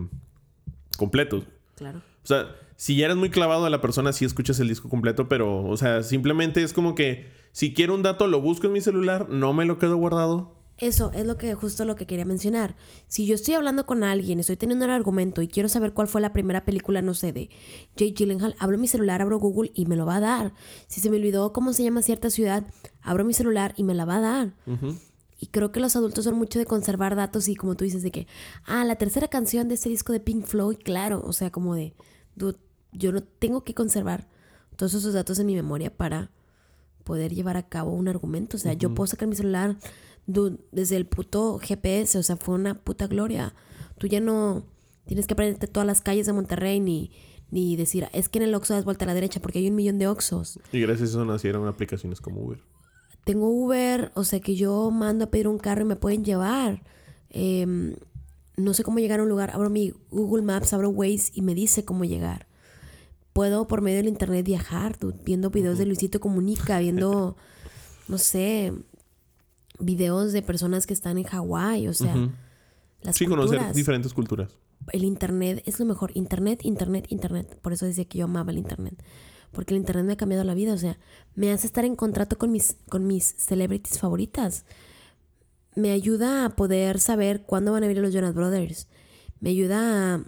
completos. 0.98 1.46
Claro. 1.76 2.00
O 2.24 2.28
sea, 2.28 2.56
si 2.76 2.96
ya 2.96 3.06
eres 3.06 3.18
muy 3.18 3.30
clavado 3.30 3.66
a 3.66 3.70
la 3.70 3.82
persona, 3.82 4.14
sí 4.14 4.26
escuchas 4.26 4.60
el 4.60 4.68
disco 4.68 4.90
completo, 4.90 5.28
pero, 5.28 5.64
o 5.64 5.78
sea, 5.78 6.04
simplemente 6.04 6.62
es 6.64 6.74
como 6.74 6.96
que 6.96 7.28
si 7.52 7.74
quiero 7.74 7.96
un 7.96 8.04
dato, 8.04 8.28
lo 8.28 8.42
busco 8.42 8.68
en 8.68 8.74
mi 8.74 8.82
celular, 8.82 9.30
no 9.30 9.54
me 9.54 9.66
lo 9.66 9.78
quedo 9.80 9.98
guardado. 9.98 10.56
Eso 10.82 11.12
es 11.14 11.28
lo 11.28 11.38
que 11.38 11.54
justo 11.54 11.86
lo 11.86 11.96
que 11.96 12.08
quería 12.08 12.26
mencionar. 12.26 12.76
Si 13.08 13.28
yo 13.28 13.36
estoy 13.36 13.54
hablando 13.54 13.86
con 13.86 14.04
alguien, 14.04 14.40
estoy 14.40 14.58
teniendo 14.58 14.84
un 14.86 14.90
argumento 14.92 15.44
y 15.44 15.48
quiero 15.48 15.70
saber 15.70 15.94
cuál 15.94 16.08
fue 16.08 16.22
la 16.22 16.34
primera 16.34 16.66
película, 16.66 17.04
no 17.04 17.14
sé, 17.14 17.32
de 17.32 17.52
Jake 17.96 18.16
Gyllenhaal, 18.18 18.56
abro 18.58 18.80
mi 18.80 18.88
celular, 18.88 19.22
abro 19.22 19.38
Google 19.38 19.72
y 19.76 19.86
me 19.86 19.96
lo 19.96 20.08
va 20.08 20.16
a 20.16 20.20
dar. 20.20 20.54
Si 20.88 21.00
se 21.00 21.12
me 21.12 21.18
olvidó 21.18 21.54
cómo 21.54 21.74
se 21.74 21.84
llama 21.84 22.02
cierta 22.02 22.32
ciudad, 22.32 22.66
abro 23.04 23.24
mi 23.24 23.36
celular 23.36 23.76
y 23.78 23.84
me 23.84 23.94
la 23.94 24.06
va 24.06 24.16
a 24.16 24.22
dar. 24.22 24.56
Y 25.40 25.48
creo 25.48 25.72
que 25.72 25.80
los 25.80 25.96
adultos 25.96 26.24
son 26.24 26.34
mucho 26.34 26.58
de 26.58 26.66
conservar 26.66 27.16
datos 27.16 27.48
y 27.48 27.56
como 27.56 27.76
tú 27.76 27.84
dices 27.84 28.02
de 28.02 28.10
que, 28.10 28.26
ah, 28.66 28.84
la 28.84 28.96
tercera 28.96 29.28
canción 29.28 29.68
de 29.68 29.76
este 29.76 29.90
disco 29.90 30.14
de 30.14 30.20
Pink 30.20 30.46
Floyd, 30.46 30.78
claro, 30.84 31.22
o 31.24 31.32
sea, 31.32 31.52
como 31.52 31.76
de, 31.76 31.94
dude, 32.36 32.58
yo 32.92 33.12
no 33.12 33.22
tengo 33.22 33.64
que 33.64 33.76
conservar 33.76 34.28
todos 34.78 34.96
esos 34.96 35.14
datos 35.14 35.38
en 35.38 35.46
mi 35.46 35.54
memoria 35.54 35.96
para 35.96 36.32
poder 37.04 37.34
llevar 37.34 37.58
a 37.58 37.68
cabo 37.68 37.92
un 37.92 38.08
argumento. 38.08 38.58
O 38.58 38.60
sea, 38.60 38.74
yo 38.74 38.94
puedo 38.94 39.08
sacar 39.08 39.28
mi 39.28 39.36
celular 39.36 39.78
desde 40.28 40.96
el 40.96 41.06
puto 41.06 41.60
GPS, 41.60 42.18
o 42.18 42.24
sea, 42.24 42.38
fue 42.38 42.56
una 42.56 42.76
puta 42.76 43.08
gloria. 43.08 43.54
Tú 43.98 44.08
ya 44.08 44.20
no 44.20 44.66
tienes 45.06 45.28
que 45.28 45.34
aprenderte 45.34 45.68
todas 45.68 45.88
las 45.88 46.02
calles 46.02 46.26
de 46.26 46.34
Monterrey 46.34 46.80
ni, 46.80 47.12
ni 47.50 47.76
decir, 47.76 48.08
es 48.14 48.30
que 48.30 48.40
en 48.40 48.44
el 48.44 48.56
Oxxo 48.56 48.74
das 48.74 48.86
vuelta 48.86 49.06
a 49.06 49.08
la 49.08 49.14
derecha 49.14 49.42
porque 49.42 49.60
hay 49.60 49.70
un 49.70 49.76
millón 49.76 50.00
de 50.00 50.08
Oxxos. 50.08 50.60
Y 50.72 50.80
gracias 50.80 51.10
a 51.10 51.12
eso 51.12 51.26
nacieron 51.26 51.68
aplicaciones 51.68 52.22
como 52.22 52.42
Uber. 52.42 52.60
Tengo 53.26 53.50
Uber, 53.50 54.12
o 54.16 54.24
sea 54.24 54.40
que 54.40 54.56
yo 54.56 54.90
mando 54.90 55.26
a 55.26 55.30
pedir 55.30 55.48
un 55.48 55.60
carro 55.60 55.82
y 55.82 55.86
me 55.86 55.96
pueden 55.96 56.24
llevar. 56.24 56.82
Em, 57.30 57.96
no 58.58 58.74
sé 58.74 58.84
cómo 58.84 59.00
llegar 59.00 59.20
a 59.20 59.24
un 59.24 59.30
lugar. 59.30 59.52
Abro 59.52 59.70
mi 59.70 59.94
Google 60.10 60.44
Maps, 60.44 60.74
abro 60.74 60.90
Waze 60.90 61.32
y 61.34 61.42
me 61.42 61.54
dice 61.54 61.86
cómo 61.86 62.04
llegar. 62.06 62.48
Puedo 63.34 63.68
por 63.68 63.82
medio 63.82 63.98
del 63.98 64.08
internet 64.08 64.46
viajar, 64.46 64.98
dude, 64.98 65.20
viendo 65.24 65.52
videos 65.52 65.78
de 65.78 65.86
Luisito 65.86 66.20
Comunica, 66.20 66.80
viendo, 66.80 67.38
no 68.08 68.18
sé, 68.18 68.74
videos 69.82 70.32
de 70.34 70.42
personas 70.42 70.86
que 70.88 70.94
están 70.94 71.18
en 71.18 71.24
Hawái, 71.26 71.88
o 71.88 71.94
sea, 71.94 72.16
las 73.02 73.16
Sí, 73.18 73.26
culturas. 73.26 73.50
conocer 73.52 73.74
diferentes 73.76 74.14
culturas. 74.14 74.58
El 74.92 75.04
internet 75.04 75.62
es 75.66 75.80
lo 75.80 75.86
mejor. 75.86 76.12
Internet, 76.16 76.62
internet, 76.64 77.06
internet. 77.10 77.60
Por 77.62 77.74
eso 77.74 77.86
decía 77.86 78.06
que 78.06 78.18
yo 78.20 78.26
amaba 78.26 78.52
el 78.52 78.58
internet. 78.58 79.04
Porque 79.52 79.74
el 79.74 79.80
internet 79.80 80.06
me 80.06 80.14
ha 80.14 80.18
cambiado 80.18 80.44
la 80.44 80.54
vida. 80.54 80.74
O 80.74 80.78
sea, 80.78 80.98
me 81.36 81.52
hace 81.52 81.68
estar 81.68 81.84
en 81.86 81.96
contrato 81.96 82.38
con 82.38 82.52
mis, 82.52 82.78
con 82.90 83.06
mis 83.06 83.26
celebrities 83.38 84.00
favoritas. 84.00 84.66
Me 85.76 85.92
ayuda 85.92 86.46
a 86.46 86.50
poder 86.56 87.00
saber 87.00 87.44
cuándo 87.44 87.72
van 87.72 87.84
a 87.84 87.88
venir 87.88 88.02
los 88.02 88.14
Jonas 88.14 88.34
Brothers. 88.34 88.88
Me 89.40 89.52
ayuda 89.52 90.16
a, 90.16 90.24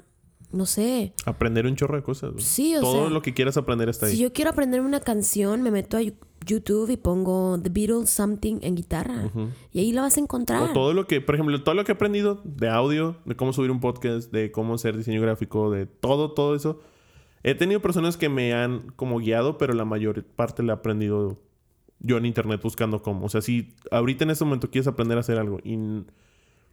no 0.52 0.66
sé, 0.66 1.14
Aprender 1.26 1.66
un 1.66 1.76
chorro 1.76 1.98
de 1.98 2.04
cosas. 2.04 2.32
Sí, 2.38 2.76
o 2.76 2.82
Todo 2.82 3.02
sea, 3.06 3.10
lo 3.10 3.22
que 3.22 3.34
quieras 3.34 3.58
aprender 3.58 3.90
está 3.90 4.06
ahí. 4.06 4.14
si 4.16 4.22
yo 4.22 4.34
quiero 4.34 4.52
aprender 4.52 4.82
una 4.82 5.00
canción, 5.00 5.62
me 5.62 5.72
meto 5.72 5.98
a 5.98 6.02
YouTube 6.46 6.90
y 6.90 6.98
pongo 6.98 7.60
The 7.62 7.70
Beatles 7.70 8.10
Something 8.10 8.60
en 8.62 8.76
guitarra. 8.76 9.32
Y 9.72 9.80
ahí 9.80 9.92
la 9.92 10.02
vas 10.02 10.18
a 10.18 10.20
encontrar. 10.20 10.64
O 10.64 10.74
todo 10.74 10.94
lo 10.94 11.08
que, 11.08 11.22
por 11.22 11.36
ejemplo, 11.36 11.62
todo 11.64 11.76
lo 11.76 11.84
que 11.84 11.92
he 11.92 11.96
aprendido 11.96 12.42
de 12.44 12.70
audio, 12.70 13.18
de 13.26 13.36
cómo 13.36 13.54
subir 13.54 13.72
un 13.72 13.80
podcast, 13.80 14.32
de 14.32 14.52
cómo 14.52 14.76
hacer 14.76 14.98
diseño 14.98 15.22
gráfico, 15.22 15.72
de 15.72 15.86
todo, 15.86 16.32
todo 16.32 16.56
eso. 16.56 16.80
He 17.44 17.56
tenido 17.56 17.82
personas 17.82 18.16
que 18.16 18.30
me 18.30 18.54
han 18.54 18.92
como 18.96 19.20
guiado, 19.20 19.58
pero 19.58 19.74
la 19.74 19.86
mayor 19.86 20.24
parte 20.24 20.64
la 20.64 20.74
he 20.74 20.76
aprendido 20.76 21.40
yo 22.00 22.18
en 22.18 22.26
internet 22.26 22.62
buscando 22.62 23.02
cómo. 23.02 23.26
O 23.26 23.30
sea, 23.30 23.42
si 23.42 23.74
ahorita 23.92 24.24
en 24.24 24.32
este 24.32 24.46
momento 24.46 24.70
quieres 24.70 24.88
aprender 24.88 25.18
a 25.18 25.22
hacer 25.22 25.38
algo 25.38 25.60
y 25.64 25.78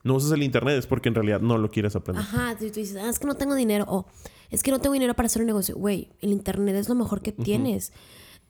no 0.03 0.14
usas 0.14 0.33
el 0.33 0.43
internet 0.43 0.79
es 0.79 0.87
porque 0.87 1.09
en 1.09 1.14
realidad 1.14 1.41
no 1.41 1.59
lo 1.59 1.71
quieres 1.71 1.95
aprender. 1.97 2.23
Ajá, 2.23 2.57
tú, 2.59 2.66
tú 2.68 2.81
dices, 2.81 2.97
ah, 2.97 3.09
es 3.09 3.18
que 3.18 3.27
no 3.27 3.35
tengo 3.35 3.55
dinero. 3.55 3.85
O 3.89 4.07
es 4.51 4.62
que 4.62 4.71
no 4.71 4.81
tengo 4.81 4.95
dinero 4.95 5.14
para 5.14 5.27
hacer 5.27 5.43
un 5.43 5.47
negocio. 5.47 5.77
Güey, 5.77 6.11
el 6.21 6.31
internet 6.31 6.77
es 6.77 6.89
lo 6.89 6.95
mejor 6.95 7.23
que 7.23 7.33
tienes. 7.33 7.93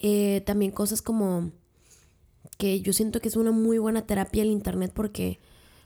Eh, 0.03 0.43
también 0.47 0.71
cosas 0.71 1.03
como 1.03 1.53
que 2.57 2.81
yo 2.81 2.93
siento 2.93 3.21
que 3.21 3.29
es 3.29 3.37
una 3.37 3.53
muy 3.53 3.79
buena 3.79 4.07
terapia 4.07 4.43
el 4.43 4.51
internet 4.51 4.93
porque, 4.95 5.41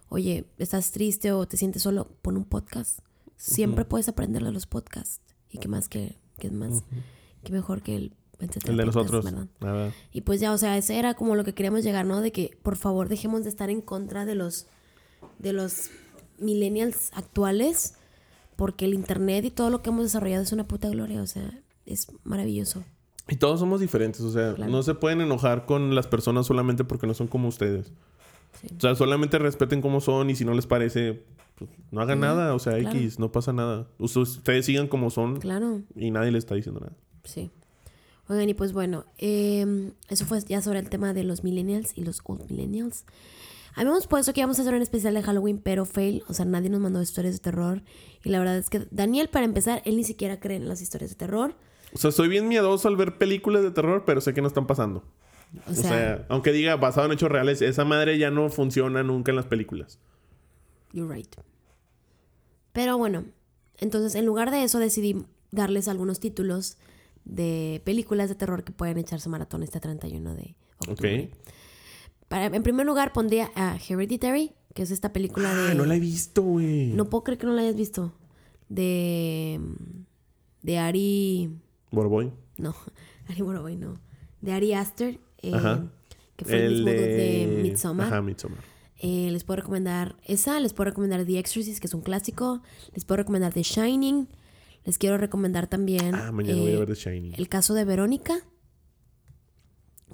oye, 0.09 0.45
estás 0.59 0.93
triste 0.93 1.33
o 1.33 1.47
te 1.49 1.57
sientes 1.57 1.83
solo, 1.83 2.09
pon 2.23 2.37
un 2.37 2.45
podcast. 2.45 3.01
Siempre 3.37 3.85
puedes 3.85 4.09
aprender 4.09 4.45
de 4.45 4.53
los 4.53 4.67
podcasts. 4.67 5.21
Y 5.51 5.59
qué 5.59 5.69
más 5.69 5.89
que, 5.89 6.17
es 6.39 6.53
más, 6.53 6.85
qué 7.43 7.53
mejor 7.53 7.83
que 7.83 7.97
el... 7.97 8.13
el 8.39 8.77
de 8.77 8.87
nosotros. 8.87 9.25
¿verdad? 9.61 9.93
Y 10.13 10.21
pues 10.21 10.41
ya, 10.41 10.53
o 10.53 10.59
sea, 10.59 10.79
ese 10.79 10.99
era 10.99 11.15
como 11.15 11.35
lo 11.35 11.45
que 11.45 11.55
queríamos 11.55 11.83
llegar, 11.83 12.07
¿no? 12.07 12.21
De 12.21 12.31
que 12.31 12.57
por 12.63 12.77
favor 12.77 13.09
dejemos 13.09 13.43
de 13.43 13.51
estar 13.51 13.71
en 13.71 13.81
contra 13.81 14.25
de 14.25 14.35
los 14.35 14.67
de 15.39 15.53
los 15.53 15.91
millennials 16.39 17.11
actuales, 17.15 17.95
porque 18.57 18.85
el 18.85 18.95
internet 18.95 19.45
y 19.45 19.51
todo 19.51 19.71
lo 19.71 19.83
que 19.83 19.91
hemos 19.91 20.05
desarrollado 20.05 20.43
es 20.43 20.53
una 20.53 20.69
puta 20.69 20.89
gloria, 20.89 21.23
o 21.23 21.27
sea, 21.27 21.61
es 21.87 22.07
maravilloso. 22.23 22.85
Y 23.29 23.37
todos 23.37 23.61
somos 23.61 23.81
diferentes, 23.81 24.21
o 24.21 24.31
sea, 24.31 24.55
Claro. 24.55 24.71
no 24.71 24.83
se 24.83 24.95
pueden 24.95 25.21
enojar 25.21 25.65
con 25.67 25.95
las 25.95 26.07
personas 26.07 26.47
solamente 26.47 26.85
porque 26.85 27.07
no 27.07 27.15
son 27.15 27.27
como 27.27 27.49
ustedes. 27.49 27.93
Sí. 28.61 28.69
O 28.77 28.81
sea, 28.81 28.95
solamente 28.95 29.39
respeten 29.39 29.81
cómo 29.81 30.01
son 30.01 30.31
y 30.31 30.37
si 30.37 30.45
no 30.45 30.53
les 30.55 30.67
parece, 30.67 31.25
pues, 31.57 31.71
no 31.91 32.01
hagan 32.03 32.21
nada, 32.21 32.55
o 32.55 32.59
sea, 32.59 32.79
claro. 32.79 32.97
X, 32.99 33.19
no 33.19 33.33
pasa 33.33 33.53
nada. 33.53 33.89
Us- 33.99 34.17
Ustedes 34.17 34.67
sigan 34.67 34.89
como 34.89 35.11
son 35.11 35.39
Claro, 35.41 35.83
y 35.97 36.11
nadie 36.11 36.31
les 36.33 36.45
está 36.45 36.55
diciendo 36.55 36.81
nada. 36.81 36.93
sí. 37.25 37.51
Oigan, 38.27 38.49
y 38.49 38.55
pues 38.55 38.73
bueno, 38.73 39.05
eh, 39.19 39.93
eso 40.09 40.25
fue 40.25 40.41
ya 40.41 40.63
sobre 40.63 40.79
el 40.79 40.89
tema 40.89 41.13
de 41.13 41.25
los 41.25 41.45
millennials 41.45 41.93
y 41.95 42.05
los 42.05 42.23
old 42.25 42.51
millennials. 42.51 43.05
Habíamos 43.75 44.07
puesto 44.07 44.33
que 44.33 44.41
íbamos 44.41 44.59
a 44.59 44.63
hacer 44.63 44.73
un 44.73 44.81
especial 44.81 45.13
de 45.13 45.21
Halloween, 45.23 45.59
pero 45.63 45.85
fail. 45.85 46.23
O 46.27 46.33
sea, 46.33 46.47
nadie 46.47 46.71
nos 46.71 46.81
mandó 46.81 47.03
historias 47.03 47.35
de 47.35 47.41
terror. 47.41 47.83
Y 48.25 48.31
la 48.31 48.39
verdad 48.39 48.57
es 48.57 48.71
que 48.71 48.87
Daniel, 48.91 49.29
para 49.29 49.45
empezar, 49.45 49.83
él 49.85 49.97
ni 49.97 50.05
siquiera 50.05 50.41
cree 50.41 50.57
en 50.57 50.69
las 50.69 50.81
historias 50.81 51.11
de 51.11 51.17
terror. 51.17 51.55
O 51.95 51.99
sea, 51.99 52.11
soy 52.11 52.29
bien 52.29 52.49
miedoso 52.49 52.89
al 52.89 52.97
ver 52.97 53.19
películas 53.19 53.63
de 53.63 53.71
terror, 53.71 54.05
pero 54.05 54.21
sé 54.21 54.35
que 54.35 54.43
no 54.43 54.49
están 54.49 54.67
pasando. 54.67 55.05
O 55.67 55.71
O 55.71 55.75
sea, 55.75 55.83
sea, 55.83 56.27
aunque 56.29 56.51
diga 56.53 56.77
basado 56.77 57.07
en 57.07 57.13
hechos 57.13 57.31
reales, 57.31 57.63
esa 57.63 57.85
madre 57.85 58.19
ya 58.19 58.31
no 58.31 58.49
funciona 58.51 59.03
nunca 59.03 59.31
en 59.31 59.37
las 59.37 59.47
películas. 59.47 59.99
You're 60.93 61.13
right. 61.15 61.33
Pero 62.73 62.99
bueno, 62.99 63.25
entonces 63.79 64.17
en 64.17 64.27
lugar 64.27 64.51
de 64.51 64.65
eso 64.65 64.81
decidí 64.81 65.25
darles 65.53 65.87
algunos 65.87 66.19
títulos 66.19 66.77
de 67.25 67.81
películas 67.85 68.29
de 68.29 68.35
terror 68.35 68.65
que 68.65 68.73
pueden 68.73 68.99
echarse 68.99 69.29
maratón 69.29 69.63
este 69.63 69.79
31 69.79 70.35
de 70.35 70.57
octubre. 70.89 71.31
Ok. 71.31 71.39
Para, 72.29 72.47
en 72.47 72.63
primer 72.65 72.85
lugar 72.87 73.13
pondría 73.13 73.51
a 73.55 73.77
Hereditary, 73.77 74.53
que 74.75 74.83
es 74.83 74.91
esta 74.91 75.13
película 75.13 75.55
de... 75.55 75.71
Ah, 75.71 75.75
no 75.75 75.85
la 75.85 75.95
he 75.95 76.01
visto, 76.01 76.43
güey. 76.43 76.89
No 76.89 77.09
puedo 77.09 77.23
creer 77.23 77.39
que 77.39 77.47
no 77.47 77.53
la 77.53 77.63
hayas 77.63 77.77
visto. 77.77 78.13
De... 78.69 79.61
De 80.63 80.79
Ari... 80.79 81.51
Borboy. 81.95 82.33
No, 82.59 82.75
Ari 83.29 83.43
Boroboy 83.43 83.77
no. 83.77 83.95
De 84.41 84.53
Ari 84.53 84.75
Aster, 84.75 85.21
eh, 85.43 85.53
Ajá. 85.55 85.87
que 86.37 86.45
fue 86.45 86.65
el, 86.65 86.73
mismo 86.73 86.91
dude 86.91 87.09
de 87.09 87.61
Midsommar. 87.63 88.07
Ajá, 88.07 88.23
Midsommar. 88.23 88.61
Eh, 88.99 89.31
les 89.31 89.45
puedo 89.45 89.57
recomendar 89.57 90.17
esa, 90.25 90.61
les 90.61 90.73
puedo 90.73 90.91
recomendar 90.91 91.25
The 91.25 91.39
Exorcist, 91.39 91.81
que 91.81 91.87
es 91.87 91.95
un 91.95 92.01
clásico. 92.03 92.63
Les 92.95 93.05
puedo 93.05 93.19
recomendar 93.19 93.53
The 93.53 93.63
Shining. 93.63 94.29
Les 94.85 94.99
quiero 94.99 95.17
recomendar 95.17 95.67
también 95.67 96.15
Ah, 96.15 96.31
mañana 96.31 96.61
voy 96.61 96.71
a 96.71 96.75
eh, 96.75 96.79
ver 96.79 96.89
The 96.89 96.95
Shining. 96.95 97.35
El 97.37 97.49
caso 97.49 97.75
de 97.75 97.85
Verónica, 97.85 98.39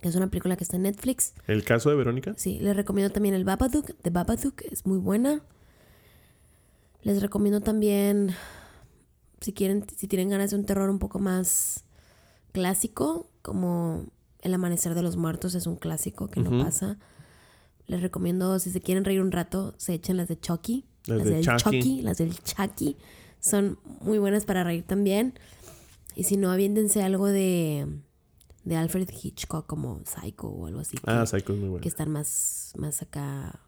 que 0.00 0.08
es 0.08 0.14
una 0.14 0.28
película 0.28 0.56
que 0.56 0.64
está 0.64 0.76
en 0.76 0.82
Netflix. 0.82 1.34
¿El 1.46 1.64
caso 1.64 1.90
de 1.90 1.96
Verónica? 1.96 2.34
Sí, 2.36 2.58
les 2.60 2.76
recomiendo 2.76 3.12
también 3.12 3.34
el 3.34 3.44
Babadook, 3.44 3.94
The 4.02 4.10
Babadook, 4.10 4.62
es 4.70 4.86
muy 4.86 4.98
buena. 4.98 5.42
Les 7.02 7.20
recomiendo 7.20 7.60
también, 7.60 8.34
si 9.40 9.52
quieren, 9.52 9.84
si 9.96 10.06
tienen 10.08 10.28
ganas 10.28 10.50
de 10.50 10.56
un 10.56 10.64
terror 10.64 10.90
un 10.90 10.98
poco 10.98 11.18
más 11.18 11.84
clásico, 12.52 13.30
como 13.42 14.06
El 14.40 14.54
Amanecer 14.54 14.94
de 14.94 15.02
los 15.02 15.16
Muertos, 15.16 15.54
es 15.54 15.66
un 15.66 15.76
clásico 15.76 16.28
que 16.28 16.40
no 16.40 16.62
pasa. 16.62 16.98
Les 17.86 18.02
recomiendo, 18.02 18.58
si 18.58 18.70
se 18.70 18.80
quieren 18.80 19.04
reír 19.04 19.20
un 19.20 19.32
rato, 19.32 19.74
se 19.76 19.94
echen 19.94 20.16
las 20.16 20.28
de 20.28 20.38
Chucky. 20.38 20.84
Las 21.06 21.18
Las, 21.18 21.26
de 21.26 21.34
del 21.34 21.44
Chucky. 21.44 21.62
Chucky, 21.80 22.02
las 22.02 22.18
del 22.18 22.38
Chucky. 22.42 22.96
Son 23.40 23.78
muy 24.02 24.18
buenas 24.18 24.44
para 24.44 24.62
reír 24.64 24.84
también. 24.84 25.34
Y 26.14 26.24
si 26.24 26.36
no, 26.36 26.50
aviéndense 26.50 27.02
algo 27.02 27.26
de, 27.26 27.86
de 28.64 28.76
Alfred 28.76 29.08
Hitchcock, 29.10 29.66
como 29.66 30.00
Psycho 30.04 30.48
o 30.48 30.66
algo 30.66 30.80
así. 30.80 30.98
Ah, 31.06 31.24
Psycho 31.24 31.54
es 31.54 31.58
muy 31.58 31.68
bueno. 31.68 31.82
que 31.82 31.88
están 31.88 32.10
más, 32.10 32.72
más 32.76 33.00
acá 33.02 33.58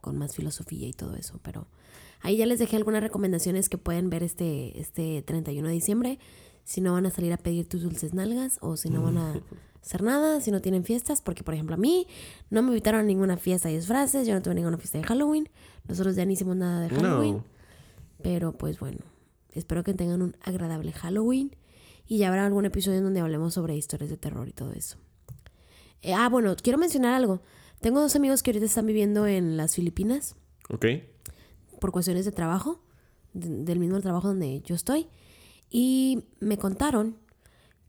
con 0.00 0.18
más 0.18 0.34
filosofía 0.34 0.88
y 0.88 0.92
todo 0.92 1.14
eso. 1.14 1.38
Pero 1.42 1.68
ahí 2.20 2.36
ya 2.36 2.46
les 2.46 2.58
dejé 2.58 2.76
algunas 2.76 3.02
recomendaciones 3.02 3.68
que 3.68 3.78
pueden 3.78 4.10
ver 4.10 4.22
este, 4.22 4.78
este 4.80 5.22
31 5.22 5.68
de 5.68 5.74
diciembre. 5.74 6.18
Si 6.64 6.80
no 6.80 6.92
van 6.94 7.06
a 7.06 7.10
salir 7.10 7.32
a 7.32 7.36
pedir 7.36 7.68
tus 7.68 7.82
dulces 7.82 8.12
nalgas 8.14 8.58
o 8.60 8.76
si 8.76 8.90
no 8.90 9.00
van 9.02 9.18
a 9.18 9.40
hacer 9.82 10.02
nada 10.02 10.40
si 10.40 10.50
no 10.50 10.60
tienen 10.60 10.82
fiestas, 10.82 11.22
porque 11.22 11.44
por 11.44 11.54
ejemplo 11.54 11.74
a 11.74 11.78
mí 11.78 12.08
no 12.50 12.62
me 12.62 12.68
invitaron 12.68 13.02
a 13.02 13.04
ninguna 13.04 13.36
fiesta 13.36 13.68
de 13.68 13.76
disfraces, 13.76 14.26
yo 14.26 14.34
no 14.34 14.42
tuve 14.42 14.56
ninguna 14.56 14.76
fiesta 14.78 14.98
de 14.98 15.04
Halloween, 15.04 15.48
nosotros 15.86 16.16
ya 16.16 16.24
ni 16.24 16.32
hicimos 16.32 16.56
nada 16.56 16.80
de 16.80 16.88
Halloween, 16.88 17.36
No. 17.36 17.44
pero 18.20 18.52
pues 18.52 18.80
bueno, 18.80 18.98
espero 19.52 19.84
que 19.84 19.94
tengan 19.94 20.22
un 20.22 20.36
agradable 20.42 20.90
Halloween 20.92 21.54
y 22.08 22.18
ya 22.18 22.28
habrá 22.28 22.44
algún 22.46 22.64
episodio 22.64 22.98
en 22.98 23.04
donde 23.04 23.20
hablemos 23.20 23.54
sobre 23.54 23.76
historias 23.76 24.10
de 24.10 24.16
terror 24.16 24.48
y 24.48 24.52
todo 24.52 24.72
eso. 24.72 24.96
Eh, 26.02 26.14
ah, 26.14 26.28
bueno, 26.28 26.54
quiero 26.60 26.78
mencionar 26.78 27.14
algo. 27.14 27.40
Tengo 27.80 28.00
dos 28.00 28.16
amigos 28.16 28.42
que 28.42 28.50
ahorita 28.50 28.66
están 28.66 28.86
viviendo 28.86 29.26
en 29.28 29.56
las 29.56 29.74
Filipinas 29.76 30.34
Ok. 30.68 30.86
Por 31.80 31.92
cuestiones 31.92 32.24
de 32.24 32.32
trabajo, 32.32 32.80
de- 33.32 33.64
del 33.64 33.78
mismo 33.78 34.00
trabajo 34.00 34.28
donde 34.28 34.60
yo 34.62 34.74
estoy, 34.74 35.08
y 35.70 36.24
me 36.40 36.58
contaron 36.58 37.16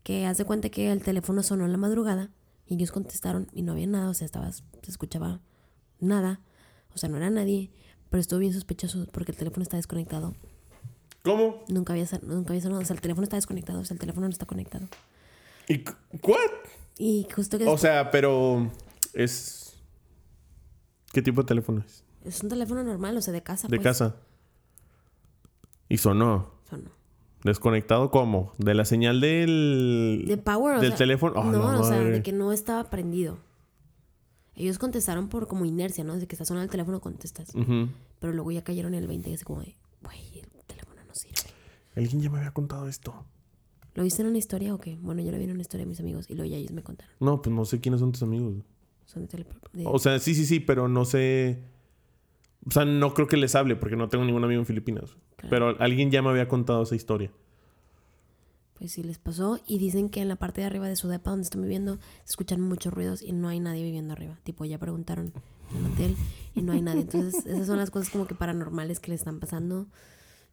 que 0.02 0.26
haz 0.26 0.38
de 0.38 0.44
cuenta 0.44 0.68
que 0.70 0.90
el 0.90 1.02
teléfono 1.02 1.42
sonó 1.42 1.64
en 1.66 1.72
la 1.72 1.78
madrugada 1.78 2.30
y 2.66 2.74
ellos 2.74 2.92
contestaron 2.92 3.48
y 3.52 3.62
no 3.62 3.72
había 3.72 3.86
nada, 3.86 4.08
o 4.10 4.14
sea, 4.14 4.24
estaba, 4.26 4.50
se 4.52 4.62
escuchaba 4.86 5.40
nada, 6.00 6.40
o 6.94 6.98
sea, 6.98 7.08
no 7.08 7.16
era 7.16 7.30
nadie, 7.30 7.70
pero 8.10 8.20
estuvo 8.20 8.38
bien 8.40 8.52
sospechoso 8.52 9.06
porque 9.12 9.32
el 9.32 9.38
teléfono 9.38 9.62
está 9.62 9.76
desconectado. 9.76 10.34
¿Cómo? 11.24 11.62
Nunca 11.68 11.92
había, 11.92 12.06
nunca 12.22 12.50
había 12.50 12.62
sonado, 12.62 12.80
o 12.80 12.84
sea, 12.84 12.94
el 12.94 13.02
teléfono 13.02 13.24
está 13.24 13.36
desconectado, 13.36 13.80
o 13.80 13.84
sea, 13.84 13.94
el 13.94 14.00
teléfono 14.00 14.26
no 14.26 14.32
está 14.32 14.46
conectado. 14.46 14.86
¿Y 15.68 15.84
what? 16.22 16.50
Y 16.96 17.26
justo 17.34 17.58
que 17.58 17.66
O 17.66 17.76
sea, 17.76 18.10
pero 18.10 18.70
es... 19.12 19.74
¿Qué 21.12 21.20
tipo 21.22 21.42
de 21.42 21.46
teléfono 21.48 21.84
es? 21.86 22.02
Es 22.28 22.42
un 22.42 22.48
teléfono 22.48 22.82
normal, 22.82 23.16
o 23.16 23.20
sea, 23.22 23.32
de 23.32 23.42
casa. 23.42 23.68
De 23.68 23.76
pues. 23.76 23.84
casa. 23.84 24.16
Y 25.88 25.98
sonó. 25.98 26.50
Sonó. 26.68 26.90
¿Desconectado 27.44 28.10
cómo? 28.10 28.52
¿De 28.58 28.74
la 28.74 28.84
señal 28.84 29.20
del... 29.20 30.24
De 30.26 30.36
power, 30.36 30.78
o 30.78 30.80
del 30.80 30.90
sea, 30.90 30.98
teléfono? 30.98 31.40
Oh, 31.40 31.44
no, 31.44 31.80
o 31.80 31.84
sea, 31.84 31.98
de 32.00 32.22
que 32.22 32.32
no 32.32 32.52
estaba 32.52 32.90
prendido. 32.90 33.38
Ellos 34.56 34.78
contestaron 34.78 35.28
por 35.28 35.46
como 35.46 35.64
inercia, 35.64 36.02
¿no? 36.02 36.14
Desde 36.14 36.26
que 36.26 36.34
está 36.34 36.44
sonando 36.44 36.64
el 36.64 36.70
teléfono 36.70 37.00
contestas. 37.00 37.50
Pero 38.18 38.32
luego 38.32 38.50
ya 38.50 38.64
cayeron 38.64 38.94
en 38.94 39.02
el 39.02 39.06
20 39.06 39.30
y 39.30 39.34
así 39.34 39.44
como 39.44 39.60
de, 39.60 39.76
güey, 40.02 40.40
el 40.40 40.64
teléfono 40.66 41.00
no 41.06 41.14
sirve. 41.14 41.52
Alguien 41.96 42.20
ya 42.20 42.28
me 42.28 42.38
había 42.38 42.50
contado 42.50 42.88
esto. 42.88 43.24
¿Lo 43.94 44.02
viste 44.02 44.22
en 44.22 44.28
una 44.28 44.38
historia 44.38 44.74
o 44.74 44.78
qué? 44.78 44.96
Bueno, 45.00 45.22
yo 45.22 45.30
lo 45.30 45.38
vi 45.38 45.44
en 45.44 45.52
una 45.52 45.62
historia 45.62 45.84
de 45.84 45.88
mis 45.90 46.00
amigos 46.00 46.28
y 46.28 46.34
luego 46.34 46.50
ya 46.50 46.56
ellos 46.56 46.72
me 46.72 46.82
contaron. 46.82 47.14
No, 47.20 47.40
pues 47.40 47.54
no 47.54 47.64
sé 47.64 47.80
quiénes 47.80 48.00
son 48.00 48.10
tus 48.10 48.22
amigos. 48.22 48.54
Son 49.06 49.26
de 49.26 49.46
de- 49.72 49.86
O 49.86 49.98
sea, 49.98 50.18
sí, 50.18 50.34
sí, 50.34 50.44
sí, 50.44 50.60
pero 50.60 50.88
no 50.88 51.04
sé... 51.04 51.62
O 52.68 52.70
sea, 52.70 52.84
no 52.84 53.14
creo 53.14 53.26
que 53.26 53.36
les 53.36 53.54
hable 53.54 53.76
porque 53.76 53.96
no 53.96 54.08
tengo 54.08 54.24
ningún 54.24 54.44
amigo 54.44 54.60
en 54.60 54.66
Filipinas. 54.66 55.16
Claro. 55.36 55.48
Pero 55.50 55.76
alguien 55.80 56.10
ya 56.10 56.22
me 56.22 56.28
había 56.30 56.48
contado 56.48 56.82
esa 56.82 56.94
historia. 56.94 57.30
Pues 58.78 58.92
sí 58.92 59.02
les 59.02 59.18
pasó 59.18 59.58
y 59.66 59.78
dicen 59.78 60.08
que 60.08 60.20
en 60.20 60.28
la 60.28 60.36
parte 60.36 60.60
de 60.60 60.66
arriba 60.68 60.86
de 60.86 60.94
su 60.94 61.08
depa 61.08 61.30
donde 61.30 61.44
están 61.44 61.62
viviendo 61.62 61.96
se 62.24 62.30
escuchan 62.30 62.60
muchos 62.60 62.92
ruidos 62.92 63.22
y 63.22 63.32
no 63.32 63.48
hay 63.48 63.58
nadie 63.58 63.82
viviendo 63.82 64.12
arriba. 64.12 64.38
Tipo, 64.44 64.64
ya 64.64 64.78
preguntaron 64.78 65.32
en 65.72 65.76
el 65.84 65.92
hotel 65.92 66.16
y 66.54 66.62
no 66.62 66.72
hay 66.72 66.82
nadie. 66.82 67.00
Entonces, 67.00 67.44
esas 67.46 67.66
son 67.66 67.78
las 67.78 67.90
cosas 67.90 68.10
como 68.10 68.26
que 68.26 68.34
paranormales 68.34 69.00
que 69.00 69.08
le 69.08 69.16
están 69.16 69.40
pasando 69.40 69.86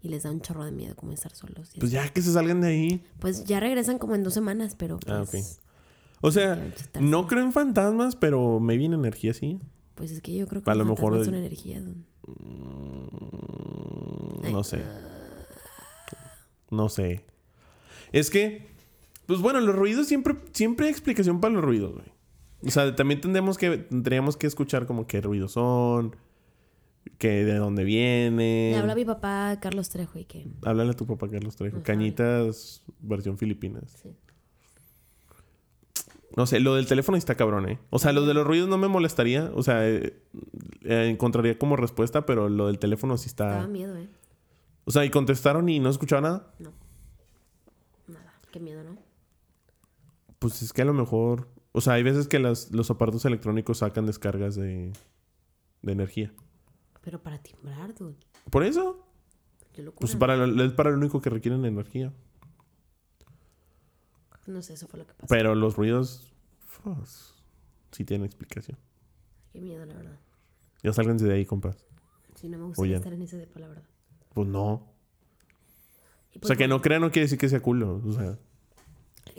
y 0.01 0.09
les 0.09 0.23
da 0.23 0.31
un 0.31 0.41
chorro 0.41 0.65
de 0.65 0.71
miedo 0.71 0.95
como 0.95 1.11
estar 1.11 1.35
solos. 1.35 1.71
Pues 1.79 1.91
ya 1.91 2.07
que 2.09 2.21
se 2.21 2.31
salgan 2.31 2.61
de 2.61 2.67
ahí. 2.67 3.03
Pues 3.19 3.43
ya 3.45 3.59
regresan 3.59 3.99
como 3.99 4.15
en 4.15 4.23
dos 4.23 4.33
semanas, 4.33 4.75
pero 4.75 4.99
pues, 4.99 5.13
Ah, 5.13 5.21
ok. 5.21 5.35
O 6.21 6.31
sea, 6.31 6.71
no 6.99 7.27
creo 7.27 7.43
en 7.43 7.53
fantasmas, 7.53 8.15
pero 8.15 8.59
me 8.59 8.77
viene 8.77 8.95
energía 8.95 9.31
así. 9.31 9.59
Pues 9.95 10.11
es 10.11 10.21
que 10.21 10.35
yo 10.35 10.45
creo 10.47 10.61
que 10.61 10.69
A 10.69 10.75
lo 10.75 10.85
mejor 10.85 11.23
son 11.25 11.33
energía. 11.35 11.81
don. 11.81 12.05
Mm, 12.27 13.05
No 14.51 14.63
sé. 14.63 14.81
No 16.71 16.89
sé. 16.89 17.25
Es 18.11 18.29
que, 18.29 18.67
pues 19.25 19.39
bueno, 19.39 19.59
los 19.61 19.75
ruidos 19.75 20.07
siempre, 20.07 20.35
siempre 20.53 20.87
hay 20.87 20.91
explicación 20.91 21.39
para 21.41 21.53
los 21.53 21.63
ruidos, 21.63 21.93
güey. 21.93 22.05
O 22.65 22.69
sea, 22.71 22.95
también 22.95 23.21
tendríamos 23.21 23.57
que, 23.57 23.77
tendríamos 23.77 24.37
que 24.37 24.47
escuchar 24.47 24.87
como 24.87 25.05
qué 25.07 25.21
ruidos 25.21 25.51
son, 25.53 26.15
que 27.17 27.45
de 27.45 27.55
dónde 27.55 27.83
viene. 27.83 28.71
Le 28.71 28.77
habla 28.77 28.93
a 28.93 28.95
mi 28.95 29.05
papá 29.05 29.59
Carlos 29.61 29.89
Trejo 29.89 30.17
y 30.19 30.25
que 30.25 30.47
Háblale 30.63 30.91
a 30.91 30.95
tu 30.95 31.05
papá 31.05 31.29
Carlos 31.29 31.55
Trejo. 31.55 31.81
Cañitas 31.83 32.83
versión 32.99 33.37
Filipinas. 33.37 33.99
Sí. 34.01 34.09
No 36.35 36.45
sé, 36.45 36.59
lo 36.59 36.75
del 36.75 36.85
teléfono 36.85 37.17
está 37.17 37.35
cabrón, 37.35 37.69
¿eh? 37.69 37.79
O 37.91 37.99
sea, 37.99 38.11
lo 38.11 38.25
de 38.25 38.33
los 38.33 38.45
ruidos 38.45 38.67
no 38.67 38.77
me 38.77 38.87
molestaría. 38.89 39.51
O 39.55 39.63
sea, 39.63 39.87
eh, 39.87 40.21
eh, 40.81 41.07
encontraría 41.09 41.57
como 41.57 41.75
respuesta, 41.77 42.25
pero 42.25 42.49
lo 42.49 42.67
del 42.67 42.77
teléfono 42.77 43.17
sí 43.17 43.27
está... 43.27 43.45
daba 43.47 43.67
miedo, 43.67 43.97
¿eh? 43.97 44.09
O 44.83 44.91
sea, 44.91 45.05
y 45.05 45.09
contestaron 45.09 45.69
y 45.69 45.79
no 45.79 45.89
escuchaba 45.89 46.21
nada. 46.21 46.53
No. 46.59 46.71
Nada. 48.07 48.33
Qué 48.51 48.59
miedo, 48.59 48.83
¿no? 48.83 48.97
Pues 50.39 50.61
es 50.61 50.73
que 50.73 50.81
a 50.81 50.85
lo 50.85 50.93
mejor... 50.93 51.47
O 51.71 51.81
sea, 51.81 51.93
hay 51.93 52.03
veces 52.03 52.27
que 52.27 52.39
las- 52.39 52.71
los 52.71 52.89
aparatos 52.91 53.25
electrónicos 53.25 53.79
sacan 53.79 54.05
descargas 54.05 54.55
de, 54.55 54.91
de 55.81 55.91
energía. 55.91 56.33
Pero 57.01 57.21
para 57.21 57.37
timbrar, 57.39 57.93
dude. 57.95 58.15
Por 58.49 58.63
eso, 58.63 59.05
Qué 59.73 59.81
locura. 59.83 59.99
pues 60.01 60.15
para 60.15 60.45
es 60.65 60.71
para 60.73 60.91
lo 60.91 60.97
único 60.97 61.21
que 61.21 61.29
requieren 61.29 61.65
energía. 61.65 62.13
No 64.47 64.61
sé, 64.61 64.73
eso 64.73 64.87
fue 64.87 64.99
lo 64.99 65.07
que 65.07 65.13
pasó. 65.13 65.27
Pero 65.27 65.55
los 65.55 65.75
ruidos... 65.75 66.31
sí 67.91 68.03
tienen 68.05 68.25
explicación. 68.25 68.77
Qué 69.51 69.61
miedo, 69.61 69.85
la 69.85 69.93
verdad. 69.95 70.19
Ya 70.83 70.93
sálganse 70.93 71.25
de 71.25 71.33
ahí, 71.33 71.45
compas. 71.45 71.77
Sí, 72.35 72.49
no 72.49 72.57
me 72.57 72.65
gustaría 72.65 72.89
Oye. 72.91 72.95
estar 72.97 73.13
en 73.13 73.21
ese 73.21 73.37
depa, 73.37 73.59
la 73.59 73.67
verdad. 73.69 73.83
Pues 74.33 74.47
no. 74.47 74.73
O 74.73 76.39
pues, 76.39 76.47
sea, 76.47 76.55
que 76.57 76.67
no 76.67 76.81
crean 76.81 77.01
no 77.01 77.11
quiere 77.11 77.25
decir 77.25 77.37
que 77.39 77.47
sea 77.49 77.61
culo. 77.61 78.01
O 78.05 78.11
sea, 78.11 78.37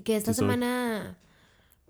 Que 0.03 0.17
esta 0.17 0.33
sí 0.33 0.39
semana, 0.41 1.19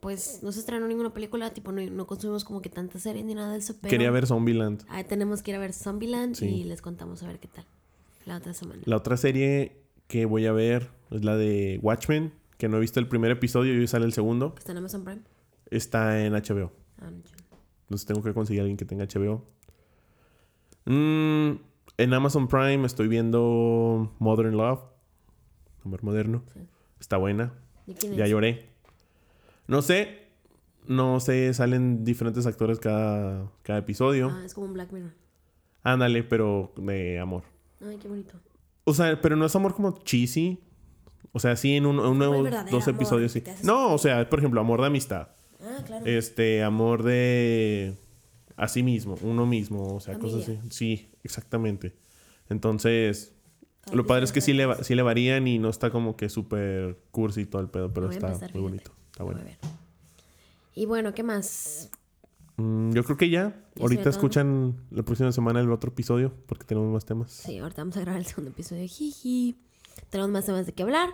pues, 0.01 0.41
no 0.43 0.51
se 0.53 0.59
estrenó 0.61 0.89
ninguna 0.89 1.15
película. 1.15 1.51
Tipo, 1.55 1.71
no, 1.73 1.81
no 1.81 2.07
consumimos 2.07 2.45
como 2.45 2.61
que 2.61 2.69
tanta 2.69 2.99
serie 2.99 3.23
ni 3.23 3.35
nada 3.35 3.53
de 3.53 3.59
eso. 3.59 3.77
Pero 3.81 3.91
quería 3.91 4.11
ver 4.11 4.27
Zombieland. 4.27 4.85
Ahí 4.89 5.05
tenemos 5.05 5.43
que 5.43 5.53
ir 5.53 5.57
a 5.57 5.61
ver 5.61 5.73
Zombieland 5.73 6.35
Sí. 6.35 6.47
y 6.47 6.65
les 6.65 6.83
contamos 6.83 7.23
a 7.23 7.29
ver 7.29 7.39
qué 7.39 7.49
tal. 7.49 7.65
La 8.25 8.37
otra 8.39 8.53
semana. 8.53 8.83
La 8.85 8.97
otra 8.97 9.17
serie 9.17 9.81
que 10.09 10.27
voy 10.27 10.47
a 10.47 10.53
ver 10.53 10.91
es 11.11 11.25
la 11.25 11.37
de 11.37 11.79
Watchmen, 11.83 12.33
que 12.59 12.69
no 12.69 12.77
he 12.77 12.81
visto 12.81 13.01
el 13.01 13.09
primer 13.09 13.31
episodio 13.31 13.75
y 13.75 13.79
hoy 13.79 13.87
sale 13.87 14.05
el 14.07 14.13
segundo. 14.13 14.55
¿Que 14.55 14.61
está 14.61 14.73
en 14.73 14.79
Amazon 14.79 15.05
Prime? 15.05 15.23
Está 15.71 16.25
en 16.25 16.33
HBO. 16.33 16.73
Ah, 16.99 17.11
no, 17.11 17.21
Entonces 17.83 18.07
tengo 18.07 18.23
que 18.23 18.33
conseguir 18.33 18.61
a 18.61 18.63
alguien 18.63 18.77
que 18.77 18.85
tenga 18.85 19.05
HBO. 19.07 19.45
Mm, 20.85 21.59
en 21.99 22.15
Amazon 22.15 22.49
Prime 22.49 22.87
estoy 22.87 23.09
viendo 23.09 24.15
Modern 24.19 24.57
Love. 24.57 24.81
Amor 25.85 26.03
moderno. 26.03 26.45
Sí. 26.53 26.61
Está 27.01 27.17
buena. 27.17 27.53
¿De 27.87 27.95
quién 27.95 28.15
Ya 28.15 28.25
es? 28.25 28.31
lloré. 28.31 28.71
No 29.67 29.83
sé. 29.83 30.25
No 30.89 31.19
sé, 31.19 31.53
salen 31.53 32.05
diferentes 32.05 32.47
actores 32.47 32.79
cada, 32.79 33.51
cada 33.63 33.81
episodio. 33.81 34.31
Ah, 34.33 34.45
es 34.45 34.55
como 34.55 34.67
un 34.69 34.73
Black 34.73 34.93
Mirror. 34.93 35.13
Ándale, 35.83 36.23
pero 36.23 36.73
de 36.77 37.19
amor. 37.19 37.43
Ay, 37.81 37.97
qué 37.99 38.07
bonito. 38.07 38.35
O 38.85 38.95
sea, 38.95 39.21
pero 39.21 39.35
no 39.35 39.47
es 39.47 39.57
amor 39.57 39.75
como 39.75 39.99
cheesy. 40.05 40.61
O 41.37 41.39
sea, 41.39 41.55
sí, 41.55 41.77
en 41.77 41.85
un, 41.85 42.19
verdadero 42.19 42.71
dos 42.71 42.89
episodios 42.89 43.31
sí. 43.31 43.45
No, 43.63 43.93
o 43.93 43.99
sea, 43.99 44.27
por 44.31 44.39
ejemplo, 44.39 44.59
amor 44.59 44.81
de 44.81 44.87
amistad. 44.87 45.29
Ah, 45.61 45.83
claro. 45.85 46.07
Este, 46.07 46.63
amor 46.63 47.03
de 47.03 47.99
a 48.57 48.69
sí 48.69 48.83
mismo, 48.83 49.17
uno 49.21 49.45
mismo, 49.45 49.97
o 49.97 50.01
sea, 50.01 50.19
cosas 50.19 50.45
así. 50.45 50.59
Sí, 50.71 51.11
exactamente. 51.25 51.95
Entonces, 52.49 53.35
Ay, 53.85 53.97
lo 53.97 54.07
padre 54.07 54.25
es 54.25 54.33
que 54.33 54.41
sí 54.41 54.55
le, 54.55 54.83
sí 54.83 54.95
le 54.95 55.03
varían 55.03 55.47
y 55.47 55.59
no 55.59 55.69
está 55.69 55.91
como 55.91 56.17
que 56.17 56.31
súper 56.31 56.99
cursi 57.11 57.43
y 57.43 57.45
todo 57.45 57.61
el 57.61 57.69
pedo, 57.69 57.93
pero 57.93 58.11
está 58.11 58.29
empezar, 58.29 58.55
muy 58.55 58.63
fíjate. 58.63 58.63
bonito. 58.63 58.93
Está 59.11 59.25
bueno. 59.25 59.41
ver. 59.45 59.59
Y 60.75 60.87
bueno, 60.87 61.13
¿qué 61.13 61.23
más? 61.23 61.91
Mm, 62.57 62.93
yo 62.93 63.05
creo 63.05 63.19
que 63.19 63.29
ya. 63.29 63.63
Ya 63.75 63.83
Ahorita 63.83 64.05
todo. 64.05 64.11
escuchan 64.11 64.87
la 64.91 65.03
próxima 65.03 65.33
semana 65.33 65.61
el 65.61 65.71
otro 65.71 65.91
episodio 65.91 66.33
porque 66.47 66.65
tenemos 66.65 66.91
más 66.91 67.05
temas. 67.05 67.31
Sí, 67.31 67.59
ahorita 67.59 67.83
vamos 67.83 67.99
a 67.99 68.01
grabar 68.01 68.21
el 68.21 68.27
segundo 68.27 68.53
episodio. 68.53 68.89
Jiji. 68.89 69.66
Tenemos 70.11 70.31
más 70.31 70.47
temas 70.47 70.67
de 70.67 70.73
qué 70.73 70.83
hablar 70.83 71.11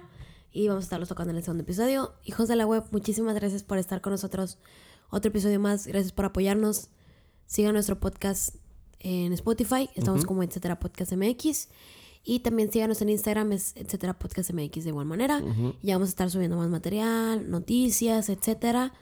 y 0.53 0.69
vamos 0.69 0.85
a 0.85 0.87
estarlos 0.87 1.09
tocando 1.09 1.31
en 1.31 1.37
el 1.39 1.43
segundo 1.43 1.63
episodio. 1.63 2.13
Hijos 2.25 2.49
de 2.49 2.57
la 2.57 2.67
web, 2.67 2.85
muchísimas 2.91 3.35
gracias 3.35 3.63
por 3.63 3.79
estar 3.79 4.01
con 4.01 4.13
nosotros. 4.13 4.59
Otro 5.11 5.31
episodio 5.31 5.61
más. 5.61 5.87
Gracias 5.87 6.13
por 6.13 6.25
apoyarnos. 6.27 6.89
Sigan 7.47 7.75
nuestro 7.75 7.99
podcast 8.01 8.55
en 9.01 9.33
Spotify. 9.33 9.91
Estamos 9.95 10.25
como 10.25 10.43
etcétera 10.43 10.79
podcast 10.79 11.13
MX. 11.13 11.69
Y 12.25 12.41
también 12.41 12.71
síganos 12.71 13.03
en 13.03 13.09
Instagram, 13.09 13.53
es 13.53 13.73
etcétera 13.77 14.17
podcast 14.17 14.53
MX 14.53 14.85
de 14.85 14.91
igual 14.91 15.07
manera. 15.07 15.43
Ya 15.83 15.97
vamos 15.97 16.09
a 16.09 16.11
estar 16.11 16.31
subiendo 16.31 16.57
más 16.57 16.69
material, 16.69 17.51
noticias, 17.51 18.29
etcétera, 18.29 18.93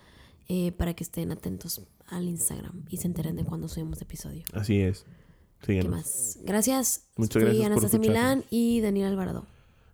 eh, 0.49 0.73
para 0.73 0.95
que 0.95 1.05
estén 1.05 1.31
atentos 1.31 1.83
al 2.07 2.25
Instagram 2.25 2.87
y 2.89 2.97
se 2.97 3.07
enteren 3.09 3.37
de 3.37 3.45
cuando 3.45 3.69
subimos 3.69 4.01
episodio. 4.01 4.43
Así 4.55 4.81
es. 4.81 5.05
¿Qué 5.61 5.67
Síguenos. 5.67 5.91
más? 5.93 6.39
Gracias. 6.43 7.05
Muchas 7.17 7.43
Fui 7.43 7.59
gracias 7.59 7.85
escucharnos. 7.85 8.01
Milán 8.01 8.45
y 8.49 8.81
Daniel 8.81 9.09
Alvarado. 9.09 9.47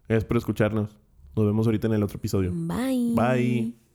Gracias 0.08 0.24
por 0.24 0.36
escucharnos. 0.36 0.96
Nos 1.34 1.46
vemos 1.46 1.66
ahorita 1.66 1.86
en 1.86 1.94
el 1.94 2.02
otro 2.02 2.16
episodio. 2.18 2.52
Bye. 2.54 3.14
Bye. 3.14 3.85